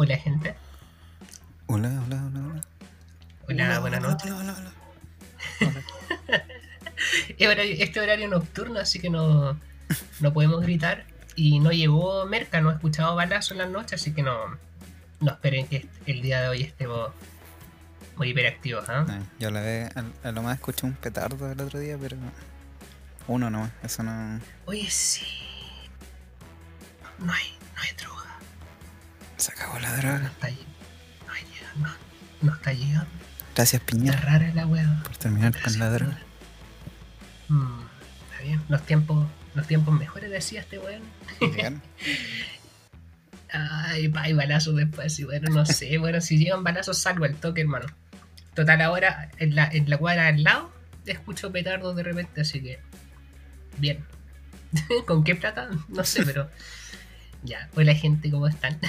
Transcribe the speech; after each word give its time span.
Hola, 0.00 0.16
gente. 0.16 0.54
Hola, 1.66 1.88
hola, 2.06 2.24
hola, 2.24 2.40
hola. 2.46 2.60
Hola, 3.48 3.80
buenas 3.80 4.00
noches. 4.00 4.30
Hola, 4.30 4.54
hola, 4.56 4.72
hola. 7.40 7.62
Este 7.64 7.98
horario 7.98 8.28
nocturno, 8.28 8.78
así 8.78 9.00
que 9.00 9.10
no, 9.10 9.58
no 10.20 10.32
podemos 10.32 10.62
gritar. 10.62 11.04
Y 11.34 11.58
no 11.58 11.72
llegó 11.72 12.24
Merca, 12.26 12.60
no 12.60 12.70
he 12.70 12.74
escuchado 12.74 13.16
balazo 13.16 13.54
en 13.54 13.58
la 13.58 13.66
noche, 13.66 13.96
así 13.96 14.14
que 14.14 14.22
no, 14.22 14.56
no 15.18 15.32
esperen 15.32 15.66
que 15.66 15.88
el 16.06 16.22
día 16.22 16.42
de 16.42 16.48
hoy 16.48 16.62
estemos 16.62 17.10
muy 18.16 18.28
hiperactivos. 18.28 18.88
¿ah? 18.88 19.04
Ay, 19.08 19.26
yo 19.40 19.50
la 19.50 19.62
ve, 19.62 19.88
a, 19.96 20.28
a 20.28 20.30
lo 20.30 20.42
más 20.42 20.58
escuché 20.58 20.86
un 20.86 20.92
petardo 20.92 21.50
el 21.50 21.60
otro 21.60 21.80
día, 21.80 21.98
pero 22.00 22.16
uno 23.26 23.50
nomás, 23.50 23.72
eso 23.82 24.04
no. 24.04 24.40
Oye, 24.66 24.88
sí. 24.88 25.26
No 27.18 27.32
hay, 27.32 27.58
no 27.74 27.82
hay 27.82 27.90
droga. 27.96 28.17
Se 29.38 29.52
acabó 29.52 29.78
la 29.78 29.88
No 29.90 29.96
droga. 29.96 30.26
está, 30.26 30.48
no, 30.50 31.34
llegando, 31.34 31.88
no, 31.88 31.94
no 32.42 32.54
está 32.54 32.72
llegando. 32.72 33.08
Gracias, 33.54 33.80
Está 33.82 33.86
Piñera, 33.92 34.20
rara 34.20 34.52
la 34.54 34.66
weá. 34.66 35.00
por 35.02 35.16
terminar 35.16 35.60
con 35.60 35.78
la 35.78 35.90
droga. 35.90 36.18
Mm, 37.48 37.80
está 38.30 38.42
bien. 38.44 38.62
Los 38.68 38.82
tiempos, 38.84 39.26
los 39.54 39.66
tiempos 39.66 39.98
mejores 39.98 40.30
decía 40.30 40.60
este 40.60 40.78
weón. 40.78 41.02
Llegaron. 41.40 41.82
Ay, 43.50 44.08
pa, 44.08 44.22
hay 44.22 44.32
balazos 44.34 44.76
después. 44.76 45.18
Y 45.18 45.24
bueno, 45.24 45.50
no 45.52 45.64
sé. 45.66 45.96
Bueno, 45.98 46.20
si 46.20 46.36
llegan 46.38 46.62
balazos, 46.64 46.98
salgo 46.98 47.24
al 47.24 47.34
toque, 47.36 47.62
hermano. 47.62 47.86
Total, 48.54 48.80
ahora 48.82 49.30
en 49.38 49.54
la, 49.54 49.68
en 49.72 49.88
la 49.88 49.96
cuadra 49.98 50.26
al 50.28 50.42
lado 50.42 50.72
escucho 51.06 51.50
petardos 51.50 51.96
de 51.96 52.02
repente, 52.02 52.42
así 52.42 52.60
que. 52.60 52.78
Bien. 53.78 54.04
¿Con 55.06 55.24
qué 55.24 55.34
plata? 55.34 55.70
No 55.88 56.04
sé, 56.04 56.24
pero. 56.24 56.50
Ya, 57.44 57.68
hola 57.76 57.94
gente, 57.94 58.30
¿cómo 58.30 58.46
están? 58.48 58.78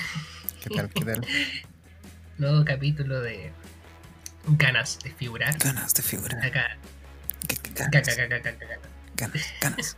¿Qué 0.63 0.69
tal? 0.75 0.89
¿Qué 0.89 1.05
tal? 1.05 1.25
Nuevo 2.37 2.65
capítulo 2.65 3.21
de 3.21 3.51
Ganas 4.47 4.99
de 5.03 5.11
figurar. 5.11 5.57
Ganas 5.57 5.93
de 5.93 6.03
figurar. 6.03 6.43
Acá, 6.45 6.77
Ganas, 7.75 8.17
ganas, 8.17 8.43
ganas, 8.43 8.59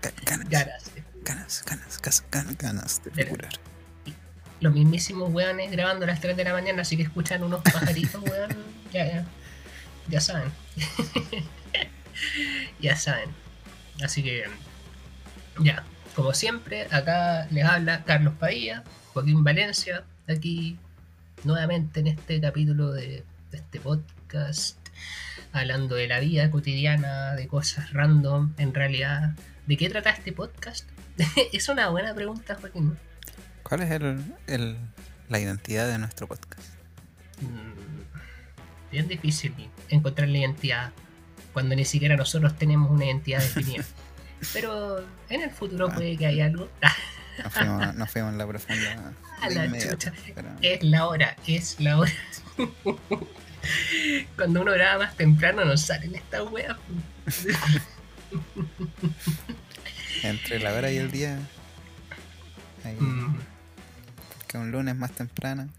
ga- 0.02 0.13
ganas, 0.25 0.91
Ganas. 1.23 1.63
ganas, 2.31 2.58
ganas, 2.58 3.03
de 3.03 3.11
figurar. 3.11 3.52
Los 4.59 4.73
mismísimos 4.73 5.31
weones 5.31 5.71
grabando 5.71 6.05
a 6.05 6.08
las 6.08 6.19
3 6.21 6.38
de 6.38 6.44
la 6.44 6.53
mañana, 6.53 6.81
así 6.83 6.95
que 6.97 7.03
escuchan 7.03 7.43
unos 7.43 7.61
pajaritos, 7.61 8.21
weón. 8.23 8.71
Ya, 8.91 9.05
ya. 9.08 9.25
Ya 10.09 10.19
saben. 10.19 10.52
ya 12.81 12.97
saben. 12.97 13.30
Así 14.03 14.21
que, 14.21 14.43
ya. 15.61 15.86
Como 16.14 16.33
siempre, 16.33 16.88
acá 16.91 17.47
les 17.52 17.64
habla 17.64 18.03
Carlos 18.03 18.33
Padilla, 18.38 18.83
Joaquín 19.14 19.45
Valencia, 19.45 20.03
aquí 20.31 20.77
nuevamente 21.43 21.99
en 21.99 22.07
este 22.07 22.39
capítulo 22.41 22.91
de, 22.91 23.23
de 23.51 23.57
este 23.57 23.79
podcast, 23.79 24.77
hablando 25.51 25.95
de 25.95 26.07
la 26.07 26.19
vida 26.19 26.49
cotidiana, 26.51 27.33
de 27.35 27.47
cosas 27.47 27.91
random, 27.93 28.53
en 28.57 28.73
realidad. 28.73 29.35
¿De 29.67 29.77
qué 29.77 29.89
trata 29.89 30.09
este 30.11 30.31
podcast? 30.33 30.87
es 31.53 31.69
una 31.69 31.89
buena 31.89 32.13
pregunta, 32.13 32.55
Joaquín. 32.59 32.97
¿Cuál 33.63 33.81
es 33.83 33.91
el, 33.91 34.21
el, 34.47 34.77
la 35.29 35.39
identidad 35.39 35.87
de 35.87 35.97
nuestro 35.97 36.27
podcast? 36.27 36.67
Mm, 37.41 38.91
bien 38.91 39.07
difícil 39.07 39.53
encontrar 39.89 40.27
la 40.29 40.37
identidad 40.39 40.91
cuando 41.53 41.75
ni 41.75 41.85
siquiera 41.85 42.15
nosotros 42.15 42.57
tenemos 42.57 42.89
una 42.91 43.05
identidad 43.05 43.39
definida. 43.39 43.83
Pero 44.53 45.05
en 45.29 45.41
el 45.41 45.52
futuro 45.52 45.87
Ah. 45.89 45.93
puede 45.95 46.17
que 46.17 46.25
haya 46.25 46.45
algo. 46.45 46.67
Nos 47.43 47.53
fuimos, 47.53 47.95
nos 47.95 48.09
fuimos 48.11 48.31
en 48.31 48.37
la 48.37 48.47
profunda. 48.47 49.13
A 49.42 49.50
de 49.50 49.56
la 49.56 49.66
inmediato, 49.66 49.95
chucha. 49.97 50.14
pero- 50.36 50.50
Es 50.61 50.84
la 50.84 51.08
hora, 51.08 51.36
es 51.47 51.80
la 51.80 51.97
hora. 51.97 52.11
Cuando 54.36 54.61
uno 54.61 54.72
graba 54.72 55.06
más 55.06 55.16
temprano 55.17 55.66
nos 55.66 55.81
salen 55.81 56.16
estas 56.16 56.50
weas. 56.52 56.77
Entre 60.23 60.60
la 60.60 60.73
hora 60.73 60.92
y 60.92 60.98
el 60.98 61.11
día. 61.11 61.39
Ahí, 62.83 62.95
Mm, 62.99 63.38
Que 64.48 64.58
un 64.58 64.71
lunes 64.71 64.95
más 64.95 65.11
temprano. 65.11 65.70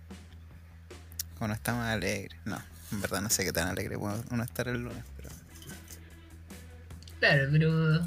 Uno 1.40 1.52
está 1.54 1.74
más 1.74 1.92
alegre. 1.92 2.36
No, 2.44 2.60
en 2.92 3.00
verdad 3.00 3.20
no 3.20 3.30
sé 3.30 3.44
qué 3.44 3.52
tan 3.52 3.68
alegre 3.68 3.98
puede 3.98 4.16
uno 4.30 4.42
estar 4.44 4.68
el 4.68 4.82
lunes. 4.82 5.04
Pero 5.16 5.28
Claro, 7.20 7.48
pero 7.52 8.00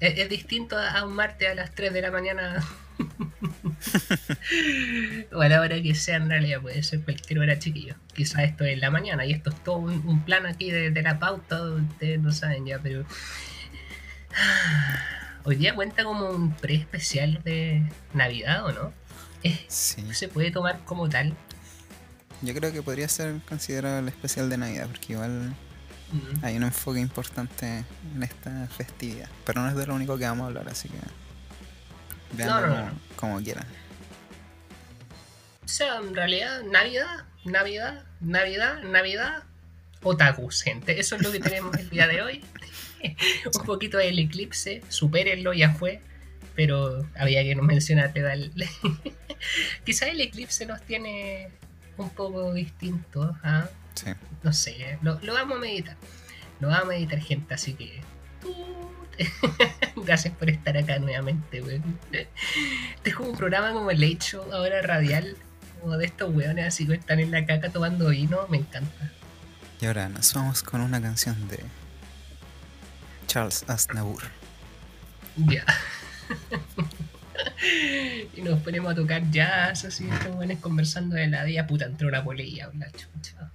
es, 0.00 0.18
es 0.18 0.28
distinto 0.28 0.76
a 0.76 0.90
a 0.98 1.04
un 1.06 1.14
martes 1.14 1.48
a 1.50 1.54
las 1.54 1.74
3 1.74 1.92
de 1.92 2.02
la 2.02 2.10
mañana. 2.10 2.62
o 5.32 5.40
a 5.40 5.48
la 5.48 5.60
hora 5.60 5.80
que 5.82 5.94
sea 5.94 6.16
en 6.16 6.28
realidad, 6.28 6.60
puede 6.60 6.82
ser 6.82 7.02
cualquier 7.02 7.40
hora 7.40 7.58
chiquillo. 7.58 7.96
Quizás 8.14 8.44
esto 8.44 8.64
es 8.64 8.78
la 8.78 8.90
mañana 8.90 9.24
y 9.26 9.32
esto 9.32 9.50
es 9.50 9.56
todo 9.64 9.78
un, 9.78 10.06
un 10.06 10.24
plan 10.24 10.46
aquí 10.46 10.70
de, 10.70 10.90
de 10.90 11.02
la 11.02 11.18
pauta, 11.18 11.62
ustedes 11.62 12.20
no 12.20 12.32
saben 12.32 12.66
ya, 12.66 12.78
pero... 12.80 13.04
Hoy 15.44 15.56
día 15.56 15.74
cuenta 15.74 16.04
como 16.04 16.30
un 16.30 16.54
pre-especial 16.54 17.42
de 17.42 17.82
Navidad, 18.14 18.64
¿o 18.64 18.72
no? 18.72 18.92
Sí, 19.66 20.04
¿Se 20.12 20.28
puede 20.28 20.52
tomar 20.52 20.84
como 20.84 21.08
tal? 21.08 21.34
yo 22.42 22.54
creo 22.54 22.72
que 22.72 22.82
podría 22.82 23.08
ser 23.08 23.40
considerado 23.48 23.98
el 24.00 24.08
especial 24.08 24.48
de 24.50 24.56
Navidad. 24.56 24.86
Porque 24.88 25.12
igual 25.14 25.54
Mm. 26.12 26.44
hay 26.44 26.56
un 26.56 26.62
enfoque 26.64 27.00
importante 27.00 27.84
en 28.14 28.22
esta 28.22 28.66
festividad. 28.68 29.28
Pero 29.44 29.62
no 29.62 29.68
es 29.68 29.74
de 29.74 29.86
lo 29.86 29.94
único 29.94 30.18
que 30.18 30.24
vamos 30.24 30.44
a 30.44 30.46
hablar, 30.48 30.68
así 30.68 30.88
que. 30.88 30.96
Veanlo 32.32 32.66
no, 32.66 32.74
como, 32.74 32.86
no. 32.86 32.98
como 33.16 33.42
quieran. 33.42 33.66
O 35.64 35.68
sea, 35.68 35.96
en 35.96 36.14
realidad, 36.14 36.62
Navidad, 36.64 37.24
Navidad, 37.44 38.04
Navidad, 38.20 38.82
Navidad, 38.82 39.44
otakus, 40.02 40.62
gente. 40.62 40.98
Eso 41.00 41.16
es 41.16 41.22
lo 41.22 41.32
que 41.32 41.40
tenemos 41.40 41.76
el 41.76 41.88
día 41.88 42.06
de 42.06 42.22
hoy. 42.22 42.44
Un 43.46 43.64
poquito 43.64 43.98
del 43.98 44.18
eclipse, 44.18 44.82
supérenlo, 44.88 45.52
ya 45.52 45.72
fue. 45.72 46.00
Pero 46.54 47.06
había 47.16 47.42
que 47.42 47.54
no 47.54 47.62
mencionarte, 47.62 48.20
dale. 48.20 48.50
Quizás 49.84 50.10
el 50.10 50.20
eclipse 50.20 50.66
nos 50.66 50.82
tiene 50.82 51.48
un 51.96 52.10
poco 52.10 52.52
distintos, 52.52 53.34
¿ah? 53.42 53.68
Sí. 53.94 54.10
No 54.42 54.52
sé, 54.52 54.98
lo, 55.02 55.18
lo 55.20 55.32
vamos 55.34 55.56
a 55.56 55.60
meditar. 55.60 55.96
Lo 56.60 56.68
vamos 56.68 56.84
a 56.84 56.88
meditar, 56.88 57.18
gente, 57.20 57.54
así 57.54 57.74
que. 57.74 58.00
Gracias 59.96 60.34
por 60.34 60.50
estar 60.50 60.76
acá 60.76 60.98
nuevamente, 60.98 61.62
weón. 61.62 61.98
Este 62.12 62.28
es 63.04 63.14
como 63.14 63.30
un 63.30 63.36
programa 63.36 63.72
como 63.72 63.90
el 63.90 64.00
Late 64.00 64.18
Show, 64.20 64.52
ahora 64.52 64.82
radial, 64.82 65.36
como 65.80 65.96
de 65.96 66.06
estos 66.06 66.34
weones 66.34 66.66
así 66.66 66.86
que 66.86 66.94
están 66.94 67.20
en 67.20 67.30
la 67.30 67.46
caca 67.46 67.70
tomando 67.70 68.08
vino, 68.08 68.46
me 68.48 68.58
encanta. 68.58 69.10
Y 69.80 69.86
ahora 69.86 70.08
nos 70.08 70.32
vamos 70.34 70.62
con 70.62 70.80
una 70.80 71.00
canción 71.00 71.48
de 71.48 71.60
Charles 73.26 73.64
Aznavour. 73.68 74.22
Ya. 75.36 75.64
y 78.36 78.42
nos 78.42 78.60
ponemos 78.60 78.92
a 78.92 78.94
tocar 78.94 79.28
jazz, 79.30 79.84
así, 79.84 80.08
estos 80.08 80.36
weones 80.36 80.60
conversando 80.60 81.16
de 81.16 81.26
la 81.26 81.44
vida, 81.44 81.66
puta, 81.66 81.86
entró 81.86 82.08
una 82.08 82.22
polilla, 82.22 82.70
la 82.78 82.90
chucha. 82.90 83.50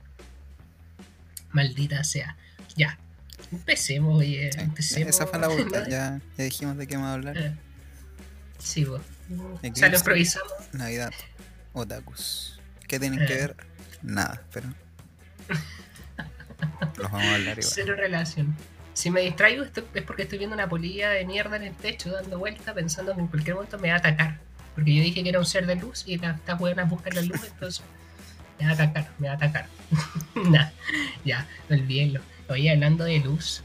Maldita 1.52 2.04
sea. 2.04 2.36
Ya. 2.76 2.98
Empecemos, 3.52 4.18
oye, 4.20 4.52
Sí, 4.52 4.60
empecemos. 4.60 5.10
Esa 5.10 5.28
fue 5.28 5.40
la 5.40 5.48
vuelta. 5.48 5.84
Ya, 5.90 6.20
ya 6.38 6.44
dijimos 6.44 6.78
de 6.78 6.88
qué 6.88 6.96
vamos 6.96 7.10
a 7.10 7.14
hablar. 7.14 7.38
Eh, 7.38 7.56
Sí, 8.60 8.84
vos. 8.86 9.02
O 9.30 9.76
sea, 9.76 9.90
lo 9.90 9.98
improvisamos. 9.98 10.52
Navidad. 10.74 11.12
Otakus. 11.74 12.60
¿Qué 12.88 13.00
tienen 13.00 13.20
que 13.26 13.34
Eh. 13.34 13.38
ver? 13.38 13.56
Nada, 14.02 14.42
pero. 14.52 14.68
Los 16.98 17.12
vamos 17.12 17.28
a 17.28 17.36
hablar 17.36 17.60
igual. 17.60 17.72
Cero 17.74 17.96
relación. 17.96 18.56
Si 18.94 19.12
me 19.12 19.22
distraigo 19.22 19.64
esto 19.64 19.86
es 19.94 20.04
porque 20.04 20.24
estoy 20.24 20.40
viendo 20.40 20.56
una 20.56 20.68
polilla 20.68 21.10
de 21.12 21.24
mierda 21.26 21.56
en 21.58 21.64
el 21.64 21.76
techo 21.76 22.12
dando 22.12 22.40
vueltas 22.40 22.74
pensando 22.74 23.14
que 23.14 23.22
en 23.22 23.28
cualquier 23.28 23.56
momento 23.56 23.78
me 23.78 23.90
va 23.90 23.96
a 23.96 23.98
atacar. 24.00 24.40
Porque 24.74 24.96
yo 24.96 25.04
dije 25.04 25.22
que 25.24 25.30
era 25.30 25.40
un 25.40 25.46
ser 25.46 25.68
de 25.68 25.76
luz 25.76 26.04
y 26.08 26.18
la- 26.18 26.32
estas 26.32 26.58
buenas 26.58 26.90
buscan 26.90 27.14
la 27.16 27.22
luz, 27.22 27.40
entonces 27.52 27.84
me 28.60 28.66
va 28.66 28.72
a 28.72 28.74
atacar, 28.74 29.12
me 29.20 29.28
va 29.28 29.34
a 29.34 29.38
atacar. 29.38 29.68
nah, 30.50 30.70
ya, 31.24 31.48
olvídenlo. 31.70 32.22
Oye, 32.50 32.72
hablando 32.72 33.04
de 33.04 33.20
luz 33.20 33.64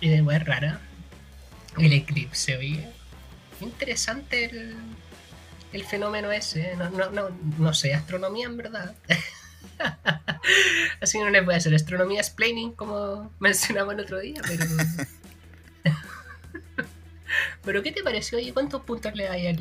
y 0.00 0.08
de 0.08 0.22
weá 0.22 0.38
rara, 0.38 0.80
el 1.78 1.92
eclipse, 1.92 2.56
oye. 2.56 2.88
Interesante 3.60 4.44
el, 4.46 4.76
el 5.72 5.84
fenómeno 5.84 6.32
ese. 6.32 6.76
No, 6.76 6.90
no, 6.90 7.10
no, 7.10 7.30
no 7.58 7.74
sé, 7.74 7.94
astronomía 7.94 8.46
en 8.46 8.56
verdad. 8.56 8.94
Así 11.00 11.18
no 11.18 11.30
les 11.30 11.44
voy 11.44 11.54
a 11.54 11.56
hacer 11.58 11.74
astronomía 11.74 12.20
explaining 12.20 12.72
como 12.72 13.32
mencionamos 13.38 13.94
el 13.94 14.00
otro 14.00 14.20
día, 14.20 14.40
pero. 14.46 14.64
pero 17.64 17.82
¿qué 17.82 17.92
te 17.92 18.02
pareció? 18.02 18.38
¿Y 18.38 18.52
cuántos 18.52 18.82
puntos 18.82 19.14
le 19.14 19.28
hay 19.28 19.46
al, 19.46 19.58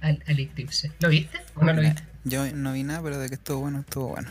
al, 0.00 0.22
al 0.26 0.40
eclipse? 0.40 0.92
¿Lo 1.00 1.08
viste 1.08 1.40
o 1.54 1.64
no 1.64 1.72
lo 1.72 1.82
viste? 1.82 2.02
Yo 2.24 2.50
no 2.52 2.72
vi 2.72 2.82
nada, 2.82 3.02
pero 3.02 3.18
de 3.18 3.28
que 3.28 3.34
estuvo 3.34 3.60
bueno, 3.60 3.80
estuvo 3.80 4.08
bueno. 4.08 4.28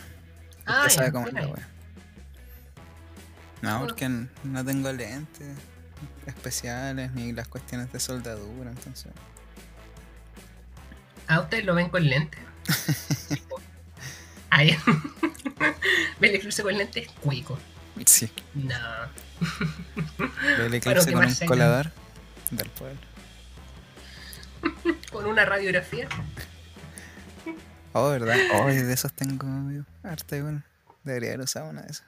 Ah, 0.65 0.89
sabe 0.89 1.11
cómo 1.11 1.27
es 1.27 1.33
la 1.33 1.47
wea. 1.47 1.72
No, 3.63 3.79
porque 3.79 4.09
no 4.09 4.65
tengo 4.65 4.91
lentes 4.91 5.57
especiales 6.25 7.13
ni 7.13 7.31
las 7.31 7.47
cuestiones 7.47 7.93
de 7.93 7.99
soldadura, 8.01 8.69
entonces. 8.69 9.13
Ah, 11.29 11.39
ustedes 11.39 11.63
lo 11.63 11.73
ven 11.73 11.87
con 11.87 12.03
lente. 12.05 12.37
Ay, 14.49 14.77
ver 16.19 16.31
el 16.31 16.35
eclipse 16.35 16.61
con 16.61 16.77
lentes 16.77 17.07
cuico. 17.21 17.57
Sí. 18.05 18.29
No. 18.53 18.75
Ver 20.17 20.59
el 20.59 20.69
Bueno, 20.69 20.75
eclipse 20.75 21.05
¿qué 21.05 21.13
con 21.13 21.25
un 21.25 21.35
colador 21.47 21.91
del 22.51 22.69
pueblo. 22.71 22.99
Con 25.11 25.25
una 25.25 25.45
radiografía. 25.45 26.09
Oh, 27.93 28.09
¿verdad? 28.09 28.37
Oh, 28.55 28.67
de 28.67 28.91
esos 28.93 29.13
tengo 29.13 29.45
harta 30.03 30.35
igual. 30.35 30.63
Debería 31.03 31.29
haber 31.29 31.41
usado 31.41 31.69
una 31.69 31.81
de 31.83 31.91
esas. 31.91 32.07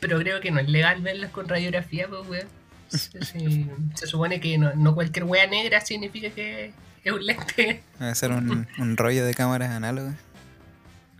Pero 0.00 0.18
creo 0.18 0.40
que 0.40 0.50
no 0.50 0.60
es 0.60 0.68
legal 0.68 1.00
verlas 1.02 1.30
con 1.30 1.48
radiografía, 1.48 2.08
pues, 2.08 2.28
weón. 2.28 2.48
Se, 2.88 4.06
supone 4.06 4.40
que 4.40 4.56
no, 4.58 4.74
no 4.74 4.94
cualquier 4.94 5.24
wea 5.24 5.46
negra 5.46 5.80
significa 5.80 6.30
que 6.30 6.72
es 7.02 7.12
un 7.12 7.24
lente. 7.24 7.82
Debe 7.98 8.14
ser 8.14 8.30
un, 8.30 8.68
un 8.78 8.96
rollo 8.96 9.24
de 9.24 9.34
cámaras 9.34 9.70
análogas. 9.70 10.14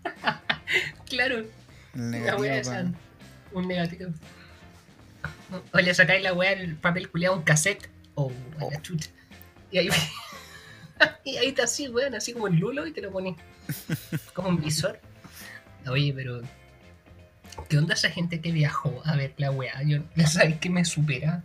Claro, 1.09 1.45
la 1.95 2.37
wea 2.37 2.59
esa. 2.59 2.91
Un 3.53 3.69
negativo. 3.69 4.11
O 5.73 5.79
le 5.79 5.95
sacáis 5.95 6.23
la 6.23 6.33
wea 6.33 6.53
el 6.53 6.75
papel 6.77 7.09
culiado 7.09 7.35
a 7.35 7.39
un 7.39 7.45
cassette. 7.45 7.89
Oh, 8.15 8.33
a 8.59 8.73
la 8.73 8.83
chucha. 8.83 9.11
Y 9.71 9.79
ahí, 9.79 9.89
y 11.25 11.37
ahí 11.37 11.49
está 11.49 11.65
así, 11.65 11.89
weón, 11.89 12.15
así 12.15 12.33
como 12.33 12.49
el 12.49 12.57
lulo 12.57 12.87
y 12.87 12.93
te 12.93 13.01
lo 13.01 13.13
pones 13.13 13.37
como 14.35 14.49
un 14.49 14.61
visor. 14.61 15.01
Oye, 15.87 16.13
pero. 16.15 16.41
¿Qué 17.69 17.79
onda 17.79 17.95
esa 17.95 18.11
gente 18.11 18.41
que 18.41 18.53
viajó 18.53 19.03
a 19.05 19.17
ver 19.17 19.35
la 19.37 19.51
weá? 19.51 19.83
Yo, 19.83 19.99
¿sabes 20.27 20.59
que 20.59 20.71
me 20.71 20.85
supera? 20.85 21.43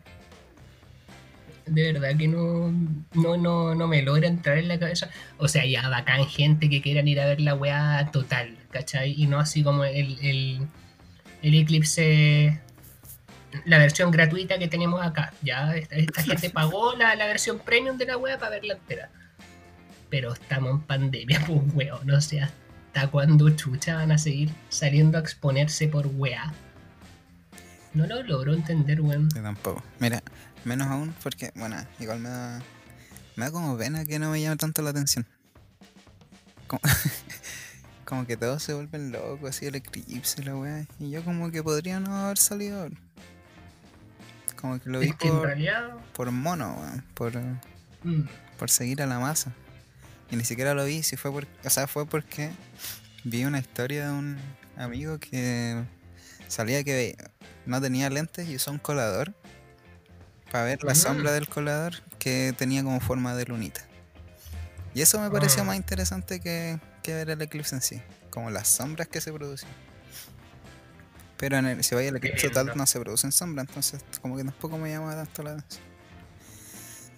De 1.66 1.94
verdad 1.94 2.18
que 2.18 2.28
no, 2.28 2.72
no, 3.14 3.38
no, 3.38 3.76
no 3.76 3.88
me 3.88 4.02
logra 4.02 4.28
entrar 4.28 4.58
en 4.58 4.68
la 4.68 4.80
cabeza. 4.80 5.10
O 5.38 5.48
sea, 5.48 5.66
ya 5.66 5.88
bacán 5.88 6.26
gente 6.26 6.70
que 6.70 6.82
quieran 6.82 7.08
ir 7.08 7.20
a 7.22 7.28
ver 7.28 7.42
la 7.42 7.56
weá 7.56 8.10
total, 8.12 8.58
¿cachai? 8.72 9.14
Y 9.16 9.28
no 9.28 9.40
así 9.40 9.64
como 9.64 9.84
el, 9.86 10.18
el, 10.22 10.68
el 11.42 11.54
Eclipse, 11.54 12.60
la 13.66 13.78
versión 13.78 14.12
gratuita 14.12 14.58
que 14.58 14.68
tenemos 14.68 15.06
acá. 15.06 15.34
Ya, 15.42 15.76
esta, 15.76 15.96
esta 15.96 16.24
gente 16.24 16.50
pagó 16.52 16.96
la, 16.96 17.16
la 17.16 17.28
versión 17.28 17.60
premium 17.60 17.98
de 17.98 18.06
la 18.08 18.18
weá 18.18 18.40
para 18.40 18.52
verla 18.52 18.74
entera. 18.74 19.10
Pero 20.10 20.34
estamos 20.34 20.72
en 20.72 20.82
pandemia, 20.82 21.44
pues 21.48 21.60
weón, 21.74 22.06
no 22.06 22.20
sé 22.20 22.42
hasta 22.94 23.12
cuándo 23.12 23.50
chucha 23.52 23.96
van 23.96 24.12
a 24.12 24.18
seguir 24.18 24.50
saliendo 24.70 25.18
a 25.18 25.22
exponerse 25.22 25.88
por 25.88 26.08
weá. 26.08 26.54
No 27.94 28.08
lo 28.08 28.24
logro 28.24 28.54
entender, 28.54 29.02
weón. 29.02 29.30
Yo 29.30 29.42
tampoco. 29.44 29.84
Mira, 30.00 30.24
menos 30.66 30.88
aún 30.88 31.14
porque, 31.22 31.52
bueno, 31.56 31.76
igual 32.00 32.20
me 32.20 32.30
da. 32.30 32.60
Me 33.36 33.46
da 33.46 33.52
como 33.52 33.78
pena 33.78 34.06
que 34.06 34.18
no 34.20 34.32
me 34.32 34.42
llame 34.42 34.58
tanto 34.58 34.82
la 34.82 34.90
atención. 34.90 35.26
Como, 36.68 36.82
como 38.06 38.26
que 38.26 38.38
todos 38.38 38.64
se 38.64 38.74
vuelven 38.74 39.12
locos, 39.12 39.50
así 39.50 39.68
el 39.68 39.76
eclipse 39.76 40.44
la 40.44 40.56
weá. 40.56 40.86
Y 41.00 41.12
yo 41.12 41.24
como 41.24 41.52
que 41.52 41.62
podría 41.64 42.00
no 42.00 42.16
haber 42.16 42.38
salido. 42.38 42.90
Como 44.60 44.80
que 44.80 44.90
lo 44.90 45.00
vi 45.00 45.10
Es 45.10 45.16
que 45.16 45.28
en 45.28 45.38
por, 45.38 45.46
realidad. 45.48 45.92
por 46.14 46.32
mono, 46.32 46.76
weón. 46.80 47.06
Por, 47.14 47.38
mm, 48.04 48.28
por 48.58 48.70
seguir 48.70 49.02
a 49.02 49.06
la 49.06 49.20
masa. 49.20 49.54
Y 50.32 50.36
ni 50.36 50.44
siquiera 50.44 50.74
lo 50.74 50.86
vi, 50.86 51.02
si 51.04 51.16
fue 51.18 51.32
por, 51.32 51.48
o 51.64 51.70
sea, 51.70 51.88
fue 51.88 52.06
porque 52.06 52.52
vi 53.24 53.46
una 53.46 53.60
historia 53.60 54.08
de 54.08 54.12
un 54.14 54.38
amigo 54.78 55.18
que 55.20 55.84
salía 56.48 56.84
que 56.84 57.16
no 57.66 57.82
tenía 57.82 58.10
lentes 58.10 58.48
y 58.48 58.56
usó 58.56 58.72
un 58.72 58.78
colador 58.80 59.34
para 60.52 60.64
ver 60.66 60.84
la 60.84 60.94
Mm. 60.94 60.96
sombra 60.96 61.32
del 61.32 61.48
colador 61.48 61.94
que 62.20 62.54
tenía 62.58 62.84
como 62.84 63.00
forma 63.00 63.36
de 63.36 63.46
lunita. 63.46 63.82
Y 64.94 65.02
eso 65.02 65.20
me 65.20 65.30
pareció 65.30 65.62
Ah. 65.62 65.66
más 65.66 65.76
interesante 65.78 66.40
que, 66.40 66.80
que 67.04 67.14
ver 67.14 67.30
el 67.30 67.42
eclipse 67.42 67.76
en 67.76 67.82
sí, 67.82 68.02
como 68.30 68.50
las 68.50 68.68
sombras 68.68 69.08
que 69.08 69.22
se 69.22 69.32
producen. 69.34 69.70
Pero 71.38 71.58
en 71.58 71.66
el, 71.68 71.84
si 71.84 71.96
vaya 71.96 72.10
el 72.10 72.18
eclipse 72.18 72.50
total 72.50 72.76
no 72.76 72.86
se 72.86 73.00
producen 73.00 73.32
sombras, 73.32 73.68
entonces 73.68 74.04
como 74.22 74.36
que 74.38 74.44
tampoco 74.44 74.78
me 74.78 74.90
llama 74.92 75.16
tanto 75.16 75.42
la 75.44 75.52
atención. 75.52 75.84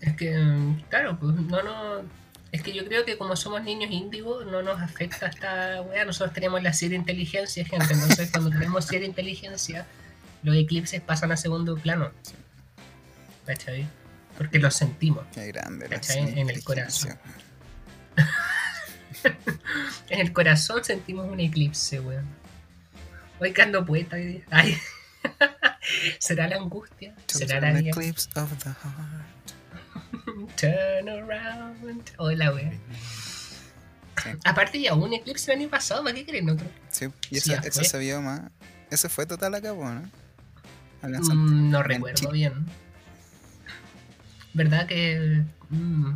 Es 0.02 0.16
que, 0.16 0.38
mm, 0.38 0.82
claro, 0.90 1.18
pues 1.20 1.36
no, 1.36 1.64
no. 1.64 2.21
Es 2.52 2.62
que 2.62 2.74
yo 2.74 2.86
creo 2.86 3.06
que 3.06 3.18
como 3.18 3.36
somos 3.36 3.64
niños 3.64 3.92
índigo, 3.92 4.44
no 4.44 4.62
nos 4.62 4.82
afecta 4.82 5.28
esta 5.28 5.82
weá. 5.84 6.04
Nosotros 6.04 6.34
tenemos 6.34 6.62
la 6.62 6.74
siete 6.74 6.96
inteligencia, 6.96 7.66
gente. 7.66 7.94
Entonces, 7.94 8.30
cuando 8.32 8.50
tenemos 8.50 8.86
siete 8.86 9.06
inteligencia, 9.06 9.86
los 10.44 10.56
eclipses 10.56 11.02
pasan 11.02 11.32
a 11.32 11.38
segundo 11.38 11.78
plano. 11.78 12.12
¿Cachai? 13.46 13.88
Porque 14.38 14.60
los 14.60 14.76
sentimos. 14.76 15.24
Qué 15.34 15.48
grande. 15.48 15.88
¿Cachai? 15.88 16.20
En 16.20 16.50
el 16.50 16.58
inteligencia. 16.58 17.20
En 20.10 20.20
el 20.20 20.34
corazón 20.34 20.84
sentimos 20.84 21.30
un 21.30 21.40
eclipse, 21.40 22.00
weón. 22.00 22.28
Hoy 23.40 23.54
que 23.54 23.62
ando 23.62 23.86
poeta. 23.86 24.18
Ay. 24.50 24.78
¿Será 26.20 26.48
la 26.48 26.58
angustia? 26.58 27.14
¿Será 27.28 27.62
la 27.62 27.80
eclipse 27.80 28.28
of 28.36 28.52
the 28.64 28.70
heart. 28.70 29.31
Turn 30.58 31.10
around. 31.10 32.12
Hola, 32.18 32.54
weón. 32.54 32.80
Sí. 34.24 34.30
Aparte 34.46 34.80
ya 34.80 34.94
hubo 34.94 35.06
un 35.06 35.14
eclipse 35.14 35.52
el 35.52 35.60
año 35.60 35.70
pasado, 35.70 36.04
¿para 36.04 36.16
qué 36.16 36.26
creen 36.26 36.50
otro? 36.50 36.68
Sí, 36.90 37.08
y 37.32 37.38
eso, 37.38 37.84
se 37.84 38.00
vio 38.00 38.22
más. 38.22 38.42
Ese 38.90 39.10
fue 39.10 39.26
total 39.26 39.56
acá, 39.56 39.74
¿no? 39.74 40.10
Mm, 41.02 41.72
no 41.72 41.82
recuerdo 41.82 42.16
Chile. 42.16 42.32
bien. 42.32 42.66
¿Verdad 44.54 44.86
que... 44.86 45.44
mm, 45.70 46.12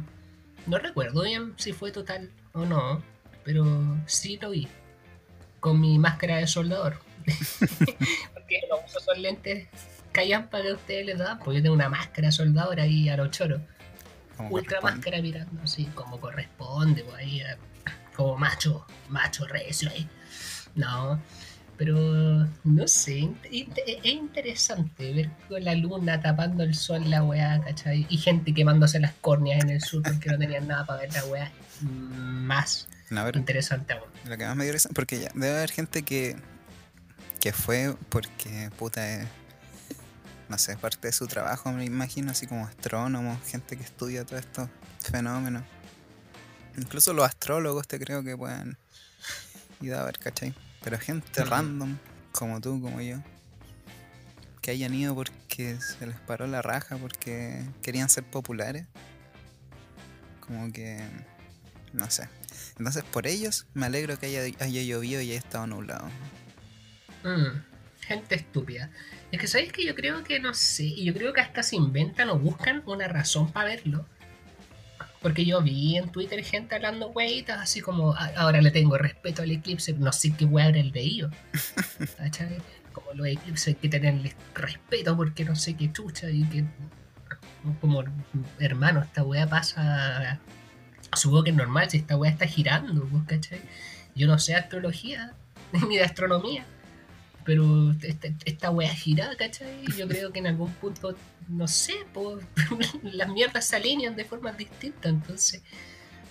no 0.67 0.77
recuerdo 0.77 1.23
bien 1.23 1.53
si 1.57 1.73
fue 1.73 1.91
total 1.91 2.29
o 2.53 2.65
no, 2.65 3.01
pero 3.43 3.65
sí 4.05 4.37
lo 4.41 4.51
vi. 4.51 4.67
Con 5.59 5.81
mi 5.81 5.97
máscara 5.97 6.37
de 6.37 6.47
soldador. 6.47 6.99
Porque 8.33 8.61
no 8.69 8.77
uso 8.85 8.99
esos 8.99 9.17
lentes 9.17 9.67
callampa 10.15 10.61
que 10.61 10.71
ustedes 10.71 11.05
les 11.05 11.17
dan, 11.17 11.39
pues 11.39 11.57
yo 11.57 11.63
tengo 11.63 11.75
una 11.75 11.89
máscara 11.89 12.29
de 12.29 12.31
soldador 12.31 12.79
ahí 12.79 13.09
a 13.09 13.17
los 13.17 13.31
choros. 13.31 13.61
Ultra 14.49 14.81
máscara 14.81 15.21
mirando 15.21 15.61
así 15.63 15.85
como 15.95 16.19
corresponde, 16.19 17.03
pues 17.03 17.15
ahí 17.17 17.41
eh, 17.41 17.57
como 18.15 18.37
macho, 18.37 18.85
macho 19.09 19.45
recio 19.47 19.89
ahí. 19.89 20.07
No, 20.75 21.19
pero 21.77 22.47
no 22.63 22.87
sé, 22.87 23.29
es 23.51 24.05
interesante 24.05 25.13
ver 25.13 25.29
con 25.47 25.63
la 25.63 25.75
luna 25.75 26.21
tapando 26.21 26.63
el 26.63 26.73
sol 26.75 27.09
la 27.09 27.23
weá, 27.23 27.61
¿cachai? 27.61 28.05
Y 28.09 28.17
gente 28.17 28.53
quemándose 28.53 28.99
las 28.99 29.13
córneas 29.21 29.63
en 29.63 29.69
el 29.71 29.81
sur 29.81 30.01
porque 30.03 30.29
no 30.29 30.37
tenían 30.37 30.67
nada 30.67 30.85
para 30.85 31.01
ver 31.01 31.13
la 31.13 31.25
weá. 31.25 31.51
Más 31.81 32.87
No, 33.09 33.21
a 33.21 33.23
ver, 33.25 33.35
interesante 33.35 33.93
aún. 33.93 34.09
lo 34.25 34.37
que 34.37 34.45
más 34.45 34.55
me 34.55 34.63
dio 34.63 34.73
risa, 34.73 34.89
porque 34.93 35.19
ya 35.19 35.29
debe 35.33 35.57
haber 35.57 35.71
gente 35.71 36.03
que, 36.03 36.35
que 37.41 37.51
fue 37.51 37.95
porque, 38.09 38.69
puta, 38.77 39.21
eh, 39.21 39.27
no 40.49 40.57
sé, 40.57 40.77
parte 40.77 41.07
de 41.07 41.13
su 41.13 41.27
trabajo, 41.27 41.71
me 41.71 41.85
imagino, 41.85 42.31
así 42.31 42.47
como 42.47 42.65
astrónomos, 42.65 43.39
gente 43.47 43.77
que 43.77 43.83
estudia 43.83 44.25
todos 44.25 44.41
estos 44.41 44.69
fenómenos. 44.99 45.63
Incluso 46.77 47.13
los 47.13 47.25
astrólogos 47.25 47.87
te 47.87 47.99
creo 47.99 48.23
que 48.23 48.37
puedan 48.37 48.77
ir 49.81 49.93
a 49.93 50.03
ver, 50.03 50.19
¿cachai? 50.19 50.53
Pero 50.83 50.99
gente 50.99 51.43
random, 51.43 51.97
como 52.31 52.61
tú, 52.61 52.81
como 52.81 53.01
yo, 53.01 53.17
que 54.61 54.71
hayan 54.71 54.93
ido 54.93 55.15
porque 55.15 55.79
se 55.79 56.05
les 56.05 56.19
paró 56.21 56.47
la 56.47 56.61
raja, 56.61 56.97
porque 56.97 57.63
querían 57.81 58.09
ser 58.09 58.23
populares, 58.23 58.85
como 60.41 60.71
que, 60.71 61.03
no 61.93 62.09
sé. 62.09 62.29
Entonces, 62.77 63.03
por 63.03 63.25
ellos, 63.25 63.67
me 63.73 63.85
alegro 63.85 64.19
que 64.19 64.27
haya, 64.27 64.41
haya 64.41 64.81
llovido 64.83 65.21
y 65.21 65.29
haya 65.31 65.39
estado 65.39 65.65
nublado. 65.65 66.07
Mm, 67.23 67.74
gente 68.07 68.35
estúpida. 68.35 68.89
Es 69.31 69.39
que 69.39 69.47
sabéis 69.47 69.71
que 69.71 69.85
yo 69.85 69.95
creo 69.95 70.23
que 70.23 70.39
no 70.39 70.53
sé, 70.53 70.83
y 70.85 71.05
yo 71.05 71.13
creo 71.13 71.33
que 71.33 71.41
hasta 71.41 71.63
se 71.63 71.75
inventan 71.75 72.29
o 72.29 72.37
buscan 72.39 72.83
una 72.85 73.07
razón 73.07 73.51
para 73.51 73.69
verlo. 73.69 74.05
Porque 75.21 75.43
yo 75.43 75.61
vi 75.61 75.97
en 75.97 76.09
Twitter 76.09 76.43
gente 76.43 76.75
hablando 76.75 77.09
weitas 77.09 77.59
así 77.59 77.81
como 77.81 78.13
"Ah, 78.13 78.31
ahora 78.37 78.61
le 78.61 78.69
tengo 78.71 78.97
respeto 78.97 79.41
al 79.41 79.51
eclipse, 79.51 79.93
no 79.93 80.11
sé 80.11 80.35
qué 80.37 80.45
wea 80.45 80.65
habrá 80.65 80.79
el 80.79 80.91
veído. 80.91 81.31
¿Cachai? 82.17 82.57
Como 82.93 83.13
los 83.13 83.27
eclipses 83.27 83.67
hay 83.69 83.75
que 83.75 83.89
tenerles 83.89 84.35
respeto 84.53 85.17
porque 85.17 85.43
no 85.43 85.55
sé 85.55 85.75
qué 85.75 85.91
chucha 85.91 86.29
y 86.29 86.43
que 86.43 86.63
como 87.81 88.03
hermano, 88.59 89.01
esta 89.01 89.23
wea 89.23 89.47
pasa 89.47 90.39
supongo 91.13 91.43
que 91.43 91.49
es 91.51 91.55
normal 91.55 91.89
si 91.89 91.97
esta 91.97 92.17
wea 92.17 92.31
está 92.31 92.45
girando, 92.45 93.05
pues, 93.07 93.23
¿cachai? 93.25 93.61
Yo 94.15 94.27
no 94.27 94.37
sé 94.39 94.55
astrología 94.55 95.33
ni 95.89 95.97
de 95.97 96.03
astronomía. 96.03 96.65
Pero 97.45 97.91
esta, 98.01 98.27
esta 98.43 98.71
wea 98.71 98.93
gira, 98.93 99.29
¿cachai? 99.37 99.85
Yo 99.95 100.07
creo 100.07 100.33
que 100.33 100.39
en 100.39 100.47
algún 100.47 100.71
punto, 100.73 101.15
no 101.47 101.67
sé, 101.67 101.93
pues, 102.13 102.43
las 103.03 103.29
mierdas 103.29 103.65
se 103.65 103.75
alinean 103.75 104.15
de 104.15 104.25
formas 104.25 104.57
distintas, 104.57 105.05
entonces, 105.11 105.61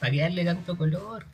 ¿para 0.01 0.13
qué 0.13 0.21
darle 0.21 0.45
tanto 0.45 0.77
color? 0.77 1.25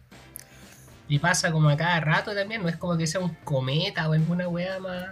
Y 1.08 1.18
pasa 1.18 1.50
como 1.50 1.68
a 1.70 1.76
cada 1.76 1.98
rato 2.00 2.34
también, 2.34 2.62
no 2.62 2.68
es 2.68 2.76
como 2.76 2.96
que 2.96 3.06
sea 3.06 3.20
un 3.20 3.34
cometa 3.42 4.08
o 4.08 4.12
alguna 4.12 4.46
wea 4.48 4.78
más, 4.78 5.08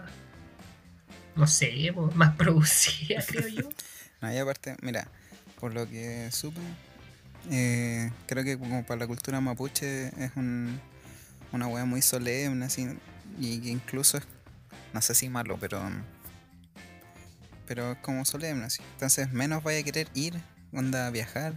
no 1.34 1.46
sé, 1.46 1.92
más 2.14 2.34
producida, 2.36 3.24
creo 3.26 3.48
yo. 3.48 3.68
No, 4.20 4.34
y 4.34 4.36
aparte, 4.36 4.76
mira, 4.82 5.06
por 5.60 5.72
lo 5.72 5.88
que 5.88 6.28
supe, 6.32 6.60
eh, 7.52 8.10
creo 8.26 8.42
que 8.42 8.58
como 8.58 8.84
para 8.84 8.98
la 8.98 9.06
cultura 9.06 9.40
mapuche 9.40 10.08
es 10.08 10.32
un, 10.34 10.80
una 11.52 11.68
weá 11.68 11.84
muy 11.84 12.02
solemne, 12.02 12.64
así, 12.64 12.88
y 13.38 13.60
que 13.60 13.68
incluso 13.68 14.18
es, 14.18 14.26
no 14.92 15.02
sé 15.02 15.14
si 15.14 15.28
malo, 15.28 15.56
pero. 15.60 15.80
Pero 17.66 17.92
es 17.92 17.98
como 17.98 18.24
solemne, 18.24 18.64
así. 18.64 18.82
Entonces, 18.94 19.30
menos 19.32 19.62
vaya 19.62 19.80
a 19.80 19.82
querer 19.82 20.08
ir, 20.14 20.40
onda, 20.72 21.06
a 21.06 21.10
viajar, 21.10 21.52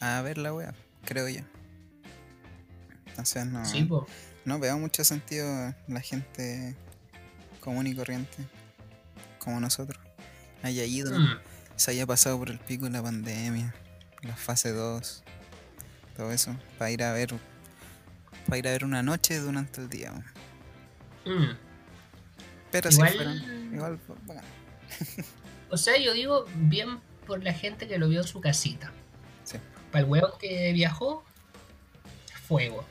a 0.00 0.20
ver 0.20 0.36
la 0.38 0.52
weá, 0.52 0.74
creo 1.04 1.28
yo. 1.28 1.40
Entonces, 3.06 3.46
no. 3.46 3.64
Sí, 3.64 3.84
po. 3.84 4.06
No 4.44 4.58
veo 4.58 4.78
mucho 4.78 5.04
sentido 5.04 5.74
la 5.88 6.00
gente 6.00 6.76
común 7.60 7.86
y 7.86 7.94
corriente, 7.94 8.36
como 9.38 9.58
nosotros, 9.58 9.98
haya 10.62 10.84
ido, 10.84 11.18
Mm. 11.18 11.38
se 11.76 11.92
haya 11.92 12.06
pasado 12.06 12.38
por 12.38 12.50
el 12.50 12.58
pico 12.58 12.84
de 12.84 12.90
la 12.90 13.02
pandemia, 13.02 13.74
la 14.20 14.36
fase 14.36 14.70
2, 14.72 15.22
todo 16.14 16.30
eso, 16.30 16.54
para 16.76 16.90
ir 16.90 17.02
a 17.02 17.12
ver, 17.12 17.32
para 18.46 18.58
ir 18.58 18.68
a 18.68 18.72
ver 18.72 18.84
una 18.84 19.02
noche 19.02 19.38
durante 19.38 19.80
el 19.80 19.88
día. 19.88 20.12
Mm. 21.24 21.56
Pero 22.74 22.90
Igual- 22.90 23.10
si 23.12 23.16
fueran, 23.16 23.70
igual, 23.72 23.98
pues, 24.04 24.18
bacán. 24.26 24.44
O 25.70 25.76
sea, 25.76 25.96
yo 25.98 26.12
digo 26.12 26.44
bien 26.56 26.98
por 27.26 27.42
la 27.44 27.52
gente 27.52 27.86
que 27.86 27.98
lo 27.98 28.08
vio 28.08 28.20
en 28.22 28.26
su 28.26 28.40
casita. 28.40 28.92
Sí. 29.44 29.58
Para 29.92 30.04
el 30.04 30.10
weón 30.10 30.30
que 30.40 30.72
viajó, 30.72 31.24
fuego, 32.48 32.84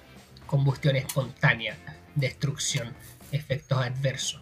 combustión 0.48 0.96
espontánea, 0.96 1.78
destrucción, 2.16 2.94
efectos 3.32 3.78
adversos, 3.78 4.42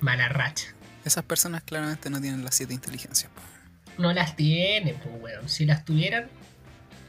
mala 0.00 0.28
racha. 0.28 0.74
Esas 1.04 1.24
personas 1.24 1.62
claramente 1.62 2.10
no 2.10 2.20
tienen 2.20 2.44
las 2.44 2.54
siete 2.54 2.74
inteligencias. 2.74 3.30
No 3.96 4.12
las 4.12 4.36
tienen, 4.36 4.96
pues 4.96 5.14
weón. 5.20 5.48
Si 5.48 5.64
las 5.66 5.84
tuvieran, 5.84 6.28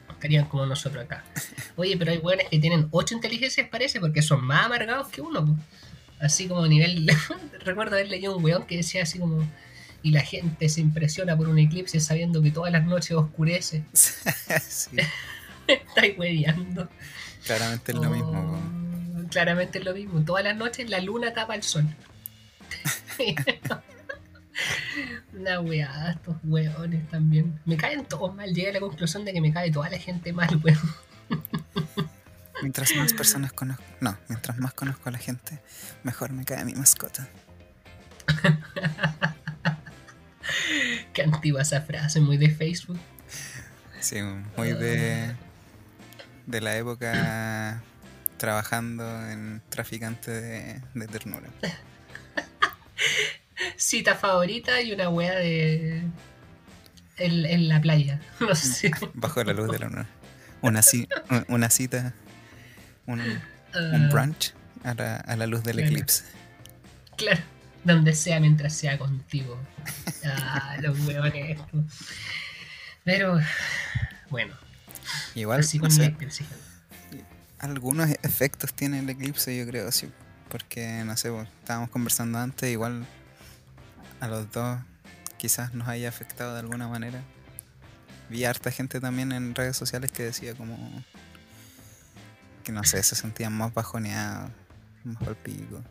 estarían 0.10 0.46
como 0.46 0.66
nosotros 0.66 1.04
acá. 1.06 1.24
Oye, 1.76 1.96
pero 1.98 2.12
hay 2.12 2.18
weones 2.20 2.48
que 2.50 2.60
tienen 2.60 2.88
ocho 2.92 3.16
inteligencias, 3.16 3.68
parece, 3.70 4.00
porque 4.00 4.22
son 4.22 4.44
más 4.44 4.66
amargados 4.66 5.08
que 5.10 5.22
uno. 5.22 5.46
po. 5.46 5.56
Así 6.20 6.48
como 6.48 6.64
a 6.64 6.68
nivel. 6.68 7.10
Recuerdo 7.66 7.96
haber 7.96 8.10
leído 8.10 8.36
un 8.38 8.44
weón 8.44 8.66
que 8.66 8.78
decía 8.78 9.04
así 9.04 9.20
como. 9.20 9.48
Y 10.02 10.12
la 10.12 10.22
gente 10.22 10.70
se 10.70 10.80
impresiona 10.80 11.36
por 11.36 11.50
un 11.50 11.60
eclipse 11.60 12.00
sabiendo 12.00 12.42
que 12.42 12.52
todas 12.52 12.72
las 12.72 12.86
noches 12.86 13.12
oscurece. 13.12 13.84
sí, 13.94 14.98
Estáis 15.68 16.18
hueveando. 16.18 16.90
claramente 17.46 17.92
es 17.92 17.98
lo 17.98 18.10
mismo. 18.10 18.60
Oh, 19.22 19.28
Claramente 19.30 19.80
es 19.80 19.86
lo 19.86 19.94
mismo. 19.94 20.24
Todas 20.24 20.44
las 20.44 20.56
noches 20.56 20.90
la 20.90 21.00
luna 21.02 21.34
tapa 21.34 21.56
el 21.56 21.64
sol. 21.64 21.86
Una 25.34 25.60
weá, 25.60 26.12
estos 26.12 26.36
weones 26.44 27.08
también. 27.10 27.60
Me 27.66 27.78
caen 27.78 28.06
todos 28.06 28.34
mal. 28.36 28.54
Llegué 28.54 28.70
a 28.70 28.74
la 28.74 28.80
conclusión 28.80 29.26
de 29.26 29.34
que 29.34 29.42
me 29.42 29.54
cae 29.54 29.72
toda 29.72 29.90
la 29.90 29.98
gente 30.00 30.34
mal, 30.34 30.60
weón. 30.64 30.80
Mientras 32.62 32.94
más 32.96 33.14
personas 33.14 33.54
conozco, 33.54 33.84
no, 34.02 34.18
mientras 34.28 34.58
más 34.58 34.74
conozco 34.74 35.10
a 35.10 35.12
la 35.12 35.18
gente, 35.18 35.60
mejor 36.04 36.32
me 36.32 36.44
cae 36.46 36.66
mi 36.66 36.74
mascota. 36.74 37.28
Qué 41.14 41.22
antigua 41.24 41.62
esa 41.62 41.82
frase, 41.82 42.20
muy 42.22 42.38
de 42.38 42.50
Facebook. 42.50 43.00
Sí, 44.00 44.22
muy 44.58 44.74
de, 44.74 45.36
de 46.48 46.62
la 46.62 46.76
época 46.78 47.82
trabajando 48.38 49.30
en 49.30 49.62
traficante 49.70 50.32
de, 50.32 50.82
de 50.94 51.08
ternura. 51.08 51.50
Cita 53.78 54.16
favorita 54.16 54.82
y 54.82 54.94
una 54.94 55.10
wea 55.10 55.36
de. 55.36 56.04
En, 57.18 57.46
en 57.46 57.68
la 57.68 57.82
playa. 57.82 58.22
No 58.40 58.56
sé. 58.56 58.92
Bajo 59.14 59.44
la 59.44 59.54
luz 59.54 59.70
de 59.72 59.80
la 59.80 59.88
luna. 59.88 60.08
Una, 60.62 60.80
ci- 60.82 61.08
una 61.48 61.70
cita, 61.70 62.14
un, 63.14 63.22
un 63.22 63.42
Ah, 63.74 64.10
brunch 64.12 64.54
a 64.84 64.94
la, 64.94 65.16
a 65.18 65.36
la 65.36 65.46
luz 65.48 65.64
del 65.64 65.76
Claro. 65.78 65.92
eclipse. 65.92 66.24
Claro, 67.18 67.42
donde 67.84 68.14
sea 68.16 68.40
mientras 68.40 68.74
sea 68.74 68.98
contigo. 68.98 69.60
Ah, 70.26 70.78
los 70.82 71.00
huevones. 71.06 71.60
Pero, 73.04 73.40
bueno, 74.30 74.54
Igual, 75.36 75.62
así 75.62 75.80
con 75.80 75.90
algunos 77.60 78.10
efectos 78.24 78.74
tiene 78.74 79.00
el 79.00 79.10
eclipse, 79.10 79.56
yo 79.58 79.66
creo, 79.68 79.92
sí. 79.92 80.10
Porque, 80.50 81.04
no 81.06 81.16
sé, 81.18 81.30
pues, 81.32 81.48
estábamos 81.60 81.90
conversando 81.90 82.38
antes, 82.40 82.70
igual 82.72 83.06
a 84.20 84.28
los 84.28 84.52
dos 84.52 84.80
quizás 85.38 85.74
nos 85.74 85.88
haya 85.88 86.10
afectado 86.10 86.54
de 86.54 86.60
alguna 86.60 86.88
manera. 86.88 87.22
Vi 88.30 88.46
harta 88.46 88.72
gente 88.72 89.00
también 89.00 89.32
en 89.32 89.56
redes 89.56 89.76
sociales 89.78 90.12
que 90.12 90.24
decía 90.24 90.54
como 90.54 90.76
que 92.70 92.74
no 92.74 92.84
sé, 92.84 93.02
se 93.02 93.16
sentían 93.16 93.52
más 93.54 93.74
bajoneados, 93.74 94.52
más 95.04 95.28
al 95.28 95.36
pico. 95.36 95.82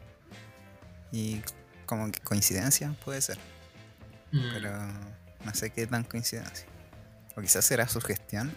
Y 1.11 1.41
como 1.87 2.11
que 2.13 2.21
coincidencia 2.21 2.95
puede 3.05 3.21
ser, 3.21 3.39
Mm, 4.31 4.51
pero 4.53 4.77
no 5.45 5.55
sé 5.55 5.71
qué 5.71 5.87
tan 5.87 6.05
coincidencia. 6.05 6.67
O 7.35 7.41
quizás 7.41 7.65
será 7.65 7.89
su 7.89 8.01
gestión. 8.01 8.53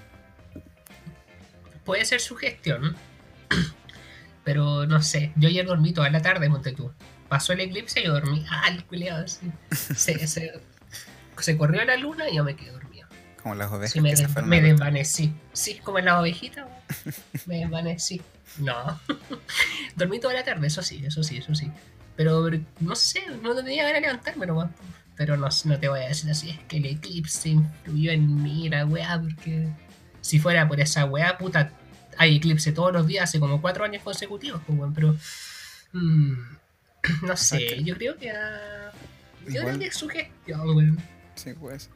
Puede 1.86 2.04
ser 2.04 2.20
su 2.20 2.36
gestión, 2.36 2.96
pero 4.44 4.86
no 4.86 5.02
sé. 5.02 5.32
Yo 5.38 5.48
ayer 5.48 5.66
dormí 5.66 5.94
toda 5.94 6.10
la 6.10 6.22
tarde, 6.22 6.50
monte 6.50 6.74
tú. 6.74 6.92
Pasó 7.30 7.54
el 7.54 7.62
eclipse 7.62 8.02
y 8.02 8.04
yo 8.04 8.14
dormí. 8.14 8.46
Ah, 8.52 8.68
el 8.68 8.84
culiado, 8.86 9.26
sí. 9.28 9.50
Se, 9.72 10.28
se, 10.28 10.62
se 11.40 11.58
corrió 11.58 11.84
la 11.86 11.96
luna 11.96 12.30
y 12.30 12.36
yo 12.36 12.44
me 12.44 12.56
quedé 12.56 12.72
dormido. 12.72 12.91
Como 13.44 13.56
las 13.56 13.72
ovejas 13.72 13.92
Sí, 13.92 14.02
me, 14.02 14.14
que 14.14 14.22
des- 14.28 14.44
me 14.46 14.62
desvanecí. 14.62 15.34
Sí, 15.54 15.80
como 15.84 16.00
en 16.00 16.06
la 16.06 16.20
ovejita, 16.20 16.66
weón. 16.66 17.16
me 17.48 17.58
desvanecí. 17.60 18.22
No. 18.60 19.00
Dormí 19.96 20.20
toda 20.20 20.34
la 20.34 20.44
tarde, 20.44 20.68
eso 20.68 20.82
sí, 20.84 21.04
eso 21.06 21.24
sí, 21.24 21.38
eso 21.38 21.56
sí. 21.56 21.72
Pero 22.16 22.50
no 22.80 22.96
sé, 22.96 23.24
no 23.42 23.56
tenía 23.56 23.84
ganas 23.84 24.02
de 24.02 24.08
levantarme 24.08 24.46
nomás. 24.46 24.70
Pero 25.16 25.38
no, 25.38 25.48
no 25.66 25.80
te 25.80 25.88
voy 25.88 26.00
a 26.00 26.08
decir 26.08 26.30
así, 26.32 26.50
es 26.52 26.60
que 26.68 26.78
el 26.78 26.86
eclipse 26.86 27.50
influyó 27.50 28.12
en 28.12 28.42
mí, 28.44 28.70
la 28.70 28.86
weá, 28.86 29.20
porque 29.22 29.68
si 30.22 30.40
fuera 30.40 30.68
por 30.68 30.80
esa 30.80 31.06
weá, 31.06 31.38
puta, 31.38 31.72
hay 32.18 32.38
eclipse 32.38 32.72
todos 32.72 32.92
los 32.94 33.06
días 33.08 33.26
hace 33.26 33.40
como 33.40 33.62
cuatro 33.62 33.84
años 33.86 34.02
consecutivos, 34.04 34.62
pues, 34.66 34.78
weón, 34.80 34.94
pero. 34.94 35.16
mm, 35.94 36.34
no 37.24 37.38
sé, 37.38 37.84
yo 37.84 37.96
creo 37.96 38.18
que. 38.18 38.32
ah, 38.32 38.92
yo 39.46 39.50
Igual- 39.52 39.66
creo 39.66 39.80
que 39.80 39.86
es 39.88 39.96
su 39.96 40.08
gestión, 40.10 40.62
weón 40.76 40.98
Sí, 41.36 41.54
pues. 41.54 41.90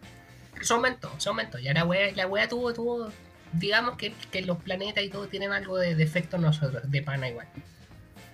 Se 0.65 0.74
aumentó, 0.74 1.12
se 1.19 1.29
aumentó. 1.29 1.60
Ya 1.60 1.74
la 1.74 1.86
wea, 1.86 2.12
la 2.15 2.27
wea 2.27 2.48
tuvo, 2.50 2.74
tuvo, 2.74 3.12
digamos 3.53 3.98
que, 3.98 4.13
que 4.31 4.41
los 4.41 4.57
planetas 4.57 5.03
y 5.03 5.10
todo 5.10 5.27
tienen 5.27 5.51
algo 5.53 5.77
de 5.77 5.95
defecto 5.95 6.38
nosotros, 6.38 6.84
de 6.89 7.01
pana 7.01 7.29
igual. 7.29 7.48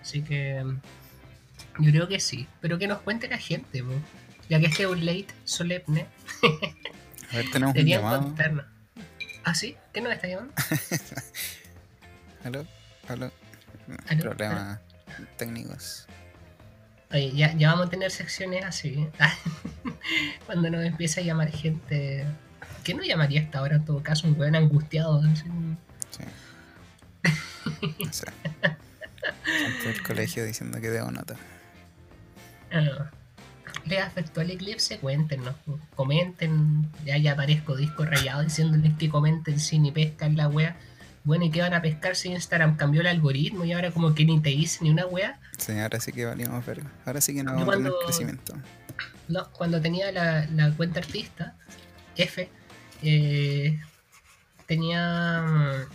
Así 0.02 0.22
que 0.24 0.64
yo 1.80 1.92
creo 1.92 2.08
que 2.08 2.20
sí. 2.20 2.48
Pero 2.62 2.78
que 2.80 2.88
nos 2.88 3.02
cuente 3.02 3.28
la 3.28 3.38
gente, 3.38 3.84
po. 3.84 3.94
ya 4.50 4.60
que 4.60 4.66
este 4.68 4.84
es 4.84 4.90
un 4.90 5.06
late 5.06 5.28
solemne, 5.44 6.08
A 7.32 7.36
ver, 7.38 7.46
tenemos 7.52 7.76
un 7.76 7.86
llamado. 7.86 8.22
contarnos. 8.24 8.66
¿Ah, 9.44 9.56
sí? 9.56 9.76
¿Qué 9.94 10.02
nos 10.02 10.14
está 10.14 10.28
llamando? 10.28 10.54
¿Aló? 12.44 12.66
¿Aló? 13.08 13.32
No, 13.88 13.98
Aló, 14.08 14.22
Problemas 14.22 14.80
técnicos. 15.38 16.08
Oye, 17.14 17.32
ya, 17.34 17.54
ya 17.54 17.72
vamos 17.72 17.88
a 17.88 17.90
tener 17.90 18.12
secciones 18.12 18.64
así. 18.64 19.08
Cuando 20.46 20.70
nos 20.70 20.86
empiece 20.86 21.22
a 21.22 21.24
llamar 21.24 21.52
gente. 21.52 22.26
¿Qué 22.84 22.94
nos 22.94 23.06
llamaría 23.06 23.42
hasta 23.42 23.60
ahora 23.60 23.76
en 23.76 23.86
todo 23.86 24.02
caso? 24.02 24.28
Un 24.28 24.40
weón 24.40 24.56
angustiado. 24.56 25.22
así. 25.22 25.46
Sí. 26.12 26.24
No 28.06 28.14
sé. 28.14 28.26
Del 29.86 30.04
colegio 30.04 30.46
diciendo 30.46 30.80
que 30.80 30.90
debo 30.90 31.12
nota. 31.12 31.36
Ah, 32.72 33.12
¿Les 33.86 34.02
afectó 34.02 34.42
el 34.42 34.52
eclipse? 34.52 35.00
Cuéntenos, 35.00 35.56
comenten. 35.96 36.90
Ya, 37.06 37.18
ya 37.18 37.34
aparezco 37.34 37.76
disco 37.76 38.06
rayado 38.06 38.44
diciéndoles 38.44 38.94
que 38.98 39.10
comenten 39.10 39.60
si 39.60 39.80
ni 39.80 39.92
pescan 39.92 40.38
la 40.38 40.48
wea. 40.48 40.78
Bueno, 41.24 41.46
¿y 41.46 41.52
qué 41.52 41.62
van 41.62 41.74
a 41.74 41.82
pescar 41.82 42.16
si 42.16 42.30
Instagram 42.30 42.78
cambió 42.78 43.02
el 43.02 43.08
algoritmo 43.08 43.64
y 43.64 43.74
ahora 43.74 43.92
como 43.92 44.16
que 44.16 44.26
ni 44.26 44.40
te 44.40 44.50
dice 44.50 44.80
ni 44.82 44.90
una 44.90 45.06
wea? 45.06 45.40
Sí, 45.58 45.74
ahora 45.74 46.00
sí 46.00 46.12
que 46.12 46.26
valimos 46.26 46.66
verga. 46.66 46.92
Ahora 47.06 47.22
sí 47.22 47.34
que 47.34 47.44
no 47.44 47.54
vamos 47.54 47.70
a 47.70 47.78
tener 47.78 47.92
crecimiento. 48.06 48.54
No, 49.28 49.50
cuando 49.52 49.80
tenía 49.80 50.12
la, 50.12 50.48
la 50.48 50.72
cuenta 50.72 51.00
artista, 51.00 51.56
F, 52.16 52.50
eh, 53.04 53.80
tenía... 54.66 55.88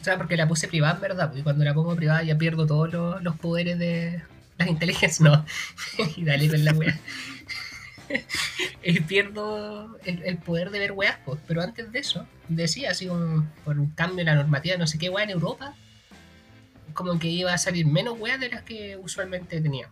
O 0.00 0.04
sea, 0.04 0.16
porque 0.16 0.36
la 0.36 0.46
puse 0.46 0.68
privada, 0.68 0.94
en 0.94 1.00
verdad, 1.00 1.34
y 1.34 1.42
cuando 1.42 1.64
la 1.64 1.74
pongo 1.74 1.96
privada 1.96 2.22
ya 2.22 2.38
pierdo 2.38 2.66
todos 2.66 2.92
los, 2.92 3.22
los 3.22 3.36
poderes 3.36 3.78
de 3.78 4.22
las 4.58 4.68
inteligencias, 4.68 5.20
no. 5.20 5.44
y 6.16 6.24
dale 6.24 6.48
con 6.48 6.64
la 6.64 6.72
wea. 6.72 6.98
y 8.82 9.00
pierdo 9.00 9.98
el, 10.04 10.22
el 10.22 10.38
poder 10.38 10.70
de 10.70 10.78
ver 10.78 10.92
weas, 10.92 11.18
pues. 11.24 11.40
Pero 11.46 11.62
antes 11.62 11.92
de 11.92 11.98
eso, 11.98 12.26
decía 12.48 12.90
así 12.90 13.06
como 13.06 13.46
por 13.64 13.78
un 13.78 13.90
cambio 13.90 14.20
en 14.20 14.26
la 14.26 14.34
normativa, 14.34 14.76
no 14.76 14.86
sé 14.86 14.98
qué 14.98 15.10
wea 15.10 15.24
en 15.24 15.30
Europa, 15.30 15.74
como 16.94 17.18
que 17.18 17.28
iba 17.28 17.52
a 17.52 17.58
salir 17.58 17.86
menos 17.86 18.18
weas 18.18 18.40
de 18.40 18.48
las 18.50 18.62
que 18.62 18.96
usualmente 18.96 19.60
tenía. 19.60 19.88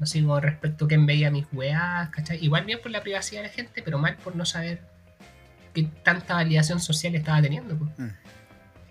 Así 0.00 0.22
como 0.22 0.40
respecto 0.40 0.86
a 0.86 0.88
quién 0.88 1.04
veía 1.04 1.30
mis 1.30 1.46
weas, 1.52 2.08
¿cachai? 2.10 2.42
Igual 2.42 2.64
bien 2.64 2.80
por 2.80 2.90
la 2.90 3.02
privacidad 3.02 3.42
de 3.42 3.48
la 3.48 3.52
gente, 3.52 3.82
pero 3.82 3.98
mal 3.98 4.16
por 4.16 4.34
no 4.34 4.46
saber 4.46 4.80
qué 5.74 5.84
tanta 6.04 6.34
validación 6.34 6.80
social 6.80 7.14
estaba 7.14 7.42
teniendo. 7.42 7.76
pues. 7.76 7.90
Mm. 7.98 8.08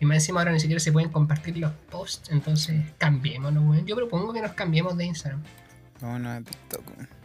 Y 0.02 0.06
más 0.06 0.18
encima 0.18 0.40
ahora 0.40 0.52
ni 0.52 0.60
siquiera 0.60 0.80
se 0.80 0.92
pueden 0.92 1.10
compartir 1.10 1.58
los 1.58 1.72
posts, 1.90 2.30
entonces 2.32 2.84
cambiémonos, 2.98 3.64
weón. 3.64 3.86
Yo 3.86 3.96
propongo 3.96 4.32
que 4.34 4.42
nos 4.42 4.54
cambiemos 4.54 4.96
de 4.98 5.06
Instagram. 5.06 5.44
Vámonos 6.00 6.38
a 6.38 6.42
TikTok, 6.42 6.98
weón. 6.98 7.19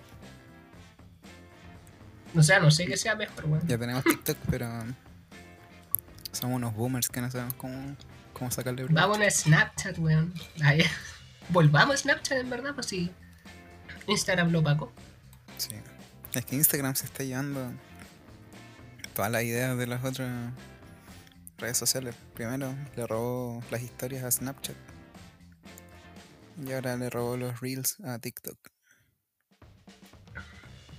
O 2.37 2.43
sea, 2.43 2.59
no 2.59 2.71
sé 2.71 2.87
qué 2.87 2.97
sea 2.97 3.15
mejor, 3.15 3.45
weón. 3.47 3.67
Ya 3.67 3.79
tenemos 3.79 4.03
TikTok, 4.05 4.37
pero 4.51 4.69
somos 6.33 6.57
unos 6.57 6.75
boomers 6.75 7.09
que 7.09 7.21
no 7.21 7.31
sabemos 7.31 7.55
cómo, 7.55 7.97
cómo 8.33 8.51
sacarle 8.51 8.85
provecho. 8.85 9.09
Vamos 9.09 9.21
a 9.21 9.31
Snapchat, 9.31 9.99
weón. 9.99 10.35
Ahí. 10.63 10.83
Volvamos 11.51 11.95
a 11.95 11.99
Snapchat, 11.99 12.39
en 12.39 12.51
verdad, 12.51 12.75
pues 12.75 12.87
sí. 12.87 13.11
Instagram 14.09 14.51
lo 14.51 14.61
opacó. 14.61 14.93
Sí. 15.57 15.75
Es 16.33 16.45
que 16.45 16.57
Instagram 16.57 16.97
se 16.97 17.07
está 17.07 17.23
llevando 17.23 17.73
todas 19.15 19.31
las 19.31 19.45
ideas 19.45 19.79
de 19.79 19.87
las 19.87 20.05
otras 20.05 20.53
redes 21.59 21.79
sociales. 21.79 22.17
Primero 22.35 22.75
le 22.97 23.07
robó 23.07 23.63
las 23.71 23.83
historias 23.83 24.25
a 24.25 24.31
Snapchat. 24.31 24.77
Y 26.67 26.73
ahora 26.73 26.97
le 26.97 27.11
robó 27.11 27.37
los 27.37 27.61
reels 27.61 28.01
a 28.01 28.19
TikTok. 28.19 28.74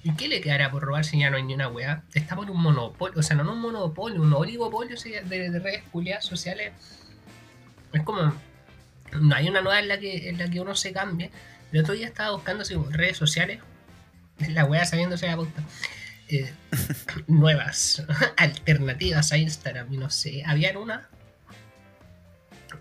¿Y 0.05 0.13
qué 0.13 0.27
le 0.27 0.39
quedará 0.39 0.69
por 0.69 0.83
robar 0.83 1.03
si 1.03 1.17
ya 1.17 1.31
no 1.31 1.37
hay 1.37 1.41
ni 1.41 1.55
una 1.55 1.67
weá? 1.67 2.03
Estamos 2.13 2.45
en 2.45 2.51
un 2.51 2.61
monopolio, 2.61 3.19
o 3.19 3.23
sea, 3.23 3.35
no 3.35 3.51
un 3.51 3.59
monopolio, 3.59 4.21
un 4.21 4.31
oligopolio 4.33 4.95
de, 5.01 5.49
de 5.49 5.59
redes 5.59 5.81
culiadas 5.91 6.23
sociales. 6.23 6.73
Es 7.91 8.03
como. 8.03 8.31
No 9.19 9.35
hay 9.35 9.49
una 9.49 9.61
nueva 9.61 9.79
en 9.79 9.87
la 9.87 9.99
que, 9.99 10.29
en 10.29 10.37
la 10.37 10.47
que 10.47 10.61
uno 10.61 10.75
se 10.75 10.93
cambie. 10.93 11.31
El 11.71 11.81
otro 11.81 11.95
día 11.95 12.05
estaba 12.05 12.35
buscando 12.35 12.61
así, 12.61 12.75
redes 12.91 13.17
sociales. 13.17 13.61
La 14.47 14.65
weá 14.65 14.85
sabiéndose 14.85 15.25
la 15.25 15.37
puta. 15.37 15.63
eh, 16.29 16.53
nuevas, 17.27 18.05
alternativas 18.37 19.31
a 19.31 19.39
Instagram. 19.39 19.91
Y 19.91 19.97
no 19.97 20.11
sé, 20.11 20.43
habían 20.45 20.77
una. 20.77 21.09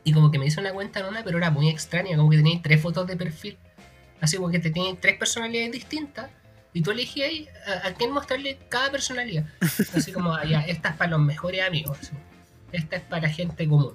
Y 0.05 0.13
como 0.13 0.31
que 0.31 0.39
me 0.39 0.45
hice 0.45 0.61
una 0.61 0.75
cuenta 0.75 1.01
en 1.01 1.07
una, 1.07 1.25
pero 1.25 1.39
era 1.39 1.51
muy 1.51 1.71
extraña. 1.71 2.19
Como 2.19 2.29
que 2.29 2.37
teníais 2.37 2.61
tres 2.61 2.83
fotos 2.83 3.07
de 3.07 3.17
perfil. 3.17 3.57
Así 4.21 4.37
como 4.37 4.51
que 4.51 4.59
te 4.59 4.71
teníais 4.71 5.01
tres 5.01 5.17
personalidades 5.17 5.73
distintas. 5.73 6.29
Y 6.75 6.83
tú 6.83 6.91
elegías 6.91 7.29
ahí 7.29 7.49
a, 7.67 7.87
a 7.87 7.95
quién 7.95 8.11
mostrarle 8.11 8.59
cada 8.69 8.91
personalidad. 8.91 9.47
Así 9.95 10.13
como, 10.13 10.35
ah, 10.35 10.45
ya, 10.49 10.61
esta 10.63 10.91
es 10.91 10.97
para 10.97 11.13
los 11.13 11.21
mejores 11.21 11.63
amigos. 11.63 12.11
Esta 12.73 12.97
es 12.97 13.03
para 13.03 13.29
gente 13.29 13.69
común. 13.69 13.93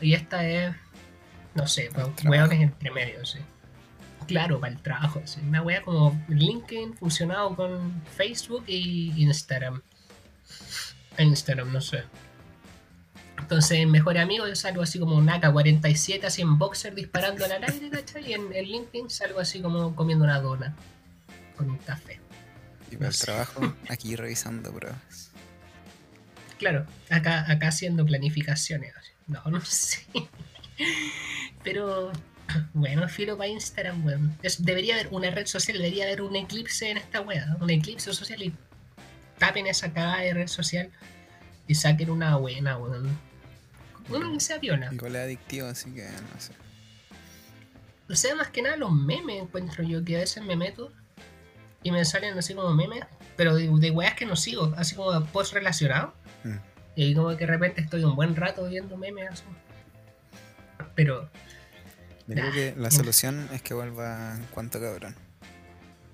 Y 0.00 0.14
esta 0.14 0.44
es, 0.44 0.74
no 1.54 1.68
sé, 1.68 1.88
para 1.94 2.08
hueones 2.28 2.60
entre 2.60 2.90
medio, 2.90 3.24
sí. 3.24 3.38
Claro, 4.26 4.58
para 4.58 4.72
el 4.72 4.82
trabajo. 4.82 5.22
sí. 5.24 5.40
Una 5.46 5.62
wea 5.62 5.80
como 5.82 6.20
LinkedIn 6.28 6.96
funcionado 6.96 7.54
con 7.54 8.02
Facebook 8.16 8.64
y 8.66 9.12
Instagram. 9.22 9.80
Instagram, 11.18 11.72
no 11.72 11.80
sé. 11.80 12.02
Entonces, 13.38 13.86
mejor 13.86 14.18
amigo, 14.18 14.46
yo 14.48 14.56
salgo 14.56 14.82
así 14.82 14.98
como 14.98 15.16
un 15.16 15.28
AK-47, 15.28 16.24
así 16.24 16.42
en 16.42 16.58
boxer 16.58 16.96
disparando 16.96 17.44
al 17.44 17.62
aire, 17.62 17.90
¿cachai? 17.90 18.30
Y 18.30 18.32
en, 18.34 18.52
en 18.52 18.64
LinkedIn 18.64 19.08
salgo 19.08 19.38
así 19.38 19.60
como 19.60 19.94
comiendo 19.94 20.24
una 20.24 20.40
dona 20.40 20.74
con 21.60 21.70
un 21.70 21.78
café. 21.78 22.18
Y 22.90 22.96
para 22.96 23.08
el 23.08 23.14
sé. 23.14 23.26
trabajo, 23.26 23.74
aquí 23.90 24.16
revisando 24.16 24.72
pruebas. 24.72 25.30
Claro, 26.58 26.86
acá, 27.10 27.50
acá 27.50 27.68
haciendo 27.68 28.04
planificaciones. 28.06 28.94
No, 29.26 29.42
no 29.44 29.60
sé. 29.64 30.06
Pero, 31.62 32.12
bueno, 32.72 33.06
filo 33.08 33.36
para 33.36 33.50
Instagram, 33.50 34.04
weón. 34.06 34.38
Debería 34.58 34.94
haber 34.94 35.08
una 35.08 35.30
red 35.30 35.46
social, 35.46 35.76
debería 35.76 36.04
haber 36.04 36.22
un 36.22 36.34
eclipse 36.34 36.90
en 36.90 36.96
esta 36.96 37.20
wea. 37.20 37.56
Un 37.60 37.68
eclipse 37.68 38.12
social 38.14 38.42
y 38.42 38.54
tapen 39.38 39.66
esa 39.66 39.92
cagada 39.92 40.20
de 40.20 40.32
red 40.32 40.48
social 40.48 40.90
y 41.68 41.74
saquen 41.74 42.10
una 42.10 42.36
buena, 42.36 42.78
weón. 42.78 43.18
Una 44.08 44.32
que 44.32 44.40
sea 44.40 44.58
piola. 44.58 44.88
Igual 44.92 45.14
es 45.14 45.22
adictivo, 45.22 45.66
así 45.66 45.90
que 45.90 46.04
no 46.04 46.40
sé. 46.40 46.52
O 48.08 48.16
sea, 48.16 48.34
más 48.34 48.48
que 48.48 48.62
nada 48.62 48.76
los 48.76 48.90
memes 48.90 49.42
encuentro 49.42 49.84
yo, 49.84 50.02
que 50.02 50.16
a 50.16 50.20
veces 50.20 50.42
me 50.42 50.56
meto 50.56 50.90
y 51.82 51.90
me 51.90 52.04
salen 52.04 52.36
así 52.38 52.54
como 52.54 52.72
memes, 52.74 53.04
pero 53.36 53.54
de, 53.54 53.68
de 53.68 53.90
weas 53.90 54.14
que 54.14 54.26
no 54.26 54.36
sigo, 54.36 54.72
así 54.76 54.94
como 54.94 55.24
post 55.26 55.54
relacionado. 55.54 56.14
Mm. 56.44 56.56
Y 56.96 57.02
ahí 57.04 57.14
como 57.14 57.28
que 57.30 57.36
de 57.36 57.46
repente 57.46 57.80
estoy 57.80 58.04
un 58.04 58.16
buen 58.16 58.36
rato 58.36 58.66
viendo 58.68 58.96
memes 58.96 59.30
así. 59.30 59.44
Pero, 60.94 61.30
Yo 62.26 62.34
creo 62.34 62.46
Nah, 62.46 62.52
que 62.52 62.74
la 62.76 62.90
solución 62.90 63.48
es 63.52 63.62
que 63.62 63.74
vuelva 63.74 64.34
en 64.36 64.44
cuanto 64.46 64.80
cabrón. 64.80 65.14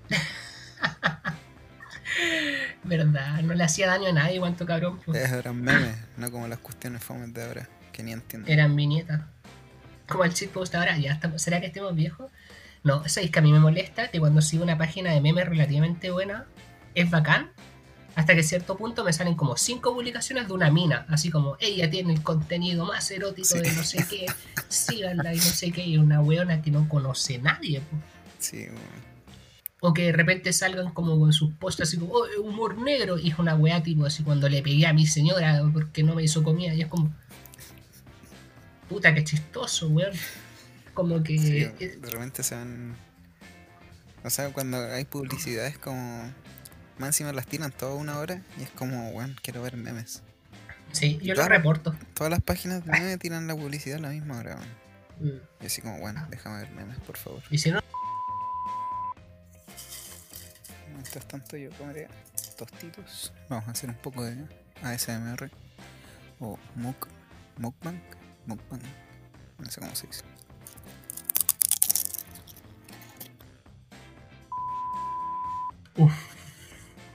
verdad, 2.84 3.42
no 3.42 3.54
le 3.54 3.64
hacía 3.64 3.88
daño 3.88 4.08
a 4.08 4.12
nadie, 4.12 4.38
cuánto 4.38 4.66
cabrón. 4.66 5.00
pues. 5.04 5.30
Eran 5.30 5.60
memes, 5.60 5.96
no 6.16 6.30
como 6.30 6.46
las 6.48 6.58
cuestiones 6.58 7.02
fomes 7.02 7.32
de 7.34 7.42
ahora, 7.44 7.68
que 7.92 8.02
ni 8.02 8.12
entiendo. 8.12 8.50
Eran 8.50 8.76
viñetas. 8.76 9.22
Como 10.08 10.24
el 10.24 10.32
shitpost 10.32 10.74
ahora, 10.76 10.96
ya 10.98 11.12
estamos, 11.12 11.42
¿será 11.42 11.60
que 11.60 11.66
estemos 11.66 11.94
viejos? 11.94 12.30
No, 12.86 13.02
es 13.04 13.18
que 13.18 13.38
a 13.40 13.42
mí 13.42 13.50
me 13.50 13.58
molesta 13.58 14.12
que 14.12 14.20
cuando 14.20 14.40
sigo 14.40 14.62
una 14.62 14.78
página 14.78 15.10
de 15.10 15.20
memes 15.20 15.48
relativamente 15.48 16.12
buena, 16.12 16.46
es 16.94 17.10
bacán, 17.10 17.50
hasta 18.14 18.34
que 18.34 18.42
a 18.42 18.44
cierto 18.44 18.76
punto 18.76 19.02
me 19.02 19.12
salen 19.12 19.34
como 19.34 19.56
cinco 19.56 19.92
publicaciones 19.92 20.46
de 20.46 20.52
una 20.54 20.70
mina, 20.70 21.04
así 21.08 21.28
como 21.28 21.56
ella 21.58 21.90
tiene 21.90 22.12
el 22.12 22.22
contenido 22.22 22.84
más 22.84 23.10
erótico 23.10 23.48
Sí. 23.48 23.58
de 23.58 23.72
no 23.72 23.82
sé 23.82 24.06
qué, 24.08 24.26
síganla 24.68 25.34
y 25.34 25.38
no 25.38 25.42
sé 25.42 25.72
qué, 25.72 25.84
y 25.84 25.98
una 25.98 26.20
weona 26.20 26.62
que 26.62 26.70
no 26.70 26.88
conoce 26.88 27.38
nadie. 27.38 27.80
po. 27.80 27.96
Sí. 28.38 28.66
O 29.80 29.92
que 29.92 30.04
de 30.04 30.12
repente 30.12 30.52
salgan 30.52 30.92
como 30.92 31.18
con 31.18 31.32
sus 31.32 31.52
posts 31.54 31.82
así 31.82 31.96
como, 31.98 32.12
oh, 32.12 32.26
humor 32.40 32.78
negro, 32.78 33.18
y 33.18 33.30
es 33.30 33.38
una 33.40 33.56
weá 33.56 33.82
tipo 33.82 34.06
así 34.06 34.22
cuando 34.22 34.48
le 34.48 34.62
pegué 34.62 34.86
a 34.86 34.92
mi 34.92 35.08
señora 35.08 35.60
porque 35.72 36.04
no 36.04 36.14
me 36.14 36.22
hizo 36.22 36.44
comida, 36.44 36.72
y 36.72 36.82
es 36.82 36.86
como, 36.86 37.12
puta 38.88 39.12
que 39.12 39.24
chistoso, 39.24 39.88
weón. 39.88 40.12
Como 40.96 41.22
que... 41.22 41.38
Sí, 41.38 41.60
de 41.60 42.10
repente 42.10 42.42
se 42.42 42.54
van. 42.54 42.96
O 44.24 44.30
sea, 44.30 44.50
cuando 44.50 44.78
hay 44.78 45.04
publicidades 45.04 45.76
como. 45.78 46.32
Más 46.98 47.08
encima 47.08 47.34
las 47.34 47.46
tiran 47.46 47.70
toda 47.70 47.94
una 47.94 48.18
hora 48.18 48.42
y 48.58 48.62
es 48.62 48.70
como, 48.70 49.12
bueno, 49.12 49.36
quiero 49.42 49.60
ver 49.60 49.76
memes. 49.76 50.22
sí, 50.92 51.18
yo 51.22 51.34
lo 51.34 51.46
reporto. 51.46 51.94
Todas 52.14 52.30
las 52.30 52.40
páginas 52.40 52.86
de 52.86 52.90
memes 52.90 53.18
tiran 53.18 53.46
la 53.46 53.54
publicidad 53.54 53.98
a 53.98 54.00
la 54.00 54.08
misma 54.08 54.38
hora, 54.38 54.56
weón. 54.56 55.36
Mm. 55.36 55.40
Y 55.60 55.66
así 55.66 55.82
como, 55.82 55.98
bueno, 56.00 56.26
déjame 56.30 56.62
ver 56.62 56.70
memes, 56.70 56.98
por 57.00 57.18
favor. 57.18 57.42
Y 57.50 57.58
si 57.58 57.70
no, 57.70 57.80
Mientras 60.90 61.28
tanto 61.28 61.58
yo 61.58 61.70
comeré 61.76 62.08
tostitos. 62.56 63.34
Vamos 63.50 63.68
a 63.68 63.72
hacer 63.72 63.90
un 63.90 63.96
poco 63.96 64.24
de 64.24 64.34
ASMR. 64.82 65.50
O 66.40 66.58
muk, 66.74 67.08
mukbang. 67.58 68.00
Mukbang. 68.46 68.80
No 69.58 69.70
sé 69.70 69.80
cómo 69.80 69.94
se 69.94 70.06
dice. 70.06 70.35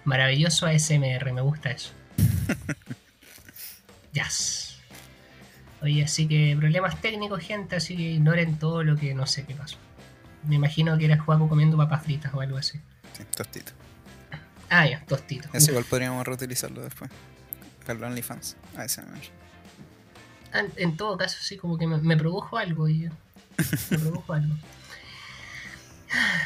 Maravilloso 0.06 0.66
ASMR, 0.66 1.32
me 1.34 1.42
gusta 1.42 1.72
eso. 1.72 1.92
Yes. 4.14 4.78
Oye, 5.82 6.04
así 6.04 6.28
que 6.28 6.54
problemas 6.60 7.00
técnicos, 7.02 7.42
gente, 7.42 7.78
así 7.78 7.96
que 7.96 8.04
ignoren 8.04 8.60
todo 8.60 8.84
lo 8.84 8.98
que 8.98 9.14
no 9.14 9.26
sé 9.26 9.46
qué 9.46 9.56
pasó. 9.56 9.78
Me 10.48 10.56
imagino 10.56 10.98
que 10.98 11.06
era 11.06 11.18
Juaco 11.18 11.48
comiendo 11.48 11.78
papas 11.78 12.04
fritas 12.04 12.34
o 12.34 12.42
algo 12.42 12.58
así. 12.58 12.78
Sí, 13.14 13.24
tostito. 13.36 13.72
Ah, 14.70 14.86
ya, 14.86 15.00
tostito. 15.06 15.48
Eso 15.54 15.66
Uf. 15.66 15.70
igual 15.70 15.86
podríamos 15.86 16.28
reutilizarlo 16.28 16.82
después. 16.82 17.10
Para 17.86 18.06
OnlyFans. 18.08 18.58
ASMR. 18.76 19.22
Ah, 20.54 20.64
En 20.76 20.98
todo 20.98 21.18
caso, 21.18 21.38
sí, 21.42 21.56
como 21.58 21.78
que 21.78 21.88
me, 21.88 21.98
me 21.98 22.18
produjo 22.18 22.58
algo 22.58 22.90
y 22.90 23.10
me 23.92 23.98
produjo 23.98 24.34
algo. 24.34 24.56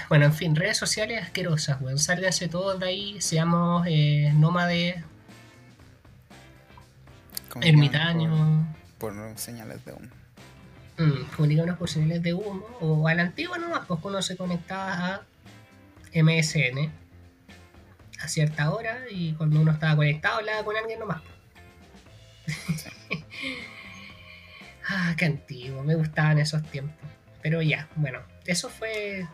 Bueno, 0.09 0.25
en 0.25 0.33
fin, 0.33 0.55
redes 0.55 0.77
sociales 0.77 1.21
asquerosas, 1.23 1.81
weón. 1.81 1.97
Sálganse 1.97 2.47
todos 2.47 2.79
de 2.79 2.87
ahí, 2.87 3.21
seamos 3.21 3.85
eh, 3.89 4.31
nómades, 4.35 5.03
ermitaños, 7.61 8.65
Por, 8.97 9.15
por 9.15 9.37
señales 9.37 9.83
de 9.85 9.93
humo. 9.93 10.07
mm, 10.97 11.75
por 11.77 11.89
señales 11.89 12.21
de 12.21 12.33
humo, 12.33 12.65
o 12.81 13.07
a 13.07 13.15
la 13.15 13.23
antigua 13.23 13.57
nomás, 13.57 13.85
pues 13.87 13.99
uno 14.03 14.21
se 14.21 14.37
conectaba 14.37 15.15
a 15.15 15.21
MSN 16.13 16.91
a 18.21 18.27
cierta 18.27 18.71
hora 18.71 18.99
y 19.09 19.33
cuando 19.33 19.59
uno 19.59 19.71
estaba 19.71 19.95
conectado 19.97 20.37
hablaba 20.37 20.63
con 20.63 20.77
alguien 20.77 20.99
nomás. 20.99 21.21
ah, 24.87 25.13
qué 25.17 25.25
antiguo, 25.25 25.83
me 25.83 25.95
gustaban 25.95 26.39
esos 26.39 26.63
tiempos. 26.63 26.95
Pero 27.41 27.61
ya, 27.61 27.87
bueno, 27.95 28.19
eso 28.45 28.69
fue 28.69 29.27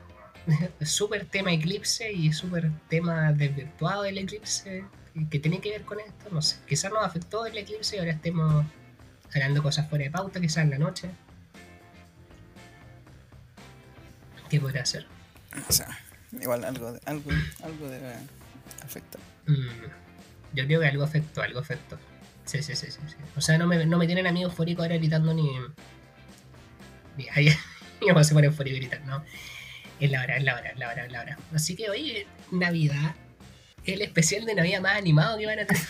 súper 0.85 1.25
tema 1.25 1.51
eclipse 1.53 2.11
y 2.11 2.31
súper 2.33 2.71
tema 2.89 3.31
desvirtuado 3.33 4.03
del 4.03 4.17
eclipse 4.17 4.85
que- 5.29 5.39
tiene 5.39 5.59
que 5.59 5.71
ver 5.71 5.81
con 5.83 5.99
esto, 5.99 6.29
no 6.31 6.41
sé, 6.41 6.57
quizás 6.67 6.91
nos 6.91 7.03
afectó 7.05 7.45
el 7.45 7.57
eclipse 7.57 7.95
y 7.95 7.99
ahora 7.99 8.11
estemos 8.11 8.65
hablando 9.33 9.61
cosas 9.63 9.89
fuera 9.89 10.05
de 10.05 10.11
pauta, 10.11 10.39
quizás 10.39 10.63
en 10.63 10.69
la 10.71 10.77
noche. 10.77 11.09
¿Qué 14.49 14.59
podría 14.59 14.81
hacer? 14.83 15.05
O 15.69 15.71
sea, 15.71 15.87
igual 16.39 16.63
algo, 16.65 16.91
de- 16.93 17.01
algo, 17.05 17.29
algo 17.63 17.87
debe 17.87 18.13
afectar. 18.83 19.21
Mm, 19.47 19.85
yo 20.53 20.65
creo 20.65 20.79
que 20.81 20.87
algo 20.87 21.03
afectó, 21.03 21.41
algo 21.41 21.59
afectó. 21.59 21.97
Sí, 22.45 22.61
sí, 22.61 22.75
sí, 22.75 22.87
sí, 22.91 22.99
sí. 23.07 23.15
O 23.37 23.41
sea, 23.41 23.57
no 23.57 23.67
me, 23.67 23.85
no 23.85 23.97
me 23.97 24.05
tienen 24.07 24.27
a 24.27 24.31
mí 24.31 24.43
eufórico 24.43 24.81
ahora 24.81 24.97
gritando 24.97 25.33
ni. 25.33 25.49
ni 27.17 27.27
ahí, 27.35 27.49
no 28.13 28.23
se 28.23 28.33
pone 28.33 28.47
eufórico 28.47 28.75
gritar, 28.77 29.01
¿no? 29.05 29.23
Es 30.01 30.11
la 30.11 30.21
hora, 30.23 30.35
es 30.37 30.43
la 30.43 30.55
hora, 30.55 30.69
es 30.71 30.77
la 30.79 30.89
hora, 30.89 31.05
es 31.05 31.11
la 31.11 31.21
hora. 31.21 31.37
Así 31.53 31.75
que 31.75 31.89
hoy, 31.89 32.25
Navidad, 32.51 33.15
el 33.85 34.01
especial 34.01 34.45
de 34.45 34.55
Navidad 34.55 34.81
más 34.81 34.97
animado 34.97 35.37
que 35.37 35.45
van 35.45 35.59
a 35.59 35.65
tener. 35.65 35.85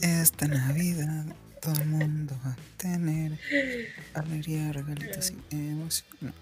Esta 0.02 0.48
Navidad 0.48 1.24
todo 1.60 1.74
el 1.80 1.86
mundo 1.86 2.38
va 2.44 2.50
a 2.52 2.56
tener 2.76 3.38
alegría, 4.14 4.72
regalitos 4.72 5.32
y 5.50 5.54
emoción. 5.54 6.34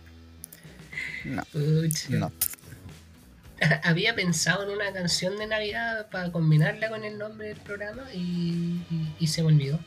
No. 1.25 1.43
No. 2.09 2.33
Había 3.85 4.15
pensado 4.17 4.65
en 4.65 4.71
una 4.71 4.93
canción 4.93 5.37
de 5.39 5.47
Navidad 5.47 6.09
para 6.11 6.33
combinarla 6.33 6.89
con 6.89 7.05
el 7.05 7.19
nombre 7.19 7.49
del 7.49 7.59
programa 7.59 8.05
y, 8.13 8.19
y- 8.91 9.15
y 9.21 9.27
se 9.29 9.43
me 9.43 9.49
olvidó. 9.49 9.79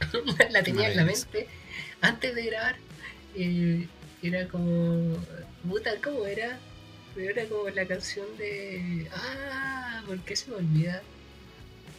la 0.50 0.62
tenía 0.64 0.88
en 0.90 0.96
la 0.96 1.04
mente 1.04 1.46
antes 2.00 2.34
de 2.34 2.46
grabar. 2.46 2.76
eh, 3.36 3.86
era 4.22 4.48
como. 4.48 5.16
Puta, 5.68 5.90
¿cómo 6.02 6.24
era? 6.26 6.58
Pero 7.14 7.30
era 7.30 7.48
como 7.48 7.68
la 7.70 7.86
canción 7.86 8.26
de. 8.38 9.08
Ah, 9.14 10.02
¿por 10.06 10.18
qué 10.20 10.36
se 10.36 10.50
me 10.50 10.56
olvida? 10.56 11.02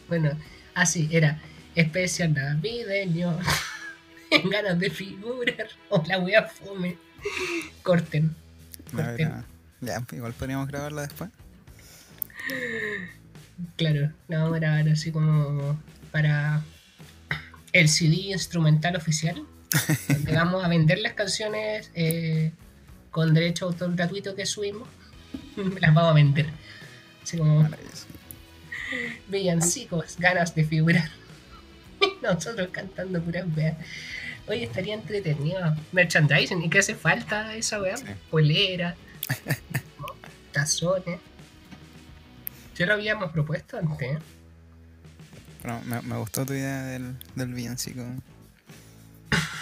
Bueno, 0.08 0.30
así, 0.74 1.08
era 1.12 1.40
especial 1.74 2.34
navideño. 2.34 3.38
En 4.30 4.50
ganas 4.50 4.80
de 4.80 4.90
figurar. 4.90 5.68
O 5.90 6.02
la 6.08 6.42
fome. 6.48 6.96
Corten. 7.84 8.34
A 8.92 8.96
ver, 8.96 9.06
Corten. 9.06 9.28
ah, 9.28 9.44
ya, 9.80 10.04
igual 10.10 10.32
podríamos 10.32 10.66
grabarla 10.66 11.02
después. 11.02 11.30
Claro, 13.76 14.12
la 14.26 14.38
vamos 14.38 14.56
a 14.56 14.58
grabar 14.58 14.88
así 14.88 15.12
como 15.12 15.78
para 16.10 16.62
el 17.72 17.88
CD 17.88 18.32
instrumental 18.32 18.96
oficial. 18.96 19.46
donde 20.08 20.34
vamos 20.34 20.64
a 20.64 20.68
vender 20.68 20.98
las 20.98 21.14
canciones 21.14 21.90
eh, 21.94 22.52
con 23.10 23.34
derecho 23.34 23.66
a 23.66 23.68
autor 23.68 23.94
gratuito 23.94 24.34
que 24.34 24.46
subimos. 24.46 24.88
Las 25.80 25.94
vamos 25.94 26.10
a 26.10 26.14
vender. 26.14 26.46
Así 27.22 27.38
como 27.38 27.68
villancicos, 29.28 30.16
ganas 30.18 30.54
de 30.54 30.64
figurar. 30.64 31.10
Nosotros 32.22 32.68
cantando 32.70 33.22
puras 33.22 33.46
weas. 33.56 33.76
Oye, 34.46 34.64
estaría 34.64 34.94
entretenido. 34.94 35.58
Merchandising, 35.92 36.62
¿y 36.62 36.68
qué 36.68 36.80
hace 36.80 36.94
falta 36.94 37.54
esa 37.56 37.80
wea? 37.80 37.96
Sí. 37.96 38.04
Polera, 38.30 38.94
¿no? 39.98 40.06
tazones. 40.52 41.18
Ya 42.76 42.86
lo 42.86 42.94
habíamos 42.94 43.32
propuesto 43.32 43.78
antes. 43.78 44.16
¿eh? 44.16 44.18
Pero 45.62 45.80
me, 45.82 46.02
me 46.02 46.16
gustó 46.18 46.44
tu 46.44 46.52
idea 46.52 46.82
del, 46.84 47.16
del 47.34 47.54
villancico. 47.54 48.02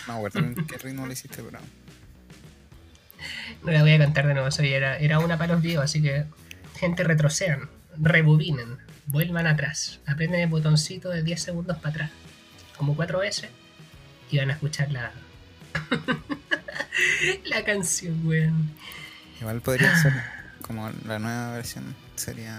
No 0.06 0.14
acuerdo 0.14 0.40
en 0.40 0.54
qué 0.66 0.78
ritmo 0.78 1.06
lo 1.06 1.12
hiciste, 1.12 1.42
pero. 1.42 1.58
No 3.62 3.70
la 3.70 3.82
voy 3.82 3.92
a 3.92 3.98
cantar 3.98 4.26
de 4.26 4.34
nuevo, 4.34 4.50
soy, 4.50 4.72
era, 4.72 4.96
era 4.98 5.20
una 5.20 5.38
para 5.38 5.54
los 5.54 5.62
videos, 5.62 5.84
así 5.84 6.02
que 6.02 6.24
gente 6.76 7.04
retrocedan, 7.04 7.70
rebobinen, 7.96 8.78
vuelvan 9.06 9.46
atrás, 9.46 10.00
aprenden 10.06 10.40
el 10.40 10.48
botoncito 10.48 11.10
de 11.10 11.22
10 11.22 11.40
segundos 11.40 11.76
para 11.76 11.90
atrás, 11.90 12.10
como 12.76 12.96
cuatro 12.96 13.20
veces, 13.20 13.50
y 14.30 14.38
van 14.38 14.50
a 14.50 14.54
escuchar 14.54 14.90
la, 14.90 15.12
la 17.44 17.64
canción, 17.64 18.26
weón. 18.26 18.70
Igual 19.40 19.60
podría 19.60 19.96
ser 19.96 20.12
como 20.62 20.90
la 21.06 21.18
nueva 21.18 21.52
versión. 21.52 21.94
Sería. 22.16 22.56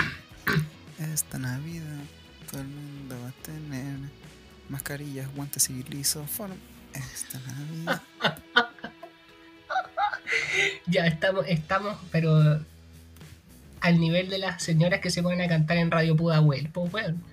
Esta 1.13 1.39
Navidad 1.39 2.03
todo 2.49 2.62
el 2.62 2.67
mundo 2.67 3.15
va 3.23 3.29
a 3.29 3.43
tener 3.43 3.97
mascarillas, 4.69 5.27
guantes 5.34 5.69
y. 5.69 5.79
Esta 5.79 6.19
Navidad. 6.19 6.72
Ya 10.86 11.08
estamos, 11.08 11.45
estamos, 11.47 11.97
pero 12.12 12.60
al 13.82 13.99
nivel 13.99 14.29
de 14.29 14.38
las 14.38 14.62
señoras 14.63 14.99
que 15.01 15.10
se 15.10 15.23
ponen 15.23 15.41
a 15.41 15.47
cantar 15.47 15.77
en 15.77 15.91
Radio 15.91 16.15
Pudahuel, 16.15 16.69
pues 16.69 16.93
weón. 16.93 17.23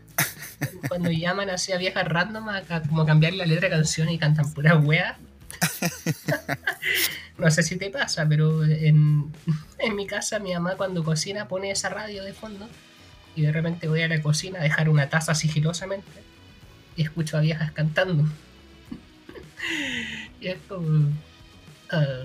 Cuando 0.88 1.10
llaman 1.10 1.50
así 1.50 1.72
a 1.72 1.78
viejas 1.78 2.06
random 2.06 2.48
a, 2.48 2.62
como 2.88 3.06
cambiar 3.06 3.34
la 3.34 3.46
letra 3.46 3.68
de 3.68 3.76
canción 3.76 4.08
y 4.08 4.18
cantan 4.18 4.52
pura 4.52 4.76
weas. 4.76 5.16
No 7.38 7.50
sé 7.50 7.62
si 7.62 7.76
te 7.76 7.90
pasa, 7.90 8.26
pero 8.28 8.64
en, 8.64 9.32
en 9.78 9.96
mi 9.96 10.06
casa 10.06 10.38
mi 10.38 10.52
mamá 10.52 10.74
cuando 10.76 11.04
cocina 11.04 11.48
pone 11.48 11.70
esa 11.70 11.88
radio 11.88 12.22
de 12.22 12.34
fondo 12.34 12.68
y 13.34 13.42
de 13.42 13.52
repente 13.52 13.88
voy 13.88 14.02
a 14.02 14.08
la 14.08 14.20
cocina 14.20 14.58
a 14.60 14.62
dejar 14.62 14.88
una 14.88 15.08
taza 15.08 15.34
sigilosamente 15.34 16.06
y 16.96 17.02
escucho 17.02 17.38
a 17.38 17.40
viejas 17.40 17.72
cantando. 17.72 18.24
y 20.40 20.48
es 20.48 20.58
como... 20.68 21.10
ah, 21.90 22.24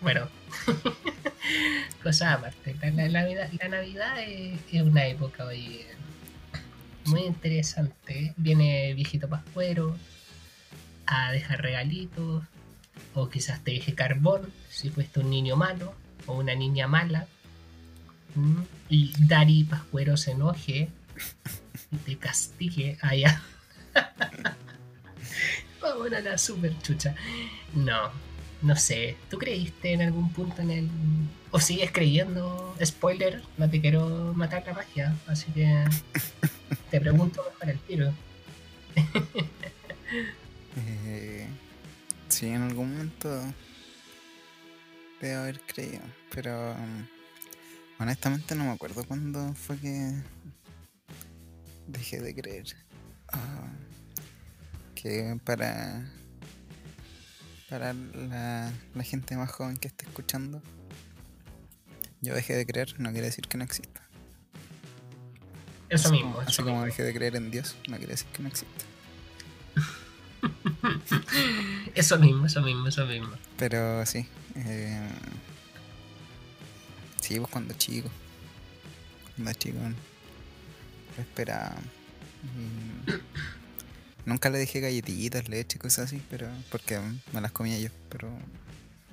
bueno, 0.00 0.28
cosas 2.02 2.38
aparte. 2.38 2.76
La, 2.80 3.08
Navidad, 3.08 3.50
la 3.60 3.68
Navidad 3.68 4.20
es, 4.20 4.60
es 4.72 4.82
una 4.82 5.06
época 5.06 5.46
hoy 5.46 5.66
eh, 5.66 5.86
muy 7.06 7.22
interesante. 7.22 8.34
Viene 8.36 8.94
viejito 8.94 9.28
pascuero 9.28 9.96
a 11.06 11.32
dejar 11.32 11.62
regalitos, 11.62 12.44
o 13.14 13.28
quizás 13.28 13.62
te 13.64 13.72
deje 13.72 13.94
carbón 13.94 14.52
si 14.68 14.90
fuiste 14.90 15.20
un 15.20 15.30
niño 15.30 15.56
malo 15.56 15.94
o 16.26 16.34
una 16.34 16.54
niña 16.54 16.86
mala. 16.86 17.26
Y 18.90 19.12
Dari 19.18 19.64
Pascuero 19.64 20.18
se 20.18 20.32
enoje 20.32 20.90
y 21.90 21.96
te 21.96 22.16
castigue 22.18 22.98
allá. 23.00 23.42
Vamos 25.96 26.12
a 26.12 26.20
la 26.20 26.36
super 26.36 26.78
chucha. 26.82 27.14
No, 27.74 28.10
no 28.60 28.76
sé. 28.76 29.16
¿Tú 29.30 29.38
creíste 29.38 29.92
en 29.94 30.02
algún 30.02 30.30
punto 30.30 30.60
en 30.60 30.70
el. 30.70 30.88
o 31.52 31.58
sigues 31.58 31.90
creyendo? 31.90 32.76
Spoiler, 32.84 33.42
no 33.56 33.70
te 33.70 33.80
quiero 33.80 34.34
matar 34.34 34.62
la 34.66 34.74
magia, 34.74 35.16
así 35.26 35.50
que 35.52 35.84
te 36.90 37.00
pregunto 37.00 37.42
para 37.58 37.72
el 37.72 37.78
tiro. 37.80 38.12
Eh, 40.98 41.46
sí, 42.28 42.48
en 42.48 42.62
algún 42.62 42.92
momento 42.92 43.42
debo 45.22 45.40
haber 45.40 45.58
creído, 45.60 46.02
pero 46.34 46.72
um, 46.72 47.06
honestamente 47.98 48.54
no 48.54 48.64
me 48.64 48.72
acuerdo 48.72 49.02
cuándo 49.04 49.54
fue 49.54 49.78
que 49.78 50.12
dejé 51.86 52.20
de 52.20 52.34
creer. 52.34 52.76
Ah, 53.32 53.72
para 55.44 56.10
para 57.68 57.92
la, 57.92 58.72
la 58.94 59.02
gente 59.02 59.36
más 59.36 59.50
joven 59.50 59.76
que 59.76 59.88
esté 59.88 60.06
escuchando, 60.06 60.62
yo 62.20 62.34
dejé 62.34 62.54
de 62.54 62.64
creer, 62.64 62.94
no 62.98 63.10
quiere 63.10 63.26
decir 63.26 63.48
que 63.48 63.58
no 63.58 63.64
exista. 63.64 64.02
Eso 65.88 66.10
mismo, 66.10 66.40
eso 66.40 66.48
así 66.48 66.62
como 66.62 66.74
mismo. 66.74 66.86
dejé 66.86 67.02
de 67.02 67.14
creer 67.14 67.36
en 67.36 67.50
Dios, 67.50 67.76
no 67.88 67.96
quiere 67.96 68.12
decir 68.12 68.28
que 68.28 68.42
no 68.42 68.48
exista. 68.48 68.84
Eso 71.94 72.18
mismo, 72.18 72.44
eso 72.44 72.60
mismo, 72.60 72.86
eso 72.86 73.06
mismo. 73.06 73.30
Pero 73.56 74.04
sí. 74.04 74.28
Eh, 74.54 75.08
sí, 77.20 77.38
pues 77.38 77.50
cuando 77.50 77.72
chico. 77.74 78.10
Cuando 79.34 79.52
chico. 79.54 79.78
Lo 81.16 81.22
esperaba. 81.22 81.76
Y 82.44 83.55
nunca 84.26 84.50
le 84.50 84.58
dije 84.58 84.80
galletitas, 84.80 85.48
leche, 85.48 85.78
cosas 85.78 86.06
así, 86.06 86.20
pero 86.28 86.48
porque 86.70 86.98
me 87.32 87.40
las 87.40 87.52
comía 87.52 87.78
yo. 87.78 87.88
Pero 88.10 88.28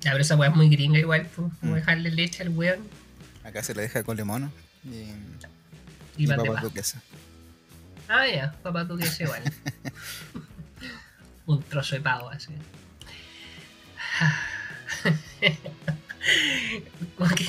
Ya, 0.02 0.10
pero 0.12 0.22
esa 0.22 0.36
weá 0.36 0.50
es 0.50 0.56
muy 0.56 0.68
gringa 0.68 0.98
igual, 0.98 1.26
pues, 1.34 1.50
Mm. 1.62 1.74
dejarle 1.74 2.10
leche 2.10 2.42
al 2.42 2.50
weón 2.50 2.80
acá 3.44 3.62
se 3.62 3.74
le 3.74 3.82
deja 3.82 4.02
colemono 4.02 4.50
y, 4.84 4.88
y, 6.16 6.24
y 6.24 6.26
papas 6.26 6.46
paja. 6.46 6.60
duquesa. 6.62 7.02
Ah, 8.08 8.26
ya, 8.26 8.52
papá 8.62 8.86
que 8.86 9.04
es 9.04 9.20
igual. 9.20 9.42
Un 11.46 11.62
trozo 11.62 11.94
de 11.96 12.00
pavo 12.00 12.30
así. 12.30 12.52
ok, 17.18 17.40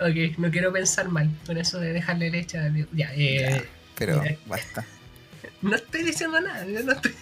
ok, 0.00 0.38
no 0.38 0.50
quiero 0.50 0.72
pensar 0.72 1.08
mal 1.08 1.28
con 1.46 1.56
eso 1.58 1.78
de 1.80 1.92
dejarle 1.92 2.30
leche 2.30 2.58
a 2.58 2.68
Dios. 2.68 2.88
Ya, 2.92 3.12
eh, 3.14 3.66
Pero 3.96 4.22
Mira. 4.22 4.36
basta. 4.46 4.84
No 5.62 5.76
estoy 5.76 6.02
diciendo 6.04 6.40
nada, 6.40 6.64
yo 6.66 6.82
no, 6.82 6.92
estoy- 6.92 7.14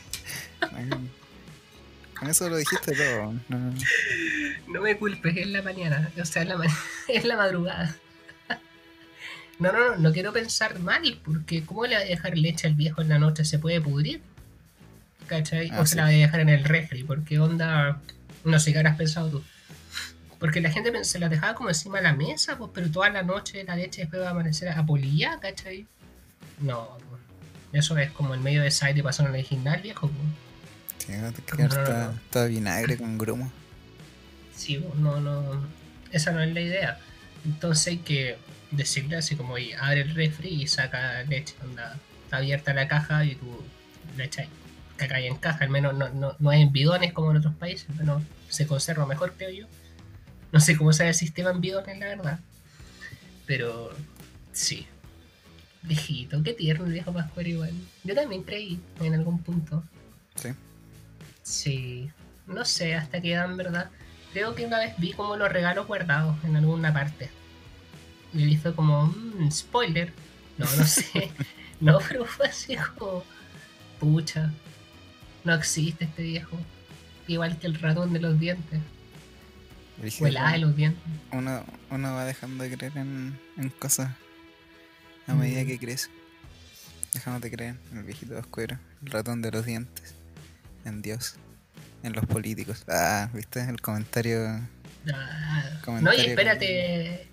Con 2.18 2.28
eso 2.28 2.48
lo 2.48 2.56
dijiste 2.56 2.92
todo. 2.96 3.32
No, 3.48 3.74
no 4.68 4.80
me 4.82 4.96
culpes, 4.96 5.36
es 5.36 5.46
la 5.48 5.62
mañana, 5.62 6.10
o 6.20 6.24
sea, 6.24 6.42
es 6.42 6.48
la, 6.48 6.56
ma- 6.56 6.64
es 7.08 7.24
la 7.24 7.36
madrugada. 7.36 7.94
No, 9.58 9.72
no, 9.72 9.78
no, 9.90 9.96
no 9.96 10.12
quiero 10.12 10.32
pensar 10.32 10.78
mal, 10.78 11.20
porque 11.24 11.64
¿cómo 11.64 11.84
le 11.86 11.96
va 11.96 12.00
a 12.02 12.04
dejar 12.04 12.38
leche 12.38 12.68
al 12.68 12.74
viejo 12.74 13.02
en 13.02 13.08
la 13.08 13.18
noche? 13.18 13.44
¿Se 13.44 13.58
puede 13.58 13.80
pudrir? 13.80 14.20
¿Cachai? 15.26 15.70
Ah, 15.72 15.80
o 15.80 15.84
se 15.86 15.90
sí. 15.92 15.96
la 15.96 16.02
va 16.04 16.08
a 16.08 16.12
dejar 16.12 16.40
en 16.40 16.48
el 16.48 16.62
refri, 16.64 17.02
porque 17.02 17.38
onda, 17.40 18.00
no 18.44 18.60
sé 18.60 18.72
qué 18.72 18.78
habrás 18.78 18.96
pensado 18.96 19.28
tú. 19.30 19.44
Porque 20.38 20.60
la 20.60 20.70
gente 20.70 21.04
se 21.04 21.18
la 21.18 21.28
dejaba 21.28 21.54
como 21.54 21.70
encima 21.70 21.98
de 21.98 22.04
la 22.04 22.12
mesa, 22.12 22.56
pues, 22.56 22.70
pero 22.72 22.88
toda 22.90 23.10
la 23.10 23.24
noche 23.24 23.64
la 23.64 23.74
leche 23.74 24.02
después 24.02 24.22
va 24.22 24.28
a 24.28 24.30
amanecer 24.30 24.68
apolillada, 24.68 25.40
¿cachai? 25.40 25.86
No, 26.60 26.96
Eso 27.72 27.96
es 27.98 28.10
como 28.12 28.34
el 28.34 28.40
medio 28.40 28.62
de 28.62 28.70
side 28.70 28.98
y 28.98 29.02
pasaron 29.02 29.32
al 29.32 29.38
original, 29.40 29.80
viejo. 29.82 30.10
Sí, 30.98 31.12
a 31.12 31.20
No, 31.20 31.32
quedar 31.32 32.14
no, 32.32 32.40
no. 32.42 32.46
vinagre 32.48 32.96
con 32.96 33.18
grumo. 33.18 33.52
Sí, 34.54 34.82
no, 34.96 35.20
no. 35.20 35.66
Esa 36.10 36.32
no 36.32 36.40
es 36.42 36.52
la 36.52 36.60
idea. 36.60 36.98
Entonces 37.44 37.86
hay 37.88 37.98
que 37.98 38.38
decirle 38.70 39.16
así 39.16 39.36
como, 39.36 39.54
"Oye, 39.54 39.74
abre 39.76 40.00
el 40.02 40.14
refri 40.14 40.48
y 40.62 40.66
saca 40.66 41.22
leche. 41.24 41.54
Onda, 41.62 41.96
está 42.24 42.38
abierta 42.38 42.74
la 42.74 42.88
caja 42.88 43.24
y 43.24 43.34
tú 43.36 43.62
le 44.16 44.24
echas 44.24 44.46
caca 44.96 45.20
en 45.20 45.36
caja. 45.36 45.64
Al 45.64 45.70
menos 45.70 45.94
no, 45.94 46.08
no, 46.08 46.34
no 46.38 46.52
es 46.52 46.60
en 46.60 46.72
bidones 46.72 47.12
como 47.12 47.30
en 47.30 47.36
otros 47.36 47.54
países. 47.54 47.86
Pero 47.96 48.20
se 48.48 48.66
conserva 48.66 49.06
mejor, 49.06 49.34
creo 49.36 49.50
yo. 49.50 49.66
No 50.52 50.60
sé 50.60 50.76
cómo 50.76 50.92
será 50.92 51.10
el 51.10 51.14
sistema 51.14 51.50
en 51.50 51.60
bidones, 51.60 51.98
la 51.98 52.06
verdad. 52.06 52.40
Pero 53.46 53.92
sí. 54.52 54.86
Viejito, 55.88 56.42
qué 56.42 56.52
tierno 56.52 56.84
el 56.86 56.92
viejo 56.92 57.12
Pascual 57.12 57.46
igual. 57.46 57.72
Yo 58.04 58.14
también 58.14 58.42
creí 58.42 58.78
en 59.00 59.14
algún 59.14 59.38
punto. 59.42 59.82
Sí. 60.34 60.50
Sí, 61.42 62.10
no 62.46 62.64
sé 62.64 62.94
hasta 62.94 63.20
qué 63.20 63.32
edad 63.32 63.50
en 63.50 63.56
verdad. 63.56 63.90
Creo 64.32 64.54
que 64.54 64.66
una 64.66 64.78
vez 64.78 64.94
vi 64.98 65.12
como 65.14 65.36
los 65.36 65.50
regalos 65.50 65.86
guardados 65.86 66.36
en 66.44 66.56
alguna 66.56 66.92
parte. 66.92 67.30
Y 68.34 68.42
él 68.42 68.50
hizo 68.50 68.76
como, 68.76 69.06
"Mm, 69.06 69.50
spoiler. 69.50 70.12
No, 70.58 70.66
no 70.76 70.84
sé. 70.84 71.30
no, 71.80 71.98
pero 72.06 72.24
fue 72.26 72.48
así 72.48 72.76
como, 72.98 73.24
pucha, 73.98 74.52
no 75.44 75.54
existe 75.54 76.04
este 76.04 76.22
viejo. 76.22 76.56
Igual 77.26 77.58
que 77.58 77.66
el 77.66 77.74
ratón 77.80 78.12
de 78.12 78.20
los 78.20 78.38
dientes. 78.38 78.80
O 79.98 80.00
Brígido, 80.02 80.26
el 80.28 80.36
hada 80.36 80.52
de 80.52 80.58
los 80.58 80.76
dientes. 80.76 81.02
uno, 81.32 81.64
uno 81.90 82.14
va 82.14 82.24
dejando 82.26 82.62
de 82.64 82.76
creer 82.76 82.96
en, 82.98 83.38
en 83.56 83.68
cosas 83.70 84.10
a 85.28 85.34
medida 85.34 85.62
Mm. 85.62 85.66
que 85.66 85.78
crece. 85.78 86.08
Dejamos 87.12 87.40
de 87.40 87.50
creer 87.50 87.76
en 87.92 87.98
el 87.98 88.04
viejito 88.04 88.36
oscuro, 88.38 88.78
el 89.04 89.10
ratón 89.10 89.40
de 89.42 89.50
los 89.50 89.64
dientes, 89.64 90.14
en 90.84 91.00
Dios, 91.02 91.36
en 92.02 92.12
los 92.12 92.26
políticos. 92.26 92.84
Ah, 92.88 93.28
¿viste? 93.32 93.60
El 93.60 93.80
comentario. 93.80 94.60
Ah, 95.12 95.80
no, 96.02 96.12
y 96.12 96.20
espérate, 96.20 97.26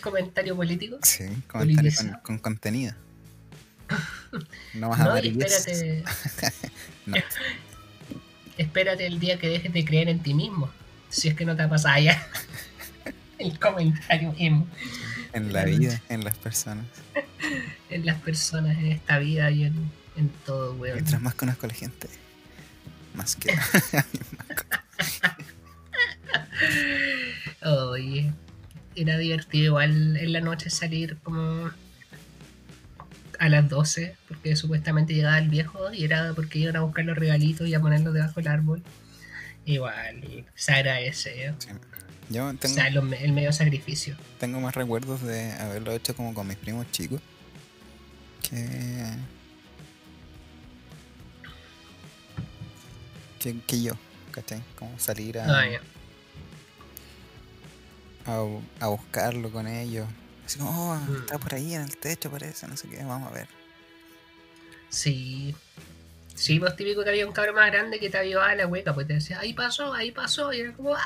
comentario 0.00 0.54
político. 0.56 0.98
Sí, 1.02 1.24
comentario 1.48 1.92
con, 1.96 2.10
con 2.22 2.38
contenido. 2.38 2.94
No 4.74 4.88
más 4.88 4.98
No, 5.00 5.18
y 5.18 5.28
espérate. 5.28 6.04
No. 7.06 7.16
espérate 8.58 9.06
el 9.06 9.18
día 9.20 9.38
que 9.38 9.48
dejes 9.48 9.72
de 9.72 9.84
creer 9.84 10.08
en 10.08 10.20
ti 10.20 10.32
mismo. 10.34 10.70
Si 11.10 11.28
es 11.28 11.34
que 11.34 11.44
no 11.44 11.54
te 11.56 11.62
ha 11.62 11.68
pasado 11.68 12.00
ya. 12.00 12.26
el 13.38 13.58
comentario 13.58 14.34
emo 14.38 14.66
En 15.32 15.52
la 15.52 15.64
vida, 15.64 16.00
en 16.08 16.24
las 16.24 16.36
personas. 16.36 16.86
en 17.90 18.06
las 18.06 18.20
personas, 18.20 18.78
en 18.78 18.86
esta 18.86 19.18
vida 19.18 19.50
y 19.50 19.64
en, 19.64 19.90
en 20.16 20.28
todo, 20.44 20.74
weón. 20.74 20.94
Mientras 20.96 21.20
más 21.20 21.34
conozco 21.34 21.66
a 21.66 21.68
la 21.68 21.74
gente, 21.74 22.08
más 23.14 23.36
que. 23.36 23.54
Oye, 27.64 28.32
era 28.94 29.18
divertido 29.18 29.64
igual 29.64 30.16
en 30.16 30.32
la 30.32 30.40
noche 30.40 30.70
salir 30.70 31.16
como 31.22 31.70
a 33.38 33.48
las 33.48 33.68
12, 33.68 34.14
porque 34.28 34.54
supuestamente 34.54 35.14
llegaba 35.14 35.38
el 35.38 35.48
viejo 35.48 35.92
y 35.92 36.04
era 36.04 36.32
porque 36.34 36.60
iban 36.60 36.76
a 36.76 36.82
buscar 36.82 37.04
los 37.04 37.18
regalitos 37.18 37.66
y 37.66 37.74
a 37.74 37.80
ponerlos 37.80 38.14
debajo 38.14 38.34
del 38.36 38.48
árbol. 38.48 38.82
Igual, 39.64 40.44
se 40.54 40.72
agradece, 40.72 41.46
¿eh? 41.46 41.54
Sí. 41.58 41.68
Yo 42.32 42.46
O 42.48 42.68
sea, 42.68 42.86
el 42.88 43.32
medio 43.32 43.52
sacrificio. 43.52 44.16
tengo 44.40 44.60
más 44.60 44.74
recuerdos 44.74 45.22
de 45.22 45.52
haberlo 45.52 45.92
hecho 45.92 46.14
como 46.16 46.32
con 46.34 46.46
mis 46.46 46.56
primos 46.56 46.90
chicos 46.90 47.20
que. 48.48 49.06
que, 53.38 53.58
que 53.66 53.82
yo, 53.82 53.92
¿cachai? 54.30 54.62
Como 54.76 54.98
salir 54.98 55.38
a, 55.38 55.64
Ah, 58.24 58.46
a 58.78 58.86
buscarlo 58.86 59.50
con 59.50 59.66
ellos. 59.66 60.06
Así 60.46 60.58
como, 60.58 60.92
oh, 60.92 60.96
Mm. 60.96 61.16
está 61.16 61.38
por 61.38 61.54
ahí 61.54 61.74
en 61.74 61.82
el 61.82 61.96
techo, 61.96 62.30
parece, 62.30 62.68
no 62.68 62.76
sé 62.76 62.88
qué, 62.88 63.02
vamos 63.02 63.28
a 63.30 63.34
ver. 63.34 63.48
Sí. 64.90 65.54
Sí, 66.34 66.58
pues 66.60 66.76
típico 66.76 67.02
que 67.02 67.10
había 67.10 67.26
un 67.26 67.32
cabrón 67.32 67.56
más 67.56 67.70
grande 67.70 67.98
que 68.00 68.10
te 68.10 68.18
avivaba 68.18 68.54
la 68.54 68.66
hueca, 68.66 68.94
pues 68.94 69.06
te 69.08 69.14
decía, 69.14 69.40
ahí 69.40 69.52
pasó, 69.54 69.92
ahí 69.92 70.12
pasó, 70.12 70.52
y 70.52 70.60
era 70.60 70.72
como, 70.72 70.94
¡ah! 70.94 71.00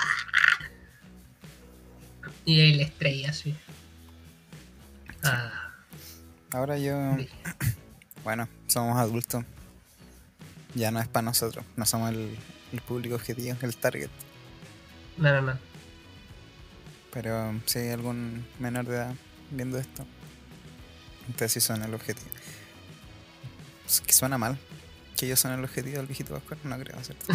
Y 2.47 2.61
él 2.61 2.81
estrella 2.81 3.31
así. 3.31 3.55
Ah, 5.23 5.73
Ahora 6.53 6.79
yo, 6.79 6.95
bueno, 8.25 8.49
somos 8.69 8.97
adultos. 8.97 9.45
Ya 10.75 10.91
no 10.91 11.01
es 11.01 11.09
para 11.09 11.25
nosotros, 11.25 11.65
no 11.77 11.85
somos 11.87 12.11
el, 12.11 12.37
el 12.73 12.81
público 12.83 13.15
objetivo, 13.17 13.57
el 13.61 13.77
target. 13.77 14.11
no, 15.19 15.33
no, 15.33 15.43
no. 15.43 15.59
Pero 17.13 17.59
si 17.65 17.79
hay 17.79 17.89
algún 17.91 18.47
menor 18.59 18.85
de 18.87 18.95
edad 18.97 19.15
viendo 19.51 19.79
esto, 19.79 20.05
entonces 21.27 21.53
sí 21.53 21.61
son 21.61 21.83
el 21.83 21.95
objetivo. 21.95 22.29
Es 23.87 24.01
que 24.03 24.13
suena 24.13 24.37
mal 24.39 24.59
que 25.17 25.25
ellos 25.27 25.41
son 25.41 25.53
el 25.53 25.65
objetivo 25.65 25.97
del 25.97 26.07
viejito 26.07 26.35
Pascual, 26.35 26.61
no 26.65 26.79
creo, 26.79 27.03
¿cierto? 27.03 27.27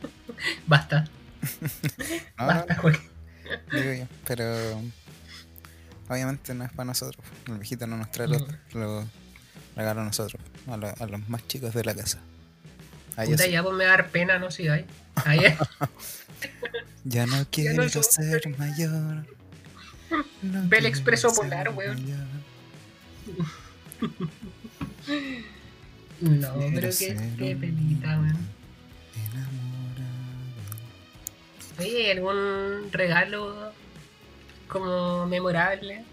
Basta, 0.66 1.04
No, 2.38 2.46
basta, 2.46 2.76
no, 2.76 2.92
digo 3.72 3.92
yo, 3.92 4.06
pero 4.26 4.80
obviamente 6.08 6.54
no 6.54 6.64
es 6.64 6.70
para 6.72 6.84
nosotros. 6.86 7.24
El 7.46 7.58
viejito 7.58 7.86
no 7.86 7.96
nos 7.96 8.10
trae 8.10 8.28
los, 8.28 8.42
los 8.72 9.04
regalos 9.76 10.02
a 10.02 10.04
nosotros, 10.06 10.42
a, 10.68 10.76
lo- 10.76 10.94
a 10.98 11.06
los 11.06 11.28
más 11.28 11.46
chicos 11.46 11.74
de 11.74 11.84
la 11.84 11.94
casa. 11.94 12.18
A 13.16 13.24
ellos 13.24 13.32
Puta, 13.34 13.44
sí. 13.44 13.50
ya 13.52 13.62
pues 13.62 13.74
me 13.76 13.84
dar 13.84 14.08
pena, 14.10 14.38
no 14.38 14.50
sigáis. 14.50 14.84
Ahí 15.24 15.40
es. 15.44 15.54
Ya 17.02 17.24
no 17.26 17.46
quiero 17.50 17.88
ser 18.02 18.46
mayor. 18.58 19.24
no 20.42 20.68
Ve 20.68 20.78
el 20.78 20.86
expreso 20.86 21.32
polar, 21.32 21.70
weón. 21.70 21.98
No, 26.20 26.52
pero 26.74 26.88
qué, 26.98 27.16
qué 27.38 27.54
un 27.54 27.60
penita, 27.60 28.20
weón. 28.20 28.59
¿Hay 31.80 32.10
algún 32.10 32.90
regalo 32.92 33.72
como 34.68 35.26
memorable? 35.26 36.04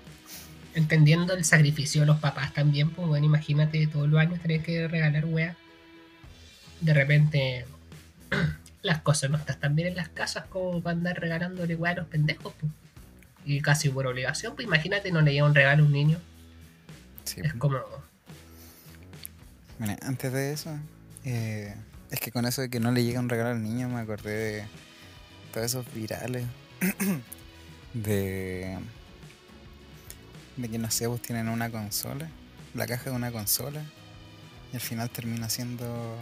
Entendiendo 0.74 1.34
el 1.34 1.44
sacrificio 1.44 2.02
de 2.02 2.08
los 2.08 2.20
papás 2.20 2.54
también, 2.54 2.92
pues 2.92 3.08
bueno, 3.08 3.26
imagínate 3.26 3.88
todos 3.88 4.08
los 4.08 4.20
años 4.20 4.40
tener 4.42 4.62
que 4.62 4.88
regalar 4.88 5.26
weas. 5.26 5.56
De 6.82 6.94
repente 6.94 7.66
las 8.82 9.02
cosas 9.02 9.30
no 9.30 9.38
están 9.38 9.60
tan 9.60 9.76
bien 9.76 9.90
en 9.90 9.96
las 9.96 10.10
casas 10.10 10.46
como 10.46 10.82
para 10.82 10.96
andar 10.96 11.20
regalándole 11.20 11.76
weas 11.76 11.98
a 11.98 12.02
los 12.02 12.10
pendejos, 12.10 12.54
pues. 12.60 12.72
Y 13.46 13.62
casi 13.62 13.90
por 13.90 14.06
obligación, 14.06 14.56
pues 14.56 14.68
imagínate 14.68 15.12
no 15.12 15.22
le 15.22 15.34
llega 15.34 15.46
un 15.46 15.56
regalo 15.56 15.84
a 15.84 15.86
un 15.86 15.94
niño. 15.94 16.20
Sí, 17.24 17.42
Es 17.44 17.54
como. 17.54 17.80
Mira, 19.80 19.98
antes 20.02 20.34
de 20.34 20.54
eso, 20.54 20.78
eh, 21.24 21.74
es 22.10 22.20
que 22.20 22.32
con 22.32 22.46
eso 22.46 22.62
de 22.62 22.70
que 22.70 22.80
no 22.80 22.92
le 22.92 23.04
llega 23.04 23.20
un 23.20 23.30
regalo 23.30 23.52
al 23.52 23.64
niño, 23.64 23.88
me 23.90 24.00
acordé 24.00 24.32
de 24.32 24.66
todos 25.58 25.66
esos 25.72 25.92
virales 25.94 26.46
de, 27.94 28.78
de 30.56 30.70
que 30.70 30.78
no 30.78 30.92
sé, 30.92 31.08
pues 31.08 31.22
tienen 31.22 31.50
una 31.50 31.70
consola, 31.72 32.30
la 32.76 32.86
caja 32.86 33.10
de 33.10 33.16
una 33.16 33.32
consola, 33.32 33.82
y 34.72 34.76
al 34.76 34.82
final 34.82 35.10
termina 35.10 35.50
siendo 35.50 36.16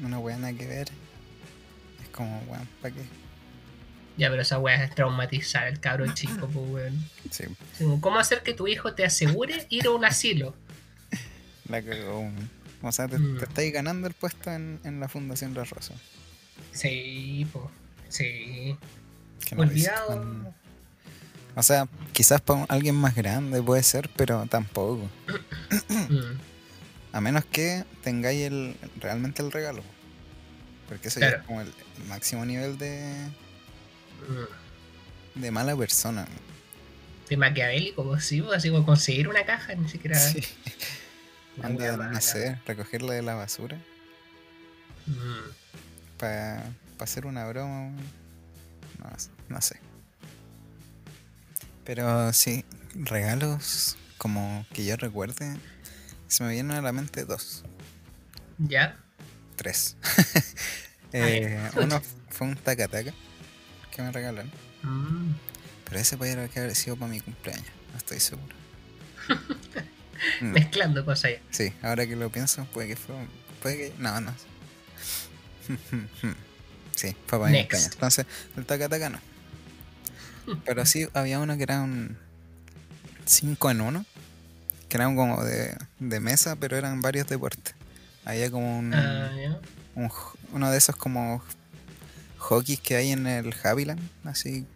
una 0.00 0.16
buena 0.18 0.50
que 0.54 0.66
ver. 0.66 0.88
Es 2.02 2.08
como, 2.10 2.38
weón, 2.48 2.66
¿para 2.80 2.94
qué? 2.94 3.02
Ya, 4.16 4.30
pero 4.30 4.40
esa 4.42 4.58
wea 4.58 4.82
es 4.82 4.94
traumatizar 4.94 5.64
al 5.64 5.78
cabro 5.78 6.12
chico, 6.14 6.48
pues 6.48 6.70
weón. 6.70 7.04
Sí, 7.30 7.44
Como, 7.78 8.00
¿Cómo 8.00 8.18
hacer 8.18 8.42
que 8.42 8.54
tu 8.54 8.66
hijo 8.66 8.94
te 8.94 9.04
asegure 9.04 9.66
ir 9.68 9.86
a 9.86 9.90
un 9.90 10.04
asilo? 10.06 10.54
la 11.68 11.82
cagó. 11.82 12.30
O 12.80 12.92
sea, 12.92 13.08
te, 13.08 13.18
Mm. 13.18 13.38
te 13.38 13.44
estáis 13.44 13.72
ganando 13.74 14.08
el 14.08 14.14
puesto 14.14 14.50
en, 14.50 14.80
en 14.84 15.00
la 15.00 15.08
Fundación 15.08 15.52
La 15.52 15.64
Rosa. 15.64 15.92
Sí, 16.72 17.46
pues. 17.52 17.64
Sí. 18.08 18.76
Que 19.46 19.54
no 19.54 19.64
lo 19.64 19.68
Olvidado. 19.68 20.54
O 21.54 21.62
sea, 21.62 21.88
quizás 22.12 22.40
para 22.40 22.64
alguien 22.64 22.94
más 22.94 23.14
grande 23.16 23.62
puede 23.62 23.82
ser, 23.82 24.08
pero 24.16 24.46
tampoco. 24.46 25.08
Mm. 25.88 26.38
A 27.12 27.20
menos 27.20 27.44
que 27.46 27.84
tengáis 28.04 28.42
el, 28.42 28.76
realmente 29.00 29.42
el 29.42 29.50
regalo. 29.50 29.82
Porque 30.88 31.08
eso 31.08 31.20
ya 31.20 31.28
es 31.28 31.42
como 31.42 31.60
el, 31.60 31.68
el 31.68 32.04
máximo 32.08 32.44
nivel 32.44 32.78
de, 32.78 33.28
Mm. 34.28 35.40
de 35.40 35.50
mala 35.50 35.76
persona. 35.76 36.26
De 37.28 37.36
maquiavélico, 37.36 38.04
pues 38.04 38.24
sí, 38.24 38.40
pues, 38.40 38.56
así 38.56 38.70
como 38.70 38.86
conseguir 38.86 39.28
una 39.28 39.44
caja, 39.44 39.74
ni 39.74 39.88
siquiera. 39.88 40.18
Sí. 40.18 40.40
Anda, 41.62 41.96
mala. 41.96 42.20
sé, 42.20 42.58
recogerla 42.66 43.14
de 43.14 43.22
la 43.22 43.34
basura 43.34 43.78
Mm. 45.06 45.50
Para 46.18 46.62
hacer 46.98 47.26
una 47.26 47.46
broma. 47.46 47.90
No, 48.98 49.10
no 49.48 49.60
sé. 49.60 49.80
Pero 51.84 52.32
sí, 52.32 52.64
regalos 52.94 53.96
como 54.18 54.66
que 54.72 54.84
yo 54.84 54.96
recuerde. 54.96 55.56
Se 56.26 56.44
me 56.44 56.52
vienen 56.52 56.76
a 56.76 56.82
la 56.82 56.92
mente 56.92 57.24
dos. 57.24 57.64
¿Ya? 58.58 58.96
Tres. 59.56 59.96
Eh, 61.10 61.58
uno 61.76 62.02
fue 62.28 62.48
un 62.48 62.54
taca-taca 62.54 63.14
que 63.90 64.02
me 64.02 64.12
regalaron. 64.12 64.52
Mm. 64.82 65.32
Pero 65.86 65.98
ese 65.98 66.18
puede 66.18 66.32
haber 66.32 66.74
sido 66.74 66.96
para 66.96 67.10
mi 67.10 67.18
cumpleaños, 67.20 67.64
no 67.92 67.96
estoy 67.96 68.20
seguro. 68.20 68.54
Mezclando 70.42 71.06
cosas 71.06 71.30
ya. 71.30 71.38
sí, 71.48 71.72
ahora 71.80 72.06
que 72.06 72.14
lo 72.14 72.28
pienso, 72.28 72.66
puede 72.66 72.88
que 72.88 72.96
fue. 72.96 73.14
Puede 73.62 73.76
que. 73.78 73.94
No, 73.98 74.20
no. 74.20 74.34
Sí, 76.94 77.14
fue 77.26 77.38
para 77.38 77.52
cumpleaños. 77.52 77.92
Entonces, 77.92 78.26
el 78.56 78.66
taca-taca 78.66 79.08
no. 79.08 79.20
Pero 80.64 80.84
sí, 80.84 81.06
había 81.14 81.38
uno 81.38 81.56
que 81.56 81.62
era 81.62 81.80
un 81.80 82.16
5 83.24 83.70
en 83.70 83.80
1, 83.82 84.04
que 84.88 84.96
eran 84.96 85.14
como 85.14 85.44
de, 85.44 85.76
de 86.00 86.20
mesa, 86.20 86.56
pero 86.56 86.76
eran 86.76 87.00
varios 87.00 87.28
deportes. 87.28 87.74
Había 88.24 88.50
como 88.50 88.80
un, 88.80 88.92
Ah, 88.94 89.30
un 89.94 90.10
uno 90.52 90.70
de 90.72 90.78
esos 90.78 90.96
como 90.96 91.40
hockeys 92.38 92.80
que 92.80 92.96
hay 92.96 93.12
en 93.12 93.26
el 93.26 93.54
Haviland, 93.62 94.00
así 94.24 94.66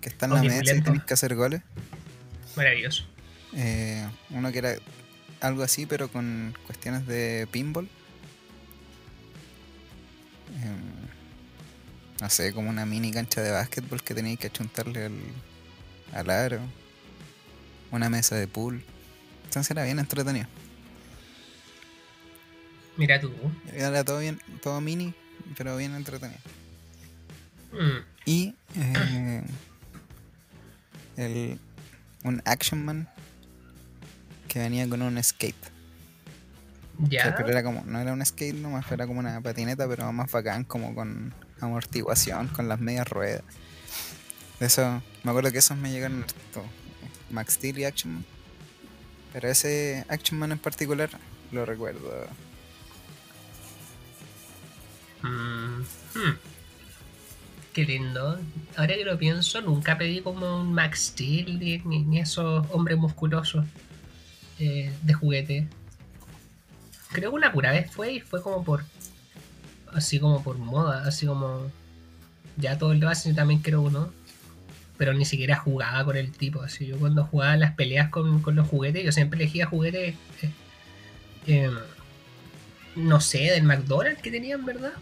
que 0.00 0.08
está 0.08 0.26
en 0.26 0.34
la 0.34 0.42
mesa 0.42 0.74
y 0.74 0.82
tienes 0.82 1.04
que 1.04 1.14
hacer 1.14 1.34
goles. 1.34 1.62
Maravilloso. 2.56 3.06
Eh, 3.54 4.06
uno 4.30 4.50
que 4.50 4.58
era 4.58 4.74
algo 5.40 5.62
así, 5.62 5.86
pero 5.86 6.08
con 6.08 6.56
cuestiones 6.66 7.06
de 7.06 7.46
pinball. 7.50 7.88
No 12.20 12.30
sé, 12.30 12.52
como 12.52 12.70
una 12.70 12.86
mini 12.86 13.10
cancha 13.10 13.42
de 13.42 13.50
básquetbol 13.50 14.02
que 14.02 14.14
tenías 14.14 14.38
que 14.38 14.46
achuntarle 14.46 15.06
al, 15.06 15.18
al 16.12 16.30
aro. 16.30 16.60
Una 17.90 18.08
mesa 18.08 18.36
de 18.36 18.46
pool. 18.46 18.82
Entonces 19.44 19.70
era 19.70 19.84
bien 19.84 19.98
entretenido. 19.98 20.46
Mira 22.96 23.20
tú. 23.20 23.32
Era 23.72 24.04
todo 24.04 24.20
bien, 24.20 24.40
todo 24.62 24.80
mini, 24.80 25.14
pero 25.56 25.76
bien 25.76 25.94
entretenido. 25.94 26.40
Mm. 27.72 28.04
Y 28.24 28.54
eh, 28.76 29.42
el, 31.16 31.58
un 32.22 32.40
Action 32.44 32.84
Man 32.84 33.08
que 34.48 34.60
venía 34.60 34.88
con 34.88 35.02
un 35.02 35.22
skate. 35.22 35.73
O 37.02 37.06
sea, 37.08 37.24
Ya. 37.30 37.34
pero 37.36 37.48
era 37.48 37.62
como, 37.62 37.82
no 37.84 37.98
era 38.00 38.12
un 38.12 38.24
skate 38.24 38.54
nomás, 38.56 38.90
era 38.90 39.06
como 39.06 39.20
una 39.20 39.40
patineta, 39.40 39.88
pero 39.88 40.12
más 40.12 40.30
bacán, 40.30 40.64
como 40.64 40.94
con 40.94 41.34
amortiguación, 41.60 42.48
con 42.48 42.68
las 42.68 42.78
medias 42.78 43.08
ruedas. 43.08 43.42
De 44.60 44.66
eso, 44.66 45.02
me 45.24 45.30
acuerdo 45.30 45.50
que 45.50 45.58
esos 45.58 45.76
me 45.76 45.90
llegaron 45.90 46.22
harto, 46.22 46.64
Max 47.30 47.54
Steel 47.54 47.78
y 47.78 47.84
Action 47.84 48.14
Man. 48.14 48.24
Pero 49.32 49.48
ese 49.48 50.04
Action 50.08 50.38
Man 50.38 50.52
en 50.52 50.58
particular 50.58 51.10
lo 51.50 51.66
recuerdo. 51.66 52.28
Mm, 55.22 55.80
hmm. 56.14 56.36
Qué 57.72 57.84
lindo. 57.84 58.38
Ahora 58.76 58.94
que 58.94 59.04
lo 59.04 59.18
pienso, 59.18 59.60
nunca 59.60 59.98
pedí 59.98 60.20
como 60.20 60.60
un 60.60 60.72
Max 60.72 61.06
Steel 61.08 61.58
ni 61.58 62.20
esos 62.20 62.64
hombres 62.70 62.98
musculosos 62.98 63.66
eh, 64.60 64.92
de 65.02 65.12
juguete. 65.14 65.68
Creo 67.14 67.30
que 67.30 67.36
una 67.36 67.52
pura 67.52 67.70
vez 67.70 67.88
fue 67.90 68.14
y 68.14 68.20
fue 68.20 68.42
como 68.42 68.64
por. 68.64 68.84
Así 69.92 70.18
como 70.18 70.42
por 70.42 70.58
moda, 70.58 71.04
así 71.06 71.26
como. 71.26 71.70
Ya 72.56 72.76
todo 72.76 72.92
lo 72.92 73.08
hacen, 73.08 73.32
yo 73.32 73.36
también 73.36 73.60
quiero 73.60 73.82
uno. 73.82 74.12
Pero 74.98 75.14
ni 75.14 75.24
siquiera 75.24 75.56
jugaba 75.56 76.04
con 76.04 76.16
el 76.16 76.32
tipo. 76.32 76.62
Así 76.62 76.86
yo 76.86 76.98
cuando 76.98 77.24
jugaba 77.24 77.56
las 77.56 77.74
peleas 77.74 78.10
con, 78.10 78.42
con 78.42 78.56
los 78.56 78.66
juguetes, 78.66 79.04
yo 79.04 79.12
siempre 79.12 79.40
elegía 79.40 79.66
juguetes. 79.66 80.16
eh, 80.42 80.50
eh, 81.46 81.70
no 82.96 83.20
sé, 83.20 83.38
del 83.50 83.62
McDonald's 83.62 84.22
que 84.22 84.30
tenían, 84.30 84.64
¿verdad? 84.64 84.92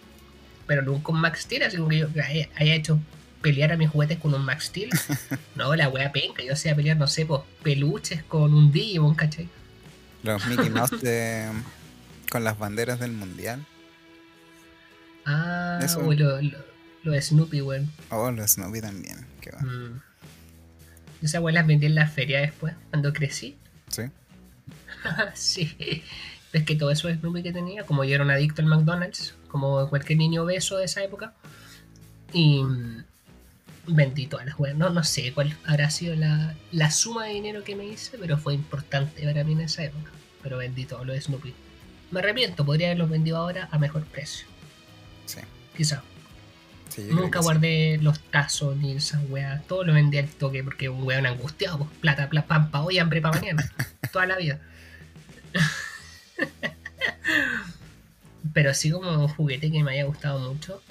Pero 0.66 0.82
nunca 0.82 1.12
un 1.12 1.20
Max 1.20 1.40
Steel, 1.40 1.62
así 1.62 1.76
como 1.78 1.88
que 1.88 1.98
yo 1.98 2.08
haya, 2.22 2.48
haya 2.56 2.74
hecho 2.74 2.98
pelear 3.40 3.72
a 3.72 3.76
mis 3.76 3.90
juguetes 3.90 4.18
con 4.18 4.34
un 4.34 4.44
Max 4.44 4.66
Steel. 4.66 4.90
no, 5.54 5.74
la 5.74 5.88
wea 5.88 6.12
penca, 6.12 6.42
yo 6.42 6.56
sé 6.56 6.74
pelear, 6.74 6.96
no 6.98 7.06
sé, 7.06 7.24
pues 7.24 7.40
peluches 7.62 8.22
con 8.22 8.54
un 8.54 8.70
Digimon, 8.70 9.14
¿cachai? 9.14 9.48
Los 10.22 10.46
Mickey 10.46 10.70
Mouse 10.70 11.00
de, 11.00 11.50
con 12.32 12.44
las 12.44 12.58
banderas 12.58 12.98
del 12.98 13.12
mundial. 13.12 13.62
Ah, 15.26 15.78
Eso. 15.82 16.00
uy, 16.00 16.16
lo, 16.16 16.40
lo, 16.40 16.58
lo 17.02 17.12
de 17.12 17.20
Snoopy, 17.20 17.60
weón. 17.60 17.92
Oh, 18.08 18.30
los 18.30 18.52
Snoopy 18.52 18.80
también. 18.80 19.26
Qué 19.42 19.50
va. 19.50 19.60
Mm. 19.60 20.00
Esas 21.20 21.42
weas 21.42 21.54
las 21.54 21.66
vendí 21.66 21.84
en 21.84 21.94
la 21.94 22.06
feria 22.06 22.40
después, 22.40 22.72
cuando 22.88 23.12
crecí. 23.12 23.58
Sí. 23.88 24.04
sí. 25.34 26.02
Es 26.54 26.64
que 26.64 26.74
todo 26.74 26.90
eso 26.90 27.10
es 27.10 27.18
Snoopy 27.18 27.42
que 27.42 27.52
tenía, 27.52 27.84
como 27.84 28.02
yo 28.02 28.14
era 28.14 28.24
un 28.24 28.30
adicto 28.30 28.62
al 28.62 28.68
McDonald's, 28.68 29.34
como 29.48 29.90
cualquier 29.90 30.18
niño 30.18 30.44
obeso 30.44 30.78
de 30.78 30.86
esa 30.86 31.04
época. 31.04 31.34
Y 32.32 32.62
mm, 32.62 33.04
vendí 33.88 34.26
todas 34.26 34.46
las 34.46 34.58
weas. 34.58 34.74
No, 34.74 34.88
no 34.88 35.04
sé 35.04 35.34
cuál 35.34 35.54
habrá 35.66 35.90
sido 35.90 36.16
la, 36.16 36.54
la 36.70 36.90
suma 36.90 37.26
de 37.26 37.34
dinero 37.34 37.62
que 37.62 37.76
me 37.76 37.84
hice, 37.84 38.16
pero 38.16 38.38
fue 38.38 38.54
importante 38.54 39.22
para 39.22 39.44
mí 39.44 39.52
en 39.52 39.60
esa 39.60 39.84
época. 39.84 40.10
Pero 40.42 40.56
vendí 40.56 40.86
todo 40.86 41.04
lo 41.04 41.12
de 41.12 41.20
Snoopy. 41.20 41.54
Me 42.12 42.20
arrepiento, 42.20 42.64
podría 42.64 42.88
haberlos 42.88 43.08
vendido 43.08 43.38
ahora 43.38 43.68
a 43.72 43.78
mejor 43.78 44.04
precio. 44.04 44.46
Sí. 45.24 45.40
Quizá. 45.74 46.02
sí 46.90 47.08
Nunca 47.10 47.40
sí. 47.40 47.44
guardé 47.44 47.98
los 48.02 48.20
tazos 48.20 48.76
ni 48.76 48.92
esas 48.92 49.22
weas. 49.30 49.66
Todo 49.66 49.82
lo 49.82 49.94
vendí 49.94 50.18
al 50.18 50.28
toque 50.28 50.62
porque 50.62 50.90
un 50.90 51.04
weón 51.04 51.24
angustiado. 51.24 51.78
Pues, 51.78 51.90
plata, 52.00 52.28
plata, 52.28 52.46
pan 52.46 52.70
pa' 52.70 52.82
hoy, 52.82 52.98
hambre 52.98 53.22
para 53.22 53.40
mañana. 53.40 53.64
Toda 54.12 54.26
la 54.26 54.36
vida. 54.36 54.60
Pero 58.52 58.70
así 58.70 58.90
como 58.90 59.10
un 59.10 59.28
juguete 59.28 59.72
que 59.72 59.82
me 59.82 59.92
haya 59.92 60.04
gustado 60.04 60.52
mucho. 60.52 60.82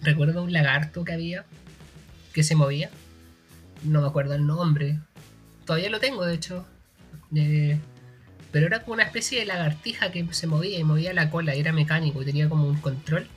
Recuerdo 0.00 0.44
un 0.44 0.52
lagarto 0.52 1.04
que 1.04 1.12
había 1.12 1.44
que 2.32 2.44
se 2.44 2.54
movía. 2.54 2.88
No 3.82 4.00
me 4.00 4.06
acuerdo 4.06 4.34
el 4.34 4.46
nombre. 4.46 5.00
Todavía 5.64 5.90
lo 5.90 5.98
tengo, 5.98 6.24
de 6.24 6.34
hecho. 6.34 6.64
Eh, 7.34 7.80
pero 8.56 8.68
era 8.68 8.80
como 8.80 8.94
una 8.94 9.02
especie 9.02 9.38
de 9.38 9.44
lagartija 9.44 10.10
que 10.10 10.26
se 10.32 10.46
movía 10.46 10.78
y 10.78 10.82
movía 10.82 11.12
la 11.12 11.28
cola. 11.28 11.54
Y 11.54 11.60
era 11.60 11.74
mecánico 11.74 12.22
y 12.22 12.24
tenía 12.24 12.48
como 12.48 12.66
un 12.66 12.80
control. 12.80 13.28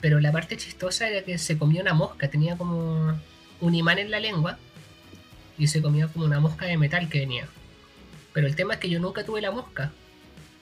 Pero 0.00 0.18
la 0.18 0.32
parte 0.32 0.56
chistosa 0.56 1.08
era 1.08 1.24
que 1.24 1.38
se 1.38 1.56
comía 1.56 1.82
una 1.82 1.94
mosca. 1.94 2.26
Tenía 2.26 2.58
como 2.58 3.16
un 3.60 3.74
imán 3.76 4.00
en 4.00 4.10
la 4.10 4.18
lengua. 4.18 4.58
Y 5.56 5.68
se 5.68 5.80
comía 5.80 6.08
como 6.08 6.24
una 6.24 6.40
mosca 6.40 6.66
de 6.66 6.76
metal 6.76 7.08
que 7.08 7.20
venía. 7.20 7.46
Pero 8.32 8.48
el 8.48 8.56
tema 8.56 8.74
es 8.74 8.80
que 8.80 8.90
yo 8.90 8.98
nunca 8.98 9.22
tuve 9.22 9.40
la 9.40 9.52
mosca. 9.52 9.92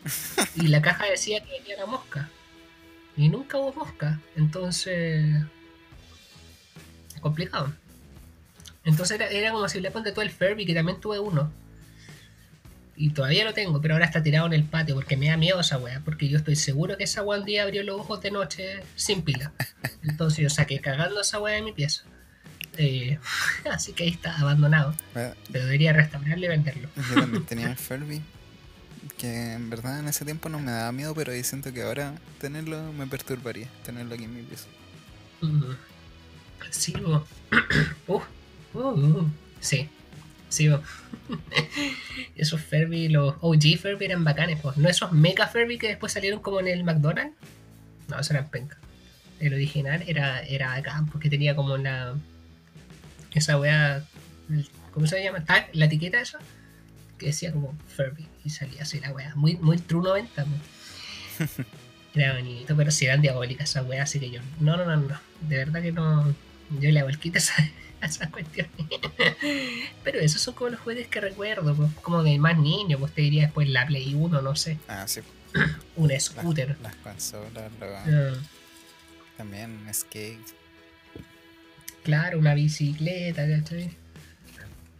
Y 0.56 0.66
la 0.66 0.82
caja 0.82 1.06
decía 1.06 1.42
que 1.42 1.60
venía 1.60 1.78
la 1.78 1.86
mosca. 1.86 2.28
Y 3.16 3.30
nunca 3.30 3.56
hubo 3.56 3.72
mosca. 3.72 4.20
Entonces. 4.36 5.24
Complicado. 7.22 7.72
Entonces 8.84 9.18
era, 9.18 9.30
era 9.30 9.50
como 9.52 9.66
si 9.70 9.80
le 9.80 9.90
ponte 9.90 10.12
todo 10.12 10.20
el 10.20 10.30
Furby, 10.30 10.66
que 10.66 10.74
también 10.74 11.00
tuve 11.00 11.18
uno. 11.20 11.63
Y 12.96 13.10
todavía 13.10 13.44
lo 13.44 13.54
tengo, 13.54 13.80
pero 13.80 13.94
ahora 13.94 14.06
está 14.06 14.22
tirado 14.22 14.46
en 14.46 14.52
el 14.52 14.64
patio 14.64 14.94
porque 14.94 15.16
me 15.16 15.28
da 15.28 15.36
miedo 15.36 15.60
esa 15.60 15.78
weá. 15.78 16.00
Porque 16.04 16.28
yo 16.28 16.38
estoy 16.38 16.56
seguro 16.56 16.96
que 16.96 17.04
esa 17.04 17.22
weá 17.22 17.40
un 17.40 17.44
día 17.44 17.64
abrió 17.64 17.82
los 17.82 18.00
ojos 18.00 18.20
de 18.22 18.30
noche 18.30 18.82
sin 18.94 19.22
pila. 19.22 19.52
Entonces 20.02 20.38
yo 20.38 20.50
saqué 20.50 20.80
cagando 20.80 21.20
esa 21.20 21.40
weá 21.40 21.56
de 21.56 21.62
mi 21.62 21.72
pieza. 21.72 22.04
Eh, 22.76 23.18
así 23.70 23.92
que 23.92 24.04
ahí 24.04 24.10
está, 24.10 24.36
abandonado. 24.38 24.94
Bueno, 25.12 25.34
Pero 25.50 25.64
debería 25.64 25.92
restaurarlo 25.92 26.44
y 26.44 26.48
venderlo. 26.48 26.88
Yo 27.08 27.14
también 27.20 27.44
tenía 27.44 27.68
un 27.68 27.76
Furby 27.76 28.22
que 29.18 29.52
en 29.52 29.70
verdad 29.70 30.00
en 30.00 30.08
ese 30.08 30.24
tiempo 30.24 30.48
no 30.48 30.58
me 30.58 30.72
daba 30.72 30.90
miedo, 30.92 31.14
pero 31.14 31.34
yo 31.34 31.44
siento 31.44 31.72
que 31.72 31.82
ahora 31.82 32.14
tenerlo 32.40 32.92
me 32.92 33.06
perturbaría, 33.06 33.68
tenerlo 33.84 34.14
aquí 34.14 34.24
en 34.24 34.34
mi 34.34 34.42
pieza. 34.42 34.66
Mm. 35.40 35.72
Sí. 36.70 36.94
Uh, 38.06 38.20
uh, 38.74 38.80
uh. 38.80 39.30
sí. 39.60 39.88
Sí, 40.54 40.68
bo. 40.68 40.80
Esos 42.36 42.60
Furby, 42.60 43.08
los 43.08 43.34
OG 43.40 43.76
Furby 43.82 44.04
eran 44.04 44.22
bacanes, 44.22 44.60
pues. 44.60 44.76
No 44.76 44.88
esos 44.88 45.10
Mecha 45.10 45.48
Furby 45.48 45.78
que 45.78 45.88
después 45.88 46.12
salieron 46.12 46.38
como 46.40 46.60
en 46.60 46.68
el 46.68 46.84
McDonald's. 46.84 47.34
No, 48.06 48.20
esos 48.20 48.30
eran 48.30 48.48
penca. 48.50 48.78
El 49.40 49.52
original 49.52 50.04
era, 50.06 50.42
era 50.42 50.68
bacán 50.68 51.06
porque 51.06 51.28
tenía 51.28 51.56
como 51.56 51.76
la. 51.76 52.14
Esa 53.32 53.58
wea. 53.58 54.04
¿Cómo 54.92 55.08
se 55.08 55.24
llama? 55.24 55.44
Tag, 55.44 55.70
la 55.72 55.86
etiqueta 55.86 56.20
esa. 56.20 56.38
Que 57.18 57.26
decía 57.26 57.50
como 57.50 57.76
Furby. 57.88 58.28
Y 58.44 58.50
salía 58.50 58.82
así 58.82 59.00
la 59.00 59.10
wea. 59.10 59.34
Muy, 59.34 59.56
muy 59.56 59.78
True 59.78 60.04
90, 60.04 60.44
po. 60.44 60.50
Era 62.14 62.34
bonito, 62.34 62.76
pero 62.76 62.92
si 62.92 63.06
eran 63.06 63.22
diabólicas 63.22 63.70
esas 63.70 63.88
weas, 63.88 64.08
así 64.08 64.20
que 64.20 64.30
yo. 64.30 64.40
No, 64.60 64.76
no, 64.76 64.84
no, 64.84 64.96
no. 64.96 65.20
De 65.48 65.56
verdad 65.56 65.82
que 65.82 65.90
no. 65.90 66.32
Yo 66.78 66.92
le 66.92 67.00
hago 67.00 67.08
el 67.08 67.18
quita 67.18 67.40
a 67.58 67.64
esas 68.10 68.30
cuestiones. 68.30 68.72
pero 70.02 70.18
esos 70.20 70.40
son 70.40 70.54
como 70.54 70.70
los 70.70 70.80
juguetes 70.80 71.08
que 71.08 71.20
recuerdo, 71.20 71.74
pues, 71.74 71.90
como 72.02 72.22
de 72.22 72.38
más 72.38 72.58
niño, 72.58 72.98
pues 72.98 73.12
te 73.12 73.22
diría 73.22 73.42
después 73.44 73.68
la 73.68 73.86
Play 73.86 74.14
1, 74.14 74.40
no 74.42 74.56
sé. 74.56 74.78
Ah, 74.88 75.06
sí, 75.06 75.20
Un 75.96 76.08
las, 76.08 76.24
scooter. 76.24 76.76
las 76.82 76.94
consolas, 76.96 77.70
lo- 77.80 77.96
Ah, 77.96 78.32
también 79.36 79.78
skate. 79.92 80.38
claro, 82.02 82.38
una 82.38 82.54
bicicleta, 82.54 83.46
¿cachai? 83.48 83.90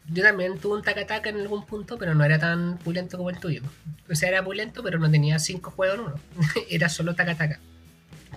yo 0.07 0.23
también 0.23 0.59
tuve 0.59 0.77
un 0.77 0.83
tacataca 0.83 1.31
en 1.31 1.37
algún 1.41 1.65
punto, 1.65 1.97
pero 1.97 2.15
no 2.15 2.23
era 2.25 2.39
tan 2.39 2.77
pulento 2.79 3.17
como 3.17 3.31
el 3.31 3.39
tuyo. 3.39 3.63
O 4.11 4.15
sea, 4.15 4.29
era 4.29 4.45
pulento, 4.45 4.83
pero 4.83 4.99
no 4.99 5.11
tenía 5.11 5.39
cinco 5.39 5.71
juegos 5.71 5.99
en 5.99 6.05
uno. 6.05 6.15
era 6.71 6.89
solo 6.91 7.15
tacataca. 7.15 7.59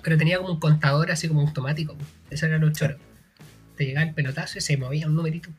Pero 0.01 0.17
tenía 0.17 0.37
como 0.37 0.53
un 0.53 0.59
contador 0.61 1.11
así 1.11 1.27
como 1.27 1.41
automático. 1.41 1.97
Eso 2.29 2.45
era 2.45 2.57
lo 2.57 2.71
choro. 2.71 2.97
Te 3.77 3.85
llegaba 3.85 4.07
el 4.07 4.13
pelotazo 4.13 4.57
y 4.57 4.61
se 4.61 4.75
movía 4.77 5.07
un 5.07 5.15
numerito. 5.15 5.49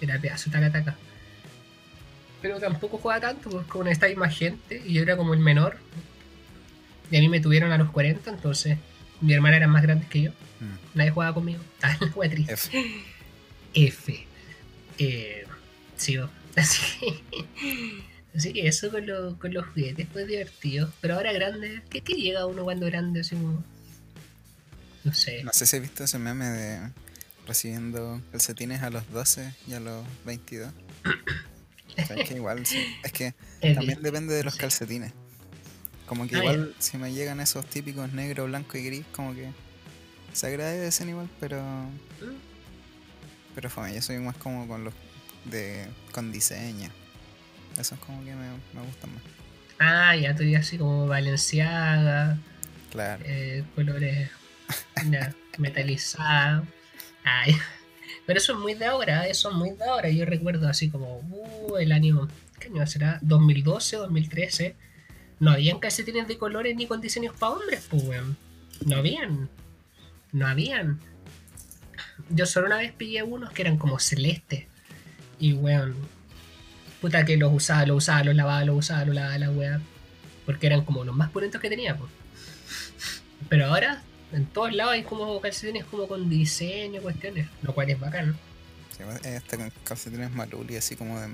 Era 0.00 0.18
pedazo 0.20 0.50
tacataca. 0.50 0.96
Pero 2.40 2.58
tampoco 2.60 2.98
jugaba 2.98 3.20
tanto, 3.20 3.50
porque 3.50 3.68
como 3.68 3.86
esta 3.90 4.06
más 4.16 4.36
gente 4.36 4.80
y 4.86 4.94
yo 4.94 5.02
era 5.02 5.16
como 5.16 5.34
el 5.34 5.40
menor. 5.40 5.76
Y 7.10 7.16
a 7.16 7.20
mí 7.20 7.28
me 7.28 7.40
tuvieron 7.40 7.72
a 7.72 7.78
los 7.78 7.90
40, 7.90 8.30
entonces 8.30 8.78
mi 9.20 9.32
hermana 9.34 9.56
era 9.56 9.66
más 9.66 9.82
grande 9.82 10.06
que 10.08 10.22
yo. 10.22 10.30
Mm. 10.30 10.96
Nadie 10.98 11.10
jugaba 11.10 11.34
conmigo. 11.34 11.60
Estaba 11.74 11.94
en 11.94 12.00
la 12.08 12.14
wea 12.14 12.30
triste. 12.30 12.52
F. 12.54 12.70
F. 13.74 14.26
Eh, 14.98 15.44
sigo. 15.96 16.28
Así, 16.56 16.82
así 18.34 18.52
que 18.52 18.66
eso 18.66 18.90
con, 18.90 19.06
lo- 19.06 19.38
con 19.38 19.54
los 19.54 19.64
juguetes 19.66 20.08
fue 20.12 20.26
divertido. 20.26 20.90
Pero 21.00 21.14
ahora 21.14 21.32
grande, 21.32 21.82
¿qué, 21.88 22.00
qué 22.00 22.14
llega 22.14 22.46
uno 22.46 22.64
cuando 22.64 22.86
grande? 22.86 23.20
Así 23.20 23.36
como. 23.36 23.62
No 25.08 25.14
sé. 25.14 25.42
No 25.44 25.52
sé 25.52 25.66
si 25.66 25.76
has 25.76 25.82
visto 25.82 26.04
ese 26.04 26.18
meme 26.18 26.46
de 26.46 26.90
recibiendo 27.46 28.20
calcetines 28.30 28.82
a 28.82 28.90
los 28.90 29.10
12 29.10 29.52
y 29.66 29.72
a 29.74 29.80
los 29.80 30.04
22. 30.24 30.72
¿Sabes 32.06 32.24
que 32.28 32.34
igual, 32.34 32.64
sí. 32.66 32.96
Es 33.02 33.12
que 33.12 33.34
Es 33.60 33.74
también 33.74 34.02
depende 34.02 34.34
de 34.34 34.44
los 34.44 34.56
calcetines. 34.56 35.12
Como 36.06 36.26
que 36.26 36.36
Ah, 36.36 36.38
igual 36.38 36.74
si 36.78 36.96
me 36.96 37.12
llegan 37.12 37.40
esos 37.40 37.66
típicos 37.66 38.12
negro, 38.12 38.46
blanco 38.46 38.78
y 38.78 38.84
gris, 38.84 39.04
como 39.12 39.34
que 39.34 39.50
se 40.32 40.46
agradecen 40.46 41.08
igual, 41.10 41.28
pero 41.40 41.60
¿Mm? 41.62 42.36
pero 43.54 43.68
fue, 43.70 43.92
yo 43.94 44.00
soy 44.02 44.18
más 44.18 44.36
como 44.36 44.68
con 44.68 44.84
los 44.84 44.94
de 45.46 45.86
con 46.12 46.30
diseño. 46.32 46.90
Esos 47.78 47.98
como 48.00 48.24
que 48.24 48.34
me, 48.34 48.48
me 48.74 48.82
gustan 48.86 49.12
más. 49.14 49.22
Ah, 49.80 50.16
ya 50.16 50.30
estoy 50.30 50.54
así 50.54 50.78
como 50.78 51.06
Valenciaga, 51.06 52.38
Claro. 52.90 53.22
eh, 53.26 53.64
colores 53.74 54.30
metalizados. 55.58 56.66
Ay. 57.24 57.56
Pero 58.26 58.38
eso 58.38 58.52
es 58.52 58.58
muy 58.58 58.74
de 58.74 58.86
ahora, 58.86 59.26
eso 59.26 59.50
es 59.50 59.56
muy 59.56 59.70
de 59.70 59.84
ahora. 59.84 60.10
Yo 60.10 60.24
recuerdo 60.24 60.68
así 60.68 60.90
como, 60.90 61.18
uh, 61.18 61.76
el 61.78 61.92
año, 61.92 62.28
¿qué 62.60 62.68
año 62.68 62.86
será? 62.86 63.18
2012, 63.22 63.96
2013. 63.96 64.76
No 65.40 65.52
habían 65.52 65.78
calcetines 65.78 66.28
de 66.28 66.36
colores 66.36 66.76
ni 66.76 66.86
con 66.86 67.00
diseños 67.00 67.34
para 67.38 67.52
hombres, 67.52 67.86
pues. 67.88 68.20
No 68.84 68.96
habían. 68.96 69.48
No 70.32 70.46
habían. 70.46 71.00
Yo 72.30 72.46
solo 72.46 72.66
una 72.66 72.76
vez 72.78 72.92
pillé 72.92 73.22
unos 73.22 73.50
que 73.52 73.62
eran 73.62 73.78
como 73.78 73.98
celestes. 73.98 74.66
Y, 75.38 75.52
weón, 75.54 75.94
puta 77.00 77.24
que 77.24 77.36
los 77.36 77.52
usaba, 77.52 77.86
los 77.86 77.98
usaba, 77.98 78.24
los 78.24 78.34
lavaba, 78.34 78.64
los 78.64 78.76
usaba, 78.76 79.04
los 79.04 79.14
lavaba, 79.14 79.38
la. 79.38 79.80
Porque 80.44 80.66
eran 80.66 80.84
como 80.84 81.04
los 81.04 81.14
más 81.14 81.30
pulentos 81.30 81.60
que 81.60 81.70
tenía, 81.70 81.96
pues. 81.96 82.10
Pero 83.48 83.66
ahora, 83.66 84.02
en 84.32 84.46
todos 84.46 84.74
lados 84.74 84.94
hay 84.94 85.02
como 85.02 85.40
calcetines 85.40 85.84
como 85.84 86.06
con 86.08 86.28
diseño, 86.28 87.00
cuestiones. 87.02 87.48
Lo 87.62 87.74
cual 87.74 87.90
es 87.90 87.98
bacán. 87.98 88.36
Sí, 88.96 89.02
hasta 89.28 89.56
con 89.56 89.72
calcetines 89.84 90.30
maluli, 90.30 90.76
así 90.76 90.96
como 90.96 91.18
de 91.20 91.28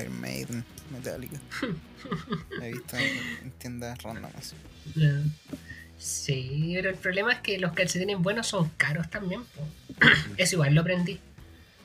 Iron 0.00 0.20
Maiden, 0.20 0.64
metálica. 0.90 1.38
He 2.62 2.72
visto 2.72 2.96
en, 2.96 3.44
en 3.44 3.50
tiendas 3.52 4.02
random 4.02 4.30
así. 4.36 4.54
Eh, 5.00 5.24
Sí, 6.04 6.72
pero 6.74 6.90
el 6.90 6.96
problema 6.96 7.32
es 7.32 7.38
que 7.40 7.58
los 7.58 7.72
calcetines 7.72 8.18
buenos 8.18 8.46
son 8.48 8.68
caros 8.76 9.08
también. 9.08 9.42
Eso 10.36 10.56
igual 10.56 10.74
lo 10.74 10.82
aprendí. 10.82 11.18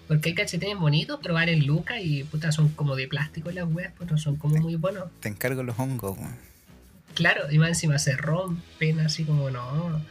Porque 0.10 0.30
hay 0.30 0.36
calcetines 0.36 0.78
bonitos, 0.78 1.20
pero 1.22 1.36
valen 1.36 1.66
lucas 1.66 2.00
y 2.02 2.24
puta 2.24 2.52
son 2.52 2.70
como 2.70 2.96
de 2.98 3.08
plástico 3.08 3.50
las 3.52 3.66
weas, 3.72 3.94
pues 3.98 4.12
no 4.12 4.18
son 4.18 4.36
como 4.36 4.58
muy 4.58 4.76
buenos. 4.76 5.06
Te 5.22 5.30
encargo 5.30 5.64
los 5.64 5.78
hongos, 5.80 6.18
weón. 6.18 6.36
Claro, 7.14 7.52
y 7.52 7.60
más 7.60 7.70
encima 7.70 7.98
se 8.00 8.18
rompen 8.18 9.00
así 9.00 9.24
como 9.24 9.50
no. 9.52 10.02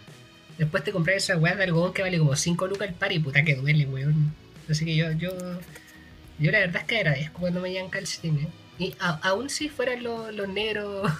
Después 0.58 0.82
te 0.84 0.92
compras 0.92 1.16
esa 1.16 1.36
wea 1.38 1.54
de 1.54 1.64
algodón 1.64 1.92
que 1.94 2.02
vale 2.02 2.18
como 2.18 2.34
5 2.36 2.66
lucas 2.66 2.88
el 2.88 2.94
par 2.94 3.12
y 3.12 3.18
puta 3.20 3.44
que 3.44 3.54
duele, 3.54 3.86
weón. 3.86 4.34
Así 4.68 4.84
que 4.84 4.96
yo, 4.96 5.10
yo, 5.12 5.30
yo 6.38 6.50
la 6.50 6.58
verdad 6.58 6.82
es 6.82 6.88
que 6.88 6.96
agradezco 6.98 7.40
cuando 7.40 7.60
me 7.60 7.70
llegan 7.70 7.88
calcetines. 7.90 8.48
Y 8.78 8.94
a- 9.00 9.20
aún 9.28 9.50
si 9.50 9.68
fueran 9.68 10.02
los, 10.02 10.34
los 10.34 10.48
negros 10.48 11.10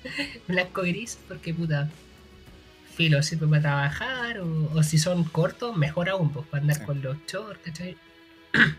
blanco 0.48 0.82
gris, 0.82 1.18
porque 1.28 1.52
puta, 1.54 1.88
filo 2.94 3.22
sirve 3.22 3.46
para 3.46 3.62
trabajar, 3.62 4.40
o, 4.40 4.70
o 4.74 4.82
si 4.82 4.98
son 4.98 5.24
cortos, 5.24 5.76
mejor 5.76 6.08
aún, 6.08 6.32
pues 6.32 6.46
para 6.46 6.62
andar 6.62 6.78
Sí. 6.78 6.84
con 6.84 7.02
los 7.02 7.16
shorts, 7.26 7.60
¿cachai? 7.64 7.96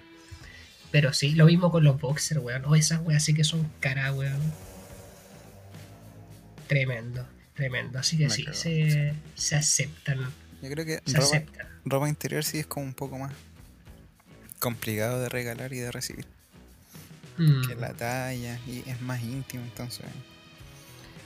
Pero 0.91 1.13
sí, 1.13 1.35
lo 1.35 1.45
mismo 1.45 1.69
con 1.71 1.83
los 1.83 1.99
boxers, 1.99 2.41
weón. 2.41 2.63
Oh, 2.65 2.75
esas 2.75 3.01
weas 3.05 3.23
sí 3.23 3.33
que 3.33 3.43
son 3.43 3.69
caras, 3.79 4.15
weón. 4.15 4.39
Tremendo, 6.67 7.25
tremendo. 7.57 7.99
Así 7.99 8.17
que 8.17 8.25
Me 8.25 8.29
sí, 8.29 8.45
se, 8.53 9.13
se 9.35 9.55
aceptan. 9.57 10.19
Yo 10.61 10.69
creo 10.69 10.85
que 10.85 11.01
Se 11.05 11.17
ropa, 11.17 11.25
aceptan. 11.25 11.67
ropa 11.83 12.07
interior 12.07 12.43
sí 12.45 12.59
es 12.59 12.65
como 12.67 12.85
un 12.85 12.93
poco 12.93 13.17
más 13.17 13.33
complicado 14.59 15.19
de 15.21 15.27
regalar 15.29 15.73
y 15.73 15.77
de 15.79 15.91
recibir. 15.91 16.25
Mm. 17.37 17.67
Que 17.67 17.75
la 17.75 17.93
talla 17.93 18.59
y 18.65 18.83
es 18.87 19.01
más 19.01 19.21
íntimo, 19.21 19.63
entonces. 19.63 20.05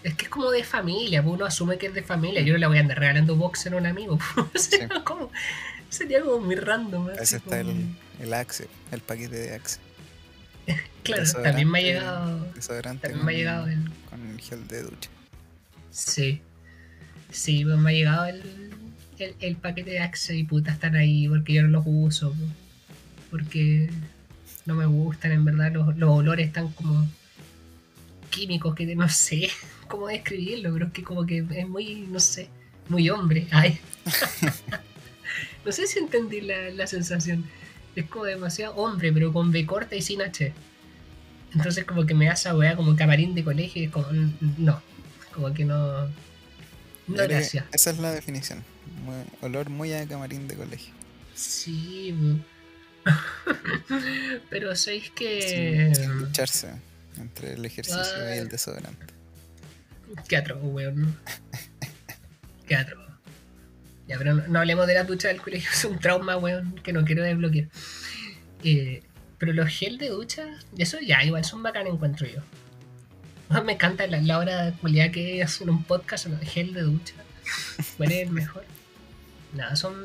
Es 0.03 0.15
que 0.15 0.23
es 0.25 0.29
como 0.29 0.49
de 0.49 0.63
familia, 0.63 1.21
pues 1.21 1.35
uno 1.35 1.45
asume 1.45 1.77
que 1.77 1.85
es 1.87 1.93
de 1.93 2.01
familia. 2.03 2.41
Yo 2.41 2.53
no 2.53 2.59
le 2.59 2.67
voy 2.67 2.77
a 2.77 2.81
andar 2.81 2.99
regalando 2.99 3.35
boxer 3.35 3.73
a 3.73 3.77
un 3.77 3.85
amigo. 3.85 4.17
sería, 4.55 4.89
como, 5.03 5.31
sería 5.89 6.21
como 6.21 6.39
muy 6.39 6.55
random. 6.55 7.05
Veces 7.07 7.33
está 7.33 7.59
como- 7.59 7.71
el, 7.71 7.95
el 8.19 8.33
Axe, 8.33 8.67
el 8.91 9.01
paquete 9.01 9.35
de 9.37 9.55
Axe. 9.55 9.79
Claro, 11.03 11.23
también 11.41 11.67
me 11.67 11.79
ha 11.79 11.81
llegado. 11.81 12.45
También 13.01 13.01
me 13.01 13.09
ha 13.09 13.25
con- 13.25 13.33
llegado 13.33 13.67
el. 13.67 13.91
con 14.09 14.27
el 14.29 14.39
gel 14.39 14.67
de 14.67 14.83
ducha. 14.83 15.09
Sí. 15.91 16.41
Sí, 17.29 17.63
pues 17.63 17.77
me 17.77 17.91
ha 17.91 17.93
llegado 17.93 18.25
el, 18.25 18.41
el, 19.39 19.55
paquete 19.57 19.91
de 19.91 19.99
Axe 19.99 20.35
y 20.35 20.43
puta 20.43 20.71
están 20.71 20.95
ahí 20.95 21.27
porque 21.27 21.53
yo 21.53 21.63
no 21.63 21.69
los 21.69 21.83
uso. 21.85 22.35
Porque 23.29 23.89
no 24.65 24.75
me 24.75 24.85
gustan, 24.85 25.31
en 25.31 25.45
verdad. 25.45 25.71
Los, 25.71 25.95
los 25.97 26.09
olores 26.09 26.47
están 26.47 26.69
como 26.73 27.07
químicos 28.29 28.75
que 28.75 28.95
no 28.95 29.09
sé 29.09 29.49
cómo 29.87 30.07
describirlo, 30.07 30.73
pero 30.73 30.87
es 30.87 30.93
que 30.93 31.03
como 31.03 31.25
que 31.25 31.45
es 31.51 31.67
muy, 31.67 32.07
no 32.09 32.19
sé, 32.19 32.49
muy 32.89 33.09
hombre. 33.09 33.47
Ay. 33.51 33.79
no 35.65 35.71
sé 35.71 35.87
si 35.87 35.99
entendí 35.99 36.41
la, 36.41 36.71
la 36.71 36.87
sensación. 36.87 37.45
Es 37.95 38.05
como 38.05 38.25
demasiado 38.25 38.75
hombre, 38.75 39.11
pero 39.11 39.33
con 39.33 39.51
B 39.51 39.65
corta 39.65 39.95
y 39.95 40.01
sin 40.01 40.21
H. 40.21 40.53
Entonces 41.53 41.83
como 41.83 42.05
que 42.05 42.13
me 42.13 42.25
da 42.25 42.33
esa 42.33 42.55
weá 42.55 42.75
como 42.77 42.95
camarín 42.95 43.35
de 43.35 43.43
colegio 43.43 43.81
y 43.81 43.85
es 43.85 43.91
como, 43.91 44.07
mm, 44.07 44.55
no, 44.57 44.81
como 45.33 45.53
que 45.53 45.65
no... 45.65 46.05
No, 47.07 47.23
gracias. 47.23 47.65
Esa 47.73 47.89
es 47.91 47.99
la 47.99 48.11
definición. 48.11 48.63
Muy- 49.03 49.25
olor 49.41 49.69
muy 49.69 49.91
a 49.93 50.07
camarín 50.07 50.47
de 50.47 50.55
colegio. 50.55 50.93
Sí, 51.35 52.15
pero 54.49 54.75
sabéis 54.75 55.09
que... 55.11 55.93
Sin 55.95 56.19
ducharse 56.19 56.69
entre 57.17 57.53
el 57.53 57.65
ejercicio 57.65 58.17
y 58.19 58.37
el 58.37 58.43
Ay. 58.43 58.47
desodorante. 58.47 59.05
Qué 60.27 60.37
atroz, 60.37 60.59
weón. 60.61 61.17
Qué 62.67 62.75
atroz. 62.75 63.09
Ya, 64.07 64.17
pero 64.17 64.33
no, 64.33 64.47
no 64.47 64.59
hablemos 64.59 64.87
de 64.87 64.93
la 64.95 65.03
ducha 65.03 65.29
del 65.29 65.41
colegio, 65.41 65.69
es 65.73 65.85
un 65.85 65.99
trauma, 65.99 66.37
weón, 66.37 66.75
que 66.83 66.93
no 66.93 67.03
quiero 67.05 67.23
desbloquear. 67.23 67.69
Eh, 68.63 69.03
pero 69.37 69.53
los 69.53 69.69
gel 69.69 69.97
de 69.97 70.09
ducha, 70.09 70.45
eso 70.77 70.99
ya, 70.99 71.23
igual 71.23 71.43
son 71.45 71.63
bacán, 71.63 71.87
encuentro 71.87 72.27
yo. 72.27 72.41
Ah, 73.51 73.61
Me 73.61 73.73
encanta 73.73 74.07
la, 74.07 74.21
la 74.21 74.37
hora 74.37 74.73
culiada 74.81 75.11
que 75.11 75.43
hacen 75.43 75.69
un 75.69 75.83
podcast 75.83 76.23
sobre 76.25 76.45
gel 76.45 76.73
de 76.73 76.81
ducha. 76.81 77.13
¿Cuál 77.97 78.11
es 78.11 78.27
el 78.27 78.31
mejor? 78.31 78.65
Nada, 79.53 79.75
son. 79.75 79.95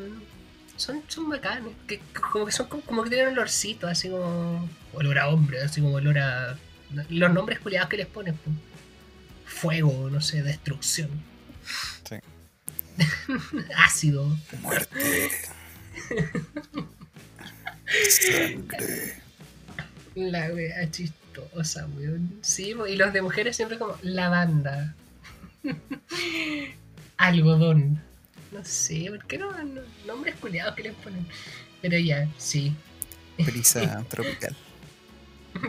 Son, 0.77 1.03
son 1.09 1.31
bacanes. 1.31 1.73
Que, 1.87 2.01
como 2.33 2.45
que 2.47 2.53
son 2.53 2.67
como, 2.69 2.83
como 2.83 3.03
que 3.05 3.11
tienen 3.11 3.29
olorcito, 3.29 3.87
así 3.87 4.09
como. 4.11 4.69
Olor 4.95 5.19
a 5.19 5.29
hombre, 5.29 5.63
así 5.63 5.81
como 5.81 5.95
olor 5.95 6.19
a. 6.19 6.59
Los 7.09 7.33
nombres 7.33 7.61
culiados 7.61 7.89
que 7.89 7.97
les 7.97 8.07
ponen, 8.07 8.37
pues. 8.37 8.57
Fuego, 9.47 10.11
no 10.11 10.21
sé, 10.21 10.43
destrucción. 10.43 11.09
Sí. 12.09 12.17
Ácido. 13.77 14.37
Muerte. 14.61 15.31
Sangre. 18.11 19.15
La 20.15 20.51
wea 20.51 20.91
chistosa, 20.91 21.26
weón. 21.97 22.39
Sí, 22.43 22.75
y 22.89 22.97
los 22.97 23.13
de 23.13 23.23
mujeres 23.23 23.57
siempre 23.57 23.79
como 23.79 23.97
lavanda. 24.03 24.95
Algodón. 27.17 28.01
No 28.53 28.65
sé, 28.65 29.07
¿por 29.09 29.25
qué 29.27 29.39
no? 29.39 29.51
no- 29.65 29.83
nombres 30.07 30.35
culiados 30.37 30.75
que 30.75 30.85
les 30.85 30.95
ponen. 30.95 31.27
Pero 31.83 31.99
ya, 31.99 32.29
sí, 32.39 32.73
Brisa 33.39 34.05
tropical. 34.09 34.55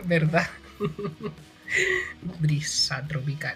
¿verdad? 0.06 0.48
Brisa 2.40 3.06
tropical. 3.08 3.56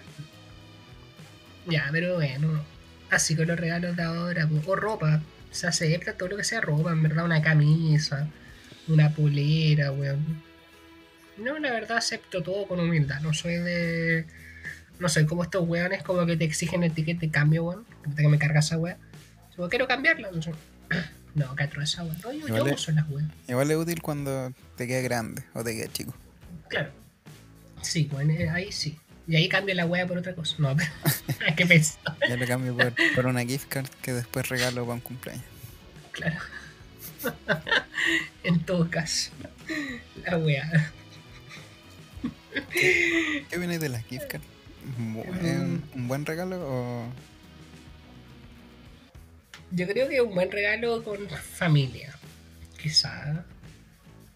Ya, 1.66 1.88
pero 1.92 2.14
bueno. 2.16 2.62
Así 3.10 3.36
con 3.36 3.46
los 3.46 3.58
regalos 3.60 3.96
de 3.96 4.02
ahora, 4.02 4.48
o 4.66 4.76
ropa. 4.76 5.20
Se 5.50 5.66
acepta 5.66 6.14
todo 6.14 6.30
lo 6.30 6.36
que 6.38 6.44
sea 6.44 6.62
ropa, 6.62 6.92
en 6.92 7.02
verdad, 7.02 7.26
una 7.26 7.42
camisa, 7.42 8.26
una 8.88 9.10
polera, 9.10 9.92
weón. 9.92 10.42
No, 11.36 11.58
la 11.58 11.70
verdad 11.72 11.98
acepto 11.98 12.42
todo 12.42 12.66
con 12.66 12.80
humildad. 12.80 13.20
No 13.20 13.32
soy 13.32 13.54
de. 13.54 14.26
No 14.98 15.08
soy 15.08 15.26
como 15.26 15.42
estos 15.42 15.66
weones 15.66 16.02
como 16.02 16.24
que 16.26 16.36
te 16.36 16.44
exigen 16.44 16.84
el 16.84 16.92
ticket 16.92 17.18
de 17.18 17.30
cambio, 17.30 17.64
weón. 17.64 17.86
Que 18.16 18.28
me 18.28 18.38
cargas 18.38 18.66
esa 18.66 18.78
weá. 18.78 18.98
Si 19.54 19.62
quiero 19.68 19.86
cambiarla, 19.86 20.30
no 20.30 20.42
sé. 20.42 20.52
No, 21.34 21.56
que 21.56 21.64
esa 21.64 22.04
weá. 22.04 22.14
No, 22.22 22.32
yo, 22.32 22.46
yo 22.46 22.74
uso 22.74 22.92
las 22.92 23.08
weas. 23.08 23.26
Igual 23.48 23.70
es 23.70 23.76
útil 23.78 24.02
cuando 24.02 24.52
te 24.76 24.86
queda 24.86 25.00
grande 25.00 25.42
o 25.54 25.64
te 25.64 25.74
queda 25.74 25.90
chico. 25.90 26.14
Claro. 26.68 26.90
Sí, 27.80 28.08
bueno, 28.12 28.34
eh, 28.34 28.50
ahí 28.50 28.70
sí. 28.70 28.98
Y 29.26 29.36
ahí 29.36 29.48
cambio 29.48 29.74
la 29.74 29.86
wea 29.86 30.06
por 30.06 30.18
otra 30.18 30.34
cosa. 30.34 30.56
No, 30.58 30.76
pero 31.38 31.56
que 31.56 31.64
pensar. 31.64 32.16
Ya 32.28 32.36
lo 32.36 32.46
cambio 32.46 32.76
por, 32.76 32.92
por 33.14 33.26
una 33.26 33.42
gift 33.44 33.68
card 33.68 33.88
que 34.02 34.12
después 34.12 34.48
regalo 34.50 34.82
para 34.82 34.94
un 34.94 35.00
cumpleaños. 35.00 35.44
Claro. 36.12 36.38
en 38.44 38.60
todo 38.60 38.90
caso. 38.90 39.30
La 40.26 40.36
wea. 40.36 40.92
¿Qué 42.72 43.58
viene 43.58 43.78
de 43.78 43.88
las 43.88 44.04
gift 44.06 44.26
cards? 44.28 44.44
¿Es 45.24 45.40
un, 45.58 45.82
un 45.94 46.08
buen 46.08 46.26
regalo 46.26 46.56
o.? 46.60 47.04
Yo 49.70 49.86
creo 49.86 50.08
que 50.08 50.20
un 50.20 50.34
buen 50.34 50.50
regalo 50.50 51.02
con 51.02 51.28
familia. 51.28 52.14
Quizá. 52.80 53.44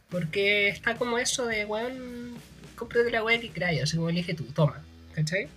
Porque 0.09 0.69
está 0.69 0.95
como 0.95 1.19
eso 1.19 1.47
de, 1.47 1.65
weón, 1.65 2.35
cómprate 2.77 3.11
la 3.11 3.23
wea 3.25 3.41
que 3.41 3.51
quieras, 3.51 3.75
así 3.83 3.97
como 3.97 4.09
elige 4.09 4.35
tú, 4.35 4.45
toma, 4.45 4.81
¿cachai? 5.15 5.49